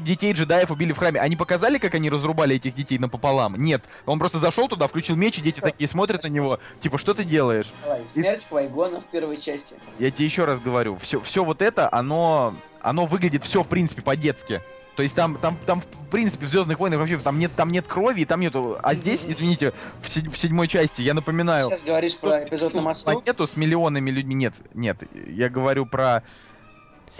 детей 0.00 0.32
джедаев 0.32 0.70
убили 0.70 0.92
в 0.92 0.98
храме. 0.98 1.20
Они 1.20 1.36
показали, 1.36 1.78
как 1.78 1.94
они 1.94 2.10
разрубали 2.10 2.56
этих 2.56 2.74
детей 2.74 2.98
напополам? 2.98 3.56
Нет. 3.56 3.84
Он 4.06 4.18
просто 4.18 4.38
зашел 4.38 4.68
туда, 4.68 4.86
включил 4.86 5.16
меч, 5.16 5.38
и 5.38 5.42
дети 5.42 5.60
такие 5.60 5.88
смотрят 5.88 6.24
на 6.24 6.28
него. 6.28 6.58
Типа, 6.80 6.98
что 6.98 7.14
ты 7.14 7.24
делаешь? 7.24 7.72
Давай, 7.82 8.02
смерть 8.06 8.46
Квайгона 8.48 9.00
в 9.00 9.04
первой 9.06 9.36
части. 9.36 9.74
Я 9.98 10.10
тебе 10.10 10.26
еще 10.26 10.44
раз 10.44 10.60
говорю, 10.60 10.96
все, 10.96 11.20
все 11.20 11.44
вот 11.44 11.62
это, 11.62 11.92
оно, 11.92 12.54
оно 12.80 13.06
выглядит 13.06 13.44
все, 13.44 13.62
в 13.62 13.68
принципе, 13.68 14.02
по-детски. 14.02 14.62
То 15.00 15.04
есть 15.04 15.16
там, 15.16 15.36
там, 15.36 15.56
там, 15.64 15.80
в 15.80 16.10
принципе, 16.10 16.44
в 16.44 16.50
Звездных 16.50 16.78
войнах 16.78 16.98
вообще 16.98 17.16
там 17.16 17.38
нет, 17.38 17.52
там 17.56 17.72
нет 17.72 17.86
крови, 17.88 18.24
там 18.26 18.38
нету. 18.40 18.76
А 18.82 18.94
здесь, 18.94 19.24
извините, 19.26 19.72
в, 19.98 20.10
седь, 20.10 20.30
в 20.30 20.36
седьмой 20.36 20.68
части, 20.68 21.00
я 21.00 21.14
напоминаю. 21.14 21.70
Сейчас 21.70 21.80
говоришь 21.80 22.18
про 22.18 22.44
эпизод 22.44 22.74
на 22.74 22.82
мосту? 22.82 23.22
Нету 23.26 23.46
с 23.46 23.56
миллионами 23.56 24.10
людьми. 24.10 24.34
Нет, 24.34 24.52
нет. 24.74 25.02
Я 25.26 25.48
говорю 25.48 25.86
про 25.86 26.22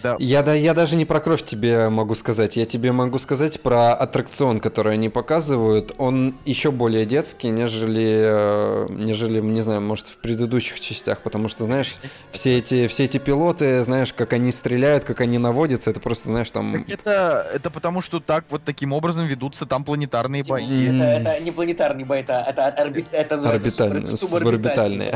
да. 0.03 0.17
Я, 0.19 0.43
да, 0.43 0.55
я 0.55 0.75
даже 0.75 0.97
не 0.97 1.05
про 1.05 1.21
кровь 1.21 1.45
тебе 1.45 1.89
могу 1.89 2.15
сказать. 2.15 2.57
Я 2.57 2.65
тебе 2.65 2.93
могу 2.93 3.19
сказать 3.19 3.61
про 3.61 3.93
аттракцион, 3.93 4.61
который 4.61 4.95
они 4.95 5.09
показывают. 5.09 5.95
Он 5.99 6.37
еще 6.45 6.71
более 6.71 7.07
детский, 7.07 7.49
нежели, 7.49 8.23
э, 8.25 8.87
нежели, 8.91 9.41
не 9.41 9.63
знаю, 9.63 9.83
может, 9.83 10.09
в 10.09 10.17
предыдущих 10.17 10.81
частях. 10.81 11.21
Потому 11.21 11.49
что, 11.49 11.65
знаешь, 11.65 11.97
все 12.31 12.59
эти, 12.59 12.87
все 12.87 13.05
эти 13.05 13.19
пилоты, 13.19 13.83
знаешь, 13.85 14.13
как 14.13 14.33
они 14.33 14.51
стреляют, 14.53 15.05
как 15.05 15.21
они 15.21 15.39
наводятся, 15.39 15.91
это 15.91 16.01
просто, 16.01 16.29
знаешь, 16.29 16.51
там... 16.51 16.85
Это, 16.89 17.47
это 17.55 17.71
потому, 17.71 18.01
что 18.01 18.21
так 18.21 18.45
вот 18.51 18.63
таким 18.65 18.93
образом 18.93 19.27
ведутся 19.27 19.67
там 19.67 19.85
планетарные 19.85 20.45
бои. 20.45 20.87
Это, 20.87 21.05
это 21.05 21.41
не 21.41 21.51
планетарные 21.51 22.07
бои, 22.07 22.21
это, 22.21 22.45
это, 22.47 22.69
орби, 22.69 23.05
это 23.13 23.35
Орбиталь... 23.37 24.09
суборбитальные. 24.09 25.15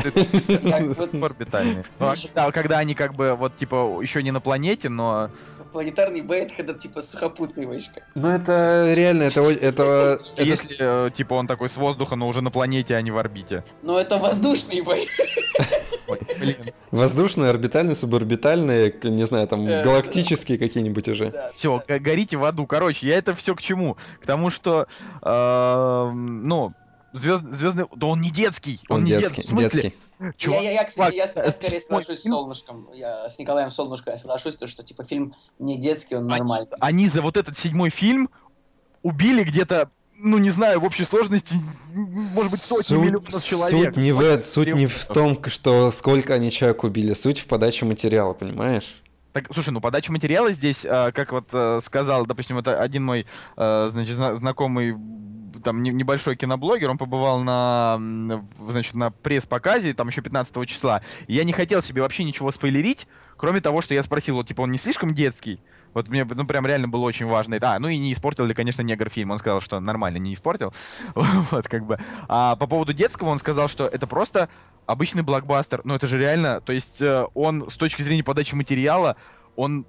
Суборбитальные. 1.01 1.85
Ну, 2.35 2.51
когда 2.51 2.79
они 2.79 2.93
как 2.93 3.15
бы 3.15 3.35
вот 3.35 3.55
типа 3.55 3.99
еще 4.01 4.21
не 4.21 4.31
на 4.31 4.41
планете, 4.41 4.64
планете, 4.65 4.89
но... 4.89 5.29
Планетарный 5.71 6.21
Б 6.21 6.35
это 6.37 6.55
когда 6.55 6.73
типа 6.73 7.01
сухопутные 7.01 7.67
войска. 7.67 8.01
Ну 8.15 8.29
это 8.29 8.93
реально, 8.95 9.23
это... 9.23 9.41
это 9.61 10.17
Если 10.37 10.75
это... 10.75 11.11
типа 11.13 11.33
он 11.33 11.47
такой 11.47 11.69
с 11.69 11.77
воздуха, 11.77 12.15
но 12.15 12.27
уже 12.27 12.41
на 12.41 12.49
планете, 12.49 12.95
а 12.95 13.01
не 13.01 13.11
в 13.11 13.17
орбите. 13.17 13.63
Но 13.83 13.99
это 13.99 14.17
воздушные 14.17 14.83
бои. 14.83 15.05
Воздушные, 16.91 17.49
орбитальные, 17.49 17.95
суборбитальные, 17.95 18.95
не 19.03 19.25
знаю, 19.25 19.47
там, 19.47 19.65
э, 19.65 19.83
галактические 19.83 20.57
какие-нибудь 20.57 21.09
уже. 21.09 21.33
Все, 21.55 21.81
горите 21.87 22.37
в 22.37 22.45
аду. 22.45 22.67
Короче, 22.67 23.07
я 23.07 23.17
это 23.17 23.33
все 23.33 23.55
к 23.55 23.61
чему? 23.61 23.97
К 24.21 24.25
тому, 24.25 24.51
что, 24.51 24.87
э, 25.23 26.11
ну, 26.13 26.73
звезд, 27.15 27.43
звездный... 27.45 27.85
Да 27.95 28.07
он 28.07 28.21
не 28.21 28.31
детский. 28.31 28.79
Он, 28.89 28.97
он 28.97 29.03
не 29.03 29.11
детский. 29.11 29.37
детский. 29.37 29.41
В 29.43 29.45
смысле? 29.45 29.81
Детский. 29.81 30.37
Чувак, 30.37 30.61
я, 30.61 30.69
я, 30.69 30.81
я, 30.81 30.85
кстати, 30.85 31.15
я, 31.15 31.25
я 31.25 31.51
скорее 31.51 31.81
соглашусь 31.81 32.19
с 32.19 32.23
Солнышком. 32.23 32.89
Я 32.93 33.27
с 33.27 33.37
Николаем 33.37 33.69
Солнышком 33.69 34.13
я 34.13 34.19
соглашусь, 34.19 34.55
то, 34.55 34.67
что 34.67 34.83
типа 34.83 35.03
фильм 35.03 35.35
не 35.59 35.77
детский, 35.77 36.15
он 36.15 36.27
нормальный. 36.27 36.67
Они, 36.79 37.03
они 37.03 37.07
за 37.07 37.21
вот 37.21 37.35
этот 37.37 37.57
седьмой 37.57 37.89
фильм 37.89 38.29
убили 39.01 39.43
где-то 39.43 39.89
ну 40.17 40.37
не 40.37 40.49
знаю, 40.49 40.79
в 40.79 40.85
общей 40.85 41.03
сложности, 41.03 41.55
может 41.93 42.51
быть, 42.51 42.61
сотни 42.61 42.83
суть, 42.83 42.97
миллионов 42.97 43.43
человек. 43.43 43.93
Суть 43.93 43.97
не, 43.97 44.11
в, 44.13 44.45
суть 44.45 44.73
не 44.73 44.87
в 44.87 45.05
том, 45.07 45.43
что 45.47 45.91
сколько 45.91 46.33
они 46.33 46.51
человек 46.51 46.85
убили, 46.85 47.13
суть 47.13 47.39
в 47.39 47.47
подаче 47.47 47.85
материала, 47.85 48.33
понимаешь? 48.33 48.95
Так, 49.33 49.53
слушай, 49.53 49.71
ну 49.71 49.81
подача 49.81 50.13
материала 50.13 50.53
здесь, 50.53 50.85
э, 50.85 51.11
как 51.11 51.33
вот 51.33 51.49
э, 51.51 51.81
сказал, 51.83 52.25
допустим, 52.25 52.57
это 52.57 52.81
один 52.81 53.03
мой, 53.03 53.25
э, 53.57 53.87
значит, 53.91 54.15
знакомый 54.15 54.95
там 55.63 55.83
небольшой 55.83 56.35
киноблогер, 56.35 56.89
он 56.89 56.97
побывал 56.97 57.39
на, 57.41 57.99
значит, 58.67 58.95
на 58.95 59.11
пресс-показе, 59.11 59.93
там 59.93 60.07
еще 60.07 60.21
15 60.21 60.67
числа. 60.67 61.01
И 61.27 61.33
я 61.33 61.43
не 61.43 61.53
хотел 61.53 61.81
себе 61.81 62.01
вообще 62.01 62.23
ничего 62.23 62.51
спойлерить, 62.51 63.07
кроме 63.37 63.61
того, 63.61 63.81
что 63.81 63.93
я 63.93 64.03
спросил, 64.03 64.35
вот, 64.35 64.47
типа, 64.47 64.61
он 64.61 64.71
не 64.71 64.77
слишком 64.77 65.13
детский? 65.13 65.59
Вот 65.93 66.09
мне, 66.09 66.25
ну, 66.25 66.45
прям 66.45 66.67
реально 66.67 66.89
было 66.89 67.05
очень 67.05 67.25
важно. 67.25 67.57
А, 67.61 67.79
ну 67.79 67.87
и 67.87 67.97
не 67.97 68.11
испортил 68.11 68.45
ли, 68.45 68.53
конечно, 68.53 68.81
негр 68.81 69.09
фильм. 69.09 69.31
Он 69.31 69.37
сказал, 69.37 69.61
что 69.61 69.79
нормально, 69.79 70.17
не 70.17 70.33
испортил. 70.33 70.73
вот, 71.15 71.67
как 71.69 71.85
бы. 71.85 71.97
А 72.27 72.57
по 72.57 72.67
поводу 72.67 72.91
детского 72.91 73.29
он 73.29 73.37
сказал, 73.39 73.69
что 73.69 73.87
это 73.87 74.05
просто 74.05 74.49
обычный 74.85 75.23
блокбастер. 75.23 75.81
Ну, 75.85 75.95
это 75.95 76.05
же 76.05 76.17
реально, 76.17 76.59
то 76.59 76.73
есть 76.73 77.01
э, 77.01 77.25
он 77.33 77.69
с 77.69 77.77
точки 77.77 78.01
зрения 78.01 78.23
подачи 78.23 78.55
материала, 78.55 79.15
он, 79.55 79.85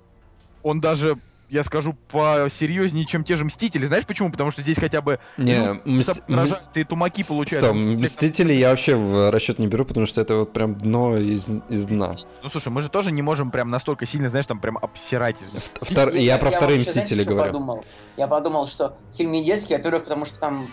он 0.63 0.81
даже 0.81 1.19
я 1.49 1.65
скажу, 1.65 1.97
посерьезнее, 2.11 3.07
чем 3.07 3.25
те 3.25 3.37
же 3.37 3.45
Мстители. 3.45 3.87
Знаешь 3.87 4.07
почему? 4.07 4.31
Потому 4.31 4.51
что 4.51 4.63
здесь 4.63 4.79
хотя 4.79 5.01
бы 5.01 5.19
не, 5.37 5.81
ну, 5.85 5.97
мс... 5.97 6.71
и 6.75 6.85
тумаки 6.85 7.27
получаются. 7.27 7.81
Стоп, 7.81 7.99
Мстители 7.99 8.53
я 8.53 8.71
вообще 8.71 8.97
в 8.97 9.31
расчет 9.31 9.59
не 9.59 9.67
беру, 9.67 9.85
потому 9.85 10.07
что 10.07 10.21
это 10.21 10.37
вот 10.37 10.53
прям 10.53 10.77
дно 10.77 11.17
из, 11.17 11.49
из 11.69 11.85
дна. 11.85 12.17
Ну 12.43 12.49
слушай, 12.49 12.69
мы 12.69 12.83
же 12.83 12.89
тоже 12.89 13.13
не 13.13 13.23
можем 13.23 13.51
прям 13.51 13.71
настолько 13.71 14.07
сильно, 14.07 14.29
знаешь, 14.29 14.47
там 14.47 14.61
прям 14.61 14.79
обсирать. 14.79 15.37
Втор... 15.75 16.11
Я, 16.11 16.21
я 16.21 16.39
про 16.39 16.51
я 16.51 16.57
вторые 16.57 16.81
Мстители 16.81 17.23
говорю. 17.23 17.53
Подумал? 17.53 17.85
Я 18.17 18.27
подумал, 18.27 18.67
что 18.67 18.97
фильм 19.17 19.33
не 19.33 19.45
детский, 19.45 19.75
во-первых, 19.75 20.05
потому 20.05 20.27
что 20.27 20.39
там 20.39 20.69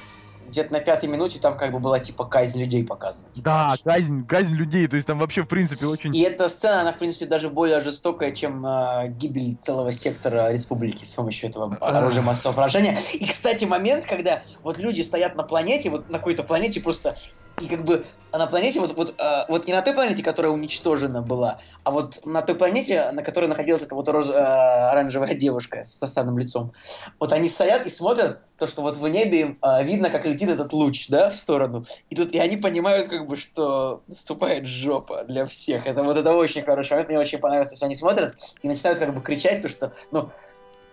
где-то 0.49 0.73
на 0.73 0.79
пятой 0.79 1.09
минуте 1.09 1.39
там 1.39 1.57
как 1.57 1.71
бы 1.71 1.79
была 1.79 1.99
типа 1.99 2.25
казнь 2.25 2.59
людей 2.59 2.83
показана. 2.83 3.27
Типа, 3.31 3.45
да, 3.45 3.75
казнь, 3.83 4.25
казнь 4.25 4.55
людей, 4.55 4.87
то 4.87 4.95
есть 4.95 5.07
там 5.07 5.19
вообще 5.19 5.43
в 5.43 5.47
принципе 5.47 5.85
очень... 5.85 6.15
И 6.15 6.21
эта 6.21 6.49
сцена, 6.49 6.81
она 6.81 6.91
в 6.91 6.97
принципе 6.97 7.25
даже 7.25 7.49
более 7.49 7.81
жестокая, 7.81 8.31
чем 8.31 8.65
э, 8.65 9.07
гибель 9.09 9.57
целого 9.61 9.91
сектора 9.91 10.51
республики 10.51 11.05
с 11.05 11.13
помощью 11.13 11.49
этого 11.49 11.75
оружия 11.77 12.21
массового 12.21 12.55
поражения. 12.55 12.97
И, 13.13 13.27
кстати, 13.27 13.65
момент, 13.65 14.05
когда 14.05 14.43
вот 14.63 14.77
люди 14.77 15.01
стоят 15.01 15.35
на 15.35 15.43
планете, 15.43 15.89
вот 15.89 16.09
на 16.09 16.17
какой-то 16.17 16.43
планете 16.43 16.81
просто 16.81 17.15
и 17.59 17.67
как 17.67 17.83
бы 17.83 18.05
на 18.37 18.47
планете, 18.47 18.79
вот, 18.79 18.95
вот, 18.97 19.13
э, 19.19 19.45
вот 19.47 19.67
не 19.67 19.73
на 19.73 19.81
той 19.81 19.93
планете, 19.93 20.23
которая 20.23 20.51
уничтожена 20.51 21.21
была, 21.21 21.59
а 21.83 21.91
вот 21.91 22.25
на 22.25 22.41
той 22.41 22.55
планете, 22.55 23.11
на 23.11 23.21
которой 23.21 23.45
находилась 23.45 23.83
эта 23.83 23.93
вот 23.93 24.07
роз, 24.09 24.29
э, 24.29 24.33
оранжевая 24.33 25.35
девушка 25.35 25.83
с 25.83 26.05
странным 26.07 26.39
лицом. 26.39 26.73
Вот 27.19 27.31
они 27.31 27.47
стоят 27.47 27.85
и 27.85 27.89
смотрят, 27.89 28.39
то, 28.57 28.67
что 28.67 28.81
вот 28.81 28.95
в 28.95 29.07
небе 29.07 29.41
им 29.41 29.59
э, 29.61 29.83
видно, 29.83 30.09
как 30.09 30.25
летит 30.25 30.49
этот 30.49 30.73
луч, 30.73 31.09
да, 31.09 31.29
в 31.29 31.35
сторону. 31.35 31.85
И 32.09 32.15
тут 32.15 32.33
и 32.33 32.39
они 32.39 32.57
понимают, 32.57 33.07
как 33.07 33.27
бы, 33.27 33.37
что 33.37 34.01
наступает 34.07 34.65
жопа 34.65 35.23
для 35.25 35.45
всех. 35.45 35.85
Это 35.85 36.03
вот 36.03 36.17
это 36.17 36.33
очень 36.33 36.63
хороший 36.63 36.91
момент. 36.93 37.09
Мне 37.09 37.19
очень 37.19 37.39
понравилось, 37.39 37.75
что 37.75 37.85
они 37.85 37.95
смотрят 37.95 38.35
и 38.61 38.67
начинают 38.67 38.99
как 38.99 39.13
бы 39.13 39.21
кричать, 39.21 39.61
то, 39.61 39.69
что, 39.69 39.93
ну, 40.11 40.31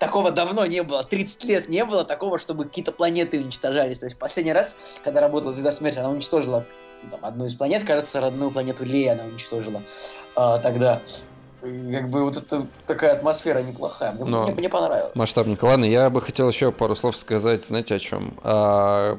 такого 0.00 0.32
давно 0.32 0.66
не 0.66 0.82
было, 0.82 1.04
30 1.04 1.44
лет 1.44 1.68
не 1.68 1.84
было 1.84 2.04
такого, 2.04 2.40
чтобы 2.40 2.64
какие-то 2.64 2.90
планеты 2.90 3.38
уничтожались. 3.38 4.00
То 4.00 4.06
есть 4.06 4.18
последний 4.18 4.52
раз, 4.52 4.74
когда 5.04 5.20
работала 5.20 5.52
Звезда 5.52 5.70
Смерти, 5.70 5.98
она 5.98 6.10
уничтожила 6.10 6.64
там, 7.10 7.20
одну 7.22 7.44
из 7.44 7.54
планет, 7.54 7.84
кажется, 7.84 8.20
родную 8.20 8.50
планету 8.50 8.84
Лея 8.84 9.12
она 9.12 9.24
уничтожила 9.24 9.82
а, 10.34 10.58
тогда. 10.58 11.00
И, 11.62 11.92
как 11.92 12.08
бы 12.08 12.24
вот 12.24 12.38
это 12.38 12.66
такая 12.86 13.12
атмосфера 13.12 13.60
неплохая. 13.60 14.12
Мне, 14.12 14.24
мне, 14.24 14.54
мне 14.54 14.68
понравилось. 14.68 15.14
Масштабненько. 15.14 15.66
Ладно, 15.66 15.84
я 15.84 16.08
бы 16.08 16.20
хотел 16.20 16.48
еще 16.48 16.72
пару 16.72 16.96
слов 16.96 17.16
сказать, 17.16 17.64
знаете, 17.64 17.94
о 17.94 17.98
чем? 17.98 18.34
А, 18.42 19.18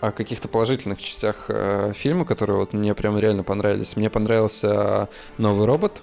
о 0.00 0.10
каких-то 0.10 0.48
положительных 0.48 1.00
частях 1.00 1.46
э, 1.48 1.92
фильма, 1.94 2.24
которые 2.24 2.58
вот 2.58 2.72
мне 2.72 2.94
прям 2.94 3.18
реально 3.18 3.44
понравились. 3.44 3.96
Мне 3.96 4.10
понравился 4.10 5.08
новый 5.38 5.66
робот, 5.66 6.02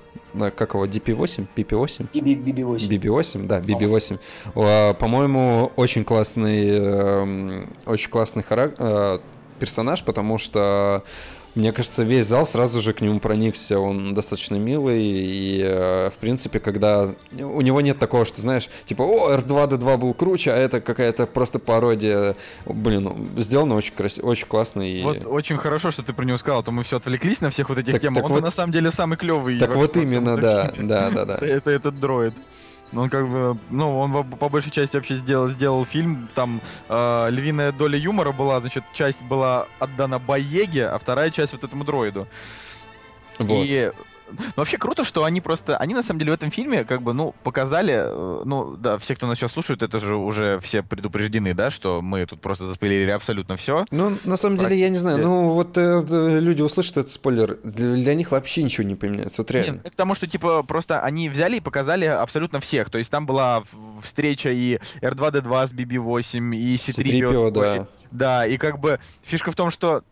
как 0.56 0.74
его, 0.74 0.86
DP8? 0.86 1.48
PP8? 1.56 2.08
BB8. 2.14 2.90
BB8, 2.90 3.48
да, 3.48 3.60
BB8. 3.60 4.94
По-моему, 4.96 5.72
очень 5.76 6.04
классный, 6.04 6.68
э, 6.70 7.66
очень 7.86 8.10
классный 8.10 8.44
характер, 8.44 8.78
э, 8.80 9.20
персонаж, 9.60 10.04
потому 10.04 10.38
что 10.38 11.04
мне 11.56 11.72
кажется, 11.72 12.04
весь 12.04 12.26
зал 12.26 12.46
сразу 12.46 12.82
же 12.82 12.94
к 12.94 13.02
нему 13.02 13.20
проникся. 13.20 13.80
Он 13.80 14.14
достаточно 14.14 14.56
милый. 14.56 15.04
И, 15.04 15.62
э, 15.62 16.10
в 16.10 16.18
принципе, 16.18 16.60
когда 16.60 17.10
у 17.32 17.62
него 17.62 17.82
нет 17.82 18.00
такого, 18.00 18.26
что, 18.26 18.42
знаешь, 18.42 18.70
типа, 18.86 19.04
о, 19.04 19.36
R2D2 19.36 19.98
был 19.98 20.14
круче, 20.16 20.52
а 20.52 20.56
это 20.56 20.82
какая-то 20.82 21.28
просто 21.28 21.60
пародия. 21.60 22.36
Блин, 22.66 23.30
сделано 23.38 23.76
очень 23.76 23.94
красиво, 23.94 24.28
очень 24.28 24.48
классно. 24.48 24.82
И... 24.82 25.04
Вот 25.04 25.26
очень 25.28 25.58
хорошо, 25.58 25.92
что 25.92 26.02
ты 26.02 26.14
про 26.14 26.26
него 26.26 26.38
сказал, 26.38 26.62
а 26.62 26.64
то 26.64 26.72
мы 26.72 26.82
все 26.82 26.98
отвлеклись 26.98 27.42
на 27.42 27.52
всех 27.52 27.70
вот 27.70 27.78
этих 27.78 27.94
так, 27.94 28.02
тем. 28.02 28.16
Так 28.16 28.26
Он 28.26 28.32
вот... 28.32 28.42
на 28.42 28.52
самом 28.52 28.72
деле 28.74 28.90
самый 28.90 29.18
клевый. 29.18 29.60
Так 29.60 29.76
вот 29.76 29.96
именно, 29.96 30.38
да, 30.38 30.74
да, 30.78 31.12
да, 31.12 31.26
да. 31.26 31.38
Это 31.42 31.70
этот 31.70 32.00
дроид. 32.00 32.34
Он 32.96 33.10
как 33.10 33.28
бы, 33.28 33.58
ну, 33.70 34.00
он 34.00 34.24
по 34.24 34.50
большей 34.50 34.72
части 34.72 34.96
вообще 34.96 35.16
сделал, 35.16 35.50
сделал 35.50 35.86
фильм, 35.86 36.30
там 36.36 36.62
э, 36.90 37.28
львиная 37.32 37.72
доля 37.72 37.98
юмора 37.98 38.32
была, 38.32 38.60
значит, 38.60 38.84
часть 38.94 39.22
была 39.24 39.68
отдана 39.80 40.20
Боеге, 40.20 40.88
а 40.88 41.00
вторая 41.00 41.32
часть 41.32 41.54
вот 41.54 41.64
этому 41.64 41.84
дроиду. 41.84 42.28
Вот. 43.40 43.66
И 43.66 43.92
ну, 44.32 44.38
вообще 44.56 44.78
круто, 44.78 45.04
что 45.04 45.24
они 45.24 45.42
просто, 45.42 45.78
они 45.78 45.94
на 45.94 46.04
самом 46.04 46.20
деле 46.20 46.32
в 46.32 46.36
этом 46.36 46.52
фильме 46.52 46.84
как 46.84 47.02
бы, 47.02 47.14
ну, 47.14 47.34
показали, 47.44 47.94
э, 47.94 48.42
ну, 48.46 48.76
да, 48.78 48.98
все, 48.98 49.16
кто 49.16 49.28
нас 49.28 49.38
сейчас 49.38 49.52
слушают, 49.52 49.84
это 49.84 50.00
же 50.00 50.16
уже 50.16 50.60
все 50.60 50.84
предупреждены, 50.84 51.54
да, 51.54 51.72
что 51.72 52.02
мы 52.02 52.26
тут 52.26 52.42
просто 52.42 52.66
заспойлерили 52.66 53.12
абсолютно 53.12 53.58
все. 53.58 53.86
Ну, 53.92 54.18
на 54.24 54.38
самом 54.38 54.58
деле, 54.58 54.78
я 54.78 54.90
не 54.90 54.98
знаю, 54.98 55.20
ну, 55.20 55.50
вот 55.52 55.78
э, 55.78 56.40
люди 56.40 56.62
услышат 56.62 56.98
этот 56.98 57.12
спойлер, 57.12 57.58
для, 57.64 57.94
для 57.94 58.16
них 58.16 58.32
вообще 58.32 58.64
ничего 58.64 58.88
не 58.88 58.96
поменяется, 58.96 59.42
вот 59.42 59.52
реально. 59.52 59.82
Нет, 59.84 59.92
к 59.92 59.96
тому, 59.96 60.16
что, 60.16 60.28
типа, 60.28 60.64
просто 60.64 61.02
они 61.02 61.30
взяли 61.30 61.58
и 61.58 61.60
показали 61.60 62.06
абсолютно 62.06 62.60
всех, 62.60 62.90
то 62.90 62.98
есть 62.98 63.12
там 63.12 63.26
была 63.26 63.64
встреча 64.02 64.52
и 64.52 64.80
R2-D2 65.02 65.68
с 65.68 65.74
BB-8, 65.74 66.56
и 66.56 66.78
C-3PO. 66.78 67.52
да. 67.52 67.88
Да, 68.12 68.46
и 68.46 68.58
как 68.58 68.80
бы 68.80 69.00
фишка 69.24 69.52
в 69.52 69.56
том, 69.56 69.72
что 69.72 70.04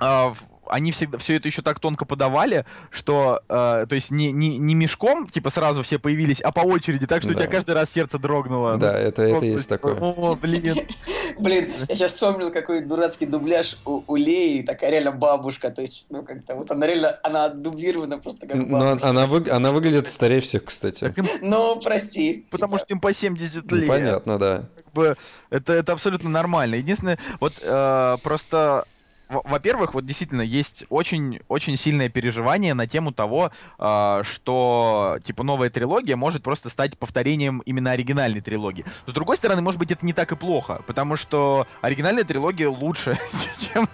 а, 0.00 0.32
они 0.68 0.92
всегда 0.92 1.18
все 1.18 1.36
это 1.36 1.48
еще 1.48 1.62
так 1.62 1.80
тонко 1.80 2.04
подавали, 2.04 2.64
что, 2.90 3.40
э, 3.48 3.86
то 3.88 3.94
есть 3.94 4.10
не, 4.10 4.32
не, 4.32 4.58
не 4.58 4.74
мешком, 4.74 5.28
типа 5.28 5.50
сразу 5.50 5.82
все 5.82 5.98
появились, 5.98 6.40
а 6.40 6.52
по 6.52 6.60
очереди, 6.60 7.06
так 7.06 7.22
что 7.22 7.32
да. 7.32 7.34
у 7.34 7.38
тебя 7.38 7.50
каждый 7.50 7.74
раз 7.74 7.90
сердце 7.90 8.18
дрогнуло. 8.18 8.76
Да, 8.76 8.92
ну, 8.92 8.98
это, 8.98 9.22
это 9.22 9.44
есть 9.44 9.68
такое. 9.68 9.94
О, 9.94 10.36
блин. 10.36 10.86
Блин, 11.38 11.70
я 11.88 11.96
сейчас 11.96 12.12
вспомнил, 12.12 12.50
какой 12.50 12.80
дурацкий 12.80 13.26
дубляж 13.26 13.76
у, 13.84 14.02
у 14.06 14.16
Леи, 14.16 14.62
такая 14.62 14.90
реально 14.90 15.12
бабушка, 15.12 15.70
то 15.70 15.82
есть, 15.82 16.06
ну, 16.08 16.22
как-то, 16.22 16.54
вот 16.54 16.70
она 16.70 16.86
реально, 16.86 17.10
она 17.22 17.48
дублирована 17.48 18.18
просто 18.18 18.46
как 18.46 18.56
бабушка. 18.56 19.04
Но 19.04 19.10
она, 19.10 19.26
вы, 19.26 19.50
она 19.50 19.70
выглядит 19.70 20.08
старее 20.08 20.40
всех, 20.40 20.64
кстати. 20.64 21.14
Ну, 21.42 21.78
прости. 21.82 22.46
Потому 22.50 22.78
что 22.78 22.86
им 22.88 23.00
по 23.00 23.12
70 23.12 23.70
лет. 23.72 23.88
Понятно, 23.88 24.38
да. 24.38 24.64
Как 24.74 24.92
бы, 24.92 25.16
это, 25.50 25.72
это 25.74 25.92
абсолютно 25.92 26.30
нормально. 26.30 26.76
Единственное, 26.76 27.18
вот 27.40 27.54
э, 27.60 28.16
просто 28.22 28.86
во-первых, 29.28 29.94
вот 29.94 30.06
действительно 30.06 30.42
есть 30.42 30.84
очень, 30.88 31.40
очень 31.48 31.76
сильное 31.76 32.08
переживание 32.08 32.74
на 32.74 32.86
тему 32.86 33.12
того, 33.12 33.50
э, 33.78 34.22
что 34.24 35.18
типа 35.24 35.42
новая 35.42 35.70
трилогия 35.70 36.16
может 36.16 36.42
просто 36.42 36.68
стать 36.68 36.98
повторением 36.98 37.60
именно 37.66 37.90
оригинальной 37.90 38.40
трилогии. 38.40 38.84
С 39.06 39.12
другой 39.12 39.36
стороны, 39.36 39.62
может 39.62 39.78
быть, 39.78 39.90
это 39.90 40.04
не 40.06 40.12
так 40.12 40.32
и 40.32 40.36
плохо, 40.36 40.82
потому 40.86 41.16
что 41.16 41.66
оригинальная 41.80 42.24
трилогия 42.24 42.68
лучше, 42.68 43.18
чем, 43.58 43.88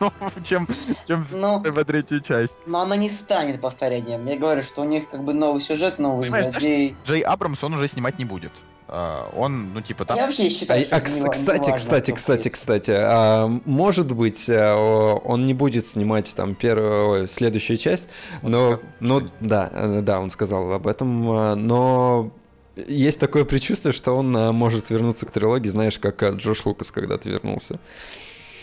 чем, 0.45 0.68
чем 1.07 1.26
ну, 1.33 1.62
третью 1.85 2.20
часть. 2.20 2.57
Но 2.66 2.80
она 2.80 2.97
не 2.97 3.11
станет 3.11 3.61
повторением. 3.61 4.26
Я 4.26 4.37
говорю, 4.37 4.62
что 4.62 4.83
у 4.83 4.85
них 4.85 5.11
как 5.11 5.24
бы 5.24 5.33
новый 5.35 5.61
сюжет, 5.61 5.99
новый 5.99 6.28
злодей. 6.28 6.97
Джей 7.05 7.20
Абрамс 7.20 7.62
он 7.64 7.74
уже 7.74 7.89
снимать 7.89 8.18
не 8.18 8.24
будет. 8.24 8.53
А, 8.95 9.30
он, 9.34 9.72
ну, 9.72 9.80
типа, 9.80 10.05
там... 10.05 10.18
Я 10.18 10.26
вообще 10.26 10.51
считаю, 10.51 10.86
а, 10.90 10.97
а, 10.97 11.01
кстати, 11.01 11.30
кстати, 11.30 11.72
кстати, 11.74 12.11
кстати, 12.11 12.49
кстати, 12.51 12.90
а, 12.95 13.47
может 13.64 14.12
быть, 14.14 14.51
а, 14.51 15.14
он 15.24 15.47
не 15.47 15.55
будет 15.55 15.86
снимать 15.86 16.34
там 16.36 16.55
первую, 16.55 17.26
следующую 17.26 17.78
часть, 17.78 18.07
он 18.43 18.51
но, 18.51 18.76
сказал, 18.76 18.93
но, 19.01 19.30
да, 19.40 19.70
э, 19.72 20.01
да, 20.03 20.20
он 20.20 20.28
сказал 20.28 20.70
об 20.74 20.86
этом, 20.86 21.30
а, 21.30 21.55
но 21.55 22.34
есть 22.76 23.18
такое 23.18 23.47
предчувствие, 23.47 23.95
что 23.95 24.12
он 24.12 24.30
может 24.30 24.90
вернуться 24.90 25.24
к 25.24 25.30
трилогии, 25.30 25.68
знаешь, 25.68 25.99
как 25.99 26.22
Джош 26.22 26.66
Лукас 26.66 26.90
когда-то 26.93 27.30
вернулся. 27.30 27.80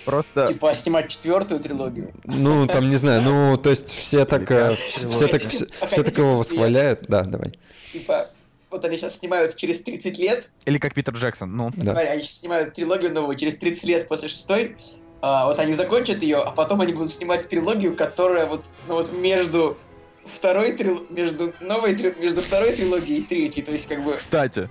Просто... 0.05 0.45
Типа 0.45 0.75
снимать 0.75 1.07
четвертую 1.07 1.59
трилогию. 1.59 2.13
Ну, 2.25 2.67
там, 2.67 2.89
не 2.89 2.97
знаю, 2.97 3.23
ну, 3.23 3.57
то 3.57 3.71
есть 3.71 3.89
все 3.89 4.25
так, 4.25 4.49
э, 4.51 4.75
все 4.75 5.27
так, 5.27 5.41
все, 5.41 5.65
все 5.87 6.03
так 6.03 6.15
его 6.15 6.35
восхваляют. 6.35 7.05
Да, 7.07 7.23
давай. 7.23 7.57
Типа, 7.91 8.29
вот 8.71 8.85
они 8.85 8.97
сейчас 8.97 9.17
снимают 9.17 9.55
через 9.55 9.81
30 9.81 10.17
лет. 10.17 10.49
Или 10.65 10.77
как 10.77 10.93
Питер 10.93 11.13
Джексон, 11.13 11.55
ну. 11.55 11.71
Да. 11.75 11.91
Смотри, 11.93 12.09
они 12.09 12.21
сейчас 12.21 12.39
снимают 12.39 12.73
трилогию 12.73 13.13
новую 13.13 13.37
через 13.37 13.57
30 13.57 13.83
лет 13.85 14.07
после 14.07 14.29
шестой. 14.29 14.77
А, 15.21 15.47
вот 15.47 15.59
они 15.59 15.73
закончат 15.73 16.21
ее, 16.21 16.37
а 16.37 16.51
потом 16.51 16.81
они 16.81 16.93
будут 16.93 17.11
снимать 17.11 17.47
трилогию, 17.47 17.95
которая 17.95 18.45
вот, 18.45 18.65
ну, 18.87 18.95
вот 18.95 19.11
между 19.11 19.77
второй 20.25 20.73
трил... 20.73 21.05
между 21.09 21.53
новой 21.61 21.95
трил... 21.95 22.13
между 22.19 22.41
второй 22.41 22.73
трилогией 22.73 23.19
и 23.19 23.23
третьей, 23.23 23.63
то 23.63 23.71
есть 23.71 23.87
как 23.87 24.03
бы. 24.03 24.13
Кстати, 24.13 24.69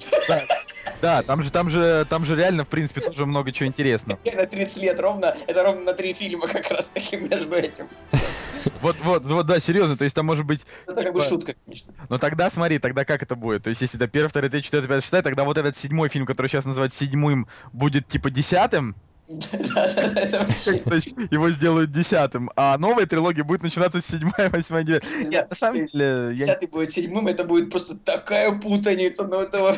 да, 1.01 1.23
там 1.23 1.43
же, 1.43 1.51
там 1.51 1.69
же, 1.69 2.07
там 2.09 2.25
же 2.25 2.37
реально, 2.37 2.65
в 2.65 2.69
принципе, 2.69 3.01
тоже 3.01 3.27
много 3.27 3.53
чего 3.53 3.69
интересного. 3.69 4.19
На 4.35 4.47
30 4.47 4.83
лет 4.83 5.01
ровно, 5.01 5.37
это 5.47 5.63
ровно 5.63 5.83
на 5.83 5.93
три 5.93 6.13
фильма 6.13 6.49
как 6.49 6.71
раз 6.71 6.89
таки 6.89 7.17
между 7.17 7.55
этим. 7.55 7.89
Вот, 8.81 8.97
вот, 9.01 9.25
вот, 9.25 9.47
да, 9.47 9.61
серьезно, 9.61 9.97
то 9.97 10.05
есть 10.05 10.15
там 10.15 10.27
может 10.27 10.45
быть... 10.45 10.65
Это 10.87 11.05
как 11.05 11.13
бы 11.13 11.21
типа, 11.21 11.29
шутка, 11.29 11.55
конечно. 11.65 11.93
Но 12.09 12.19
тогда, 12.19 12.51
смотри, 12.51 12.79
тогда 12.79 13.05
как 13.05 13.23
это 13.23 13.37
будет? 13.37 13.65
То 13.65 13.71
есть 13.71 13.81
если 13.81 13.99
это 13.99 14.09
первый, 14.09 14.29
второй, 14.29 14.51
третий, 14.51 14.67
четвертый, 14.67 14.89
пятый, 14.89 15.03
шестой, 15.03 15.23
тогда 15.23 15.45
вот 15.45 15.59
этот 15.59 15.75
седьмой 15.77 16.09
фильм, 16.09 16.27
который 16.27 16.49
сейчас 16.49 16.65
называется 16.65 16.99
седьмым, 16.99 17.49
будет 17.73 18.07
типа 18.07 18.31
десятым, 18.31 18.97
его 21.31 21.51
сделают 21.51 21.91
десятым, 21.91 22.51
а 22.57 22.79
новая 22.79 23.05
трилогия 23.05 23.45
будет 23.45 23.63
начинаться 23.63 24.01
с 24.01 24.07
седьмой, 24.07 24.49
восьмой, 24.51 24.85
девятой. 24.85 25.09
На 25.49 25.55
самом 25.55 25.85
деле... 25.85 26.35
Десятый 26.35 26.67
будет 26.69 26.89
седьмым, 26.89 27.27
это 27.27 27.45
будет 27.45 27.71
просто 27.71 27.95
такая 27.97 28.53
путаница, 28.53 29.27
ну 29.27 29.41
этого... 29.41 29.77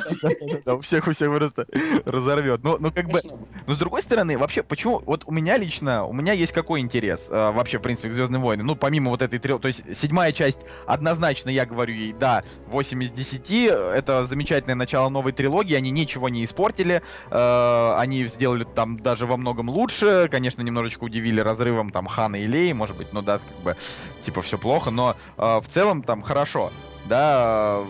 У 0.66 0.81
всех, 0.81 1.09
у 1.09 1.12
всех 1.12 1.35
просто 1.35 1.66
разорвет. 2.05 2.62
Но, 2.62 2.77
ну, 2.78 2.93
как 2.93 3.09
бы... 3.09 3.20
Но 3.66 3.74
с 3.74 3.78
другой 3.78 4.02
стороны, 4.02 4.39
вообще, 4.39 4.62
почему... 4.62 5.02
Вот 5.05 5.24
у 5.27 5.32
меня 5.32 5.59
лично, 5.59 6.05
у 6.05 6.12
меня 6.12 6.32
есть 6.32 6.52
какой 6.52 6.78
интерес 6.81 7.28
а, 7.32 7.51
вообще, 7.51 7.78
в 7.78 7.82
принципе, 7.82 8.10
к 8.10 8.14
Звездным 8.14 8.43
войнам? 8.43 8.66
Ну, 8.66 8.77
помимо 8.77 9.10
вот 9.10 9.22
этой 9.22 9.40
трилогии, 9.40 9.62
то 9.62 9.68
есть 9.68 9.97
седьмая 9.97 10.31
часть, 10.32 10.60
однозначно 10.86 11.51
я 11.51 11.66
говорю 11.66 11.93
ей, 11.93 12.12
да, 12.12 12.44
8 12.68 13.02
из 13.02 13.10
10, 13.10 13.51
это 13.51 14.24
замечательное 14.24 14.77
начало 14.77 15.09
новой 15.09 15.32
трилогии, 15.32 15.74
они 15.74 15.90
ничего 15.90 16.28
не 16.28 16.44
испортили, 16.44 17.02
а, 17.31 17.98
они 17.98 18.24
сделали 18.28 18.64
там 18.64 19.01
даже 19.01 19.27
во 19.27 19.40
многом 19.41 19.69
лучше. 19.69 20.29
Конечно, 20.31 20.62
немножечко 20.62 21.05
удивили 21.05 21.41
разрывом 21.41 21.91
там 21.91 22.07
Хана 22.07 22.37
и 22.37 22.47
Лей, 22.47 22.73
может 22.73 22.97
быть, 22.97 23.12
ну 23.12 23.23
да, 23.23 23.39
как 23.39 23.65
бы, 23.65 23.77
типа, 24.23 24.43
все 24.43 24.59
плохо, 24.59 24.91
но 24.91 25.17
э, 25.37 25.61
в 25.61 25.67
целом 25.67 26.03
там 26.03 26.23
хорошо. 26.23 26.71
Да, 27.07 27.81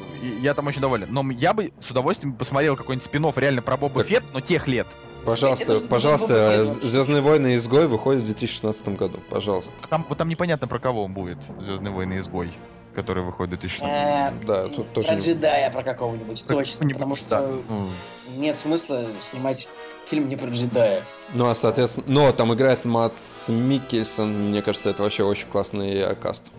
я 0.40 0.54
там 0.54 0.66
очень 0.68 0.80
доволен. 0.80 1.08
Но 1.10 1.30
я 1.32 1.52
бы 1.52 1.72
с 1.78 1.90
удовольствием 1.90 2.32
посмотрел 2.32 2.76
какой-нибудь 2.76 3.04
спин 3.04 3.30
реально 3.36 3.60
про 3.60 3.76
Боба 3.76 4.02
Фетт, 4.02 4.24
но 4.32 4.40
тех 4.40 4.66
лет. 4.68 4.86
Пожалуйста, 5.24 5.80
пожалуйста, 5.80 6.64
Звездные 6.64 7.20
войны 7.20 7.56
изгой 7.56 7.86
выходит 7.86 8.22
в 8.22 8.26
2016 8.26 8.88
году. 8.96 9.18
Пожалуйста. 9.28 9.72
Там, 9.90 10.06
вот 10.08 10.16
там 10.16 10.28
непонятно 10.28 10.66
про 10.66 10.78
кого 10.78 11.04
он 11.04 11.12
будет, 11.12 11.38
Звездные 11.60 11.92
войны 11.92 12.18
изгой 12.18 12.52
который 12.94 13.22
выходит 13.22 13.58
в 13.58 13.60
2016 13.60 14.46
Да, 14.46 14.68
тут 14.68 14.92
тоже... 14.92 15.08
Про 15.08 15.16
джедая 15.16 15.70
про 15.70 15.82
какого-нибудь, 15.82 16.44
точно. 16.46 16.88
Потому 16.88 17.14
что 17.14 17.62
ну. 17.68 17.88
нет 18.36 18.58
смысла 18.58 19.06
снимать 19.20 19.68
фильм 20.06 20.28
не 20.28 20.36
про 20.36 20.48
джедая. 20.48 21.02
Ну, 21.34 21.48
а, 21.48 21.54
соответственно, 21.54 22.06
но 22.08 22.32
там 22.32 22.52
играет 22.52 22.84
Матс 22.84 23.48
Миккельсон, 23.48 24.50
мне 24.50 24.62
кажется, 24.62 24.90
это 24.90 25.02
вообще 25.02 25.22
очень 25.22 25.46
классный 25.48 26.14
каст. 26.16 26.50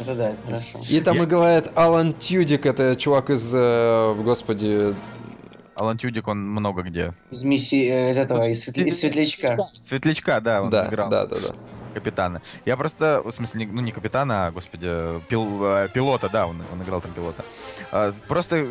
Это 0.00 0.14
да, 0.14 0.30
это 0.30 0.46
хорошо. 0.46 0.78
И 0.88 1.00
там 1.00 1.16
Я... 1.16 1.24
играет 1.24 1.70
Алан 1.76 2.14
Тюдик, 2.14 2.64
это 2.64 2.96
чувак 2.96 3.30
из, 3.30 3.52
э, 3.54 4.14
господи... 4.22 4.94
Алан 5.74 5.98
Тюдик, 5.98 6.28
он 6.28 6.38
много 6.46 6.82
где. 6.82 7.12
Из 7.30 7.42
миссии, 7.42 7.88
э, 7.88 8.10
из 8.10 8.18
этого, 8.18 8.42
из 8.46 8.62
Светлячка. 8.64 9.58
Светлячка, 9.58 10.40
да, 10.40 10.62
он 10.62 10.70
да, 10.70 10.88
играл. 10.88 11.10
Да, 11.10 11.26
да, 11.26 11.36
да. 11.36 11.54
Капитана. 11.94 12.42
Я 12.64 12.76
просто, 12.76 13.22
в 13.24 13.30
смысле, 13.30 13.68
ну 13.70 13.80
не 13.80 13.92
капитана, 13.92 14.46
а, 14.46 14.50
господи, 14.50 15.20
пил, 15.28 15.64
э, 15.64 15.88
пилота, 15.92 16.28
да, 16.28 16.46
он, 16.46 16.62
он 16.72 16.82
играл 16.82 17.00
там 17.00 17.12
пилота. 17.12 17.44
А, 17.92 18.12
просто 18.28 18.66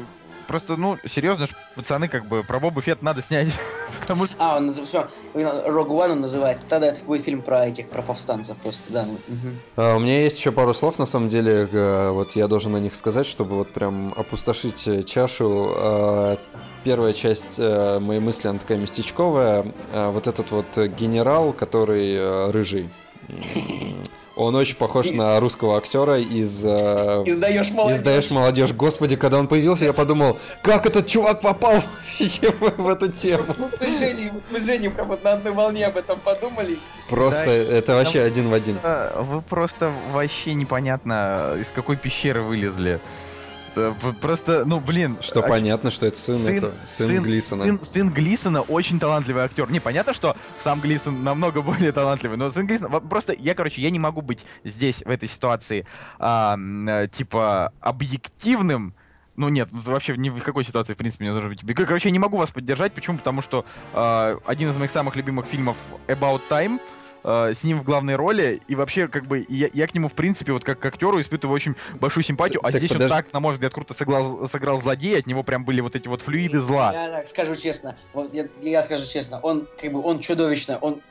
просто, 0.49 0.77
ну, 0.77 0.97
серьезно, 1.05 1.45
пацаны, 1.75 2.07
как 2.07 2.25
бы, 2.25 2.43
про 2.43 2.59
Боба 2.59 2.81
Фетт 2.81 3.03
надо 3.03 3.21
снять. 3.21 3.59
потому 4.01 4.25
что... 4.25 4.35
А, 4.39 4.57
он 4.57 4.71
все, 4.71 5.07
Rogue 5.35 5.89
One 5.89 6.13
он 6.13 6.21
называется. 6.21 6.65
Тогда 6.67 6.87
это 6.87 7.05
будет 7.05 7.23
фильм 7.23 7.43
про 7.43 7.67
этих, 7.67 7.89
про 7.89 8.01
повстанцев 8.01 8.57
просто, 8.57 8.81
да. 8.89 9.03
Угу. 9.03 9.47
А, 9.75 9.95
у 9.95 9.99
меня 9.99 10.21
есть 10.21 10.39
еще 10.39 10.51
пару 10.51 10.73
слов, 10.73 10.97
на 10.97 11.05
самом 11.05 11.29
деле, 11.29 11.67
вот 12.11 12.31
я 12.35 12.47
должен 12.47 12.71
на 12.71 12.77
них 12.77 12.95
сказать, 12.95 13.27
чтобы 13.27 13.57
вот 13.57 13.71
прям 13.71 14.11
опустошить 14.17 14.87
э, 14.87 15.03
чашу. 15.03 15.71
А, 15.75 16.37
первая 16.83 17.13
часть 17.13 17.59
э, 17.59 17.99
моей 17.99 18.19
мысли, 18.19 18.47
она 18.47 18.57
такая 18.57 18.79
местечковая. 18.79 19.71
А, 19.93 20.09
вот 20.09 20.25
этот 20.25 20.49
вот 20.49 20.65
генерал, 20.75 21.53
который 21.53 22.15
э, 22.15 22.49
рыжий. 22.49 22.89
Он 24.39 24.55
очень 24.55 24.75
похож 24.75 25.11
на 25.11 25.37
русского 25.41 25.77
актера 25.77 26.17
из... 26.17 26.63
Э, 26.63 27.23
Издаешь 27.25 27.71
молодежь. 27.71 27.97
Издаешь 27.97 28.31
молодежь. 28.31 28.71
Господи, 28.71 29.17
когда 29.17 29.37
он 29.37 29.49
появился, 29.49 29.83
я 29.83 29.91
подумал, 29.91 30.37
как 30.61 30.85
этот 30.85 31.07
чувак 31.07 31.41
попал 31.41 31.83
в 32.77 32.87
эту 32.87 33.11
тему. 33.11 33.43
Мы 33.81 33.85
с 33.85 33.99
Женей, 33.99 34.31
мы 34.49 34.61
с 34.61 34.65
Женей 34.65 34.89
прям 34.91 35.09
вот 35.09 35.25
на 35.25 35.33
одной 35.33 35.51
волне 35.51 35.85
об 35.85 35.97
этом 35.97 36.21
подумали. 36.21 36.79
Просто 37.09 37.47
да, 37.47 37.51
это 37.51 37.95
вообще 37.95 38.21
один 38.21 38.49
в 38.49 38.53
один. 38.53 38.79
Вы 39.17 39.41
просто 39.41 39.91
вообще 40.13 40.53
непонятно, 40.53 41.55
из 41.59 41.67
какой 41.67 41.97
пещеры 41.97 42.41
вылезли. 42.41 43.01
Просто, 44.21 44.63
ну, 44.65 44.79
блин. 44.79 45.17
Что 45.21 45.39
а, 45.39 45.47
понятно, 45.47 45.91
что 45.91 46.05
это 46.05 46.17
сын, 46.17 46.35
сын, 46.35 46.55
это, 46.55 46.73
сын, 46.85 47.07
сын 47.07 47.23
Глисона. 47.23 47.63
Сын, 47.63 47.79
сын 47.81 48.09
Глисона 48.09 48.61
очень 48.61 48.99
талантливый 48.99 49.43
актер. 49.43 49.69
Не, 49.69 49.79
понятно, 49.79 50.13
что 50.13 50.35
сам 50.59 50.79
Глисон 50.81 51.23
намного 51.23 51.61
более 51.63 51.91
талантливый, 51.91 52.37
но 52.37 52.49
сын 52.51 52.67
Глисона... 52.67 52.99
Просто 52.99 53.33
я, 53.33 53.55
короче, 53.55 53.81
я 53.81 53.89
не 53.89 53.99
могу 53.99 54.21
быть 54.21 54.45
здесь, 54.63 55.03
в 55.03 55.09
этой 55.09 55.27
ситуации, 55.27 55.85
а, 56.17 56.57
типа, 57.11 57.73
объективным, 57.81 58.93
ну 59.39 59.47
нет, 59.47 59.69
вообще 59.71 60.17
ни 60.17 60.29
в 60.29 60.41
какой 60.41 60.65
ситуации, 60.65 60.93
в 60.93 60.97
принципе, 60.97 61.25
не 61.25 61.31
должен 61.31 61.49
быть. 61.49 61.61
Короче, 61.73 62.09
я 62.09 62.11
не 62.11 62.19
могу 62.19 62.35
вас 62.35 62.51
поддержать. 62.51 62.91
Почему? 62.91 63.17
Потому 63.17 63.41
что 63.41 63.63
э, 63.93 64.37
один 64.45 64.69
из 64.69 64.75
моих 64.75 64.91
самых 64.91 65.15
любимых 65.15 65.45
фильмов 65.45 65.77
About 66.07 66.41
Time 66.49 66.81
э, 67.23 67.53
с 67.53 67.63
ним 67.63 67.79
в 67.79 67.83
главной 67.83 68.15
роли, 68.15 68.61
и 68.67 68.75
вообще, 68.75 69.07
как 69.07 69.25
бы, 69.25 69.45
я, 69.49 69.69
я 69.73 69.87
к 69.87 69.95
нему, 69.95 70.07
в 70.07 70.13
принципе, 70.13 70.53
вот 70.53 70.63
как 70.63 70.79
к 70.79 70.85
актеру 70.85 71.19
испытываю 71.19 71.55
очень 71.55 71.75
большую 71.99 72.23
симпатию, 72.23 72.59
а 72.63 72.71
так, 72.71 72.79
здесь 72.79 72.91
подожди. 72.91 73.13
он 73.13 73.17
так, 73.17 73.33
на 73.33 73.39
мой 73.39 73.53
взгляд, 73.53 73.73
круто 73.73 73.93
сыграл, 73.93 74.47
сыграл 74.47 74.79
злодея, 74.79 75.19
от 75.19 75.27
него 75.27 75.43
прям 75.43 75.65
были 75.65 75.81
вот 75.81 75.95
эти 75.95 76.07
вот 76.07 76.21
флюиды 76.21 76.61
зла. 76.61 76.93
Я, 76.93 77.17
так 77.17 77.29
скажу 77.29 77.55
честно, 77.55 77.97
вот 78.13 78.33
я, 78.33 78.47
я 78.61 78.83
скажу 78.83 79.05
честно, 79.05 79.39
он, 79.39 79.67
как 79.79 79.91
бы, 79.91 80.01
он 80.01 80.19
чудовищно, 80.19 80.77
он, 80.77 81.01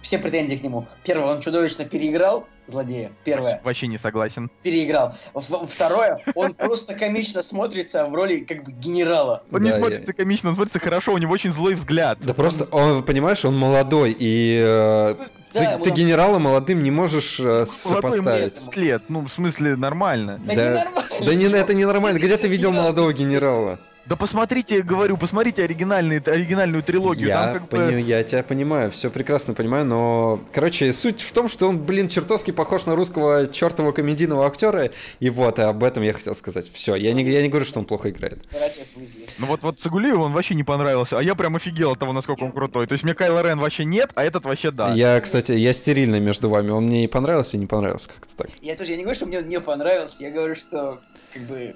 все 0.00 0.18
претензии 0.18 0.56
к 0.56 0.62
нему. 0.62 0.86
Первое, 1.02 1.34
он 1.34 1.40
чудовищно 1.40 1.84
переиграл, 1.84 2.46
злодея. 2.66 3.12
Первое. 3.24 3.60
Вообще 3.64 3.86
не 3.86 3.98
согласен. 3.98 4.50
Переиграл. 4.62 5.16
Второе, 5.34 6.18
он 6.34 6.54
просто 6.54 6.94
комично 6.94 7.42
смотрится 7.42 8.06
в 8.06 8.14
роли 8.14 8.40
как 8.40 8.64
бы 8.64 8.72
генерала. 8.72 9.42
Он 9.50 9.60
да, 9.60 9.64
не 9.64 9.72
смотрится 9.72 10.12
я... 10.12 10.12
комично, 10.12 10.50
он 10.50 10.54
смотрится 10.54 10.78
хорошо, 10.78 11.12
у 11.12 11.18
него 11.18 11.32
очень 11.32 11.50
злой 11.50 11.74
взгляд. 11.74 12.18
Да 12.20 12.30
он... 12.30 12.36
просто, 12.36 12.64
он, 12.70 13.02
понимаешь, 13.02 13.44
он 13.44 13.56
молодой, 13.56 14.16
и 14.18 15.16
э, 15.56 15.64
да, 15.64 15.78
ты, 15.78 15.84
ты 15.84 15.90
генерала 15.90 16.38
молодым 16.38 16.82
не 16.82 16.90
можешь 16.90 17.40
э, 17.40 17.66
сопоставить. 17.66 18.54
30 18.54 18.76
лет, 18.76 19.02
ну, 19.08 19.26
в 19.26 19.28
смысле, 19.28 19.76
нормально. 19.76 20.40
Да, 20.44 20.54
да, 20.54 20.62
не 20.62 20.74
нормально. 20.84 21.26
да 21.26 21.34
не, 21.34 21.44
это 21.46 21.74
не 21.74 21.84
нормально. 21.84 22.18
Где 22.18 22.36
ты 22.36 22.48
видел 22.48 22.72
молодого 22.72 23.12
генерала? 23.12 23.78
Да 24.06 24.14
посмотрите, 24.14 24.82
говорю, 24.82 25.16
посмотрите 25.16 25.64
оригинальный, 25.64 26.18
оригинальную 26.18 26.82
трилогию. 26.84 27.26
Я, 27.26 27.44
там 27.44 27.54
как 27.54 27.68
пони- 27.68 27.92
бы... 27.94 28.00
я 28.00 28.22
тебя 28.22 28.44
понимаю, 28.44 28.90
все 28.92 29.10
прекрасно 29.10 29.52
понимаю, 29.52 29.84
но, 29.84 30.40
короче, 30.54 30.92
суть 30.92 31.22
в 31.22 31.32
том, 31.32 31.48
что 31.48 31.68
он, 31.68 31.84
блин, 31.84 32.06
чертовски 32.06 32.52
похож 32.52 32.86
на 32.86 32.94
русского 32.94 33.48
чертового 33.48 33.90
комедийного 33.90 34.46
актера, 34.46 34.90
и 35.18 35.28
вот, 35.28 35.58
и 35.58 35.62
об 35.62 35.82
этом 35.82 36.04
я 36.04 36.12
хотел 36.12 36.36
сказать. 36.36 36.70
Все, 36.72 36.94
я 36.94 37.12
не, 37.14 37.24
я 37.24 37.42
не 37.42 37.48
говорю, 37.48 37.64
что 37.66 37.80
он 37.80 37.84
плохо 37.84 38.10
играет. 38.10 38.44
Ну 39.38 39.46
вот, 39.46 39.62
вот 39.62 39.80
Сагулиев 39.80 40.18
он 40.18 40.32
вообще 40.32 40.54
не 40.54 40.64
понравился, 40.64 41.18
а 41.18 41.22
я 41.22 41.34
прям 41.34 41.56
офигел 41.56 41.92
от 41.92 41.98
того, 41.98 42.12
насколько 42.12 42.44
он 42.44 42.52
крутой. 42.52 42.86
То 42.86 42.92
есть 42.92 43.02
мне 43.02 43.14
Кайло 43.14 43.42
Рен 43.42 43.58
вообще 43.58 43.84
нет, 43.84 44.12
а 44.14 44.22
этот 44.22 44.44
вообще 44.44 44.70
да. 44.70 44.92
Я, 44.92 45.20
кстати, 45.20 45.52
я 45.52 45.72
стерильный 45.72 46.20
между 46.20 46.48
вами, 46.48 46.70
он 46.70 46.84
мне 46.84 47.04
и 47.04 47.08
понравился, 47.08 47.56
и 47.56 47.60
не 47.60 47.66
понравился, 47.66 48.08
как-то 48.08 48.36
так. 48.36 48.50
Я 48.62 48.76
тоже, 48.76 48.92
я 48.92 48.96
не 48.98 49.02
говорю, 49.02 49.16
что 49.16 49.26
мне 49.26 49.38
он 49.38 49.48
не 49.48 49.60
понравился, 49.60 50.22
я 50.22 50.30
говорю, 50.30 50.54
что, 50.54 51.00
как 51.32 51.42
бы, 51.42 51.74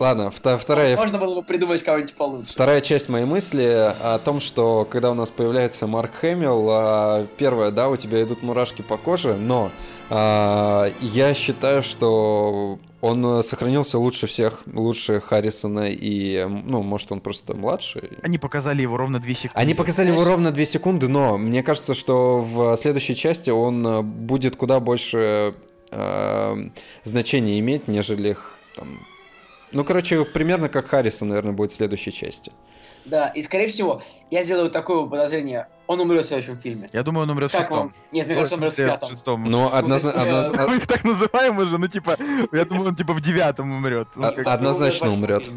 Ладно, 0.00 0.30
вторая... 0.30 0.96
Можно 0.96 1.18
было 1.18 1.34
бы 1.34 1.42
придумать 1.42 1.82
кого-нибудь 1.82 2.14
получше. 2.14 2.52
Вторая 2.52 2.80
часть 2.80 3.10
моей 3.10 3.26
мысли 3.26 3.94
о 4.00 4.18
том, 4.18 4.40
что 4.40 4.88
когда 4.90 5.10
у 5.10 5.14
нас 5.14 5.30
появляется 5.30 5.86
Марк 5.86 6.14
Хэмилл, 6.14 6.68
а, 6.70 7.26
первое, 7.36 7.70
да, 7.70 7.90
у 7.90 7.96
тебя 7.96 8.22
идут 8.22 8.42
мурашки 8.42 8.80
по 8.80 8.96
коже, 8.96 9.34
но 9.34 9.70
а, 10.08 10.90
я 11.02 11.34
считаю, 11.34 11.82
что 11.82 12.78
он 13.02 13.42
сохранился 13.42 13.98
лучше 13.98 14.26
всех, 14.26 14.62
лучше 14.72 15.20
Харрисона 15.20 15.90
и, 15.90 16.46
ну, 16.46 16.82
может, 16.82 17.12
он 17.12 17.20
просто 17.20 17.54
младший. 17.54 18.18
Они 18.22 18.38
показали 18.38 18.80
его 18.80 18.96
ровно 18.96 19.20
2 19.20 19.34
секунды. 19.34 19.52
Они 19.54 19.74
показали 19.74 20.08
его 20.08 20.24
ровно 20.24 20.50
2 20.50 20.64
секунды, 20.64 21.08
но 21.08 21.36
мне 21.36 21.62
кажется, 21.62 21.92
что 21.92 22.38
в 22.40 22.74
следующей 22.78 23.14
части 23.14 23.50
он 23.50 24.02
будет 24.02 24.56
куда 24.56 24.80
больше 24.80 25.54
э, 25.90 26.68
значения 27.04 27.58
иметь, 27.58 27.86
нежели 27.86 28.34
там, 28.76 28.98
Ну, 29.72 29.84
короче, 29.84 30.24
примерно 30.24 30.68
как 30.68 30.88
Харрисон, 30.88 31.28
наверное, 31.28 31.52
будет 31.52 31.70
в 31.70 31.74
следующей 31.74 32.12
части. 32.12 32.52
Да, 33.04 33.28
и 33.28 33.42
скорее 33.42 33.68
всего, 33.68 34.02
я 34.30 34.44
сделаю 34.44 34.70
такое 34.70 35.06
подозрение, 35.06 35.68
он 35.86 36.00
умрет 36.00 36.24
в 36.24 36.28
следующем 36.28 36.56
фильме. 36.56 36.88
Я 36.92 37.02
думаю, 37.02 37.24
он 37.24 37.30
умрет 37.30 37.50
в 37.50 37.56
шестом. 37.56 37.78
Вам? 37.78 37.94
Нет, 38.12 38.26
мне 38.26 38.34
кажется, 38.34 38.54
он 38.54 38.60
умрет 38.60 38.72
в 38.72 38.76
пятом. 38.76 39.08
шестом. 39.08 39.44
Ну, 39.44 39.72
однозначно... 39.72 40.66
Мы 40.68 40.76
их 40.76 40.86
так 40.86 41.04
называем 41.04 41.58
уже, 41.58 41.78
ну, 41.78 41.88
типа, 41.88 42.16
я 42.52 42.64
думаю, 42.64 42.88
он, 42.88 42.96
типа, 42.96 43.12
в 43.14 43.20
девятом 43.20 43.72
умрет. 43.72 44.08
Ну, 44.16 44.26
однозначно 44.44 45.08
умрет. 45.10 45.50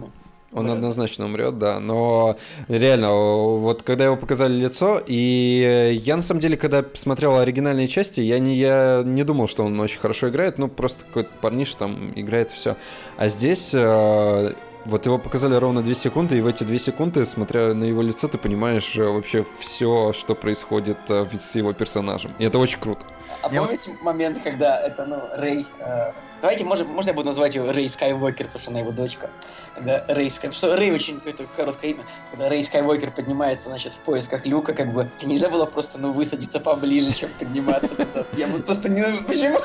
Он 0.56 0.70
однозначно 0.70 1.26
умрет, 1.26 1.58
да. 1.58 1.80
Но 1.80 2.38
реально, 2.68 3.12
вот 3.58 3.84
когда 3.84 4.06
его 4.06 4.16
показали 4.16 4.54
лицо, 4.54 5.02
и 5.06 6.00
я 6.04 6.16
на 6.16 6.22
самом 6.22 6.42
деле, 6.42 6.58
когда 6.58 6.84
смотрел 6.94 7.38
оригинальные 7.38 7.88
части, 7.88 8.22
я 8.22 8.40
не, 8.40 8.56
я 8.56 9.02
не 9.06 9.24
думал, 9.24 9.48
что 9.48 9.64
он 9.64 9.80
очень 9.80 10.00
хорошо 10.00 10.30
играет, 10.30 10.58
ну 10.58 10.68
просто 10.68 11.06
какой-то 11.06 11.30
парниш 11.42 11.74
там 11.76 12.14
играет 12.16 12.52
все. 12.52 12.76
А 13.18 13.28
здесь 13.28 13.74
э, 13.74 14.54
вот 14.86 15.06
его 15.06 15.18
показали 15.18 15.56
ровно 15.56 15.82
2 15.82 15.94
секунды, 15.94 16.38
и 16.38 16.42
в 16.42 16.48
эти 16.48 16.64
2 16.64 16.78
секунды, 16.78 17.26
смотря 17.26 17.74
на 17.74 17.86
его 17.86 18.02
лицо, 18.02 18.28
ты 18.28 18.38
понимаешь 18.38 18.96
э, 18.98 19.04
вообще 19.04 19.46
все, 19.60 20.14
что 20.14 20.36
происходит 20.36 20.98
э, 21.10 21.26
с 21.40 21.56
его 21.56 21.74
персонажем. 21.74 22.32
И 22.40 22.44
это 22.46 22.60
очень 22.60 22.80
круто. 22.80 23.06
А 23.42 23.50
помните 23.50 23.92
момент, 24.02 24.42
когда 24.44 24.80
это, 24.80 25.06
ну, 25.06 25.18
Рэй... 25.36 25.66
Э, 25.80 26.12
давайте, 26.44 26.66
может, 26.66 26.88
можно 26.88 27.12
я 27.12 27.14
буду 27.14 27.28
называть 27.28 27.56
ее 27.56 27.72
Рэй 27.72 27.90
Скайуокер, 27.90 28.48
потому 28.48 28.60
что 28.60 28.72
она 28.72 28.82
его 28.82 28.92
дочка. 28.92 29.30
Когда 29.76 30.06
Рэй 30.10 30.30
Скай... 30.30 30.52
Что 30.52 30.76
Рэй 30.76 30.92
очень 30.92 31.16
какое-то 31.16 31.46
короткое 31.56 31.92
имя. 31.92 32.04
Когда 32.32 32.50
Рэй 32.50 32.64
Скайуокер 32.66 33.12
поднимается, 33.12 33.70
значит, 33.70 33.94
в 33.94 34.00
поисках 34.00 34.46
люка, 34.46 34.74
как 34.74 34.94
бы, 34.94 35.10
нельзя 35.24 35.50
было 35.50 35.66
просто, 35.66 36.00
ну, 36.00 36.12
высадиться 36.12 36.60
поближе, 36.60 37.14
чем 37.14 37.30
подниматься. 37.40 37.96
Я 38.34 38.48
вот 38.48 38.66
просто 38.66 38.90
не... 38.90 39.04
Почему? 39.26 39.58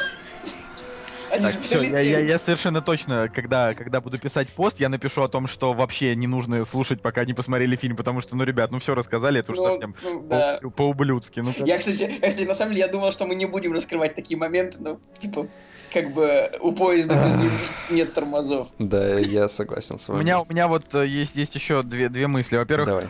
так, 1.30 1.60
все, 1.60 1.82
я, 1.82 2.00
я, 2.00 2.20
я 2.20 2.38
совершенно 2.38 2.80
точно, 2.80 3.28
когда, 3.28 3.74
когда 3.74 4.00
буду 4.00 4.18
писать 4.18 4.48
пост, 4.48 4.80
я 4.80 4.88
напишу 4.88 5.22
о 5.22 5.28
том, 5.28 5.46
что 5.46 5.72
вообще 5.72 6.14
не 6.14 6.26
нужно 6.26 6.64
слушать, 6.64 7.02
пока 7.02 7.24
не 7.24 7.34
посмотрели 7.34 7.76
фильм, 7.76 7.96
потому 7.96 8.20
что, 8.20 8.36
ну, 8.36 8.44
ребят, 8.44 8.70
ну 8.70 8.78
все 8.78 8.94
рассказали, 8.94 9.40
это 9.40 9.52
ну, 9.52 9.62
совсем 9.62 9.94
ну, 10.02 10.22
да. 10.22 10.58
по- 10.62 10.70
по-ублюдски. 10.70 11.40
Ну, 11.40 11.52
я, 11.66 11.78
кстати, 11.78 12.18
я, 12.22 12.30
кстати, 12.30 12.46
на 12.46 12.54
самом 12.54 12.72
деле, 12.72 12.86
я 12.86 12.92
думал, 12.92 13.12
что 13.12 13.26
мы 13.26 13.34
не 13.34 13.46
будем 13.46 13.72
раскрывать 13.72 14.14
такие 14.14 14.38
моменты, 14.38 14.78
но, 14.80 15.00
типа, 15.18 15.48
как 15.92 16.12
бы 16.12 16.50
у 16.60 16.72
поезда 16.72 17.14
без 17.24 17.42
нет 17.90 18.14
тормозов. 18.14 18.68
Да, 18.78 19.18
я 19.18 19.48
согласен 19.48 19.98
с 19.98 20.08
вами. 20.08 20.20
У 20.20 20.22
меня, 20.22 20.40
у 20.40 20.46
меня 20.48 20.68
вот 20.68 20.94
э, 20.94 21.06
есть, 21.06 21.36
есть 21.36 21.54
еще 21.54 21.82
две, 21.82 22.08
две 22.08 22.26
мысли. 22.26 22.56
Во-первых, 22.56 23.04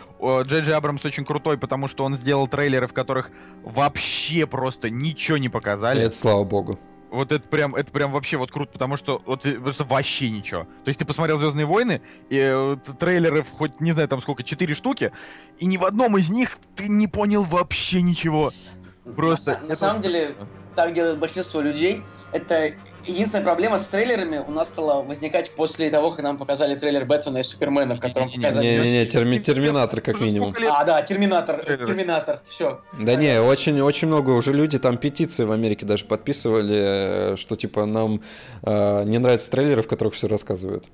Джей 0.45 0.61
Джей 0.61 0.75
Абрамс 0.75 1.03
очень 1.05 1.25
крутой, 1.25 1.57
потому 1.57 1.87
что 1.87 2.03
он 2.03 2.15
сделал 2.15 2.47
трейлеры, 2.47 2.87
в 2.87 2.93
которых 2.93 3.31
вообще 3.63 4.45
просто 4.47 4.89
ничего 4.89 5.37
не 5.37 5.49
показали. 5.49 6.01
Это 6.01 6.15
слава 6.15 6.43
богу. 6.43 6.79
Вот 7.11 7.31
это 7.31 7.47
прям, 7.47 7.75
это 7.75 7.91
прям 7.91 8.11
вообще 8.11 8.37
вот 8.37 8.51
круто, 8.51 8.71
потому 8.73 8.95
что 8.95 9.21
вот 9.25 9.45
просто 9.63 9.83
вообще 9.83 10.29
ничего. 10.29 10.63
То 10.83 10.89
есть 10.89 10.99
ты 10.99 11.05
посмотрел 11.05 11.37
Звездные 11.37 11.65
войны, 11.65 12.01
и 12.29 12.37
э, 12.37 12.75
трейлеров 12.99 13.49
хоть 13.49 13.81
не 13.81 13.93
знаю 13.93 14.07
там 14.07 14.21
сколько, 14.21 14.43
четыре 14.43 14.75
штуки, 14.75 15.11
и 15.57 15.65
ни 15.65 15.77
в 15.77 15.85
одном 15.85 16.17
из 16.17 16.29
них 16.29 16.59
ты 16.75 16.87
не 16.87 17.07
понял 17.07 17.43
вообще 17.43 18.01
ничего. 18.01 18.51
Просто. 19.15 19.59
На, 19.61 19.69
на 19.69 19.75
самом 19.75 20.01
деле, 20.03 20.35
так 20.79 20.93
делает 20.93 21.19
большинство 21.19 21.59
людей. 21.59 22.03
Это 22.31 22.71
единственная 23.05 23.43
проблема 23.43 23.77
с 23.77 23.87
трейлерами 23.87 24.37
у 24.37 24.51
нас 24.51 24.69
стала 24.69 25.01
возникать 25.01 25.53
после 25.53 25.89
того, 25.89 26.11
как 26.11 26.21
нам 26.21 26.37
показали 26.37 26.75
трейлер 26.75 27.03
Бэтмена 27.03 27.39
и 27.39 27.43
Супермена, 27.43 27.95
в 27.95 27.99
котором 27.99 28.31
показали... 28.31 28.65
Не-не-не, 28.65 29.05
терми 29.05 29.39
терминатор 29.39 29.99
как 29.99 30.21
минимум. 30.21 30.53
А, 30.71 30.85
да, 30.85 31.01
терминатор, 31.01 31.65
терминатор, 31.65 32.41
все. 32.47 32.81
Да 32.97 33.15
не, 33.15 33.41
очень, 33.41 33.81
очень 33.81 34.07
много 34.07 34.29
уже 34.29 34.53
люди 34.53 34.79
там 34.79 34.97
петиции 34.97 35.43
в 35.43 35.51
Америке 35.51 35.85
даже 35.85 36.05
подписывали, 36.05 37.35
что 37.35 37.57
типа 37.57 37.85
нам 37.85 38.21
э, 38.63 39.03
не 39.03 39.17
нравятся 39.17 39.51
трейлеры, 39.51 39.81
в 39.81 39.87
которых 39.89 40.13
все 40.13 40.29
рассказывают. 40.29 40.85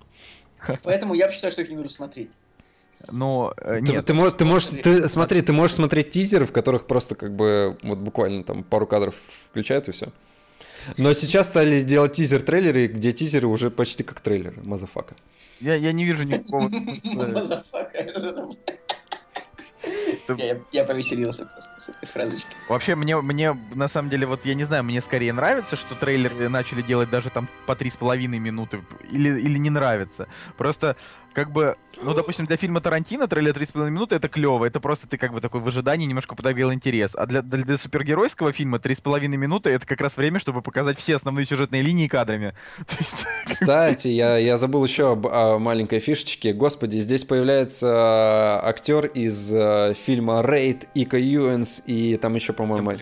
Поэтому 0.82 1.14
я 1.14 1.32
считаю, 1.32 1.52
что 1.54 1.62
их 1.62 1.70
не 1.70 1.76
нужно 1.76 1.92
смотреть. 1.92 2.32
Но 3.12 3.54
э, 3.58 3.80
нет. 3.80 4.02
Ты, 4.02 4.02
ты, 4.08 4.14
можешь, 4.14 4.38
ты 4.38 4.46
можешь, 4.46 4.70
ты, 4.70 5.08
смотри, 5.08 5.42
ты 5.42 5.54
можешь 5.54 5.76
смотреть 5.76 6.12
тизеры, 6.12 6.46
в 6.46 6.52
которых 6.52 6.88
просто 6.88 7.16
как 7.16 7.36
бы 7.36 7.78
вот 7.84 7.98
буквально 8.00 8.44
там 8.44 8.64
пару 8.64 8.88
кадров 8.88 9.16
включают 9.50 9.88
и 9.88 9.92
все. 9.92 10.10
Но 10.98 11.14
сейчас 11.14 11.48
стали 11.48 11.82
делать 11.82 12.14
тизер-трейлеры, 12.14 12.88
где 12.88 13.12
тизеры 13.12 13.48
уже 13.48 13.72
почти 13.72 14.04
как 14.04 14.22
трейлеры, 14.22 14.62
motherfucker. 14.64 15.16
Я, 15.60 15.76
я 15.76 15.92
не 15.92 16.06
вижу 16.06 16.24
никакого 16.24 16.70
Я, 20.38 20.60
я 20.72 20.84
повеселился 20.84 21.46
просто 21.46 21.80
с 21.80 21.90
этой 21.90 22.08
фразочкой. 22.08 22.56
Вообще, 22.70 22.96
мне, 22.96 23.22
мне, 23.22 23.56
на 23.76 23.88
самом 23.88 24.10
деле, 24.10 24.26
вот 24.26 24.46
я 24.46 24.56
не 24.56 24.64
знаю, 24.64 24.84
мне 24.84 25.02
скорее 25.02 25.34
нравится, 25.34 25.76
что 25.76 25.96
трейлеры 25.96 26.50
начали 26.50 26.82
делать 26.82 27.10
даже 27.10 27.30
там 27.30 27.48
по 27.66 27.76
три 27.76 27.90
с 27.90 27.96
половиной 27.96 28.40
минуты, 28.40 28.82
или, 29.12 29.40
или 29.40 29.58
не 29.58 29.70
нравится. 29.70 30.28
Просто 30.58 30.96
как 31.36 31.52
бы, 31.52 31.76
ну, 32.02 32.14
допустим, 32.14 32.46
для 32.46 32.56
фильма 32.56 32.80
Тарантино 32.80 33.28
трейлер 33.28 33.52
3,5 33.52 33.90
минуты 33.90 34.16
это 34.16 34.30
клево, 34.30 34.66
это 34.66 34.80
просто 34.80 35.08
ты 35.08 35.18
как 35.18 35.34
бы 35.34 35.42
такой 35.42 35.60
в 35.60 35.68
ожидании 35.68 36.06
немножко 36.06 36.34
подогрел 36.34 36.74
интерес. 36.74 37.16
А 37.16 37.26
для, 37.26 37.42
для, 37.42 37.64
для 37.64 37.78
супергеройского 37.78 38.54
фильма 38.54 38.78
3,5 38.78 39.28
минуты 39.28 39.72
это 39.72 39.86
как 39.86 40.00
раз 40.02 40.16
время, 40.16 40.40
чтобы 40.40 40.62
показать 40.62 40.98
все 40.98 41.18
основные 41.18 41.46
сюжетные 41.46 41.82
линии 41.82 42.08
кадрами. 42.08 42.54
Кстати, 43.46 44.08
я, 44.08 44.38
я 44.38 44.58
забыл 44.58 44.84
еще 44.86 45.12
об 45.12 45.28
о 45.28 45.60
маленькой 45.60 46.00
фишечке. 46.00 46.54
Господи, 46.54 46.98
здесь 46.98 47.26
появляется 47.26 47.88
э, 47.88 48.68
актер 48.68 49.08
из 49.08 49.54
э, 49.54 49.94
фильма 49.94 50.42
Рейд, 50.42 50.88
Ика 50.94 51.20
Юэнс 51.20 51.84
и 51.86 52.16
там 52.16 52.36
еще, 52.36 52.54
по-моему... 52.54 52.94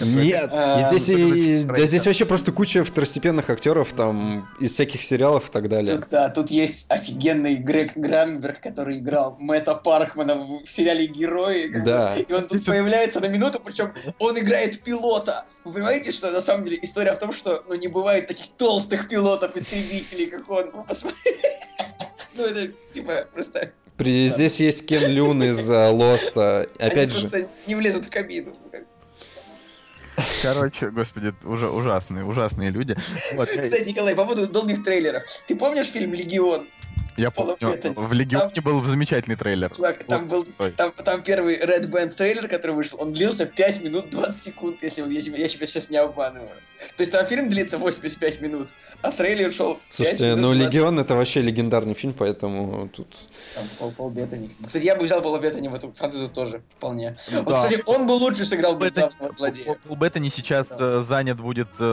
Нет, 0.00 0.52
и 0.52 0.82
здесь, 0.88 1.08
и, 1.08 1.64
да, 1.64 1.86
здесь 1.86 2.06
вообще 2.06 2.24
просто 2.24 2.52
куча 2.52 2.84
второстепенных 2.84 3.50
актеров 3.50 3.92
там 3.92 4.48
из 4.60 4.72
всяких 4.72 5.02
сериалов 5.02 5.48
и 5.48 5.52
так 5.52 5.68
далее. 5.68 6.00
да, 6.10 6.28
тут 6.30 6.50
есть 6.50 6.86
офигенный 6.90 7.56
Грег 7.56 7.96
Гранберг, 7.96 8.60
который 8.60 8.98
играл 8.98 9.36
Мэтта 9.38 9.74
Паркмана 9.74 10.36
в 10.36 10.70
сериале 10.70 11.06
«Герои». 11.06 11.68
Да. 11.84 12.14
И 12.16 12.32
он 12.32 12.46
тут 12.46 12.64
появляется 12.64 13.20
на 13.20 13.26
минуту, 13.26 13.60
причем 13.64 13.92
он 14.18 14.38
играет 14.38 14.80
пилота. 14.82 15.44
Вы 15.64 15.72
понимаете, 15.74 16.12
что 16.12 16.30
на 16.30 16.40
самом 16.40 16.64
деле 16.64 16.78
история 16.82 17.12
в 17.14 17.18
том, 17.18 17.32
что 17.32 17.64
ну, 17.68 17.74
не 17.74 17.88
бывает 17.88 18.26
таких 18.26 18.48
толстых 18.56 19.08
пилотов-истребителей, 19.08 20.26
как 20.26 20.48
он. 20.50 20.84
Посмотрите. 20.86 21.22
Ну, 22.36 22.44
это 22.44 22.72
типа 22.92 23.28
просто... 23.32 23.70
При, 23.96 24.28
да. 24.28 24.34
Здесь 24.34 24.58
есть 24.58 24.86
Кен 24.86 25.08
Люн 25.08 25.40
из 25.44 25.70
Лоста. 25.70 26.66
Опять 26.80 26.96
Они 26.96 27.08
же... 27.10 27.20
просто 27.28 27.48
не 27.68 27.76
влезут 27.76 28.06
в 28.06 28.10
кабину. 28.10 28.52
Короче, 30.42 30.90
господи, 30.90 31.34
уже 31.44 31.68
ужасные, 31.68 32.24
ужасные 32.24 32.70
люди. 32.70 32.96
Вот. 33.34 33.48
Кстати, 33.48 33.88
Николай, 33.88 34.14
по 34.14 34.24
поводу 34.24 34.46
долгих 34.46 34.84
трейлеров. 34.84 35.22
Ты 35.46 35.56
помнишь 35.56 35.86
фильм 35.86 36.14
«Легион»? 36.14 36.66
Я 37.16 37.30
помню, 37.30 37.56
в 37.60 38.12
Легионе 38.12 38.50
там, 38.50 38.64
был 38.64 38.82
замечательный 38.82 39.36
трейлер. 39.36 39.70
Чувак, 39.74 40.02
там 40.04 40.26
был 40.26 40.44
там, 40.76 40.90
там 40.90 41.22
первый 41.22 41.56
Red 41.58 41.88
Band 41.88 42.14
трейлер, 42.14 42.48
который 42.48 42.72
вышел, 42.72 43.00
он 43.00 43.12
длился 43.12 43.46
5 43.46 43.84
минут 43.84 44.10
20 44.10 44.42
секунд, 44.42 44.82
если 44.82 45.02
я, 45.02 45.20
я 45.36 45.48
тебя 45.48 45.66
сейчас 45.66 45.90
не 45.90 45.96
обманываю. 45.96 46.50
То 46.96 47.02
есть 47.02 47.12
там 47.12 47.26
фильм 47.26 47.48
длится 47.48 47.78
85 47.78 48.40
минут, 48.40 48.68
а 49.02 49.10
трейлер 49.10 49.52
шел 49.52 49.80
Слушайте, 49.88 50.34
ну 50.36 50.52
Легион 50.52 50.98
это 50.98 51.14
вообще 51.14 51.40
легендарный 51.40 51.94
фильм, 51.94 52.14
поэтому 52.14 52.88
тут... 52.88 53.08
Там 53.54 53.64
Пол, 53.78 53.92
Пол 53.92 54.10
Беттани. 54.10 54.50
Кстати, 54.64 54.84
я 54.84 54.96
бы 54.96 55.04
взял 55.04 55.22
Пола 55.22 55.38
Беттани 55.38 55.68
в 55.68 55.74
эту 55.74 55.92
французу 55.92 56.28
тоже, 56.28 56.62
вполне. 56.76 57.16
Да. 57.30 57.42
Вот, 57.42 57.54
кстати, 57.54 57.82
он 57.86 58.06
бы 58.06 58.12
лучше 58.12 58.44
сыграл 58.44 58.76
бы 58.76 58.90
злодея. 59.30 59.78
Пол 59.86 59.96
Беттани 60.04 60.28
сейчас 60.28 60.68
да. 60.68 60.98
Э, 60.98 61.00
занят 61.00 61.40
будет 61.40 61.68
э, 61.80 61.84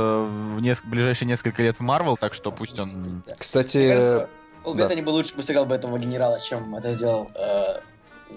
в 0.55 0.59
неск... 0.59 0.83
ближайшие 0.85 1.29
несколько 1.29 1.63
лет 1.63 1.77
в 1.77 1.79
Марвел, 1.79 2.17
так 2.17 2.33
что 2.33 2.51
пусть 2.51 2.77
он... 2.77 3.23
Кстати... 3.37 4.27
Пол 4.63 4.75
да. 4.75 4.83
Беттани 4.83 5.01
бы 5.01 5.11
лучше 5.11 5.33
бы 5.33 5.43
сыграл 5.43 5.65
бы 5.65 5.75
этого 5.75 5.97
генерала, 5.97 6.37
чем 6.41 6.75
это 6.75 6.91
сделал 6.91 7.31
э, 7.35 7.79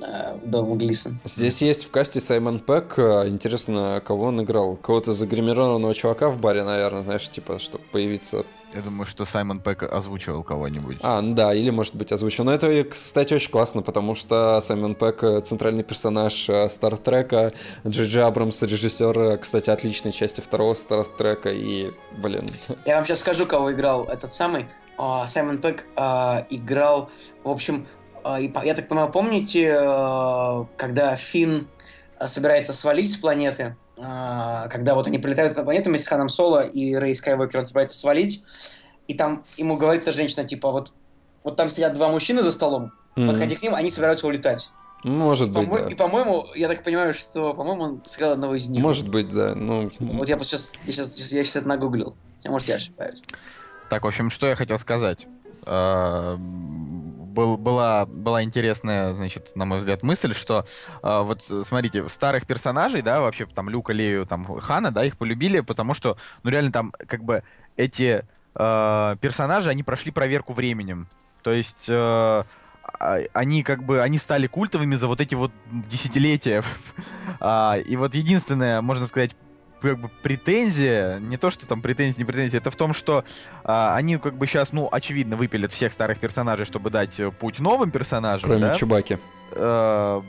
э, 0.00 0.38
Дом 0.44 0.78
Глисон. 0.78 1.18
Здесь 1.24 1.60
есть 1.60 1.86
в 1.86 1.90
касте 1.90 2.20
Саймон 2.20 2.60
Пэк. 2.60 2.98
Интересно, 3.26 4.00
кого 4.04 4.26
он 4.26 4.40
играл? 4.44 4.76
Кого-то 4.76 5.12
загримированного 5.12 5.92
чувака 5.92 6.30
в 6.30 6.38
баре, 6.38 6.62
наверное, 6.62 7.02
знаешь, 7.02 7.28
типа, 7.28 7.58
чтобы 7.58 7.82
появиться 7.90 8.46
я 8.74 8.82
думаю, 8.82 9.06
что 9.06 9.24
Саймон 9.24 9.60
Пэк 9.60 9.84
озвучивал 9.84 10.42
кого-нибудь. 10.42 10.98
А, 11.02 11.20
ну 11.20 11.34
да, 11.34 11.54
или, 11.54 11.70
может 11.70 11.94
быть, 11.94 12.12
озвучил. 12.12 12.44
Но 12.44 12.52
это, 12.52 12.84
кстати, 12.84 13.34
очень 13.34 13.50
классно, 13.50 13.82
потому 13.82 14.14
что 14.14 14.60
Саймон 14.60 14.94
Пэк— 14.94 15.42
центральный 15.44 15.84
персонаж 15.84 16.48
Стартрека, 16.68 17.52
Джей 17.86 18.06
Джей 18.06 18.24
Абрамс— 18.24 18.62
режиссер, 18.62 19.38
кстати, 19.38 19.70
отличной 19.70 20.12
части 20.12 20.40
второго 20.40 20.74
Стартрека, 20.74 21.50
и, 21.50 21.92
блин... 22.18 22.46
Я 22.86 22.96
вам 22.96 23.06
сейчас 23.06 23.20
скажу, 23.20 23.46
кого 23.46 23.72
играл 23.72 24.04
этот 24.04 24.32
самый 24.32 24.66
а, 24.96 25.26
Саймон 25.26 25.58
Пэк 25.58 25.86
а, 25.96 26.46
играл, 26.50 27.10
в 27.42 27.50
общем, 27.50 27.86
а, 28.22 28.40
я 28.40 28.74
так 28.74 28.88
понимаю, 28.88 29.10
помните, 29.10 29.68
когда 30.76 31.16
Финн 31.16 31.68
собирается 32.28 32.72
свалить 32.72 33.12
с 33.12 33.16
планеты, 33.16 33.76
когда 33.96 34.94
вот 34.94 35.06
они 35.06 35.18
прилетают 35.18 35.56
на 35.56 35.64
планету 35.64 35.88
вместе 35.88 36.06
с 36.06 36.08
Ханом 36.08 36.28
Соло 36.28 36.60
и 36.60 36.94
Рэй 36.94 37.14
Скайуокер, 37.14 37.60
он 37.60 37.66
собирается 37.66 37.96
свалить, 37.96 38.42
и 39.08 39.14
там 39.14 39.44
ему 39.56 39.76
говорит 39.76 40.02
эта 40.02 40.12
женщина, 40.12 40.44
типа, 40.44 40.70
вот, 40.70 40.92
вот 41.42 41.56
там 41.56 41.70
сидят 41.70 41.94
два 41.94 42.08
мужчины 42.08 42.42
за 42.42 42.52
столом, 42.52 42.92
mm-hmm. 43.16 43.26
подходи 43.26 43.56
к 43.56 43.62
ним, 43.62 43.74
они 43.74 43.90
собираются 43.90 44.26
улетать. 44.26 44.70
Может 45.04 45.50
быть, 45.50 45.68
да. 45.68 45.86
И, 45.88 45.94
по-моему, 45.94 46.46
я 46.54 46.66
так 46.66 46.82
понимаю, 46.82 47.12
что, 47.12 47.52
по-моему, 47.52 47.82
он 47.82 48.02
сыграл 48.06 48.32
одного 48.32 48.54
из 48.54 48.68
них. 48.70 48.82
Может 48.82 49.08
быть, 49.08 49.28
да. 49.28 49.54
Ну... 49.54 49.90
Вот 50.00 50.28
я 50.28 50.38
сейчас, 50.38 50.72
я 50.86 50.92
сейчас, 50.94 51.18
я 51.30 51.44
сейчас 51.44 51.56
это 51.56 51.68
нагуглил. 51.68 52.16
А 52.46 52.50
может, 52.50 52.68
я 52.68 52.76
ошибаюсь. 52.76 53.22
Так, 53.90 54.04
в 54.04 54.06
общем, 54.06 54.30
что 54.30 54.46
я 54.46 54.56
хотел 54.56 54.78
сказать. 54.78 55.26
Был, 57.34 57.58
была, 57.58 58.06
была 58.06 58.42
интересная, 58.42 59.12
значит, 59.14 59.52
на 59.56 59.64
мой 59.64 59.78
взгляд, 59.78 60.02
мысль, 60.02 60.34
что 60.34 60.64
э, 61.02 61.20
вот 61.22 61.42
смотрите, 61.42 62.08
старых 62.08 62.46
персонажей, 62.46 63.02
да, 63.02 63.20
вообще 63.20 63.46
там 63.46 63.68
Люка, 63.68 63.92
Лею, 63.92 64.24
там 64.24 64.44
Хана, 64.44 64.90
да, 64.90 65.04
их 65.04 65.18
полюбили, 65.18 65.60
потому 65.60 65.94
что, 65.94 66.16
ну 66.42 66.50
реально 66.50 66.72
там 66.72 66.92
как 67.06 67.24
бы 67.24 67.42
эти 67.76 68.24
э, 68.54 69.16
персонажи, 69.20 69.70
они 69.70 69.82
прошли 69.82 70.12
проверку 70.12 70.52
временем. 70.52 71.08
То 71.42 71.52
есть 71.52 71.86
э, 71.88 72.44
они 73.32 73.62
как 73.62 73.82
бы, 73.82 74.00
они 74.00 74.18
стали 74.18 74.46
культовыми 74.46 74.94
за 74.94 75.08
вот 75.08 75.20
эти 75.20 75.34
вот 75.34 75.52
десятилетия. 75.70 76.62
а, 77.40 77.76
и 77.76 77.96
вот 77.96 78.14
единственное, 78.14 78.80
можно 78.80 79.06
сказать, 79.06 79.32
как 79.84 79.98
бы 79.98 80.10
претензия, 80.22 81.18
не 81.18 81.36
то, 81.36 81.50
что 81.50 81.66
там 81.66 81.82
претензия, 81.82 82.18
не 82.18 82.24
претензия, 82.24 82.60
это 82.60 82.70
в 82.70 82.76
том, 82.76 82.94
что 82.94 83.24
а, 83.62 83.94
они 83.94 84.16
как 84.16 84.36
бы 84.36 84.46
сейчас, 84.46 84.72
ну, 84.72 84.88
очевидно, 84.90 85.36
выпилят 85.36 85.72
всех 85.72 85.92
старых 85.92 86.18
персонажей, 86.18 86.64
чтобы 86.64 86.90
дать 86.90 87.20
э, 87.20 87.30
путь 87.30 87.58
новым 87.58 87.90
персонажам. 87.90 88.48
Кроме 88.48 88.62
да? 88.62 88.74
Чубаки. 88.74 89.18
А, 89.52 90.22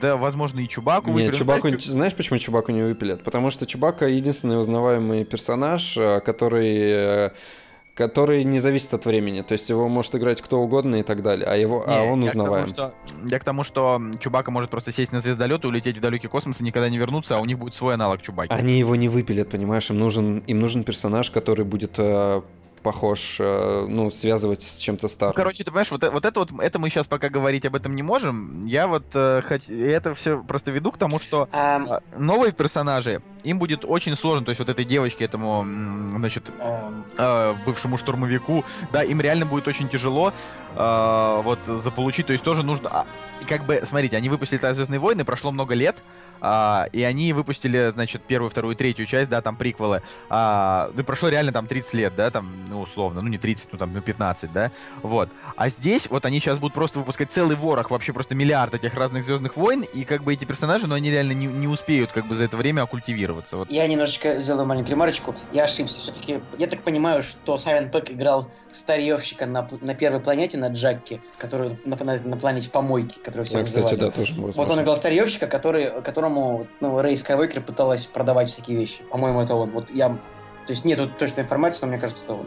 да, 0.00 0.16
возможно, 0.16 0.60
и 0.60 0.68
Чубаку 0.68 1.10
Нет, 1.10 1.34
Чубаку... 1.34 1.70
Знаешь, 1.70 2.14
почему 2.14 2.38
Чубаку 2.38 2.70
не 2.70 2.82
выпилят? 2.82 3.24
Потому 3.24 3.50
что 3.50 3.66
Чубака 3.66 4.06
единственный 4.06 4.60
узнаваемый 4.60 5.24
персонаж, 5.24 5.96
э, 5.96 6.20
который 6.20 7.32
который 7.98 8.44
не 8.44 8.60
зависит 8.60 8.94
от 8.94 9.04
времени. 9.06 9.42
То 9.42 9.52
есть 9.52 9.68
его 9.68 9.88
может 9.88 10.14
играть 10.14 10.40
кто 10.40 10.60
угодно 10.60 10.96
и 10.96 11.02
так 11.02 11.20
далее, 11.20 11.46
а, 11.48 11.56
его, 11.56 11.82
а 11.84 11.90
не, 11.90 11.96
а 11.96 12.02
он 12.04 12.22
узнаваем. 12.22 12.66
К 12.66 12.72
тому, 12.72 12.92
что, 12.92 13.28
я 13.28 13.38
к 13.40 13.44
тому, 13.44 13.64
что 13.64 14.00
Чубака 14.20 14.52
может 14.52 14.70
просто 14.70 14.92
сесть 14.92 15.10
на 15.10 15.20
звездолет 15.20 15.64
и 15.64 15.66
улететь 15.66 15.98
в 15.98 16.00
далекий 16.00 16.28
космос 16.28 16.60
и 16.60 16.64
никогда 16.64 16.88
не 16.88 16.96
вернуться, 16.96 17.36
а 17.36 17.40
у 17.40 17.44
них 17.44 17.58
будет 17.58 17.74
свой 17.74 17.94
аналог 17.94 18.22
Чубаки. 18.22 18.52
Они 18.52 18.78
его 18.78 18.94
не 18.94 19.08
выпилят, 19.08 19.50
понимаешь? 19.50 19.90
Им 19.90 19.98
нужен, 19.98 20.38
им 20.46 20.60
нужен 20.60 20.84
персонаж, 20.84 21.32
который 21.32 21.64
будет 21.64 21.94
э, 21.98 22.42
похож, 22.88 23.36
э, 23.38 23.86
ну, 23.86 24.10
связывать 24.10 24.62
с 24.62 24.78
чем-то 24.78 25.08
старым. 25.08 25.34
Ну, 25.36 25.36
короче, 25.36 25.62
ты 25.62 25.70
понимаешь, 25.70 25.90
вот, 25.90 26.02
вот 26.10 26.24
это 26.24 26.40
вот, 26.40 26.50
это 26.58 26.78
мы 26.78 26.88
сейчас 26.88 27.06
пока 27.06 27.28
говорить 27.28 27.66
об 27.66 27.74
этом 27.74 27.94
не 27.94 28.02
можем. 28.02 28.64
Я 28.64 28.86
вот 28.86 29.04
э, 29.12 29.42
хоть, 29.46 29.68
это 29.68 30.14
все 30.14 30.42
просто 30.42 30.70
веду 30.70 30.90
к 30.90 30.96
тому, 30.96 31.20
что 31.20 31.50
um... 31.52 32.02
новые 32.16 32.52
персонажи, 32.52 33.20
им 33.44 33.58
будет 33.58 33.84
очень 33.84 34.16
сложно, 34.16 34.46
то 34.46 34.52
есть 34.52 34.58
вот 34.58 34.70
этой 34.70 34.86
девочке, 34.86 35.26
этому, 35.26 35.66
значит, 36.16 36.50
um... 36.60 37.04
э, 37.18 37.54
бывшему 37.66 37.98
штурмовику, 37.98 38.64
да, 38.90 39.02
им 39.02 39.20
реально 39.20 39.44
будет 39.44 39.68
очень 39.68 39.90
тяжело 39.90 40.32
э, 40.74 41.40
вот 41.44 41.58
заполучить, 41.66 42.26
то 42.26 42.32
есть 42.32 42.42
тоже 42.42 42.62
нужно, 42.62 42.88
а, 42.90 43.06
как 43.46 43.66
бы, 43.66 43.82
смотрите, 43.84 44.16
они 44.16 44.30
выпустили 44.30 44.58
«Звездные 44.72 44.98
войны», 44.98 45.26
прошло 45.26 45.52
много 45.52 45.74
лет, 45.74 45.96
а, 46.40 46.86
и 46.92 47.02
они 47.02 47.32
выпустили, 47.32 47.90
значит, 47.92 48.22
первую, 48.22 48.50
вторую, 48.50 48.76
третью 48.76 49.06
часть, 49.06 49.28
да, 49.28 49.40
там 49.40 49.56
приквелы. 49.56 50.02
А, 50.28 50.90
ну, 50.94 51.04
прошло 51.04 51.28
реально 51.28 51.52
там 51.52 51.66
30 51.66 51.94
лет, 51.94 52.16
да, 52.16 52.30
там, 52.30 52.64
ну, 52.68 52.80
условно, 52.80 53.20
ну, 53.20 53.28
не 53.28 53.38
30, 53.38 53.72
ну, 53.72 53.78
там, 53.78 53.92
ну, 53.92 54.00
15, 54.00 54.52
да, 54.52 54.70
вот. 55.02 55.30
А 55.56 55.68
здесь 55.68 56.08
вот 56.10 56.26
они 56.26 56.40
сейчас 56.40 56.58
будут 56.58 56.74
просто 56.74 56.98
выпускать 56.98 57.30
целый 57.30 57.56
ворох, 57.56 57.90
вообще 57.90 58.12
просто 58.12 58.34
миллиард 58.34 58.74
этих 58.74 58.94
разных 58.94 59.24
Звездных 59.24 59.56
войн, 59.56 59.82
и 59.82 60.04
как 60.04 60.22
бы 60.22 60.32
эти 60.32 60.44
персонажи, 60.44 60.86
ну, 60.86 60.94
они 60.94 61.10
реально 61.10 61.32
не, 61.32 61.46
не 61.46 61.68
успеют 61.68 62.12
как 62.12 62.26
бы 62.26 62.34
за 62.34 62.44
это 62.44 62.56
время 62.56 62.82
оккультивироваться. 62.82 63.56
Вот. 63.56 63.70
Я 63.70 63.86
немножечко 63.86 64.38
сделаю 64.40 64.66
маленькую 64.66 64.92
ремарочку. 64.92 65.34
Я 65.52 65.64
ошибся. 65.64 66.00
Все-таки, 66.00 66.40
я 66.58 66.66
так 66.66 66.82
понимаю, 66.82 67.22
что 67.22 67.58
Сайвен 67.58 67.90
Пэк 67.90 68.12
играл 68.12 68.50
старьевщика 68.70 69.46
на, 69.46 69.68
на 69.80 69.94
первой 69.94 70.20
планете, 70.20 70.58
на 70.58 70.68
Джаке, 70.68 71.20
который 71.38 71.78
на, 71.84 71.96
на, 71.96 72.18
на 72.18 72.36
планете 72.36 72.70
помойки, 72.70 73.18
которую 73.18 73.46
все 73.46 73.58
да, 73.58 73.64
кстати, 73.64 73.94
да, 73.94 74.10
тоже 74.10 74.34
возможно. 74.34 74.62
Вот 74.62 74.70
он 74.70 74.82
играл 74.82 74.96
старьевщика, 74.96 75.46
который, 75.46 76.02
который 76.02 76.27
которому 76.28 76.66
ну, 76.80 77.00
Рэй 77.00 77.16
Скайуокер 77.16 77.62
пыталась 77.62 78.06
продавать 78.06 78.48
всякие 78.48 78.76
вещи. 78.76 79.02
По-моему, 79.10 79.40
это 79.40 79.54
он. 79.54 79.70
Вот 79.70 79.90
я... 79.90 80.08
То 80.08 80.72
есть 80.72 80.84
нету 80.84 81.08
точной 81.08 81.44
информации, 81.44 81.80
но 81.82 81.88
мне 81.88 81.98
кажется, 81.98 82.24
это 82.24 82.34
он. 82.34 82.46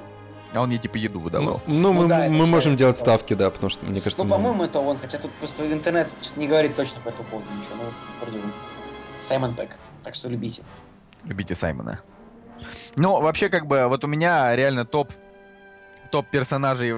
А 0.54 0.62
он 0.62 0.70
ей 0.70 0.80
типа 0.80 0.98
еду 0.98 1.20
выдавал. 1.20 1.62
Ну, 1.66 1.76
ну, 1.76 1.94
ну 1.94 2.02
мы, 2.02 2.08
да, 2.08 2.28
мы 2.30 2.46
можем 2.46 2.76
делать 2.76 2.98
он. 2.98 3.02
ставки, 3.02 3.34
да, 3.34 3.50
потому 3.50 3.70
что, 3.70 3.86
мне 3.86 4.02
кажется... 4.02 4.24
Ну, 4.24 4.30
по-моему, 4.30 4.64
это 4.64 4.80
он, 4.80 4.98
хотя 4.98 5.18
тут 5.18 5.32
просто 5.34 5.72
интернет 5.72 6.08
что-то 6.22 6.40
не 6.40 6.48
говорит 6.48 6.76
точно 6.76 7.00
по 7.02 7.10
этому 7.10 7.28
поводу 7.30 7.48
ничего. 7.58 7.76
Ну, 7.78 7.84
вроде 8.22 8.38
бы 8.38 8.52
Саймон 9.22 9.56
Пэк. 9.56 9.78
Так 10.04 10.16
что 10.16 10.28
любите. 10.28 10.64
Любите 11.24 11.56
Саймона. 11.56 12.02
Ну, 12.98 13.22
вообще, 13.22 13.50
как 13.50 13.66
бы, 13.66 13.88
вот 13.88 14.04
у 14.04 14.08
меня 14.08 14.56
реально 14.56 14.86
топ 14.86 15.12
топ 16.12 16.28
персонажей, 16.30 16.92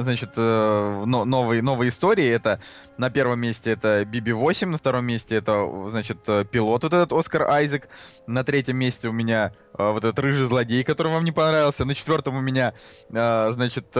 значит, 0.00 0.30
э, 0.36 1.04
новой, 1.04 1.60
новой 1.62 1.88
истории. 1.88 2.26
Это 2.26 2.60
на 2.96 3.10
первом 3.10 3.40
месте 3.40 3.70
это 3.70 4.02
BB-8, 4.02 4.66
на 4.66 4.78
втором 4.78 5.04
месте 5.04 5.36
это, 5.36 5.88
значит, 5.88 6.18
э, 6.26 6.44
пилот 6.50 6.82
вот 6.82 6.92
этот 6.92 7.12
Оскар 7.12 7.42
Айзек. 7.42 7.88
На 8.26 8.42
третьем 8.42 8.76
месте 8.78 9.08
у 9.08 9.12
меня 9.12 9.52
э, 9.78 9.90
вот 9.90 10.04
этот 10.04 10.18
рыжий 10.18 10.46
злодей, 10.46 10.82
который 10.82 11.12
вам 11.12 11.24
не 11.24 11.32
понравился. 11.32 11.84
На 11.84 11.94
четвертом 11.94 12.36
у 12.36 12.40
меня, 12.40 12.72
значит, 13.10 13.94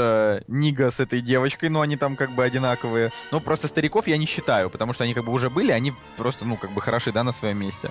Нига 0.48 0.90
с 0.90 1.00
этой 1.00 1.20
девочкой, 1.20 1.68
но 1.68 1.82
они 1.82 1.96
там 1.96 2.16
как 2.16 2.34
бы 2.34 2.42
одинаковые. 2.42 3.12
Ну, 3.30 3.40
просто 3.40 3.68
стариков 3.68 4.08
я 4.08 4.16
не 4.16 4.26
считаю, 4.26 4.70
потому 4.70 4.94
что 4.94 5.04
они 5.04 5.14
как 5.14 5.24
бы 5.24 5.32
уже 5.32 5.50
были, 5.50 5.70
они 5.70 5.92
просто, 6.16 6.44
ну, 6.44 6.56
как 6.56 6.72
бы 6.72 6.80
хороши, 6.80 7.12
да, 7.12 7.22
на 7.22 7.32
своем 7.32 7.58
месте. 7.58 7.90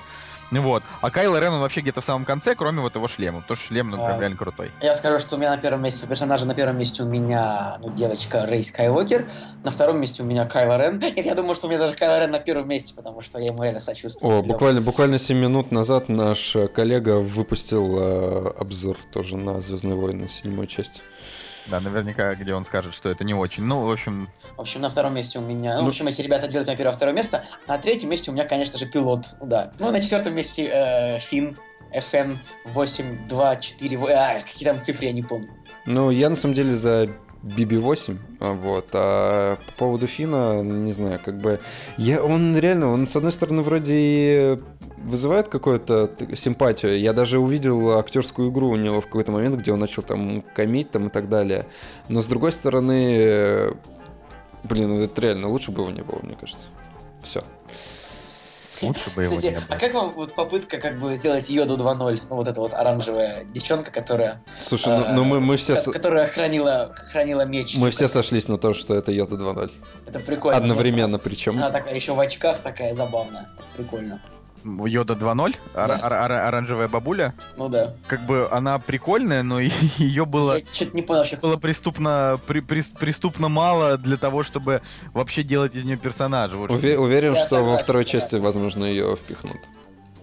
Вот. 0.52 0.84
А 1.02 1.12
Кайло 1.12 1.40
Рен, 1.40 1.54
он 1.54 1.62
вообще 1.62 1.82
где-то 1.82 2.02
в 2.02 2.04
самом 2.04 2.26
конце, 2.26 2.56
кроме 2.56 2.82
вот 2.82 2.96
его 2.96 3.08
шлема. 3.08 3.42
Потому 3.42 3.58
что 3.58 3.68
шлем, 3.68 3.90
ну, 3.90 3.98
прям 3.98 4.18
а, 4.18 4.20
реально 4.20 4.38
крутой. 4.38 4.72
Я 4.82 4.94
скажу, 4.96 5.20
что 5.20 5.36
у 5.36 5.40
меня 5.40 5.52
на 5.52 5.58
первом 5.58 5.84
месте 5.84 6.02
по 6.02 6.08
персонажу, 6.08 6.46
на 6.46 6.54
первом 6.54 6.78
месте 6.78 7.04
у 7.04 7.06
меня, 7.06 7.78
ну, 7.82 7.92
девочка 7.92 8.46
Рей 8.46 8.64
Скайуокер, 8.64 9.28
на 9.64 9.72
втором 9.72 10.00
месте 10.00 10.24
у 10.24 10.26
меня 10.26 10.46
Кайло 10.46 10.78
Рен. 10.78 11.00
И 11.16 11.22
я 11.22 11.36
думаю, 11.36 11.56
что 11.56 11.68
у 11.68 11.70
меня 11.70 11.80
даже 11.80 11.96
Кайло 11.96 12.20
Рен 12.20 12.32
на 12.32 12.40
первом 12.40 12.68
месте, 12.68 12.94
потому 12.96 13.22
что 13.22 13.40
я 13.40 13.48
ему 13.48 13.64
реально 13.64 13.80
сочувствую. 13.80 14.40
О, 14.40 14.44
буквально, 14.44 14.82
буквально 14.82 15.20
7 15.20 15.38
минут 15.38 15.72
назад 15.72 16.10
наш 16.10 16.56
коллега 16.74 17.18
выпустил 17.18 17.98
э, 17.98 18.54
обзор 18.60 18.98
тоже 19.12 19.38
на 19.38 19.62
Звездные 19.62 19.96
войны, 19.96 20.28
седьмую 20.28 20.68
часть. 20.68 21.04
Да, 21.68 21.80
наверняка, 21.80 22.36
где 22.36 22.54
он 22.54 22.64
скажет, 22.66 22.94
что 22.94 23.10
это 23.10 23.24
не 23.24 23.34
очень. 23.34 23.64
Ну, 23.64 23.86
в 23.86 23.92
общем... 23.92 24.30
В 24.56 24.62
общем, 24.62 24.82
на 24.82 24.90
втором 24.90 25.16
месте 25.16 25.40
у 25.40 25.42
меня... 25.42 25.78
Ну, 25.78 25.86
в 25.86 25.88
общем, 25.88 26.08
эти 26.08 26.22
ребята 26.22 26.48
делают 26.48 26.68
на 26.68 26.76
первое 26.76 26.94
второе 26.94 27.16
место. 27.16 27.44
На 27.68 27.78
третьем 27.78 28.10
месте 28.10 28.32
у 28.32 28.34
меня, 28.34 28.46
конечно 28.46 28.78
же, 28.78 28.86
пилот. 28.86 29.26
Да. 29.42 29.72
Ну, 29.80 29.92
на 29.92 30.02
четвертом 30.02 30.36
месте 30.36 30.70
э, 30.72 31.20
Финн. 31.20 31.58
FN 31.94 32.38
824... 32.66 34.00
А, 34.10 34.40
какие 34.40 34.68
там 34.68 34.82
цифры, 34.82 35.08
я 35.08 35.14
не 35.14 35.24
помню. 35.24 35.50
Ну, 35.86 36.10
я 36.10 36.30
на 36.30 36.36
самом 36.36 36.56
деле 36.56 36.76
за 36.76 37.10
BB-8, 37.46 38.18
а, 38.40 38.54
вот, 38.54 38.88
а 38.94 39.58
по 39.68 39.72
поводу 39.74 40.08
Фина, 40.08 40.64
не 40.64 40.92
знаю, 40.92 41.20
как 41.24 41.40
бы, 41.40 41.60
я, 41.98 42.24
он 42.24 42.58
реально, 42.58 42.92
он 42.92 43.06
с 43.06 43.16
одной 43.16 43.32
стороны 43.32 43.62
вроде 43.62 43.94
и 43.96 44.60
вызывает 44.98 45.48
какую-то 45.48 46.10
симпатию, 46.34 47.00
я 47.00 47.14
даже 47.14 47.38
увидел 47.38 48.00
актерскую 48.00 48.50
игру 48.50 48.70
у 48.70 48.76
него 48.76 49.00
в 49.00 49.06
какой-то 49.06 49.32
момент, 49.32 49.58
где 49.58 49.72
он 49.72 49.80
начал 49.80 50.02
там 50.02 50.44
комить 50.56 50.90
там 50.90 51.08
и 51.08 51.10
так 51.10 51.30
далее, 51.30 51.68
но 52.10 52.22
с 52.22 52.26
другой 52.26 52.52
стороны, 52.52 53.76
блин, 54.64 55.00
это 55.00 55.22
реально 55.22 55.48
лучше 55.50 55.72
бы 55.72 55.84
его 55.84 55.92
не 55.92 56.02
было, 56.02 56.20
мне 56.24 56.36
кажется, 56.36 56.70
все. 57.22 57.44
Лучше 58.82 59.10
бы 59.16 59.24
его 59.24 59.36
Кстати, 59.36 59.64
а 59.70 59.78
как 59.78 59.94
вам 59.94 60.12
вот 60.14 60.34
попытка 60.34 60.78
как 60.78 61.00
бы 61.00 61.16
сделать 61.16 61.50
Йоду 61.50 61.78
2.0? 61.78 62.22
Ну, 62.30 62.36
вот 62.36 62.48
эта 62.48 62.60
вот 62.60 62.74
оранжевая 62.74 63.44
девчонка, 63.46 63.92
которая... 63.92 64.42
Слушай, 64.60 64.98
ну, 64.98 65.14
ну 65.14 65.24
мы, 65.24 65.40
мы 65.40 65.58
все... 65.58 65.76
Которая 65.76 66.28
хранила, 66.28 66.94
хранила 66.96 67.46
меч. 67.46 67.76
Мы 67.78 67.90
все 67.90 68.08
сошлись 68.08 68.48
на 68.48 68.58
то, 68.58 68.74
что 68.74 68.96
это 68.96 69.12
Йода 69.12 69.36
2.0. 69.36 69.72
Это 70.08 70.20
прикольно. 70.20 70.58
Одновременно 70.58 71.20
причем. 71.20 71.58
Она 71.58 71.72
такая 71.72 71.96
еще 71.96 72.14
в 72.14 72.20
очках 72.20 72.60
такая 72.60 72.94
забавная. 72.94 73.50
Это 73.58 73.68
прикольно. 73.76 74.22
Йода 74.66 75.14
2.0, 75.14 75.56
ор- 75.76 75.92
ор- 75.92 76.14
ор- 76.14 76.32
оранжевая 76.32 76.88
бабуля. 76.88 77.34
Ну 77.56 77.70
да. 77.70 77.94
Как 78.08 78.26
бы 78.26 78.50
она 78.52 78.80
прикольная, 78.80 79.44
но 79.44 79.60
ее 79.98 80.26
было... 80.26 80.58
Я 80.58 80.66
что-то 80.74 80.96
не 80.96 81.02
понял, 81.04 81.24
что 81.26 81.38
Было 81.38 81.58
преступно, 81.58 82.40
при, 82.48 82.62
при, 82.62 82.82
преступно 82.98 83.48
мало 83.48 83.98
для 83.98 84.18
того, 84.18 84.44
чтобы 84.44 84.82
вообще 85.14 85.44
делать 85.44 85.76
из 85.76 85.86
нее 85.86 85.98
персонажа. 85.98 86.58
Вот 86.58 86.72
Уве- 86.72 86.98
уверен, 86.98 87.34
Я 87.34 87.40
что 87.42 87.50
согласен, 87.50 87.72
во 87.72 87.78
второй 87.78 88.04
да. 88.04 88.10
части, 88.10 88.36
возможно, 88.38 88.86
ее 88.86 89.16
впихнут. 89.16 89.60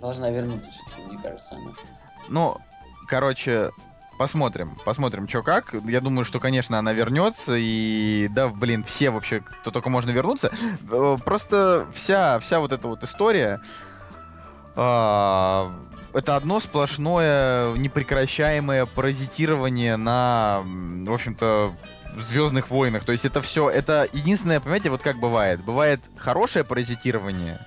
Должна 0.01 0.31
вернуться 0.31 0.71
все-таки, 0.71 1.03
мне 1.09 1.23
кажется, 1.23 1.55
она. 1.55 1.71
Ну, 2.29 2.59
короче, 3.07 3.71
Посмотрим, 4.19 4.79
посмотрим, 4.85 5.27
что 5.29 5.43
как. 5.43 5.75
Я 5.89 6.01
думаю, 6.01 6.25
что, 6.25 6.39
конечно, 6.39 6.79
она 6.79 6.93
вернется. 6.93 7.55
И 7.57 8.29
да, 8.31 8.49
блин, 8.49 8.85
все 8.85 9.11
вообще, 9.11 9.41
кто 9.41 9.71
только 9.73 9.89
можно 9.91 10.11
вернуться. 10.11 10.53
Просто 11.25 11.87
вся, 11.93 12.39
вся 12.39 12.61
вот 12.61 12.71
эта 12.71 12.87
вот 12.87 13.03
история, 13.03 13.61
это 14.75 16.37
одно 16.37 16.61
сплошное 16.61 17.75
непрекращаемое 17.75 18.87
паразитирование 18.87 19.97
на, 19.97 20.63
в 20.65 21.13
общем-то, 21.13 21.75
Звездных 22.17 22.71
войнах. 22.71 23.05
То 23.05 23.13
есть 23.13 23.25
это 23.25 23.41
все, 23.41 23.71
это 23.71 24.07
единственное, 24.13 24.61
понимаете, 24.61 24.91
вот 24.91 25.03
как 25.03 25.19
бывает. 25.19 25.65
Бывает 25.65 26.01
хорошее 26.17 26.65
паразитирование, 26.65 27.67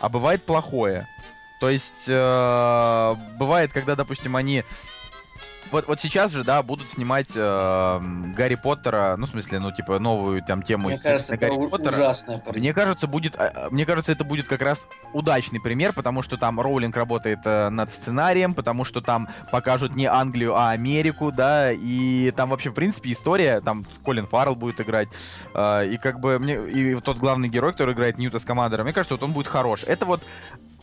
а 0.00 0.08
бывает 0.08 0.44
плохое. 0.44 1.06
То 1.60 1.70
есть 1.70 2.06
э, 2.08 3.16
бывает, 3.38 3.72
когда, 3.72 3.94
допустим, 3.94 4.36
они 4.36 4.64
вот, 5.70 5.88
вот 5.88 6.00
сейчас 6.00 6.30
же, 6.32 6.44
да, 6.44 6.62
будут 6.62 6.88
снимать 6.90 7.30
э, 7.34 8.00
Гарри 8.36 8.54
Поттера, 8.54 9.16
ну, 9.16 9.26
в 9.26 9.30
смысле, 9.30 9.58
ну, 9.58 9.72
типа, 9.72 9.98
новую 9.98 10.42
там 10.42 10.62
тему 10.62 10.88
Мне 10.88 10.98
кажется, 10.98 11.34
это 11.34 11.46
Гарри 11.46 11.68
Поттера. 11.68 11.92
ужасная 11.92 12.42
Мне 12.52 12.72
кажется, 12.72 13.06
будет, 13.06 13.36
э, 13.36 13.68
мне 13.70 13.86
кажется, 13.86 14.12
это 14.12 14.24
будет 14.24 14.48
как 14.48 14.62
раз 14.62 14.88
удачный 15.12 15.60
пример, 15.60 15.92
потому 15.92 16.22
что 16.22 16.36
там 16.36 16.60
Роулинг 16.60 16.96
работает 16.96 17.40
э, 17.44 17.68
над 17.68 17.90
сценарием, 17.90 18.54
потому 18.54 18.84
что 18.84 19.00
там 19.00 19.28
покажут 19.50 19.96
не 19.96 20.06
Англию, 20.06 20.54
а 20.54 20.70
Америку, 20.70 21.32
да, 21.32 21.72
и 21.72 22.30
там 22.36 22.50
вообще, 22.50 22.70
в 22.70 22.74
принципе, 22.74 23.12
история, 23.12 23.60
там 23.60 23.84
Колин 24.04 24.26
Фаррелл 24.26 24.56
будет 24.56 24.80
играть, 24.80 25.08
э, 25.54 25.88
и 25.88 25.96
как 25.98 26.20
бы 26.20 26.38
мне, 26.38 26.54
и 26.54 26.94
тот 27.00 27.18
главный 27.18 27.48
герой, 27.48 27.72
который 27.72 27.94
играет 27.94 28.18
Ньюта 28.18 28.38
Скамадера, 28.38 28.84
мне 28.84 28.92
кажется, 28.92 29.14
вот 29.14 29.22
он 29.22 29.32
будет 29.32 29.46
хорош. 29.46 29.82
Это 29.84 30.06
вот 30.06 30.22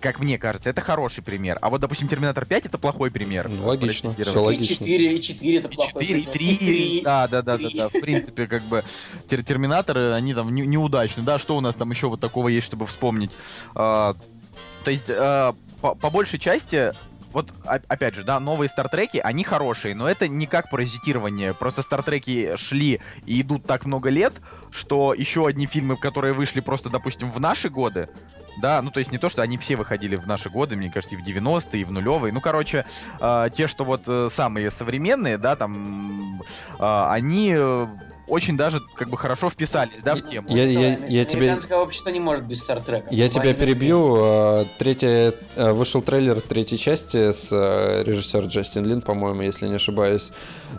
как 0.04 0.20
мне 0.20 0.38
кажется, 0.38 0.70
это 0.70 0.82
хороший 0.82 1.24
пример. 1.24 1.58
А 1.62 1.70
вот, 1.70 1.80
допустим, 1.80 2.10
Терминатор 2.10 2.46
5 2.46 2.66
это 2.66 2.78
плохой 2.78 3.10
пример. 3.10 3.50
Ну, 3.50 3.66
логично, 3.66 4.14
все 4.14 4.38
логично. 4.38 4.74
И 4.74 4.78
4, 4.78 5.16
и 5.16 5.22
4 5.22 5.58
это 5.58 5.70
плохой 5.70 6.06
4, 6.06 6.20
и 6.20 6.26
3, 6.26 6.46
и 6.46 6.58
3. 6.58 7.02
Да, 7.04 7.28
да, 7.30 7.42
да, 7.42 7.58
да, 7.58 7.70
да. 7.74 7.90
В 7.90 8.02
принципе, 8.02 8.46
как 8.46 8.64
бы 8.64 8.84
Терминаторы, 9.28 10.12
они 10.12 10.34
там 10.34 10.54
не, 10.54 10.64
неудачны. 10.64 11.24
Да, 11.24 11.40
что 11.40 11.56
у 11.56 11.62
нас 11.62 11.76
там 11.76 11.90
еще 11.90 12.10
вот 12.10 12.20
такого 12.20 12.50
есть, 12.50 12.68
чтобы 12.68 12.86
вспомнить? 12.86 13.32
А, 13.76 14.14
то 14.84 14.92
есть, 14.92 15.06
а, 15.10 15.56
по, 15.80 15.96
по 15.96 16.10
большей 16.10 16.38
части, 16.38 16.92
вот 17.32 17.52
опять 17.64 18.16
же, 18.16 18.24
да, 18.24 18.40
новые 18.42 18.68
стартреки, 18.68 19.18
они 19.18 19.46
хорошие, 19.46 19.96
но 19.96 20.10
это 20.10 20.28
не 20.28 20.48
как 20.48 20.70
паразитирование. 20.70 21.54
Просто 21.54 21.82
стартреки 21.82 22.58
шли 22.58 23.00
и 23.26 23.42
идут 23.42 23.66
так 23.66 23.86
много 23.86 24.10
лет, 24.10 24.34
что 24.70 25.14
еще 25.14 25.48
одни 25.48 25.66
фильмы, 25.66 25.96
которые 25.96 26.34
вышли 26.34 26.60
просто, 26.60 26.90
допустим, 26.90 27.32
в 27.32 27.40
наши 27.40 27.70
годы, 27.70 28.10
да, 28.62 28.82
ну 28.82 28.92
то 28.92 29.00
есть 29.00 29.12
не 29.12 29.18
то, 29.18 29.30
что 29.30 29.42
они 29.42 29.58
все 29.58 29.76
выходили 29.76 30.16
в 30.16 30.28
наши 30.28 30.50
годы, 30.50 30.76
мне 30.76 30.90
кажется, 30.90 31.16
и 31.16 31.18
в 31.18 31.26
90-е, 31.26 31.82
и 31.82 31.84
в 31.84 31.92
нулевые. 31.92 32.34
Ну, 32.34 32.42
короче, 32.42 32.86
э, 33.20 33.50
те, 33.56 33.68
что 33.68 33.84
вот 33.84 34.04
э, 34.08 34.28
самые 34.30 34.72
современные, 34.72 35.38
да, 35.38 35.56
там, 35.56 36.42
э, 36.80 37.06
они 37.10 37.56
очень 38.28 38.56
даже 38.58 38.80
как 38.96 39.10
бы 39.10 39.18
хорошо 39.18 39.50
вписались, 39.50 40.02
да, 40.02 40.16
в 40.16 40.22
тему. 40.22 40.48
Я, 40.50 40.66
я, 40.66 40.98
я, 40.98 41.06
я 41.08 41.26
тебе... 41.26 41.56
общество 41.72 42.10
не 42.10 42.20
может 42.20 42.46
без 42.46 42.62
Стартрека. 42.62 43.08
Я 43.12 43.30
тебя 43.30 43.54
перебью. 43.54 44.66
Третья, 44.78 45.34
вышел 45.56 46.02
трейлер 46.02 46.42
третьей 46.42 46.78
части 46.78 47.32
с 47.32 47.52
режиссером 47.52 48.48
Джастин 48.48 48.86
Лин, 48.86 49.02
по-моему, 49.02 49.42
если 49.42 49.68
не 49.68 49.76
ошибаюсь. 49.76 50.32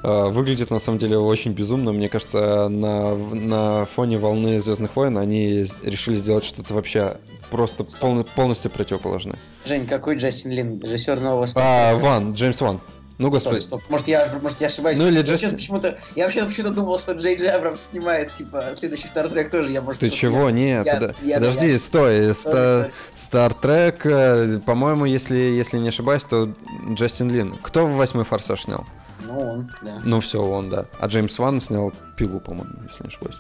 Выглядит 0.03 0.71
на 0.71 0.79
самом 0.79 0.99
деле 0.99 1.19
очень 1.19 1.53
безумно. 1.53 1.93
Мне 1.93 2.09
кажется, 2.09 2.69
на, 2.69 3.15
на 3.15 3.85
фоне 3.87 4.19
волны 4.19 4.61
Звездных 4.61 4.97
войн 4.97 5.19
они 5.19 5.65
решили 5.83 6.15
сделать 6.15 6.45
что-то 6.45 6.75
вообще 6.75 7.19
просто 7.51 7.85
пол, 7.85 8.25
полностью 8.35 8.71
противоположны. 8.71 9.39
Жень, 9.65 9.87
какой 9.87 10.17
Джастин 10.17 10.51
Лин, 10.51 10.81
режиссер 10.81 11.21
нового 11.21 11.47
А, 11.57 11.95
Ван, 11.97 12.33
Джеймс 12.33 12.61
Ван. 12.61 12.81
Ну, 13.19 13.31
господи. 13.31 13.61
Стоп, 13.61 13.81
стоп. 13.81 13.91
Может, 13.91 14.09
я, 14.09 14.39
может, 14.43 14.61
я 14.61 14.67
ошибаюсь. 14.67 14.99
Ну, 14.99 15.07
или 15.07 15.23
Джастин... 15.23 15.53
почему-то, 15.53 15.97
я 16.17 16.25
вообще 16.25 16.45
почему-то 16.45 16.73
думал, 16.73 16.99
что 16.99 17.13
Джей 17.13 17.37
Джей 17.37 17.51
Абрамс 17.51 17.81
снимает, 17.81 18.35
типа, 18.35 18.73
следующий 18.75 19.07
Star 19.07 19.33
Trek 19.33 19.51
тоже. 19.51 19.73
Я, 19.73 19.83
может, 19.83 20.01
Ты 20.01 20.11
чего? 20.11 20.49
Я, 20.49 20.51
Нет, 20.51 20.87
я, 20.87 20.97
под... 20.97 21.23
я, 21.23 21.37
подожди, 21.37 21.73
я, 21.73 21.79
стой. 21.79 22.35
Ста... 22.35 22.91
Star 23.15 23.55
Trek, 23.61 24.01
э, 24.05 24.59
по-моему, 24.61 25.05
если, 25.05 25.37
если 25.37 25.79
не 25.79 25.89
ошибаюсь, 25.89 26.25
то 26.25 26.53
Джастин 26.91 27.31
Лин. 27.31 27.57
Кто 27.63 27.87
в 27.87 27.95
восьмой 27.95 28.25
форсаж 28.25 28.63
снял? 28.63 28.85
Ну, 29.23 29.39
он, 29.39 29.71
да. 29.83 30.01
Ну, 30.03 30.21
все, 30.21 30.43
он, 30.43 30.69
да. 30.69 30.87
А 30.99 31.07
Джеймс 31.07 31.39
Ван 31.39 31.61
снял 31.61 31.93
пилу, 32.17 32.41
по-моему, 32.41 32.75
если 32.83 33.05
не 33.05 33.09
ошибаюсь. 33.09 33.37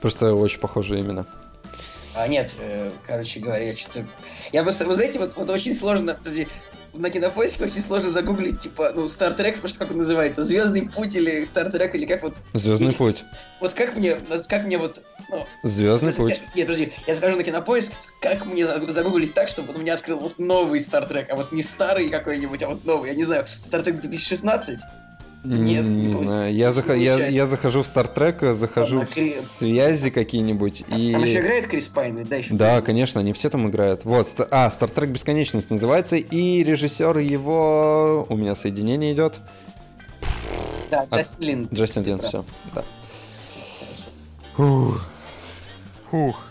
Просто 0.00 0.34
очень 0.34 0.60
похожие 0.60 1.00
имена. 1.00 1.24
А, 2.14 2.26
нет, 2.26 2.50
э, 2.58 2.90
короче 3.06 3.40
говоря, 3.40 3.64
я 3.64 3.76
что-то... 3.76 4.04
Я 4.52 4.62
просто, 4.62 4.84
вы 4.84 4.94
знаете, 4.94 5.18
вот, 5.18 5.36
вот 5.36 5.48
очень 5.48 5.74
сложно... 5.74 6.14
Подожди, 6.14 6.48
на 6.94 7.10
кинопоиске 7.10 7.64
очень 7.64 7.80
сложно 7.80 8.10
загуглить, 8.10 8.58
типа, 8.58 8.92
ну, 8.94 9.04
Trek, 9.04 9.54
потому 9.54 9.68
что 9.68 9.78
как 9.78 9.90
он 9.90 9.98
называется, 9.98 10.42
Звездный 10.42 10.88
путь 10.88 11.14
или 11.14 11.42
Trek, 11.42 11.92
или 11.94 12.06
как 12.06 12.22
вот... 12.22 12.36
Звездный 12.52 12.94
путь. 12.94 13.24
Вот 13.60 13.72
как 13.72 13.96
мне, 13.96 14.16
как 14.48 14.64
мне 14.64 14.78
вот... 14.78 15.02
Ну, 15.30 15.46
Звездный 15.62 16.12
путь. 16.12 16.40
Я, 16.54 16.56
нет, 16.56 16.66
подожди, 16.66 16.92
я 17.06 17.14
захожу 17.14 17.36
на 17.36 17.44
кинопоиск, 17.44 17.92
как 18.20 18.44
мне 18.46 18.66
загуглить 18.66 19.34
так, 19.34 19.48
чтобы 19.48 19.72
он 19.72 19.80
меня 19.80 19.94
открыл 19.94 20.18
вот 20.18 20.38
новый 20.38 20.80
Trek, 20.80 21.26
а 21.30 21.36
вот 21.36 21.52
не 21.52 21.62
старый 21.62 22.08
какой-нибудь, 22.08 22.62
а 22.62 22.68
вот 22.68 22.84
новый, 22.84 23.10
я 23.10 23.16
не 23.16 23.24
знаю, 23.24 23.46
Trek 23.46 24.00
2016? 24.00 24.80
Нет, 25.42 25.84
не, 25.84 26.06
не 26.06 26.16
знаю. 26.16 26.54
Я, 26.54 26.70
зах... 26.70 26.94
я, 26.94 27.26
я 27.28 27.46
захожу 27.46 27.82
в 27.82 27.86
Star 27.86 28.14
Trek, 28.14 28.52
захожу 28.52 29.06
в 29.06 29.14
связи 29.14 30.10
какие-нибудь 30.10 30.84
и... 30.88 31.12
Там 31.12 31.24
еще 31.24 31.40
играет 31.40 31.66
Крис 31.66 31.88
Пайн, 31.88 32.24
да, 32.24 32.36
еще? 32.36 32.54
Да, 32.54 32.82
конечно, 32.82 33.20
они 33.20 33.32
все 33.32 33.48
там 33.48 33.68
играют. 33.70 34.04
Вот, 34.04 34.34
а, 34.50 34.68
Star 34.68 34.92
Trek 34.92 35.06
Бесконечность 35.06 35.70
называется, 35.70 36.16
и 36.16 36.62
режиссер 36.62 37.18
его... 37.18 38.26
У 38.28 38.36
меня 38.36 38.54
соединение 38.54 39.14
идет. 39.14 39.40
Да, 40.90 41.06
Джастин 41.10 41.48
Лин. 41.48 41.68
Джастин 41.72 42.04
Лин, 42.04 42.20
все, 42.20 42.44
да. 42.74 42.84
Фух. 44.56 45.08
Фух. 46.10 46.48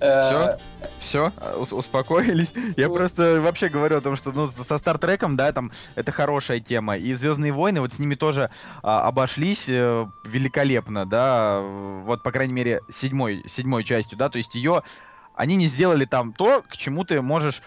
Э, 0.00 0.26
все? 0.26 0.58
Все, 0.98 1.32
успокоились. 1.70 2.54
Я 2.76 2.88
просто 2.88 3.40
вообще 3.40 3.68
говорю 3.68 3.96
о 3.96 4.00
том, 4.00 4.16
что 4.16 4.32
ну, 4.32 4.48
со 4.48 4.78
Стартреком, 4.78 5.36
да, 5.36 5.52
там 5.52 5.72
это 5.94 6.12
хорошая 6.12 6.60
тема. 6.60 6.96
И 6.96 7.12
Звездные 7.14 7.52
войны, 7.52 7.80
вот 7.80 7.92
с 7.92 7.98
ними 7.98 8.14
тоже 8.14 8.50
а, 8.82 9.06
обошлись 9.08 9.68
э, 9.68 10.06
великолепно, 10.24 11.06
да. 11.06 11.60
Вот, 11.60 12.22
по 12.22 12.30
крайней 12.30 12.52
мере, 12.52 12.80
седьмой, 12.88 13.42
седьмой 13.46 13.84
частью, 13.84 14.16
да. 14.16 14.28
То 14.28 14.38
есть 14.38 14.54
ее 14.54 14.82
они 15.34 15.56
не 15.56 15.66
сделали 15.66 16.04
там 16.04 16.32
то, 16.32 16.62
к 16.68 16.76
чему 16.76 17.04
ты 17.04 17.22
можешь 17.22 17.62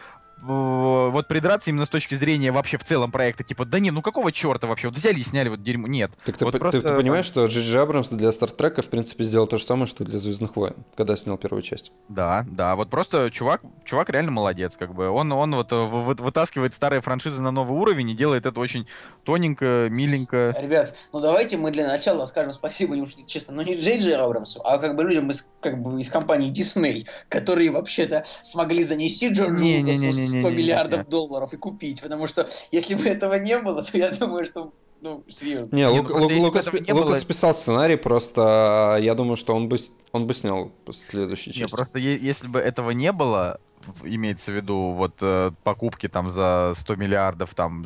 вот 0.46 1.28
придраться 1.28 1.70
именно 1.70 1.86
с 1.86 1.90
точки 1.90 2.16
зрения 2.16 2.52
вообще 2.52 2.78
в 2.78 2.84
целом 2.84 3.12
проекта, 3.12 3.44
типа, 3.44 3.66
да 3.66 3.80
не, 3.80 3.92
ну 3.92 4.02
какого 4.02 4.32
черта 4.32 4.68
вообще, 4.68 4.88
вот 4.88 4.98
взяли 4.98 5.20
и 5.20 5.24
сняли 5.24 5.50
вот 5.50 5.64
дерьмо, 5.64 5.88
нет. 5.88 6.12
Так 6.26 6.38
ты, 6.38 6.46
вот 6.46 6.52
ты, 6.52 6.60
просто... 6.60 6.82
ты, 6.82 6.90
ты 6.90 6.96
понимаешь, 6.96 7.26
что 7.26 7.46
Джиджи 7.46 7.80
Абрамс 7.80 8.10
для 8.10 8.32
Стартрека, 8.32 8.82
в 8.82 8.88
принципе, 8.88 9.24
сделал 9.24 9.48
то 9.48 9.58
же 9.58 9.64
самое, 9.64 9.88
что 9.88 10.04
для 10.04 10.20
Звездных 10.20 10.56
войн, 10.56 10.76
когда 10.96 11.16
снял 11.16 11.38
первую 11.38 11.64
часть. 11.64 11.92
Да, 12.10 12.46
да, 12.50 12.76
вот 12.76 12.90
просто 12.90 13.32
чувак, 13.32 13.62
чувак 13.84 14.10
реально 14.10 14.32
молодец, 14.32 14.76
как 14.78 14.94
бы, 14.94 15.10
он, 15.10 15.32
он 15.32 15.56
вот 15.56 15.72
вытаскивает 15.72 16.74
старые 16.74 17.02
франшизы 17.02 17.42
на 17.42 17.52
новый 17.52 17.80
уровень 17.80 18.12
и 18.12 18.16
делает 18.16 18.46
это 18.46 18.60
очень 18.60 18.88
тоненько, 19.24 19.88
миленько. 19.90 20.56
Ребят, 20.60 20.96
ну 21.12 21.20
давайте 21.20 21.58
мы 21.58 21.72
для 21.72 21.88
начала 21.88 22.26
скажем 22.26 22.52
спасибо, 22.52 22.96
не 22.96 23.02
уж 23.02 23.16
честно, 23.28 23.56
ну 23.56 23.62
не 23.62 23.76
Джей 23.76 24.16
Абрамсу, 24.16 24.62
а 24.64 24.78
как 24.78 24.96
бы 24.96 25.04
людям 25.04 25.32
из, 25.32 25.50
как 25.60 25.82
бы, 25.82 26.00
из 26.00 26.10
компании 26.10 26.52
Disney, 26.52 27.06
которые 27.30 27.72
вообще-то 27.72 28.26
смогли 28.44 28.84
занести 28.84 29.30
Джорджу 29.30 29.64
не, 29.64 29.82
не, 29.82 29.96
не, 29.98 30.08
не, 30.08 30.35
100 30.42 30.52
миллиардов 30.52 31.08
долларов 31.08 31.54
и 31.54 31.58
купить, 31.58 32.02
потому 32.02 32.28
что 32.28 32.48
если 32.72 32.96
бы 32.96 33.04
этого 33.04 33.36
не 33.36 33.58
было, 33.58 33.84
то 33.84 33.98
я 33.98 34.10
думаю, 34.12 34.46
что 34.46 34.74
ну, 35.02 35.24
серьезно. 35.28 35.76
Не, 35.76 35.88
Лук, 35.88 36.10
ну, 36.10 36.28
Лукас, 36.40 36.74
не 36.74 36.94
Лукас 36.94 37.10
было... 37.10 37.26
писал 37.26 37.54
сценарий, 37.54 37.96
просто 37.96 38.98
я 39.00 39.14
думаю, 39.14 39.36
что 39.36 39.54
он 39.54 39.70
бы, 39.70 39.78
он 40.12 40.26
бы 40.26 40.34
снял 40.34 40.72
следующий 40.92 41.52
часть. 41.52 41.60
Не, 41.60 41.68
просто 41.68 42.00
если 42.00 42.48
бы 42.48 42.60
этого 42.60 42.90
не 42.92 43.12
было, 43.12 43.60
имеется 44.04 44.52
в 44.52 44.56
виду 44.56 44.92
вот 44.92 45.18
э, 45.22 45.52
покупки 45.64 46.08
там 46.08 46.30
за 46.30 46.74
100 46.76 46.96
миллиардов 46.96 47.54
там 47.54 47.86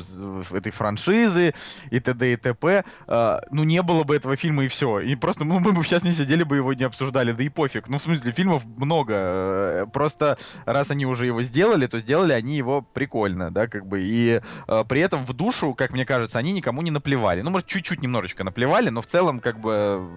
этой 0.50 0.72
франшизы 0.72 1.54
и 1.90 2.00
т.д. 2.00 2.32
и 2.32 2.36
т.п. 2.36 2.84
Э, 3.06 3.38
ну, 3.50 3.64
не 3.64 3.82
было 3.82 4.04
бы 4.04 4.16
этого 4.16 4.36
фильма 4.36 4.64
и 4.64 4.68
все. 4.68 5.00
И 5.00 5.16
просто 5.16 5.44
ну, 5.44 5.58
мы 5.58 5.72
бы 5.72 5.82
сейчас 5.82 6.02
не 6.02 6.12
сидели 6.12 6.42
бы 6.42 6.56
его 6.56 6.72
не 6.72 6.84
обсуждали, 6.84 7.32
да 7.32 7.42
и 7.42 7.48
пофиг. 7.48 7.88
Ну, 7.88 7.98
в 7.98 8.02
смысле, 8.02 8.32
фильмов 8.32 8.64
много. 8.64 9.14
Э, 9.16 9.86
просто 9.92 10.38
раз 10.66 10.90
они 10.90 11.06
уже 11.06 11.26
его 11.26 11.42
сделали, 11.42 11.86
то 11.86 11.98
сделали 11.98 12.32
они 12.32 12.56
его 12.56 12.82
прикольно, 12.82 13.50
да, 13.50 13.66
как 13.66 13.86
бы. 13.86 14.00
И 14.02 14.40
при 14.88 15.00
этом 15.00 15.24
в 15.24 15.32
душу, 15.32 15.74
как 15.74 15.92
мне 15.92 16.04
кажется, 16.04 16.38
они 16.38 16.52
никому 16.52 16.82
не 16.82 16.90
наплевали. 16.90 17.42
Ну, 17.42 17.50
может, 17.50 17.66
чуть-чуть 17.66 18.02
немножечко 18.02 18.44
наплевали, 18.44 18.88
но 18.90 19.02
в 19.02 19.06
целом, 19.06 19.40
как 19.40 19.58
бы, 19.60 20.08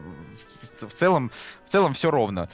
в 0.81 0.93
целом, 0.93 1.31
в 1.65 1.69
целом 1.69 1.93
все 1.93 2.11
ровно. 2.11 2.49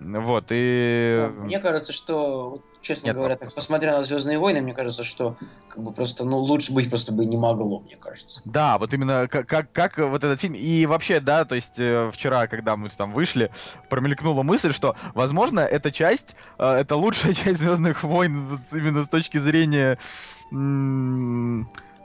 Вот, 0.00 0.46
и... 0.50 1.30
Мне 1.38 1.58
кажется, 1.58 1.92
что 1.92 2.62
честно 2.80 3.06
Нет 3.08 3.16
говоря, 3.16 3.36
так 3.36 3.54
посмотря 3.54 3.96
на 3.96 4.02
Звездные 4.02 4.38
войны, 4.38 4.60
мне 4.60 4.74
кажется, 4.74 5.04
что 5.04 5.36
как 5.68 5.82
бы 5.82 5.92
просто, 5.92 6.24
ну, 6.24 6.38
лучше 6.38 6.72
быть 6.72 6.88
просто 6.88 7.12
бы 7.12 7.24
не 7.24 7.36
могло, 7.36 7.80
мне 7.80 7.96
кажется. 7.96 8.40
Да, 8.44 8.78
вот 8.78 8.92
именно 8.94 9.28
как, 9.28 9.46
как, 9.46 9.72
как 9.72 9.98
вот 9.98 10.24
этот 10.24 10.40
фильм. 10.40 10.54
И 10.54 10.86
вообще, 10.86 11.20
да, 11.20 11.44
то 11.44 11.54
есть 11.54 11.78
э, 11.78 12.10
вчера, 12.12 12.46
когда 12.46 12.76
мы 12.76 12.88
там 12.90 13.12
вышли, 13.12 13.50
промелькнула 13.90 14.42
мысль, 14.42 14.72
что, 14.72 14.96
возможно, 15.14 15.60
эта 15.60 15.92
часть, 15.92 16.34
э, 16.58 16.66
это 16.66 16.96
лучшая 16.96 17.34
часть 17.34 17.58
Звездных 17.58 18.02
войн 18.04 18.60
именно 18.72 19.02
с 19.02 19.08
точки 19.08 19.38
зрения 19.38 19.98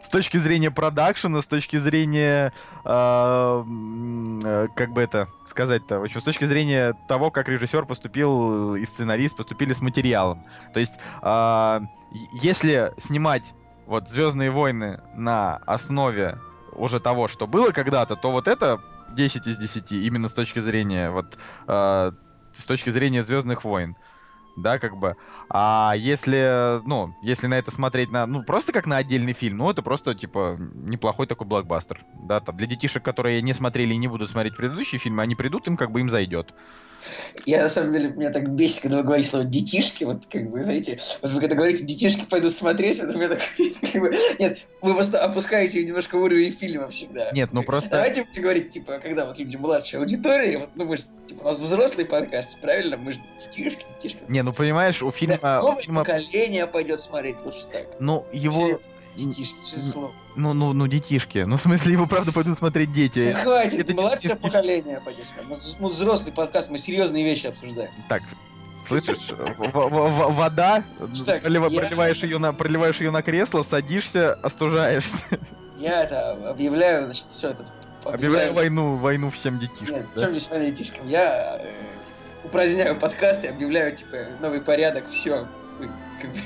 с 0.03 0.09
точки 0.09 0.37
зрения 0.37 0.71
продакшена, 0.71 1.41
с 1.41 1.47
точки 1.47 1.77
зрения, 1.77 2.53
э, 2.83 3.63
э, 4.43 4.67
как 4.75 4.91
бы 4.91 5.01
это 5.01 5.29
сказать-то, 5.45 5.99
в 5.99 6.03
общем, 6.03 6.21
с 6.21 6.23
точки 6.23 6.45
зрения 6.45 6.93
того, 7.07 7.31
как 7.31 7.47
режиссер 7.47 7.85
поступил 7.85 8.75
и 8.75 8.85
сценарист 8.85 9.35
поступили 9.35 9.73
с 9.73 9.81
материалом. 9.81 10.43
То 10.73 10.79
есть, 10.79 10.93
э, 11.21 11.79
если 12.33 12.93
снимать 12.97 13.53
вот 13.85 14.09
Звездные 14.09 14.51
войны 14.51 15.01
на 15.15 15.57
основе 15.65 16.37
уже 16.73 16.99
того, 16.99 17.27
что 17.27 17.47
было 17.47 17.71
когда-то, 17.71 18.15
то 18.15 18.31
вот 18.31 18.47
это 18.47 18.81
10 19.11 19.47
из 19.47 19.57
10 19.57 19.91
именно 19.93 20.27
с 20.27 20.33
точки 20.33 20.59
зрения 20.59 21.11
вот 21.11 21.37
э, 21.67 22.11
с 22.53 22.65
точки 22.65 22.89
зрения 22.89 23.23
Звездных 23.23 23.63
войн. 23.63 23.95
Да, 24.55 24.79
как 24.79 24.97
бы. 24.97 25.15
А 25.49 25.93
если, 25.95 26.81
ну, 26.85 27.15
если 27.21 27.47
на 27.47 27.55
это 27.55 27.71
смотреть 27.71 28.11
на, 28.11 28.25
ну, 28.25 28.43
просто 28.43 28.71
как 28.71 28.85
на 28.85 28.97
отдельный 28.97 29.33
фильм, 29.33 29.57
ну, 29.57 29.69
это 29.69 29.81
просто, 29.81 30.15
типа, 30.15 30.57
неплохой 30.59 31.27
такой 31.27 31.47
блокбастер, 31.47 32.01
да, 32.13 32.39
там, 32.39 32.55
для 32.57 32.67
детишек, 32.67 33.03
которые 33.03 33.41
не 33.41 33.53
смотрели 33.53 33.93
и 33.93 33.97
не 33.97 34.07
будут 34.07 34.29
смотреть 34.29 34.55
предыдущие 34.55 34.99
фильмы, 34.99 35.23
они 35.23 35.35
придут, 35.35 35.67
им 35.67 35.77
как 35.77 35.91
бы 35.91 36.01
им 36.01 36.09
зайдет. 36.09 36.53
Я, 37.45 37.63
на 37.63 37.69
самом 37.69 37.93
деле, 37.93 38.09
меня 38.09 38.31
так 38.31 38.49
бесит, 38.49 38.81
когда 38.81 38.97
вы 38.97 39.03
говорите 39.03 39.29
слово 39.29 39.45
«детишки», 39.45 40.03
вот, 40.03 40.23
как 40.31 40.49
бы, 40.49 40.61
знаете, 40.61 40.99
вот 41.21 41.31
вы 41.31 41.39
когда 41.39 41.55
говорите 41.55 41.83
«детишки 41.83 42.25
пойдут 42.25 42.53
смотреть», 42.53 42.99
вот, 42.99 43.15
у 43.15 43.17
меня 43.17 43.29
так, 43.29 43.41
как 43.81 44.01
бы, 44.01 44.15
нет, 44.39 44.59
вы 44.81 44.93
просто 44.93 45.23
опускаете 45.23 45.83
немножко 45.83 46.15
уровень 46.15 46.51
фильма 46.51 46.87
всегда. 46.89 47.31
Нет, 47.31 47.49
ну 47.51 47.63
просто... 47.63 47.89
Давайте 47.89 48.25
говорить, 48.35 48.71
типа, 48.71 48.99
когда 48.99 49.25
вот 49.25 49.37
люди 49.37 49.55
младшей 49.57 49.99
аудитории, 49.99 50.57
вот, 50.57 50.69
ну, 50.75 50.85
мы 50.85 50.97
же, 50.97 51.03
типа, 51.27 51.41
у 51.41 51.45
нас 51.45 51.59
взрослый 51.59 52.05
подкаст, 52.05 52.59
правильно? 52.61 52.97
Мы 52.97 53.13
же 53.13 53.19
детишки, 53.39 53.85
детишки. 53.95 54.21
Не, 54.27 54.43
ну, 54.43 54.53
понимаешь, 54.53 55.01
у 55.01 55.11
фильма... 55.11 55.39
Да, 55.41 55.61
новое 55.61 55.81
фильма... 55.81 56.03
поколение 56.03 56.67
пойдет 56.67 56.99
смотреть 56.99 57.37
лучше 57.43 57.65
так. 57.71 57.87
Ну, 57.99 58.25
его... 58.31 58.61
Серьезно 58.61 58.93
Детишки, 59.15 59.57
число. 59.65 60.11
Ну, 60.35 60.53
ну, 60.53 60.73
ну, 60.73 60.87
детишки. 60.87 61.39
Ну, 61.39 61.57
в 61.57 61.61
смысле, 61.61 61.93
его 61.93 62.07
правда 62.07 62.31
пойдут 62.31 62.57
смотреть 62.57 62.91
дети. 62.91 63.31
Да 63.33 63.43
хватит, 63.43 63.79
это 63.79 63.93
младшее 63.93 64.35
поколение 64.35 65.01
пойдешь. 65.03 65.27
Мы 65.79 65.89
взрослый 65.89 66.33
подкаст, 66.33 66.69
мы 66.69 66.79
серьезные 66.79 67.23
вещи 67.23 67.47
обсуждаем. 67.47 67.91
Так, 68.09 68.23
Слышишь, 68.85 69.29
вода, 69.71 70.83
проливаешь 70.97 72.23
ее 72.23 72.37
на 72.37 72.51
проливаешь 72.51 72.99
ее 72.99 73.11
на 73.11 73.21
кресло, 73.21 73.63
садишься, 73.63 74.33
остужаешься. 74.33 75.19
Я 75.77 76.03
это 76.03 76.49
объявляю, 76.49 77.05
значит, 77.05 77.27
все 77.29 77.49
это. 77.49 77.65
Объявляю 78.05 78.53
войну, 78.53 78.95
войну 78.95 79.29
всем 79.29 79.59
детишкам. 79.59 79.97
Нет, 79.97 80.05
да? 80.15 80.21
чем 80.21 80.31
здесь 80.31 80.49
война 80.49 80.65
детишкам? 80.65 81.07
Я 81.07 81.57
э, 81.59 81.71
упраздняю 82.43 82.99
подкаст 82.99 83.45
и 83.45 83.47
объявляю, 83.47 83.95
типа, 83.95 84.17
новый 84.41 84.59
порядок, 84.59 85.09
все. 85.09 85.47
Как 86.21 86.31
бы, 86.31 86.39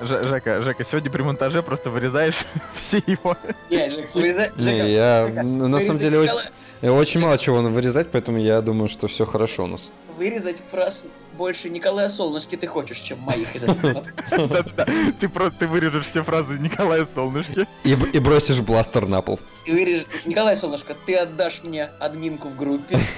Ж 0.00 0.22
Жека, 0.24 0.62
Жека, 0.62 0.84
сегодня 0.84 1.10
при 1.10 1.22
монтаже 1.22 1.62
просто 1.62 1.90
вырезаешь 1.90 2.46
все 2.74 3.02
его. 3.06 3.36
Не, 3.70 3.90
Жека, 3.90 4.10
вырезай. 4.14 4.52
Не, 4.56 4.92
я 4.92 5.42
на 5.42 5.80
самом 5.80 5.98
деле 5.98 6.18
очень, 6.20 6.88
очень 6.88 7.20
мало 7.20 7.38
чего 7.38 7.60
вырезать, 7.62 8.10
поэтому 8.10 8.38
я 8.38 8.60
думаю, 8.60 8.88
что 8.88 9.06
все 9.06 9.24
хорошо 9.24 9.64
у 9.64 9.66
нас. 9.66 9.92
Вырезать 10.16 10.62
фраз 10.70 11.04
больше 11.36 11.68
Николая 11.68 12.08
Солнышки 12.08 12.56
ты 12.56 12.66
хочешь, 12.66 12.98
чем 12.98 13.18
моих 13.18 13.54
из 13.56 13.62
ты 15.20 15.28
просто 15.28 15.58
ты 15.58 15.66
вырежешь 15.66 16.06
все 16.06 16.22
фразы 16.22 16.58
Николая 16.58 17.04
Солнышки. 17.04 17.66
И 17.84 18.18
бросишь 18.18 18.60
бластер 18.60 19.06
на 19.06 19.20
пол. 19.22 19.40
И 19.66 19.72
вырежешь... 19.72 20.06
Николай 20.24 20.56
Солнышко, 20.56 20.94
ты 21.06 21.16
отдашь 21.16 21.62
мне 21.64 21.90
админку 21.98 22.48
в 22.48 22.56
группе. 22.56 22.98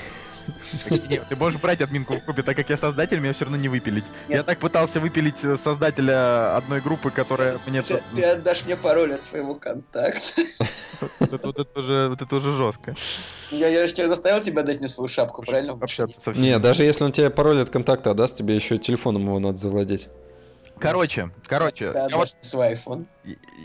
Ты 0.88 1.36
можешь 1.36 1.60
брать 1.60 1.80
админку 1.80 2.14
в 2.14 2.24
группе, 2.24 2.42
так 2.42 2.56
как 2.56 2.70
я 2.70 2.76
создатель, 2.76 3.18
меня 3.18 3.32
все 3.32 3.44
равно 3.44 3.58
не 3.58 3.68
выпилить. 3.68 4.04
Я 4.28 4.42
так 4.42 4.58
пытался 4.58 5.00
выпилить 5.00 5.44
э, 5.44 5.56
создателя 5.56 6.56
одной 6.56 6.80
группы, 6.80 7.10
которая 7.10 7.58
мне... 7.66 7.82
Ты 7.82 8.00
отдашь 8.24 8.64
мне 8.64 8.76
пароль 8.76 9.14
от 9.14 9.20
своего 9.20 9.54
контакта. 9.54 10.42
Вот 11.20 12.20
это 12.22 12.36
уже 12.36 12.50
жестко. 12.52 12.94
Я 13.50 13.86
же 13.86 13.94
тебя 13.94 14.08
заставил 14.08 14.40
тебя 14.40 14.62
дать 14.62 14.80
мне 14.80 14.88
свою 14.88 15.08
шапку, 15.08 15.42
правильно? 15.42 15.72
Общаться 15.72 16.20
со 16.20 16.32
всеми. 16.32 16.46
Не, 16.46 16.58
даже 16.58 16.84
если 16.84 17.04
он 17.04 17.12
тебе 17.12 17.30
пароль 17.30 17.60
от 17.60 17.70
контакта 17.70 18.10
отдаст, 18.10 18.36
тебе 18.36 18.54
еще 18.54 18.78
телефоном 18.78 19.24
его 19.24 19.38
надо 19.38 19.58
завладеть. 19.58 20.08
Короче, 20.78 21.30
короче. 21.46 21.92
Да, 21.92 22.06
я 22.08 22.16
вот, 22.16 22.36
свой 22.42 22.74
iPhone. 22.74 23.06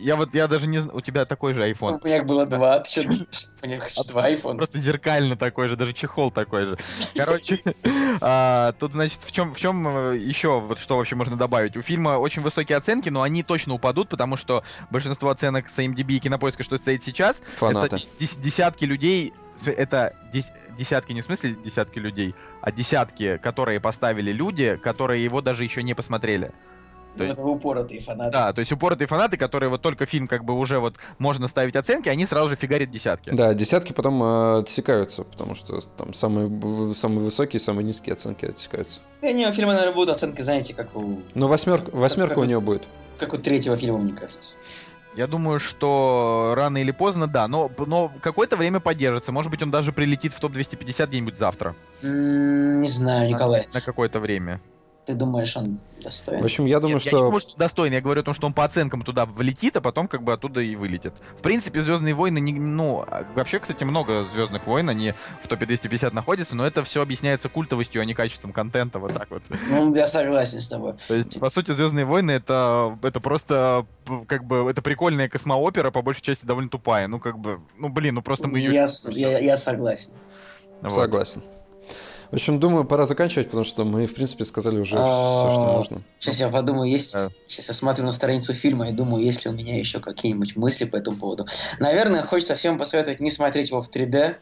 Я 0.02 0.16
вот, 0.16 0.34
я 0.34 0.48
даже 0.48 0.68
не 0.68 0.78
знаю, 0.80 0.98
у 0.98 1.02
тебя 1.02 1.26
такой 1.26 1.54
же 1.54 1.70
iPhone. 1.70 2.00
У 2.02 2.08
меня 2.08 2.24
было 2.24 2.46
два, 2.46 2.80
ты 2.80 2.90
что, 2.90 3.10
у 3.64 3.68
меня 3.68 3.80
хочу 3.80 4.04
два 4.06 4.30
iPhone. 4.30 4.58
Просто 4.58 4.80
зеркально 4.80 5.36
такой 5.36 5.68
же, 5.68 5.76
даже 5.76 5.94
чехол 5.94 6.32
такой 6.32 6.66
же. 6.66 6.78
Короче, 7.16 7.62
а, 8.22 8.74
тут, 8.74 8.94
значит, 8.94 9.24
в 9.24 9.32
чем, 9.32 9.54
в 9.54 9.60
чем 9.60 9.88
э, 9.88 10.18
еще, 10.18 10.60
вот 10.60 10.80
что 10.80 10.98
вообще 10.98 11.16
можно 11.16 11.36
добавить? 11.36 11.76
У 11.76 11.82
фильма 11.82 12.12
очень 12.18 12.42
высокие 12.42 12.78
оценки, 12.78 13.10
но 13.10 13.22
они 13.22 13.44
точно 13.44 13.74
упадут, 13.74 14.08
потому 14.10 14.38
что 14.38 14.64
большинство 14.90 15.30
оценок 15.30 15.70
с 15.70 15.78
IMDb 15.80 16.14
и 16.14 16.20
Кинопоиска, 16.20 16.64
что 16.64 16.78
стоит 16.78 17.04
сейчас, 17.04 17.42
это 17.60 17.98
десятки 18.18 18.86
людей 18.86 19.34
это 19.68 20.16
десятки, 20.76 21.12
не 21.14 21.22
в 21.22 21.26
смысле 21.26 21.56
десятки 21.64 22.00
людей, 22.00 22.34
а 22.62 22.72
десятки, 22.72 23.38
которые 23.38 23.80
поставили 23.80 24.32
люди, 24.32 24.80
которые 24.82 25.24
его 25.24 25.42
даже 25.42 25.64
еще 25.64 25.84
не 25.84 25.94
посмотрели. 25.94 26.52
То 27.18 27.24
есть, 27.24 27.42
упоротые 27.42 28.02
фанаты. 28.02 28.32
Да, 28.32 28.54
то 28.54 28.60
есть 28.60 28.72
упоротые 28.72 29.08
фанаты, 29.08 29.38
которые 29.38 29.70
вот 29.70 29.82
только 29.82 30.06
фильм 30.06 30.28
как 30.28 30.46
бы 30.46 30.58
уже 30.58 30.80
вот 30.80 30.96
можно 31.20 31.48
ставить 31.48 31.76
оценки, 31.76 32.10
они 32.10 32.26
сразу 32.26 32.50
же 32.50 32.56
фигарят 32.56 32.90
десятки. 32.90 33.32
Да, 33.32 33.54
десятки 33.54 33.92
потом 33.92 34.24
э, 34.24 34.60
отсекаются, 34.60 35.24
потому 35.24 35.56
что 35.56 35.82
там 35.82 36.14
самые, 36.14 36.96
самые 36.96 37.20
высокие, 37.20 37.60
самые 37.60 37.86
низкие 37.86 38.14
оценки 38.14 38.46
отсекаются. 38.46 39.02
Да 39.22 39.32
не, 39.32 39.48
у 39.48 39.52
фильма, 39.52 39.74
наверное, 39.74 39.94
будут 39.94 40.16
оценки, 40.16 40.42
знаете, 40.42 40.74
как 40.74 40.96
у... 40.96 41.22
Ну, 41.34 41.48
восьмерка, 41.48 41.92
восьмерка 41.92 42.36
как, 42.36 42.44
у 42.44 42.46
него 42.46 42.62
будет. 42.62 42.84
Как 43.18 43.34
у 43.34 43.38
третьего 43.38 43.78
фильма, 43.78 44.00
мне 44.00 44.14
кажется. 44.14 44.54
Я 45.16 45.28
думаю, 45.28 45.60
что 45.60 46.54
рано 46.56 46.78
или 46.78 46.92
поздно, 46.92 47.28
да, 47.28 47.48
но, 47.50 47.70
но 47.86 48.12
какое-то 48.22 48.56
время 48.56 48.80
поддержится. 48.80 49.34
Может 49.34 49.52
быть, 49.52 49.62
он 49.62 49.70
даже 49.70 49.92
прилетит 49.92 50.34
в 50.34 50.40
топ-250 50.40 51.08
где-нибудь 51.08 51.38
завтра. 51.38 51.76
Не 52.02 52.88
знаю, 52.88 53.30
Николай. 53.30 53.68
На, 53.68 53.80
на 53.80 53.82
какое-то 53.82 54.22
время. 54.22 54.62
Ты 55.06 55.16
думаешь, 55.16 55.58
он 55.58 55.80
достоин? 56.04 56.42
В 56.42 56.46
общем, 56.46 56.66
я 56.66 56.80
думаю, 56.80 56.96
Нет, 56.96 57.02
что... 57.02 57.10
Я 57.10 57.18
не 57.18 57.26
думаю, 57.26 57.42
что 57.42 57.58
достоин. 57.58 57.94
Я 57.94 58.02
говорю 58.02 58.22
о 58.22 58.24
том, 58.24 58.34
что 58.36 58.46
он 58.46 58.54
по 58.54 58.64
оценкам 58.64 59.02
туда 59.02 59.26
влетит, 59.26 59.76
а 59.76 59.82
потом 59.82 60.08
как 60.08 60.22
бы 60.22 60.32
оттуда 60.32 60.62
и 60.62 60.76
вылетит. 60.76 61.14
В 61.38 61.42
принципе, 61.42 61.82
Звездные 61.82 62.14
войны, 62.14 62.40
не, 62.40 62.54
ну, 62.54 63.04
а 63.08 63.26
вообще, 63.34 63.60
кстати, 63.60 63.84
много 63.84 64.24
Звездных 64.24 64.68
войн, 64.68 64.90
они 64.90 65.14
в 65.42 65.48
топе 65.48 65.66
250 65.66 66.14
находятся, 66.14 66.56
но 66.56 66.68
это 66.68 66.84
все 66.84 67.02
объясняется 67.02 67.50
культовостью, 67.50 68.02
а 68.02 68.06
не 68.06 68.14
качеством 68.14 68.54
контента, 68.54 69.00
вот 69.00 69.14
так 69.14 69.32
вот. 69.32 69.42
Ну, 69.70 69.94
я 69.96 70.06
согласен 70.06 70.62
с 70.62 70.68
тобой. 70.68 70.94
То 71.08 71.16
есть, 71.16 71.40
по 71.40 71.50
сути, 71.50 71.72
Звездные 71.72 72.06
войны 72.06 72.32
это, 72.32 72.98
это 73.02 73.20
просто 73.20 73.88
как 74.28 74.46
бы 74.46 74.70
это 74.70 74.84
прикольная 74.84 75.30
космоопера, 75.30 75.90
по 75.90 76.04
большей 76.04 76.22
части 76.22 76.46
довольно 76.46 76.70
тупая. 76.70 77.08
Ну, 77.08 77.20
как 77.20 77.40
бы, 77.40 77.60
ну 77.78 77.90
блин, 77.90 78.16
ну 78.16 78.22
просто 78.22 78.48
мы 78.48 78.60
ее. 78.60 78.72
Я, 78.74 78.88
я, 79.10 79.40
я 79.40 79.58
согласен. 79.58 80.12
Вот. 80.82 80.92
Согласен. 80.92 81.42
В 82.32 82.36
общем, 82.36 82.62
думаю, 82.62 82.86
пора 82.86 83.04
заканчивать, 83.04 83.48
потому 83.48 83.66
что 83.66 83.84
мы, 83.84 84.08
в 84.08 84.16
принципе, 84.16 84.46
сказали 84.46 84.80
уже 84.80 84.96
все, 84.96 85.50
что 85.52 85.70
а, 85.70 85.74
можно. 85.74 86.02
Сейчас 86.18 86.40
я 86.40 86.48
подумаю, 86.48 86.90
есть... 86.90 87.14
Сейчас 87.48 87.68
я 87.68 87.74
смотрю 87.74 88.06
на 88.06 88.12
страницу 88.14 88.54
фильма 88.54 88.88
и 88.88 88.94
думаю, 88.94 89.26
есть 89.26 89.44
ли 89.44 89.52
у 89.52 89.54
меня 89.54 89.78
еще 89.78 90.00
какие-нибудь 90.00 90.56
мысли 90.56 90.86
по 90.86 90.96
этому 90.96 91.18
поводу. 91.18 91.46
Наверное, 91.80 92.22
хочется 92.22 92.56
всем 92.56 92.78
посоветовать 92.78 93.20
не 93.20 93.32
смотреть 93.32 93.70
его 93.70 93.82
в 93.82 93.94
3D, 93.94 94.36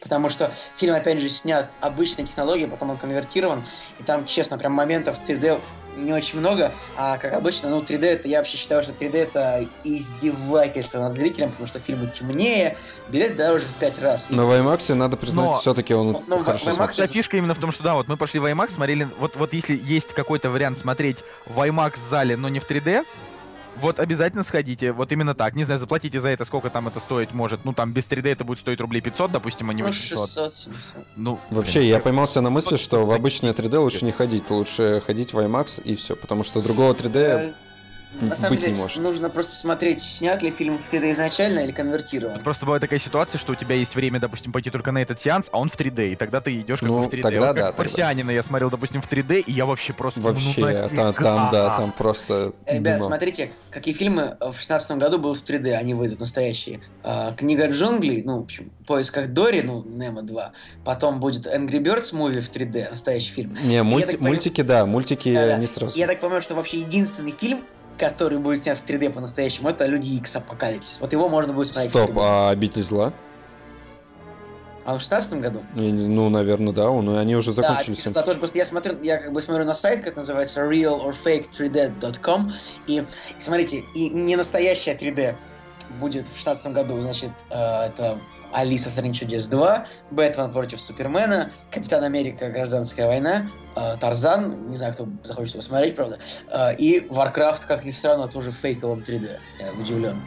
потому 0.00 0.30
что 0.30 0.50
фильм, 0.76 0.94
опять 0.94 1.20
же, 1.20 1.28
снят 1.28 1.70
обычной 1.80 2.24
технологией, 2.24 2.68
потом 2.68 2.90
он 2.90 2.96
конвертирован, 2.96 3.62
и 4.00 4.02
там, 4.02 4.24
честно, 4.24 4.56
прям 4.56 4.72
моментов 4.72 5.20
3D 5.28 5.60
не 5.96 6.12
очень 6.12 6.38
много, 6.38 6.72
а 6.96 7.18
как 7.18 7.32
обычно, 7.32 7.70
ну, 7.70 7.80
3D 7.80 8.04
это, 8.04 8.28
я 8.28 8.38
вообще 8.38 8.56
считаю, 8.56 8.82
что 8.82 8.92
3D 8.92 9.16
это 9.16 9.66
издевательство 9.84 11.00
над 11.00 11.14
зрителем, 11.14 11.50
потому 11.50 11.68
что 11.68 11.78
фильмы 11.78 12.08
темнее, 12.08 12.76
билет 13.08 13.36
дороже 13.36 13.64
в 13.66 13.74
5 13.80 14.02
раз. 14.02 14.26
Но 14.30 14.46
в 14.46 14.50
IMAX 14.50 14.94
надо 14.94 15.16
признать, 15.16 15.46
но, 15.46 15.52
все-таки 15.54 15.94
он 15.94 16.12
но, 16.12 16.22
но 16.26 16.38
хорошо 16.44 16.66
в 16.66 16.68
IMAX 16.68 16.74
смотрится. 16.74 17.06
фишка 17.06 17.36
именно 17.36 17.54
в 17.54 17.58
том, 17.58 17.72
что 17.72 17.82
да, 17.82 17.94
вот 17.94 18.08
мы 18.08 18.16
пошли 18.16 18.40
в 18.40 18.44
IMAX, 18.44 18.72
смотрели, 18.72 19.08
вот, 19.18 19.36
вот 19.36 19.52
если 19.52 19.80
есть 19.82 20.12
какой-то 20.12 20.50
вариант 20.50 20.78
смотреть 20.78 21.18
в 21.46 21.58
IMAX 21.60 21.98
зале, 21.98 22.36
но 22.36 22.48
не 22.48 22.60
в 22.60 22.68
3D, 22.68 23.04
вот 23.80 24.00
обязательно 24.00 24.42
сходите, 24.42 24.92
вот 24.92 25.12
именно 25.12 25.34
так. 25.34 25.54
Не 25.54 25.64
знаю, 25.64 25.78
заплатите 25.78 26.20
за 26.20 26.28
это, 26.28 26.44
сколько 26.44 26.70
там 26.70 26.88
это 26.88 27.00
стоить 27.00 27.32
может. 27.32 27.64
Ну, 27.64 27.72
там 27.72 27.92
без 27.92 28.04
3D 28.04 28.32
это 28.32 28.44
будет 28.44 28.58
стоить 28.58 28.80
рублей 28.80 29.00
500, 29.00 29.32
допустим, 29.32 29.70
а 29.70 29.74
не 29.74 29.82
800. 29.82 30.28
600, 30.28 30.54
700. 30.54 30.80
Ну, 31.16 31.38
Вообще, 31.50 31.80
блин, 31.80 31.90
я 31.90 32.00
поймался 32.00 32.40
на 32.40 32.50
мысли, 32.50 32.76
что 32.76 33.04
в 33.06 33.10
обычное 33.12 33.52
3D 33.52 33.78
лучше 33.78 34.04
не 34.04 34.12
ходить. 34.12 34.50
Лучше 34.50 35.02
ходить 35.04 35.32
в 35.32 35.38
IMAX 35.38 35.82
и 35.82 35.94
все, 35.94 36.16
потому 36.16 36.44
что 36.44 36.62
другого 36.62 36.92
3D 36.92 37.54
на 38.20 38.36
самом 38.36 38.50
быть 38.50 38.60
деле, 38.60 38.72
не 38.72 38.78
может. 38.78 39.02
нужно 39.02 39.28
просто 39.28 39.54
смотреть, 39.54 40.02
снят 40.02 40.42
ли 40.42 40.50
фильм 40.50 40.78
в 40.78 40.92
3D 40.92 41.12
изначально 41.12 41.60
или 41.60 41.70
конвертирован. 41.70 42.40
Просто 42.40 42.64
бывает 42.64 42.80
такая 42.80 42.98
ситуация, 42.98 43.38
что 43.38 43.52
у 43.52 43.54
тебя 43.54 43.74
есть 43.74 43.94
время, 43.94 44.20
допустим, 44.20 44.52
пойти 44.52 44.70
только 44.70 44.92
на 44.92 44.98
этот 44.98 45.20
сеанс, 45.20 45.48
а 45.52 45.58
он 45.58 45.68
в 45.68 45.76
3D, 45.76 46.12
и 46.12 46.16
тогда 46.16 46.40
ты 46.40 46.58
идешь 46.60 46.80
как 46.80 46.88
ну, 46.88 46.98
бы 46.98 47.04
в 47.04 47.08
3D. 47.08 47.22
Тогда, 47.22 47.48
вот, 47.48 47.56
как 47.56 47.56
да, 47.56 47.74
Марсианина 47.76 48.30
я 48.30 48.42
смотрел, 48.42 48.70
допустим, 48.70 49.02
в 49.02 49.10
3D, 49.10 49.40
и 49.40 49.52
я 49.52 49.66
вообще 49.66 49.92
просто... 49.92 50.20
Вообще, 50.20 50.54
ну, 50.56 50.96
там, 50.96 51.14
там, 51.14 51.48
да, 51.52 51.76
там 51.76 51.92
просто... 51.92 52.52
Ребят, 52.66 52.98
думал. 52.98 53.08
смотрите, 53.08 53.50
какие 53.70 53.94
фильмы 53.94 54.36
в 54.40 54.58
16 54.58 54.92
году 54.92 55.18
был 55.18 55.34
в 55.34 55.42
3D, 55.42 55.72
они 55.72 55.94
выйдут 55.94 56.20
настоящие. 56.20 56.80
А, 57.02 57.32
Книга 57.32 57.68
джунглей, 57.68 58.22
ну, 58.22 58.40
в 58.40 58.44
общем, 58.44 58.70
в 58.80 58.86
поисках 58.86 59.28
Дори, 59.28 59.62
ну, 59.62 59.82
Немо 59.84 60.22
2. 60.22 60.52
Потом 60.84 61.20
будет 61.20 61.46
Angry 61.46 61.82
Birds 61.82 62.12
movie 62.12 62.40
в 62.40 62.50
3D, 62.50 62.90
настоящий 62.90 63.32
фильм. 63.32 63.58
Не, 63.62 63.82
мульти- 63.82 64.16
мультики, 64.18 64.62
да, 64.62 64.86
мультики 64.86 65.34
да, 65.34 65.46
да. 65.46 65.58
не 65.58 65.66
сразу. 65.66 65.98
Я 65.98 66.06
так 66.06 66.20
понимаю, 66.20 66.40
что 66.40 66.54
вообще 66.54 66.80
единственный 66.80 67.34
фильм, 67.38 67.60
который 67.98 68.38
будет 68.38 68.62
снят 68.62 68.78
в 68.78 68.84
3D 68.84 69.10
по-настоящему, 69.10 69.68
это 69.68 69.86
Люди 69.86 70.08
Икс 70.16 70.36
Апокалипсис. 70.36 70.98
Вот 71.00 71.12
его 71.12 71.28
можно 71.28 71.52
будет 71.52 71.68
смотреть. 71.68 71.90
Стоп, 71.90 72.18
а 72.18 72.50
Обитель 72.50 72.84
зла? 72.84 73.12
А 74.84 74.96
в 74.96 75.00
16 75.00 75.40
году? 75.40 75.64
Ну, 75.74 76.28
наверное, 76.28 76.72
да, 76.72 76.88
он, 76.88 77.08
они 77.18 77.34
уже 77.34 77.52
закончились. 77.52 78.04
Да, 78.04 78.22
тоже 78.22 78.38
просто 78.38 78.56
я 78.58 78.64
смотрю, 78.64 78.96
я 79.02 79.16
как 79.16 79.32
бы 79.32 79.40
смотрю 79.40 79.64
на 79.64 79.74
сайт, 79.74 80.04
как 80.04 80.14
называется 80.14 80.60
realorfake3d.com, 80.60 82.52
и 82.86 83.04
смотрите, 83.40 83.82
и 83.96 84.10
не 84.10 84.36
настоящая 84.36 84.94
3D 84.94 85.34
будет 85.98 86.26
в 86.28 86.36
16 86.36 86.72
году, 86.72 87.02
значит, 87.02 87.30
э, 87.50 87.86
это 87.86 88.20
Алиса 88.52 88.88
в 88.90 88.92
стране 88.92 89.12
чудес 89.12 89.46
2, 89.48 89.86
Бэтмен 90.10 90.52
против 90.52 90.80
Супермена, 90.80 91.50
Капитан 91.70 92.04
Америка 92.04 92.48
Гражданская 92.50 93.06
война, 93.06 93.50
э, 93.74 93.96
Тарзан, 94.00 94.70
не 94.70 94.76
знаю, 94.76 94.94
кто 94.94 95.08
захочет 95.24 95.54
его 95.54 95.62
смотреть, 95.62 95.96
правда, 95.96 96.18
э, 96.50 96.76
и 96.76 97.00
Warcraft, 97.00 97.66
как 97.66 97.84
ни 97.84 97.90
странно, 97.90 98.28
тоже 98.28 98.50
в 98.50 98.54
фейковом 98.54 99.00
3D. 99.00 99.38
Я 99.60 99.72
удивлен. 99.80 100.20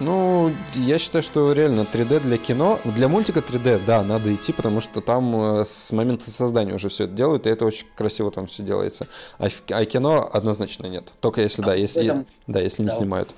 Ну, 0.00 0.50
я 0.74 0.98
считаю, 0.98 1.22
что 1.22 1.52
реально 1.52 1.82
3D 1.82 2.20
для 2.20 2.36
кино, 2.36 2.80
для 2.84 3.06
мультика 3.06 3.38
3D, 3.38 3.80
да, 3.86 4.02
надо 4.02 4.34
идти, 4.34 4.52
потому 4.52 4.80
что 4.80 5.00
там 5.00 5.60
э, 5.60 5.64
с 5.64 5.92
момента 5.92 6.28
создания 6.30 6.74
уже 6.74 6.88
все 6.88 7.04
это 7.04 7.12
делают, 7.12 7.46
и 7.46 7.50
это 7.50 7.64
очень 7.64 7.86
красиво 7.94 8.32
там 8.32 8.48
все 8.48 8.64
делается. 8.64 9.06
А, 9.38 9.46
а 9.70 9.84
кино 9.84 10.28
однозначно 10.32 10.86
нет. 10.86 11.12
Только 11.20 11.42
если, 11.42 11.62
а 11.62 11.66
да, 11.66 11.74
если, 11.74 12.06
этом... 12.06 12.26
да, 12.48 12.60
если 12.60 12.82
не 12.82 12.88
да. 12.88 12.94
снимают. 12.96 13.30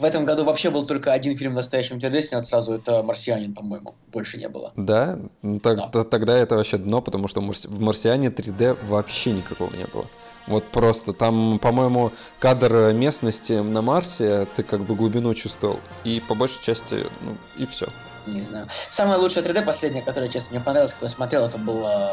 В 0.00 0.04
этом 0.04 0.24
году 0.24 0.44
вообще 0.44 0.70
был 0.70 0.86
только 0.86 1.12
один 1.12 1.36
фильм 1.36 1.52
в 1.52 1.56
настоящем 1.56 1.98
3D 1.98 2.22
снят 2.22 2.42
сразу, 2.42 2.72
это 2.72 3.02
«Марсианин», 3.02 3.52
по-моему. 3.52 3.94
Больше 4.10 4.38
не 4.38 4.48
было. 4.48 4.72
Да? 4.74 5.18
Ну, 5.42 5.60
так, 5.60 5.90
да. 5.92 6.04
Тогда 6.04 6.38
это 6.38 6.56
вообще 6.56 6.78
дно, 6.78 7.02
потому 7.02 7.28
что 7.28 7.42
в 7.42 7.80
«Марсиане» 7.80 8.28
3D 8.28 8.78
вообще 8.86 9.32
никакого 9.32 9.70
не 9.76 9.84
было. 9.84 10.06
Вот 10.46 10.64
просто 10.64 11.12
там, 11.12 11.58
по-моему, 11.58 12.12
кадр 12.38 12.94
местности 12.94 13.52
на 13.52 13.82
Марсе, 13.82 14.46
ты 14.56 14.62
как 14.62 14.80
бы 14.86 14.94
глубину 14.94 15.34
чувствовал. 15.34 15.80
И 16.02 16.20
по 16.26 16.34
большей 16.34 16.62
части, 16.62 17.04
ну, 17.20 17.36
и 17.58 17.66
все. 17.66 17.86
Не 18.26 18.40
знаю. 18.40 18.68
Самое 18.88 19.18
лучшее 19.18 19.44
3D, 19.44 19.62
последнее, 19.66 20.02
которое, 20.02 20.30
честно, 20.30 20.56
мне 20.56 20.64
понравилось, 20.64 20.94
кто 20.94 21.08
смотрел, 21.08 21.44
это 21.44 21.58
было 21.58 22.10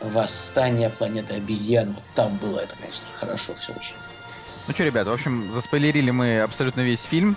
Восстание 0.00 0.90
планеты 0.90 1.34
обезьян. 1.34 1.94
Вот 1.94 2.04
там 2.14 2.36
было 2.36 2.60
это, 2.60 2.76
конечно, 2.76 3.06
хорошо 3.18 3.54
все 3.54 3.72
очень. 3.72 3.94
Ну 4.66 4.72
что, 4.72 4.84
ребят, 4.84 5.06
в 5.06 5.12
общем, 5.12 5.52
заспойлерили 5.52 6.10
мы 6.10 6.40
абсолютно 6.40 6.80
весь 6.80 7.02
фильм. 7.02 7.36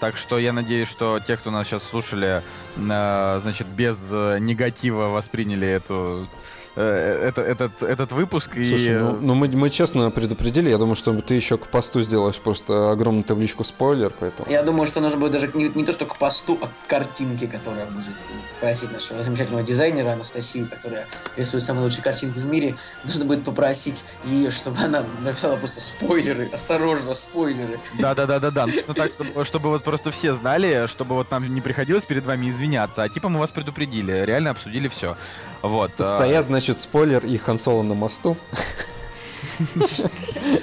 Так 0.00 0.16
что 0.16 0.38
я 0.38 0.52
надеюсь, 0.52 0.88
что 0.88 1.18
те, 1.18 1.36
кто 1.36 1.50
нас 1.50 1.66
сейчас 1.66 1.82
слушали, 1.82 2.40
э, 2.76 3.38
значит, 3.42 3.66
без 3.66 4.10
э, 4.12 4.38
негатива 4.38 5.08
восприняли 5.08 5.66
эту 5.66 6.28
Э, 6.76 7.28
это, 7.28 7.40
этот, 7.40 7.82
этот 7.82 8.12
выпуск. 8.12 8.52
Слушай, 8.54 8.94
и... 8.94 8.98
ну, 8.98 9.18
ну 9.20 9.34
мы, 9.34 9.48
мы 9.48 9.70
честно 9.70 10.10
предупредили, 10.10 10.70
я 10.70 10.78
думаю, 10.78 10.94
что 10.94 11.12
ты 11.20 11.34
еще 11.34 11.58
к 11.58 11.66
посту 11.66 12.02
сделаешь 12.02 12.36
просто 12.36 12.90
огромную 12.90 13.24
табличку 13.24 13.64
спойлер, 13.64 14.12
поэтому... 14.18 14.48
Я 14.50 14.62
думаю, 14.62 14.86
что 14.86 15.00
нужно 15.00 15.18
будет 15.18 15.32
даже 15.32 15.50
не, 15.54 15.68
не 15.68 15.84
то, 15.84 15.92
что 15.92 16.06
к 16.06 16.16
посту, 16.16 16.58
а 16.62 16.66
к 16.66 16.88
картинке, 16.88 17.48
которая 17.48 17.86
будет 17.86 18.14
просить 18.60 18.92
нашего 18.92 19.22
замечательного 19.22 19.64
дизайнера 19.64 20.12
Анастасию, 20.12 20.68
которая 20.68 21.06
рисует 21.36 21.62
самые 21.62 21.84
лучшие 21.84 22.02
картинки 22.02 22.38
в 22.38 22.46
мире, 22.46 22.76
нужно 23.04 23.24
будет 23.24 23.44
попросить 23.44 24.04
ее, 24.24 24.50
чтобы 24.50 24.78
она 24.78 25.04
написала 25.22 25.56
просто 25.56 25.80
спойлеры, 25.80 26.48
осторожно, 26.52 27.14
спойлеры. 27.14 27.80
Да-да-да-да-да. 27.98 28.66
Ну 28.86 28.94
так, 28.94 29.12
чтобы, 29.12 29.44
чтобы 29.44 29.68
вот 29.70 29.84
просто 29.84 30.10
все 30.10 30.34
знали, 30.34 30.86
чтобы 30.86 31.14
вот 31.14 31.30
нам 31.30 31.52
не 31.52 31.60
приходилось 31.60 32.04
перед 32.04 32.24
вами 32.24 32.50
извиняться, 32.50 33.02
а 33.02 33.08
типа 33.08 33.28
мы 33.28 33.38
вас 33.38 33.50
предупредили, 33.50 34.24
реально 34.24 34.50
обсудили 34.50 34.88
все. 34.88 35.16
Вот. 35.62 35.90
Стоят, 35.98 36.44
значит, 36.44 36.57
значит, 36.58 36.80
спойлер 36.80 37.24
и 37.24 37.36
Хан 37.36 37.56
Соло 37.56 37.84
на 37.84 37.94
мосту. 37.94 38.36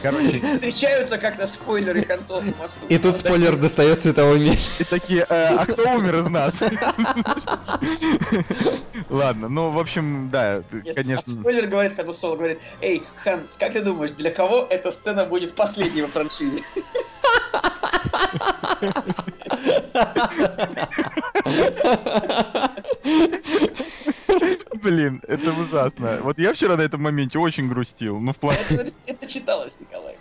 Короче. 0.02 0.42
Встречаются 0.46 1.18
как-то 1.18 1.48
спойлеры 1.48 2.06
на 2.06 2.42
мосту. 2.60 2.86
И 2.90 2.98
тут 2.98 3.16
спойлер 3.16 3.56
достает 3.56 4.02
световой 4.02 4.42
меч. 4.42 4.68
И 4.80 4.84
такие, 4.84 5.26
«Э, 5.30 5.56
а 5.56 5.66
кто 5.66 5.84
умер 5.94 6.18
из 6.18 6.28
нас? 6.28 6.62
Ладно, 9.10 9.48
ну, 9.48 9.72
в 9.72 9.80
общем, 9.80 10.30
да, 10.30 10.64
конечно. 10.94 11.34
А 11.34 11.40
спойлер 11.40 11.68
говорит 11.68 11.96
Хану 11.96 12.12
Соло, 12.12 12.36
говорит, 12.36 12.60
эй, 12.82 13.04
Хан, 13.16 13.48
как 13.58 13.72
ты 13.72 13.82
думаешь, 13.82 14.12
для 14.12 14.32
кого 14.32 14.68
эта 14.70 14.92
сцена 14.92 15.26
будет 15.26 15.56
последней 15.56 16.02
во 16.02 16.10
франшизе? 16.10 16.62
Блин, 24.82 25.22
это 25.28 25.52
ужасно. 25.52 26.20
Вот 26.22 26.40
я 26.40 26.54
вчера 26.54 26.76
на 26.78 26.82
этом 26.82 27.02
моменте 27.02 27.40
очень 27.40 27.68
грустил. 27.68 28.20
Ну, 28.20 28.32
в 28.32 28.40
плане... 28.40 28.60
Это, 28.70 28.92
это 29.06 29.28
читалось, 29.28 29.78
Николай. 29.80 30.18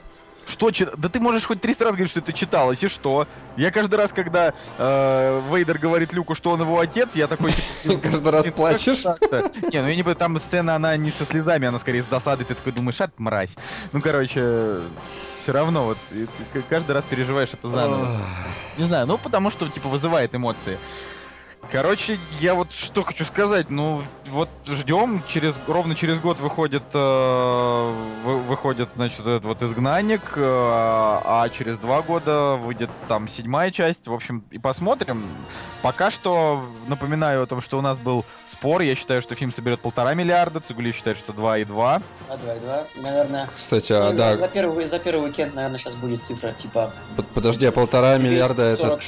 Что 0.47 0.71
читалось? 0.71 1.01
Да 1.01 1.09
ты 1.09 1.21
можешь 1.21 1.47
хоть 1.47 1.61
300 1.61 1.85
раз 1.85 1.93
говорить, 1.95 2.11
что 2.11 2.21
это 2.21 2.33
читалось, 2.33 2.83
и 2.85 2.89
что? 2.89 3.27
Я 3.57 3.71
каждый 3.71 3.95
раз, 3.95 4.13
когда 4.13 4.53
э, 4.79 5.43
Вейдер 5.51 5.79
говорит 5.79 6.13
Люку, 6.13 6.35
что 6.35 6.51
он 6.51 6.61
его 6.61 6.79
отец, 6.79 7.15
я 7.17 7.27
такой... 7.27 7.55
Типа, 7.83 7.97
каждый 8.11 8.31
раз 8.31 8.47
плачешь? 8.49 9.05
Не, 9.05 9.81
ну 9.81 9.89
я 9.89 9.97
не 9.97 10.03
понимаю, 10.03 10.17
там 10.17 10.39
сцена, 10.39 10.77
она 10.77 10.97
не 10.97 11.11
со 11.11 11.25
слезами, 11.25 11.67
она 11.67 11.79
скорее 11.79 12.03
с 12.03 12.07
досадой, 12.07 12.45
ты 12.45 12.55
такой 12.55 12.73
думаешь, 12.73 13.01
ат, 13.01 13.19
мразь. 13.19 13.57
Ну, 13.93 14.03
короче, 14.03 14.81
все 15.41 15.53
равно, 15.53 15.85
вот, 15.85 15.99
каждый 16.69 16.93
раз 16.93 17.05
переживаешь 17.05 17.51
это 17.53 17.69
заново. 17.69 18.21
Не 18.77 18.85
знаю, 18.85 19.07
ну, 19.07 19.19
потому 19.19 19.51
что, 19.51 19.69
типа, 19.69 19.89
вызывает 19.89 20.35
эмоции. 20.35 20.79
Короче, 21.71 22.19
я 22.41 22.55
вот 22.55 22.73
что 22.73 23.03
хочу 23.03 23.25
сказать. 23.25 23.71
Ну, 23.71 24.03
вот 24.27 24.49
ждем. 24.67 25.23
Через, 25.27 25.61
ровно 25.67 25.95
через 25.95 26.21
год 26.21 26.41
выходит, 26.41 26.83
э, 26.93 27.93
вы, 28.25 28.39
выходит, 28.41 28.89
значит, 28.95 29.21
этот 29.21 29.45
вот 29.45 29.63
изгнанник, 29.63 30.35
э, 30.37 30.43
а 30.43 31.49
через 31.53 31.79
два 31.79 32.03
года 32.03 32.57
выйдет 32.57 32.91
там 33.09 33.29
седьмая 33.29 33.71
часть. 33.71 34.07
В 34.07 34.15
общем, 34.15 34.45
и 34.51 34.59
посмотрим. 34.59 35.25
Пока 35.83 36.11
что 36.11 36.65
напоминаю 36.87 37.43
о 37.43 37.47
том, 37.47 37.61
что 37.61 37.79
у 37.79 37.81
нас 37.81 37.99
был 37.99 38.25
спор. 38.45 38.83
Я 38.83 38.95
считаю, 38.95 39.23
что 39.23 39.35
фильм 39.35 39.53
соберет 39.53 39.81
полтора 39.81 40.15
миллиарда. 40.15 40.61
Цугулиев 40.61 40.95
считает, 40.95 41.19
что 41.19 41.33
2,2. 41.33 42.03
А 42.29 42.35
2,2. 42.37 42.85
Наверное. 43.03 43.49
Кстати, 43.55 43.93
а, 43.93 44.11
ну, 44.11 44.17
да. 44.17 44.37
За 44.37 44.49
первый, 44.49 44.87
за 44.87 44.99
первый 44.99 45.29
уикенд, 45.29 45.55
наверное, 45.55 45.79
сейчас 45.79 45.95
будет 45.95 46.23
цифра 46.23 46.53
типа. 46.53 46.93
Подожди, 47.35 47.67
а 47.67 47.73
полтора 47.73 48.19
миллиарда 48.19 48.63
это. 48.63 48.99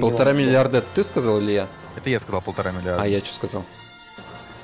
Полтора 0.00 0.32
миллиарда 0.32 0.78
это 0.78 0.86
ты 0.94 1.02
сказал 1.02 1.38
или 1.38 1.52
я? 1.52 1.68
Это 1.96 2.10
я 2.10 2.20
сказал 2.20 2.40
полтора 2.40 2.72
миллиарда. 2.72 3.02
А 3.02 3.06
я 3.06 3.20
что 3.20 3.34
сказал? 3.34 3.64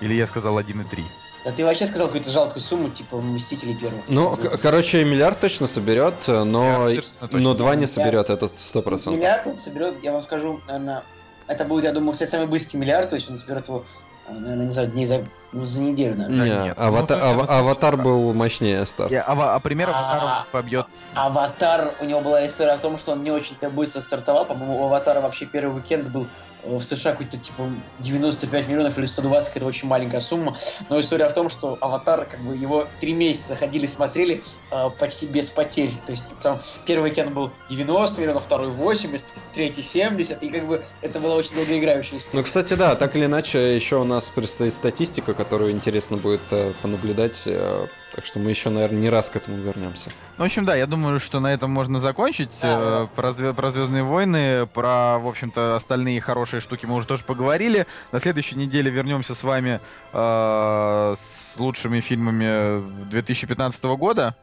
Или 0.00 0.14
я 0.14 0.26
сказал 0.26 0.58
1,3. 0.58 1.02
Да 1.44 1.52
ты 1.52 1.64
вообще 1.64 1.86
сказал 1.86 2.08
какую-то 2.08 2.30
жалкую 2.30 2.60
сумму, 2.60 2.90
типа 2.90 3.16
Мстителей 3.16 3.74
первых. 3.74 4.02
Ну, 4.08 4.36
короче, 4.60 5.04
миллиард 5.04 5.40
точно 5.40 5.66
соберет, 5.66 6.26
но, 6.26 6.88
но 7.30 7.54
два 7.54 7.74
не 7.76 7.86
соберет, 7.86 8.28
это 8.28 8.50
сто 8.56 8.82
процентов. 8.82 9.18
Миллиард 9.18 9.46
он 9.46 9.56
соберет, 9.56 9.94
я 10.02 10.12
вам 10.12 10.22
скажу, 10.22 10.60
наверное, 10.66 11.02
это 11.46 11.64
будет, 11.64 11.84
я 11.84 11.92
думаю, 11.92 12.12
кстати, 12.12 12.30
самый 12.30 12.46
быстрый 12.46 12.76
миллиард, 12.76 13.10
то 13.10 13.16
есть 13.16 13.30
он 13.30 13.38
соберет 13.38 13.66
его, 13.68 13.84
наверное, 14.28 14.66
не 14.66 14.72
знаю, 14.72 14.88
дней 14.88 15.06
за, 15.06 15.24
ну, 15.52 15.64
за 15.64 15.80
неделю, 15.80 16.16
наверное. 16.16 16.44
Не, 16.44 16.64
нет, 16.66 16.78
аватар, 16.78 17.18
ну, 17.18 17.42
ав, 17.42 17.50
аватар 17.50 17.96
был 17.96 18.34
мощнее 18.34 18.84
старт. 18.86 19.10
Yeah, 19.10 19.24
а, 19.26 19.54
а 19.54 19.60
пример 19.60 19.88
аватара 19.88 20.22
а, 20.22 20.46
побьет. 20.52 20.86
Аватар, 21.14 21.94
у 22.00 22.04
него 22.04 22.20
была 22.20 22.46
история 22.46 22.76
в 22.76 22.80
том, 22.80 22.98
что 22.98 23.12
он 23.12 23.24
не 23.24 23.30
очень-то 23.30 23.70
быстро 23.70 24.00
стартовал, 24.00 24.44
по-моему, 24.44 24.80
у 24.80 24.84
аватара 24.84 25.20
вообще 25.20 25.46
первый 25.46 25.76
уикенд 25.76 26.08
был 26.08 26.26
в 26.64 26.82
США 26.82 27.12
какой-то 27.12 27.36
типа 27.36 27.68
95 28.00 28.68
миллионов 28.68 28.98
или 28.98 29.04
120, 29.04 29.56
это 29.56 29.66
очень 29.66 29.88
маленькая 29.88 30.20
сумма. 30.20 30.56
Но 30.88 31.00
история 31.00 31.28
в 31.28 31.34
том, 31.34 31.50
что 31.50 31.78
Аватар, 31.80 32.24
как 32.26 32.40
бы 32.40 32.56
его 32.56 32.86
три 33.00 33.12
месяца 33.12 33.56
ходили, 33.56 33.86
смотрели 33.86 34.42
э, 34.70 34.90
почти 34.98 35.26
без 35.26 35.50
потерь. 35.50 35.92
То 36.06 36.12
есть 36.12 36.34
там 36.42 36.60
первый 36.86 37.10
уикенд 37.10 37.32
был 37.32 37.50
90 37.68 38.20
миллионов, 38.20 38.44
второй 38.44 38.70
80, 38.70 39.26
третий 39.54 39.82
70, 39.82 40.42
и 40.42 40.48
как 40.48 40.66
бы 40.66 40.84
это 41.02 41.20
была 41.20 41.36
очень 41.36 41.54
долгоиграющая 41.54 42.18
история. 42.18 42.38
Ну, 42.38 42.44
кстати, 42.44 42.74
да, 42.74 42.94
так 42.94 43.16
или 43.16 43.26
иначе, 43.26 43.74
еще 43.74 43.96
у 43.96 44.04
нас 44.04 44.30
предстоит 44.30 44.72
статистика, 44.72 45.34
которую 45.34 45.72
интересно 45.72 46.16
будет 46.16 46.40
э, 46.50 46.72
понаблюдать 46.82 47.44
э, 47.46 47.86
так 48.14 48.24
что 48.24 48.38
мы 48.38 48.50
еще, 48.50 48.70
наверное, 48.70 49.00
не 49.00 49.10
раз 49.10 49.30
к 49.30 49.36
этому 49.36 49.58
вернемся. 49.58 50.10
Ну, 50.36 50.44
в 50.44 50.46
общем, 50.46 50.64
да, 50.64 50.74
я 50.74 50.86
думаю, 50.86 51.20
что 51.20 51.40
на 51.40 51.52
этом 51.52 51.70
можно 51.70 51.98
закончить. 51.98 52.50
Да. 52.62 52.78
Э, 52.80 53.06
про, 53.14 53.30
зве- 53.30 53.54
про 53.54 53.70
Звездные 53.70 54.02
войны, 54.02 54.66
про, 54.66 55.18
в 55.18 55.28
общем-то, 55.28 55.76
остальные 55.76 56.20
хорошие 56.20 56.60
штуки 56.60 56.86
мы 56.86 56.94
уже 56.96 57.06
тоже 57.06 57.24
поговорили. 57.24 57.86
На 58.12 58.20
следующей 58.20 58.56
неделе 58.56 58.90
вернемся 58.90 59.34
с 59.34 59.42
вами 59.42 59.80
э, 60.12 61.14
с 61.16 61.56
лучшими 61.58 62.00
фильмами 62.00 63.04
2015 63.10 63.84
года 63.84 64.34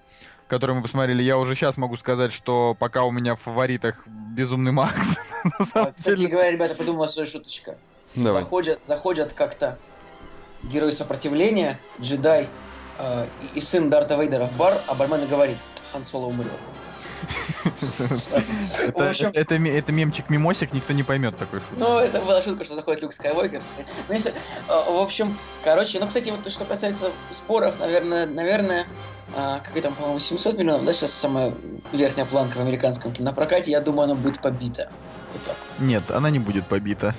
которые 0.48 0.78
мы 0.78 0.82
посмотрели, 0.82 1.22
я 1.22 1.38
уже 1.38 1.56
сейчас 1.56 1.76
могу 1.76 1.98
сказать, 1.98 2.32
что 2.32 2.74
пока 2.80 3.04
у 3.04 3.12
меня 3.12 3.36
в 3.36 3.42
фаворитах 3.42 4.08
Безумный 4.08 4.72
Макс. 4.72 5.18
Кстати 5.60 6.26
говоря, 6.26 6.52
ребята, 6.52 6.74
подумала 6.74 7.08
своя 7.08 7.28
шуточка. 7.28 7.76
Заходят, 8.16 8.84
заходят 8.84 9.34
как-то 9.34 9.78
герои 10.64 10.92
сопротивления, 10.92 11.80
джедай, 12.02 12.48
э, 12.98 13.28
и, 13.54 13.62
сын 13.62 13.90
Дарта 13.90 14.16
Вейдера 14.16 14.48
в 14.48 14.54
бар, 14.58 14.80
а 14.88 14.94
бармен 14.96 15.28
говорит, 15.28 15.58
Хан 15.92 16.06
Соло 16.06 16.28
умрет. 16.28 16.52
Это, 18.80 19.14
это, 19.34 19.56
это 19.56 19.92
мемчик 19.92 20.30
мимосик, 20.30 20.74
никто 20.74 20.94
не 20.94 21.04
поймет 21.04 21.38
такой 21.38 21.60
шутки. 21.60 21.76
Ну, 21.78 21.98
это 22.00 22.22
была 22.22 22.42
шутка, 22.42 22.64
что 22.64 22.76
заходит 22.76 23.02
Люк 23.02 23.14
Скайуокер. 23.14 23.64
Ну, 24.08 24.14
если, 24.14 24.32
э, 24.32 24.34
в 24.68 25.02
общем, 25.02 25.38
короче, 25.64 26.00
ну, 26.00 26.08
кстати, 26.08 26.30
вот 26.30 26.50
что 26.52 26.66
касается 26.66 27.12
споров, 27.30 27.80
наверное, 27.80 28.26
наверное, 28.28 28.86
а, 29.36 29.60
как 29.60 29.82
там, 29.82 29.94
по-моему, 29.94 30.20
700 30.20 30.58
миллионов, 30.58 30.86
да, 30.86 30.94
сейчас 30.94 31.12
самая 31.12 31.54
верхняя 31.92 32.26
планка 32.26 32.58
в 32.58 32.62
американском 32.62 33.12
кинопрокате, 33.12 33.72
я 33.72 33.82
думаю, 33.82 34.04
она 34.06 34.16
будет 34.16 34.42
побита. 34.42 34.90
Вот 35.34 35.44
так. 35.44 35.56
Нет, 35.80 36.10
она 36.12 36.30
не 36.30 36.40
будет 36.40 36.66
побита. 36.68 37.16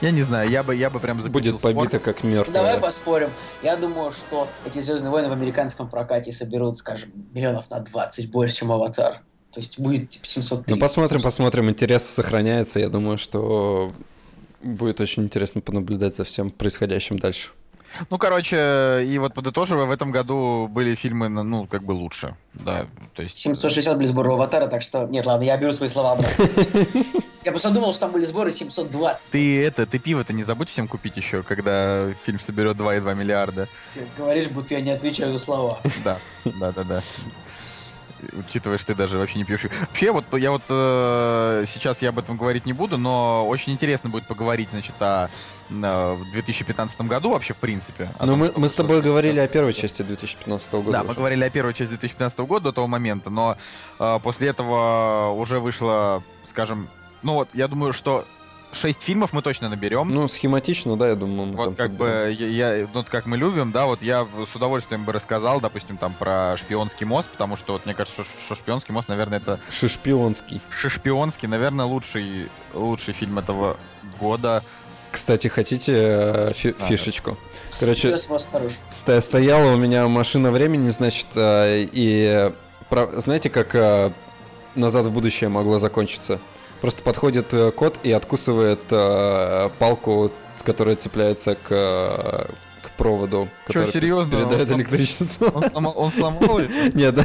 Я 0.00 0.10
не 0.12 0.22
знаю, 0.22 0.48
я 0.48 0.62
бы, 0.62 0.74
я 0.74 0.90
бы 0.90 1.00
прям 1.00 1.18
Будет 1.18 1.60
побита 1.60 1.98
как 1.98 2.22
мертвая. 2.22 2.54
Давай 2.54 2.78
поспорим. 2.78 3.30
Я 3.62 3.76
думаю, 3.76 4.12
что 4.12 4.48
эти 4.64 4.80
Звездные 4.80 5.10
войны 5.10 5.28
в 5.28 5.32
американском 5.32 5.88
прокате 5.88 6.30
соберут, 6.32 6.78
скажем, 6.78 7.10
миллионов 7.32 7.68
на 7.70 7.80
20 7.80 8.30
больше, 8.30 8.56
чем 8.56 8.72
Аватар. 8.72 9.22
То 9.50 9.60
есть 9.60 9.78
будет 9.78 10.10
типа 10.10 10.26
730. 10.26 10.68
Ну 10.68 10.76
посмотрим, 10.76 11.22
посмотрим. 11.22 11.68
Интерес 11.68 12.04
сохраняется. 12.04 12.78
Я 12.78 12.88
думаю, 12.88 13.18
что 13.18 13.92
будет 14.62 15.00
очень 15.00 15.24
интересно 15.24 15.60
понаблюдать 15.60 16.16
за 16.16 16.24
всем 16.24 16.50
происходящим 16.50 17.18
дальше. 17.18 17.50
Ну, 18.10 18.18
короче, 18.18 19.04
и 19.04 19.18
вот 19.18 19.34
подытоживая, 19.34 19.86
в 19.86 19.90
этом 19.90 20.10
году 20.10 20.68
были 20.68 20.94
фильмы, 20.94 21.28
ну, 21.28 21.66
как 21.66 21.82
бы 21.82 21.92
лучше. 21.92 22.36
Да, 22.54 22.86
то 23.14 23.22
есть... 23.22 23.36
760 23.38 23.96
были 23.96 24.06
сборы 24.06 24.32
Аватара, 24.32 24.66
так 24.66 24.82
что... 24.82 25.06
Нет, 25.06 25.26
ладно, 25.26 25.44
я 25.44 25.56
беру 25.56 25.72
свои 25.72 25.88
слова 25.88 26.12
обратно. 26.12 26.44
Я 27.44 27.52
просто 27.52 27.70
думал, 27.70 27.92
что 27.92 28.00
там 28.00 28.12
были 28.12 28.26
сборы 28.26 28.52
720. 28.52 29.30
Ты 29.30 29.64
это, 29.64 29.86
ты 29.86 29.98
пиво-то 29.98 30.34
не 30.34 30.42
забудь 30.42 30.68
всем 30.68 30.86
купить 30.86 31.16
еще, 31.16 31.42
когда 31.42 32.12
фильм 32.24 32.38
соберет 32.40 32.76
2,2 32.76 33.14
миллиарда. 33.14 33.68
Ты 33.94 34.00
говоришь, 34.18 34.48
будто 34.48 34.74
я 34.74 34.82
не 34.82 34.90
отвечаю 34.90 35.32
за 35.32 35.38
слова. 35.38 35.80
Да, 36.04 36.18
да, 36.44 36.72
да, 36.72 36.84
да 36.84 37.02
учитывая, 38.32 38.78
что 38.78 38.88
ты 38.88 38.94
даже 38.94 39.18
вообще 39.18 39.38
не 39.38 39.44
пьешь. 39.44 39.62
Вообще, 39.80 40.10
вот 40.10 40.24
я 40.34 40.50
вот 40.50 40.62
э, 40.68 41.64
сейчас 41.66 42.02
я 42.02 42.10
об 42.10 42.18
этом 42.18 42.36
говорить 42.36 42.66
не 42.66 42.72
буду, 42.72 42.98
но 42.98 43.46
очень 43.46 43.72
интересно 43.72 44.10
будет 44.10 44.26
поговорить, 44.26 44.68
значит, 44.70 44.94
о, 45.00 45.30
о 45.70 46.18
2015 46.32 47.00
году 47.02 47.30
вообще, 47.30 47.54
в 47.54 47.58
принципе. 47.58 48.08
Ну, 48.20 48.36
мы, 48.36 48.52
мы 48.56 48.68
с 48.68 48.74
тобой 48.74 49.02
говорили 49.02 49.40
о 49.40 49.48
первой 49.48 49.72
части 49.72 50.02
2015 50.02 50.72
года. 50.72 50.90
Да, 50.90 51.00
уже. 51.00 51.08
мы 51.08 51.14
говорили 51.14 51.44
о 51.44 51.50
первой 51.50 51.74
части 51.74 51.90
2015 51.90 52.38
года 52.40 52.64
до 52.64 52.72
того 52.72 52.86
момента, 52.86 53.30
но 53.30 53.56
э, 53.98 54.18
после 54.22 54.48
этого 54.48 55.30
уже 55.32 55.60
вышло, 55.60 56.22
скажем, 56.44 56.88
ну 57.22 57.34
вот, 57.34 57.48
я 57.52 57.68
думаю, 57.68 57.92
что 57.92 58.24
шесть 58.72 59.02
фильмов 59.02 59.32
мы 59.32 59.42
точно 59.42 59.68
наберем. 59.68 60.08
Ну, 60.14 60.28
схематично, 60.28 60.96
да, 60.96 61.08
я 61.08 61.14
думаю. 61.14 61.52
Вот 61.52 61.76
как 61.76 61.92
бы, 61.92 62.34
я, 62.38 62.76
я, 62.76 62.86
вот 62.92 63.08
как 63.08 63.26
мы 63.26 63.36
любим, 63.36 63.72
да, 63.72 63.86
вот 63.86 64.02
я 64.02 64.26
с 64.46 64.54
удовольствием 64.54 65.04
бы 65.04 65.12
рассказал, 65.12 65.60
допустим, 65.60 65.96
там 65.96 66.12
про 66.12 66.56
шпионский 66.56 67.06
мост, 67.06 67.28
потому 67.30 67.56
что 67.56 67.72
вот 67.74 67.86
мне 67.86 67.94
кажется, 67.94 68.24
что, 68.24 68.32
что 68.40 68.54
шпионский 68.54 68.92
мост, 68.92 69.08
наверное, 69.08 69.38
это... 69.38 69.58
Шишпионский. 69.70 70.60
Шишпионский, 70.70 71.48
наверное, 71.48 71.86
лучший, 71.86 72.48
лучший 72.74 73.14
фильм 73.14 73.38
этого 73.38 73.76
года. 74.20 74.62
Кстати, 75.10 75.48
хотите 75.48 75.94
э, 75.96 76.52
фи- 76.52 76.74
а, 76.78 76.84
фишечку? 76.84 77.38
Короче, 77.80 78.16
ст- 78.18 79.20
стояла 79.22 79.72
у 79.72 79.76
меня 79.76 80.06
машина 80.06 80.50
времени, 80.50 80.88
значит, 80.90 81.28
э, 81.34 81.86
и 81.90 82.52
про- 82.90 83.18
знаете, 83.20 83.48
как 83.48 83.74
э, 83.74 84.12
назад 84.74 85.06
в 85.06 85.10
будущее 85.10 85.48
могло 85.48 85.78
закончиться? 85.78 86.40
Просто 86.80 87.02
подходит 87.02 87.52
э, 87.52 87.70
кот 87.72 87.98
и 88.02 88.12
откусывает 88.12 88.80
э, 88.90 89.70
палку, 89.78 90.30
которая 90.62 90.94
цепляется 90.94 91.54
к, 91.56 91.68
э, 91.70 92.46
к 92.82 92.90
проводу. 92.96 93.48
Что, 93.68 93.86
серьезно? 93.86 94.38
Передает 94.38 94.70
он 94.70 94.78
электричество. 94.78 95.46
Он, 95.46 95.68
сломал, 95.68 95.94
он 95.96 96.12
сломал 96.12 96.60
Нет, 96.94 97.18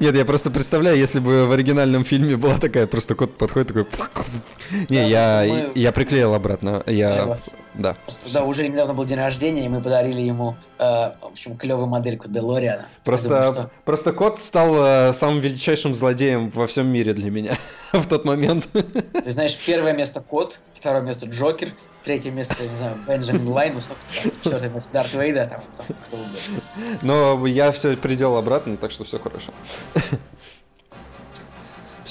нет, 0.00 0.14
я 0.14 0.24
просто 0.24 0.50
представляю, 0.50 0.98
если 0.98 1.20
бы 1.20 1.46
в 1.46 1.52
оригинальном 1.52 2.04
фильме 2.04 2.36
была 2.36 2.58
такая, 2.58 2.86
просто 2.86 3.14
кот 3.14 3.36
подходит 3.38 3.68
такой... 3.68 3.86
Не, 4.88 5.08
я, 5.08 5.70
я 5.74 5.92
приклеил 5.92 6.34
обратно. 6.34 6.82
Я 6.86 7.38
да. 7.74 7.96
Просто, 8.04 8.32
да, 8.32 8.44
уже 8.44 8.68
недавно 8.68 8.94
был 8.94 9.04
день 9.04 9.18
рождения, 9.18 9.64
и 9.64 9.68
мы 9.68 9.80
подарили 9.80 10.20
ему, 10.20 10.56
э, 10.78 10.82
в 10.82 11.16
общем, 11.32 11.56
клевую 11.56 11.86
модельку 11.86 12.28
Делориана. 12.28 12.86
Просто, 13.04 13.28
думаю, 13.28 13.52
что... 13.52 13.70
просто 13.84 14.12
кот 14.12 14.42
стал 14.42 14.74
э, 14.76 15.12
самым 15.14 15.40
величайшим 15.40 15.94
злодеем 15.94 16.50
во 16.50 16.66
всем 16.66 16.88
мире 16.88 17.14
для 17.14 17.30
меня 17.30 17.56
в 17.92 18.06
тот 18.06 18.24
момент. 18.24 18.68
Ты 18.72 19.32
знаешь, 19.32 19.58
первое 19.64 19.94
место 19.94 20.20
кот, 20.20 20.60
второе 20.74 21.02
место 21.02 21.26
Джокер, 21.26 21.70
третье 22.02 22.30
место, 22.30 22.56
не 22.62 22.76
знаю, 22.76 22.96
Бенджамин 23.06 23.48
Лайнус, 23.48 23.80
сколько 23.80 24.02
там, 24.22 24.32
четвертое 24.42 24.70
место 24.70 24.92
Дарт 24.92 25.12
Вейдер, 25.14 25.46
там, 25.46 25.62
там 25.76 25.96
кто 26.06 26.16
угодно. 26.16 26.98
Но 27.02 27.46
я 27.46 27.72
все 27.72 27.96
приделал 27.96 28.36
обратно, 28.36 28.76
так 28.76 28.90
что 28.90 29.04
все 29.04 29.18
хорошо. 29.18 29.52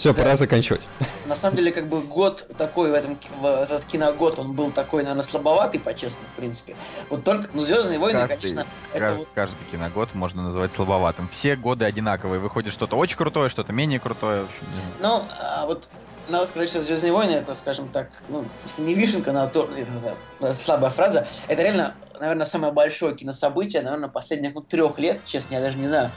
Все, 0.02 0.14
да. 0.14 0.24
пора 0.24 0.36
заканчивать. 0.36 0.88
На 1.28 1.36
самом 1.36 1.58
деле, 1.58 1.72
как 1.72 1.86
бы 1.86 2.02
год 2.02 2.48
такой, 2.58 2.90
в 2.90 2.94
этом, 2.96 3.20
в 3.40 3.46
этот 3.46 3.86
киногод, 3.86 4.40
он 4.40 4.54
был 4.54 4.72
такой, 4.72 5.04
наверное, 5.04 5.22
слабоватый, 5.22 5.80
по-честному, 5.80 6.26
в 6.34 6.38
принципе. 6.38 6.76
Вот 7.12 7.24
только, 7.24 7.52
ну, 7.54 7.62
Звездные 7.62 8.00
войны, 8.00 8.18
каждый, 8.22 8.42
конечно, 8.42 8.66
каждый, 8.92 9.06
это 9.06 9.16
вот... 9.20 9.28
каждый 9.36 9.64
киногод 9.72 10.16
можно 10.16 10.42
назвать 10.42 10.72
слабоватым. 10.72 11.30
Все 11.30 11.56
годы 11.56 11.86
одинаковые. 11.86 12.40
Выходит 12.40 12.74
что-то 12.74 12.96
очень 12.96 13.16
крутое, 13.16 13.50
что-то 13.50 13.74
менее 13.74 14.00
крутое. 14.00 14.42
В 14.42 14.46
общем, 14.46 14.64
ну, 15.02 15.22
а 15.40 15.68
вот 15.68 15.88
надо 16.30 16.48
сказать, 16.48 16.70
что 16.70 16.82
Звездные 16.82 17.14
войны, 17.14 17.34
это, 17.34 17.54
скажем 17.54 17.88
так, 17.88 18.10
ну, 18.28 18.44
если 18.66 18.82
не 18.82 18.96
вишенка 18.96 19.32
на 19.32 19.46
торт, 19.46 19.70
это, 19.78 20.16
это, 20.40 20.54
слабая 20.56 20.90
фраза, 20.90 21.28
это 21.48 21.62
реально, 21.62 21.94
наверное, 22.20 22.48
самое 22.48 22.74
большое 22.74 23.16
кинособытие, 23.16 23.84
наверное, 23.84 24.10
последних 24.10 24.56
ну, 24.56 24.62
трех 24.62 24.98
лет, 24.98 25.22
честно, 25.28 25.54
я 25.54 25.62
даже 25.62 25.78
не 25.78 25.88
знаю, 25.88 26.10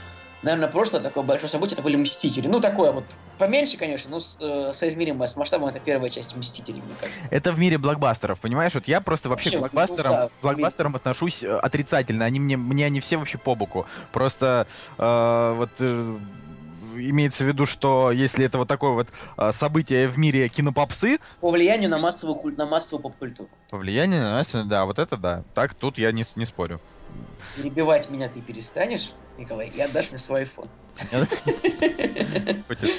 наверное, 0.45 0.69
прошлое 0.69 1.01
такое 1.01 1.23
большое 1.23 1.49
событие, 1.49 1.73
это 1.73 1.83
были 1.83 1.95
Мстители. 1.95 2.47
Ну, 2.47 2.61
такое 2.61 2.91
вот, 2.91 3.03
поменьше, 3.37 3.77
конечно, 3.77 4.09
но 4.09 4.19
с, 4.19 4.37
э, 4.39 4.71
соизмеримое 4.73 5.27
с 5.27 5.35
масштабом, 5.35 5.69
это 5.69 5.79
первая 5.79 6.09
часть 6.09 6.35
Мстителей, 6.35 6.81
мне 6.81 6.95
кажется. 6.99 7.27
Это 7.31 7.51
в 7.51 7.59
мире 7.59 7.77
блокбастеров, 7.77 8.39
понимаешь? 8.39 8.73
Вот 8.75 8.87
я 8.87 9.01
просто 9.01 9.27
вообще, 9.27 9.49
вообще 9.49 9.57
к 9.57 9.61
блокбастерам, 9.61 10.11
ну, 10.11 10.17
да, 10.17 10.29
блокбастерам 10.41 10.95
отношусь 10.95 11.43
э, 11.43 11.51
отрицательно. 11.51 12.25
Они 12.25 12.39
мне, 12.39 12.57
мне 12.57 12.85
они 12.85 12.99
все 12.99 13.17
вообще 13.17 13.37
по 13.37 13.55
боку. 13.55 13.85
Просто 14.13 14.67
э, 14.97 15.53
вот... 15.57 15.71
Э, 15.79 16.17
имеется 16.97 17.43
в 17.43 17.47
виду, 17.47 17.65
что 17.65 18.11
если 18.11 18.45
это 18.45 18.57
вот 18.57 18.69
такое 18.69 18.91
вот 18.91 19.09
э, 19.37 19.51
событие 19.51 20.07
в 20.07 20.17
мире 20.17 20.47
кинопопсы... 20.47 21.19
По 21.41 21.51
влиянию 21.51 21.89
на 21.89 21.97
массовую, 21.97 22.35
куль... 22.35 22.55
на 22.55 22.65
массовую 22.65 23.01
поп-культуру. 23.01 23.49
По 23.69 23.77
влиянию 23.77 24.21
на 24.21 24.33
массовую, 24.33 24.69
да, 24.69 24.85
вот 24.85 24.97
это 24.97 25.17
да. 25.17 25.43
Так, 25.53 25.73
тут 25.73 25.97
я 25.97 26.13
не, 26.13 26.23
не 26.35 26.45
спорю. 26.45 26.79
Перебивать 27.55 28.09
меня 28.09 28.29
ты 28.29 28.41
перестанешь? 28.41 29.13
Николай, 29.37 29.67
и 29.67 29.81
отдашь 29.81 30.11
мне 30.11 30.19
свой 30.19 30.43
iPhone. 30.43 30.69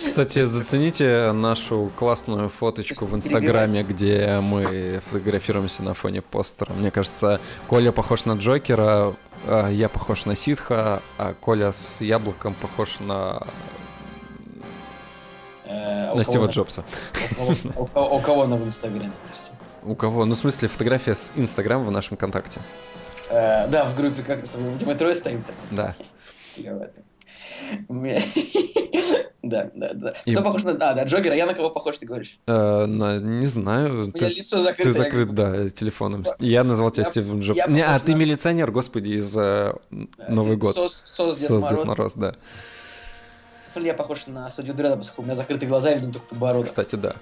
Кстати, 0.06 0.44
зацените 0.44 1.32
нашу 1.32 1.90
классную 1.96 2.48
фоточку 2.50 3.06
в 3.06 3.14
Инстаграме, 3.14 3.82
где 3.82 4.38
мы 4.40 5.00
фотографируемся 5.06 5.82
на 5.82 5.94
фоне 5.94 6.20
постера. 6.20 6.72
Мне 6.74 6.90
кажется, 6.90 7.40
Коля 7.68 7.92
похож 7.92 8.26
на 8.26 8.32
Джокера, 8.34 9.14
а 9.46 9.68
я 9.70 9.88
похож 9.88 10.26
на 10.26 10.36
Ситха, 10.36 11.00
а 11.16 11.34
Коля 11.34 11.72
с 11.72 12.00
яблоком 12.02 12.54
похож 12.54 13.00
на 13.00 13.42
э, 15.64 16.14
на 16.14 16.24
Стива 16.24 16.46
Джобса. 16.46 16.84
У 17.94 18.18
кого 18.20 18.46
на 18.46 18.56
Инстаграме? 18.56 19.12
У 19.82 19.94
кого? 19.94 20.24
Ну, 20.24 20.34
в 20.34 20.38
смысле, 20.38 20.68
фотография 20.68 21.14
с 21.14 21.32
Инстаграма 21.36 21.84
в 21.84 21.90
нашем 21.90 22.16
Контакте. 22.16 22.60
Э, 23.30 23.66
да, 23.68 23.84
в 23.84 23.96
группе 23.96 24.22
как-то 24.22 24.58
мы 24.58 24.94
трое 24.94 25.14
стоим. 25.14 25.44
Да. 25.70 25.94
Да, 29.42 29.70
да, 29.76 29.92
да. 29.94 30.12
Кто 30.28 30.42
похож 30.42 30.64
на... 30.64 30.72
А, 30.72 30.94
да, 30.94 31.04
Джокер, 31.04 31.30
а 31.30 31.36
я 31.36 31.46
на 31.46 31.54
кого 31.54 31.70
похож, 31.70 31.98
ты 31.98 32.06
говоришь? 32.06 32.40
Э, 32.48 32.84
не 32.86 33.46
знаю. 33.46 33.92
У 33.92 34.06
меня 34.08 34.28
лицо 34.28 34.60
закрыто. 34.60 34.90
Ты 34.90 34.92
закрыт, 34.92 35.34
да, 35.34 35.70
телефоном. 35.70 36.24
Я 36.40 36.64
назвал 36.64 36.90
тебя 36.90 37.04
Стивен 37.04 37.38
Джобс. 37.38 37.60
Не, 37.68 37.82
а 37.82 38.00
ты 38.00 38.14
милиционер, 38.14 38.72
господи, 38.72 39.12
из 39.12 39.36
э, 39.36 39.72
Новый 40.28 40.56
год. 40.56 40.74
Сос 40.74 41.38
Дед 41.38 41.84
Мороз, 41.84 42.14
да. 42.14 42.34
Я 43.76 43.94
похож 43.94 44.26
на 44.26 44.50
судью 44.50 44.74
Дреда, 44.74 44.96
поскольку 44.96 45.22
у 45.22 45.24
меня 45.26 45.34
закрытые 45.34 45.68
глаза 45.68 45.92
и 45.92 45.96
видно 45.96 46.14
только 46.14 46.28
подбородок. 46.28 46.66
Кстати, 46.66 46.96
да. 46.96 47.14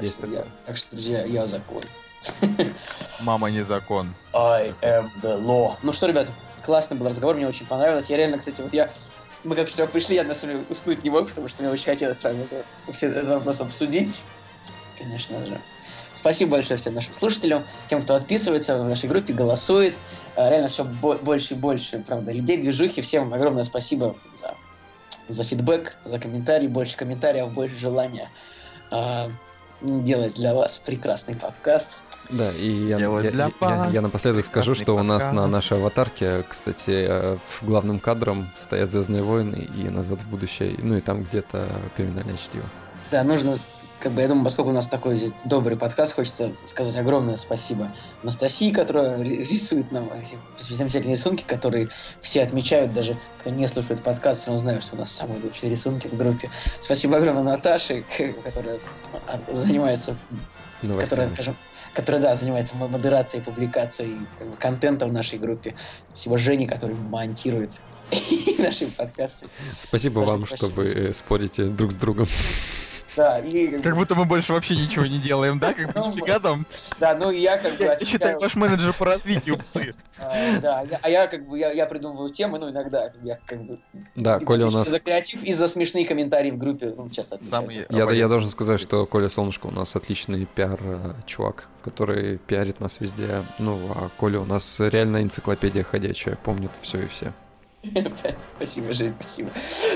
Есть 0.00 0.20
такое. 0.20 0.46
Так 0.64 0.76
что, 0.76 0.86
друзья, 0.92 1.24
я 1.24 1.46
закон. 1.46 1.82
Мама 3.20 3.50
не 3.50 3.62
закон. 3.62 4.14
I 4.32 4.72
am 4.82 5.10
the 5.22 5.40
law. 5.40 5.76
Ну 5.82 5.92
что, 5.92 6.06
ребята, 6.06 6.30
классный 6.64 6.96
был 6.96 7.06
разговор, 7.06 7.36
мне 7.36 7.48
очень 7.48 7.66
понравилось. 7.66 8.10
Я 8.10 8.16
реально, 8.16 8.38
кстати, 8.38 8.60
вот 8.60 8.72
я... 8.72 8.90
Мы 9.44 9.54
как 9.54 9.68
вчера 9.68 9.86
пришли, 9.86 10.16
я 10.16 10.24
на 10.24 10.34
самом 10.34 10.54
деле 10.54 10.66
уснуть 10.68 11.04
не 11.04 11.10
мог, 11.10 11.28
потому 11.28 11.48
что 11.48 11.62
мне 11.62 11.70
очень 11.70 11.84
хотелось 11.84 12.18
с 12.18 12.24
вами 12.24 12.46
это, 12.50 12.64
все 12.92 13.06
этот 13.06 13.28
вопрос 13.28 13.60
обсудить. 13.60 14.20
Конечно 14.98 15.44
же. 15.46 15.58
Спасибо 16.14 16.52
большое 16.52 16.78
всем 16.78 16.94
нашим 16.94 17.14
слушателям, 17.14 17.64
тем, 17.88 18.02
кто 18.02 18.16
отписывается 18.16 18.76
в 18.76 18.88
нашей 18.88 19.08
группе, 19.08 19.32
голосует. 19.32 19.94
А, 20.34 20.50
реально 20.50 20.66
все 20.66 20.82
больше 20.82 21.54
и 21.54 21.56
больше, 21.56 22.00
правда, 22.04 22.32
людей, 22.32 22.56
движухи. 22.56 23.02
Всем 23.02 23.32
огромное 23.32 23.62
спасибо 23.62 24.16
за, 24.34 24.54
за 25.28 25.44
фидбэк, 25.44 25.96
за 26.04 26.18
комментарии, 26.18 26.66
больше 26.66 26.96
комментариев, 26.96 27.52
больше 27.52 27.78
желания 27.78 28.30
э, 28.90 29.28
делать 29.80 30.34
для 30.34 30.54
вас 30.54 30.82
прекрасный 30.84 31.36
подкаст. 31.36 31.98
Да, 32.30 32.52
и 32.52 32.70
я, 32.88 32.98
я, 32.98 33.20
я, 33.20 33.50
я, 33.60 33.90
я 33.90 34.00
напоследок 34.02 34.44
скажу, 34.44 34.74
что 34.74 34.94
у 34.94 35.02
нас 35.02 35.32
на 35.32 35.46
нашей 35.46 35.78
аватарке, 35.78 36.44
кстати, 36.48 37.06
э, 37.08 37.36
в 37.48 37.64
главным 37.64 38.00
кадром 38.00 38.50
стоят 38.56 38.90
Звездные 38.90 39.22
войны 39.22 39.68
и 39.76 39.88
назад 39.88 40.20
в 40.20 40.28
будущее, 40.28 40.76
ну 40.82 40.96
и 40.96 41.00
там 41.00 41.22
где-то 41.22 41.66
криминальное 41.96 42.36
чтиво. 42.36 42.64
Да, 43.10 43.22
нужно, 43.22 43.54
как 44.00 44.12
бы, 44.12 44.20
я 44.20 44.28
думаю, 44.28 44.44
поскольку 44.44 44.70
у 44.70 44.74
нас 44.74 44.86
такой 44.86 45.32
добрый 45.46 45.78
подкаст, 45.78 46.14
хочется 46.14 46.52
сказать 46.66 46.94
огромное 46.96 47.38
спасибо 47.38 47.90
Анастасии, 48.22 48.70
которая 48.70 49.18
рисует 49.22 49.90
нам 49.90 50.10
эти 50.12 50.36
замечательные 50.70 51.16
рисунки, 51.16 51.42
которые 51.46 51.88
все 52.20 52.42
отмечают, 52.42 52.92
даже 52.92 53.16
кто 53.40 53.48
не 53.48 53.66
слушает 53.66 54.02
подкаст, 54.02 54.42
все 54.42 54.54
знают, 54.58 54.84
что 54.84 54.96
у 54.96 54.98
нас 54.98 55.10
самые 55.10 55.40
лучшие 55.42 55.70
рисунки 55.70 56.06
в 56.06 56.18
группе. 56.18 56.50
Спасибо 56.80 57.16
огромное 57.16 57.42
Наташе, 57.42 58.04
которая 58.44 58.78
а, 59.26 59.40
занимается, 59.54 60.14
Новостями. 60.82 61.08
которая, 61.08 61.28
скажем, 61.30 61.56
которая, 61.98 62.22
да, 62.22 62.36
занимается 62.36 62.76
модерацией, 62.76 63.42
публикацией 63.42 64.18
как 64.38 64.48
бы, 64.48 64.56
контента 64.56 65.04
в 65.04 65.12
нашей 65.12 65.36
группе. 65.36 65.74
Всего 66.14 66.38
Жени, 66.38 66.68
который 66.68 66.94
монтирует 66.94 67.72
наши 68.58 68.86
подкасты. 68.86 69.48
Спасибо 69.80 70.20
вам, 70.20 70.46
что 70.46 70.68
вы 70.68 71.12
спорите 71.12 71.64
друг 71.64 71.90
с 71.90 71.96
другом. 71.96 72.28
Да, 73.18 73.40
и... 73.40 73.80
Как 73.82 73.96
будто 73.96 74.14
мы 74.14 74.26
больше 74.26 74.52
вообще 74.52 74.76
ничего 74.76 75.04
не 75.04 75.18
делаем, 75.18 75.58
да? 75.58 75.72
Как 75.72 75.92
бы 75.92 75.92
ну, 75.96 76.08
всегда 76.08 76.38
там... 76.38 76.64
Да, 77.00 77.16
ну 77.16 77.32
я 77.32 77.58
как 77.58 77.76
бы... 77.76 77.82
Я 77.82 77.98
считаю, 78.06 78.38
ваш 78.38 78.54
менеджер 78.54 78.92
по 78.92 79.06
развитию 79.06 79.58
псы. 79.58 79.94
А, 80.20 80.58
да, 80.60 80.84
а 81.02 81.10
я 81.10 81.26
как 81.26 81.48
бы, 81.48 81.58
я 81.58 81.86
придумываю 81.86 82.30
темы, 82.30 82.60
ну 82.60 82.70
иногда 82.70 83.12
я 83.24 83.38
как 83.44 83.60
бы... 83.62 83.80
Да, 84.14 84.38
Коля 84.38 84.68
у 84.68 84.70
нас... 84.70 84.88
За 84.88 85.00
креатив 85.00 85.42
и 85.42 85.52
за 85.52 85.66
смешные 85.66 86.06
комментарии 86.06 86.52
в 86.52 86.58
группе, 86.58 86.94
ну, 86.96 87.08
сейчас 87.08 87.30
Я, 87.90 88.10
я 88.10 88.28
должен 88.28 88.50
сказать, 88.50 88.80
что 88.80 89.04
Коля 89.04 89.28
Солнышко 89.28 89.66
у 89.66 89.72
нас 89.72 89.96
отличный 89.96 90.46
пиар-чувак, 90.46 91.66
который 91.82 92.38
пиарит 92.38 92.78
нас 92.78 93.00
везде. 93.00 93.42
Ну, 93.58 93.80
а 93.96 94.10
Коля 94.16 94.38
у 94.38 94.44
нас 94.44 94.78
реально 94.78 95.22
энциклопедия 95.24 95.82
ходячая, 95.82 96.36
помнит 96.36 96.70
все 96.82 97.02
и 97.02 97.08
все. 97.08 97.32
Спасибо, 98.56 98.92
Жень, 98.92 99.14
спасибо. 99.20 99.50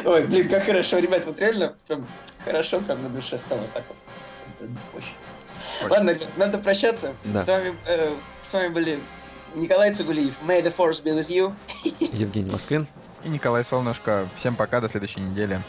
Ой, 0.04 0.24
блин, 0.24 0.48
как 0.48 0.64
хорошо, 0.64 0.98
ребят, 0.98 1.24
вот 1.26 1.40
реально 1.40 1.74
прям 1.86 2.06
хорошо, 2.44 2.80
прям 2.80 3.02
на 3.02 3.08
душе 3.08 3.38
стало 3.38 3.62
так 3.74 3.84
вот. 3.88 4.68
Очень. 4.94 5.90
Ладно, 5.90 6.10
ребят, 6.10 6.28
надо 6.36 6.58
прощаться. 6.58 7.14
Да. 7.24 7.40
С, 7.40 7.48
вами, 7.48 7.74
э, 7.86 8.12
с 8.42 8.52
вами 8.52 8.68
были 8.68 8.98
Николай 9.54 9.92
Цугулиев. 9.92 10.36
May 10.46 10.62
the 10.62 10.74
force 10.74 11.02
be 11.02 11.16
with 11.16 11.28
you. 11.28 11.54
Евгений 12.12 12.50
Москвин. 12.50 12.86
И 13.24 13.28
Николай 13.28 13.64
Солнышко. 13.64 14.28
Всем 14.36 14.56
пока, 14.56 14.80
до 14.80 14.88
следующей 14.88 15.20
недели. 15.20 15.60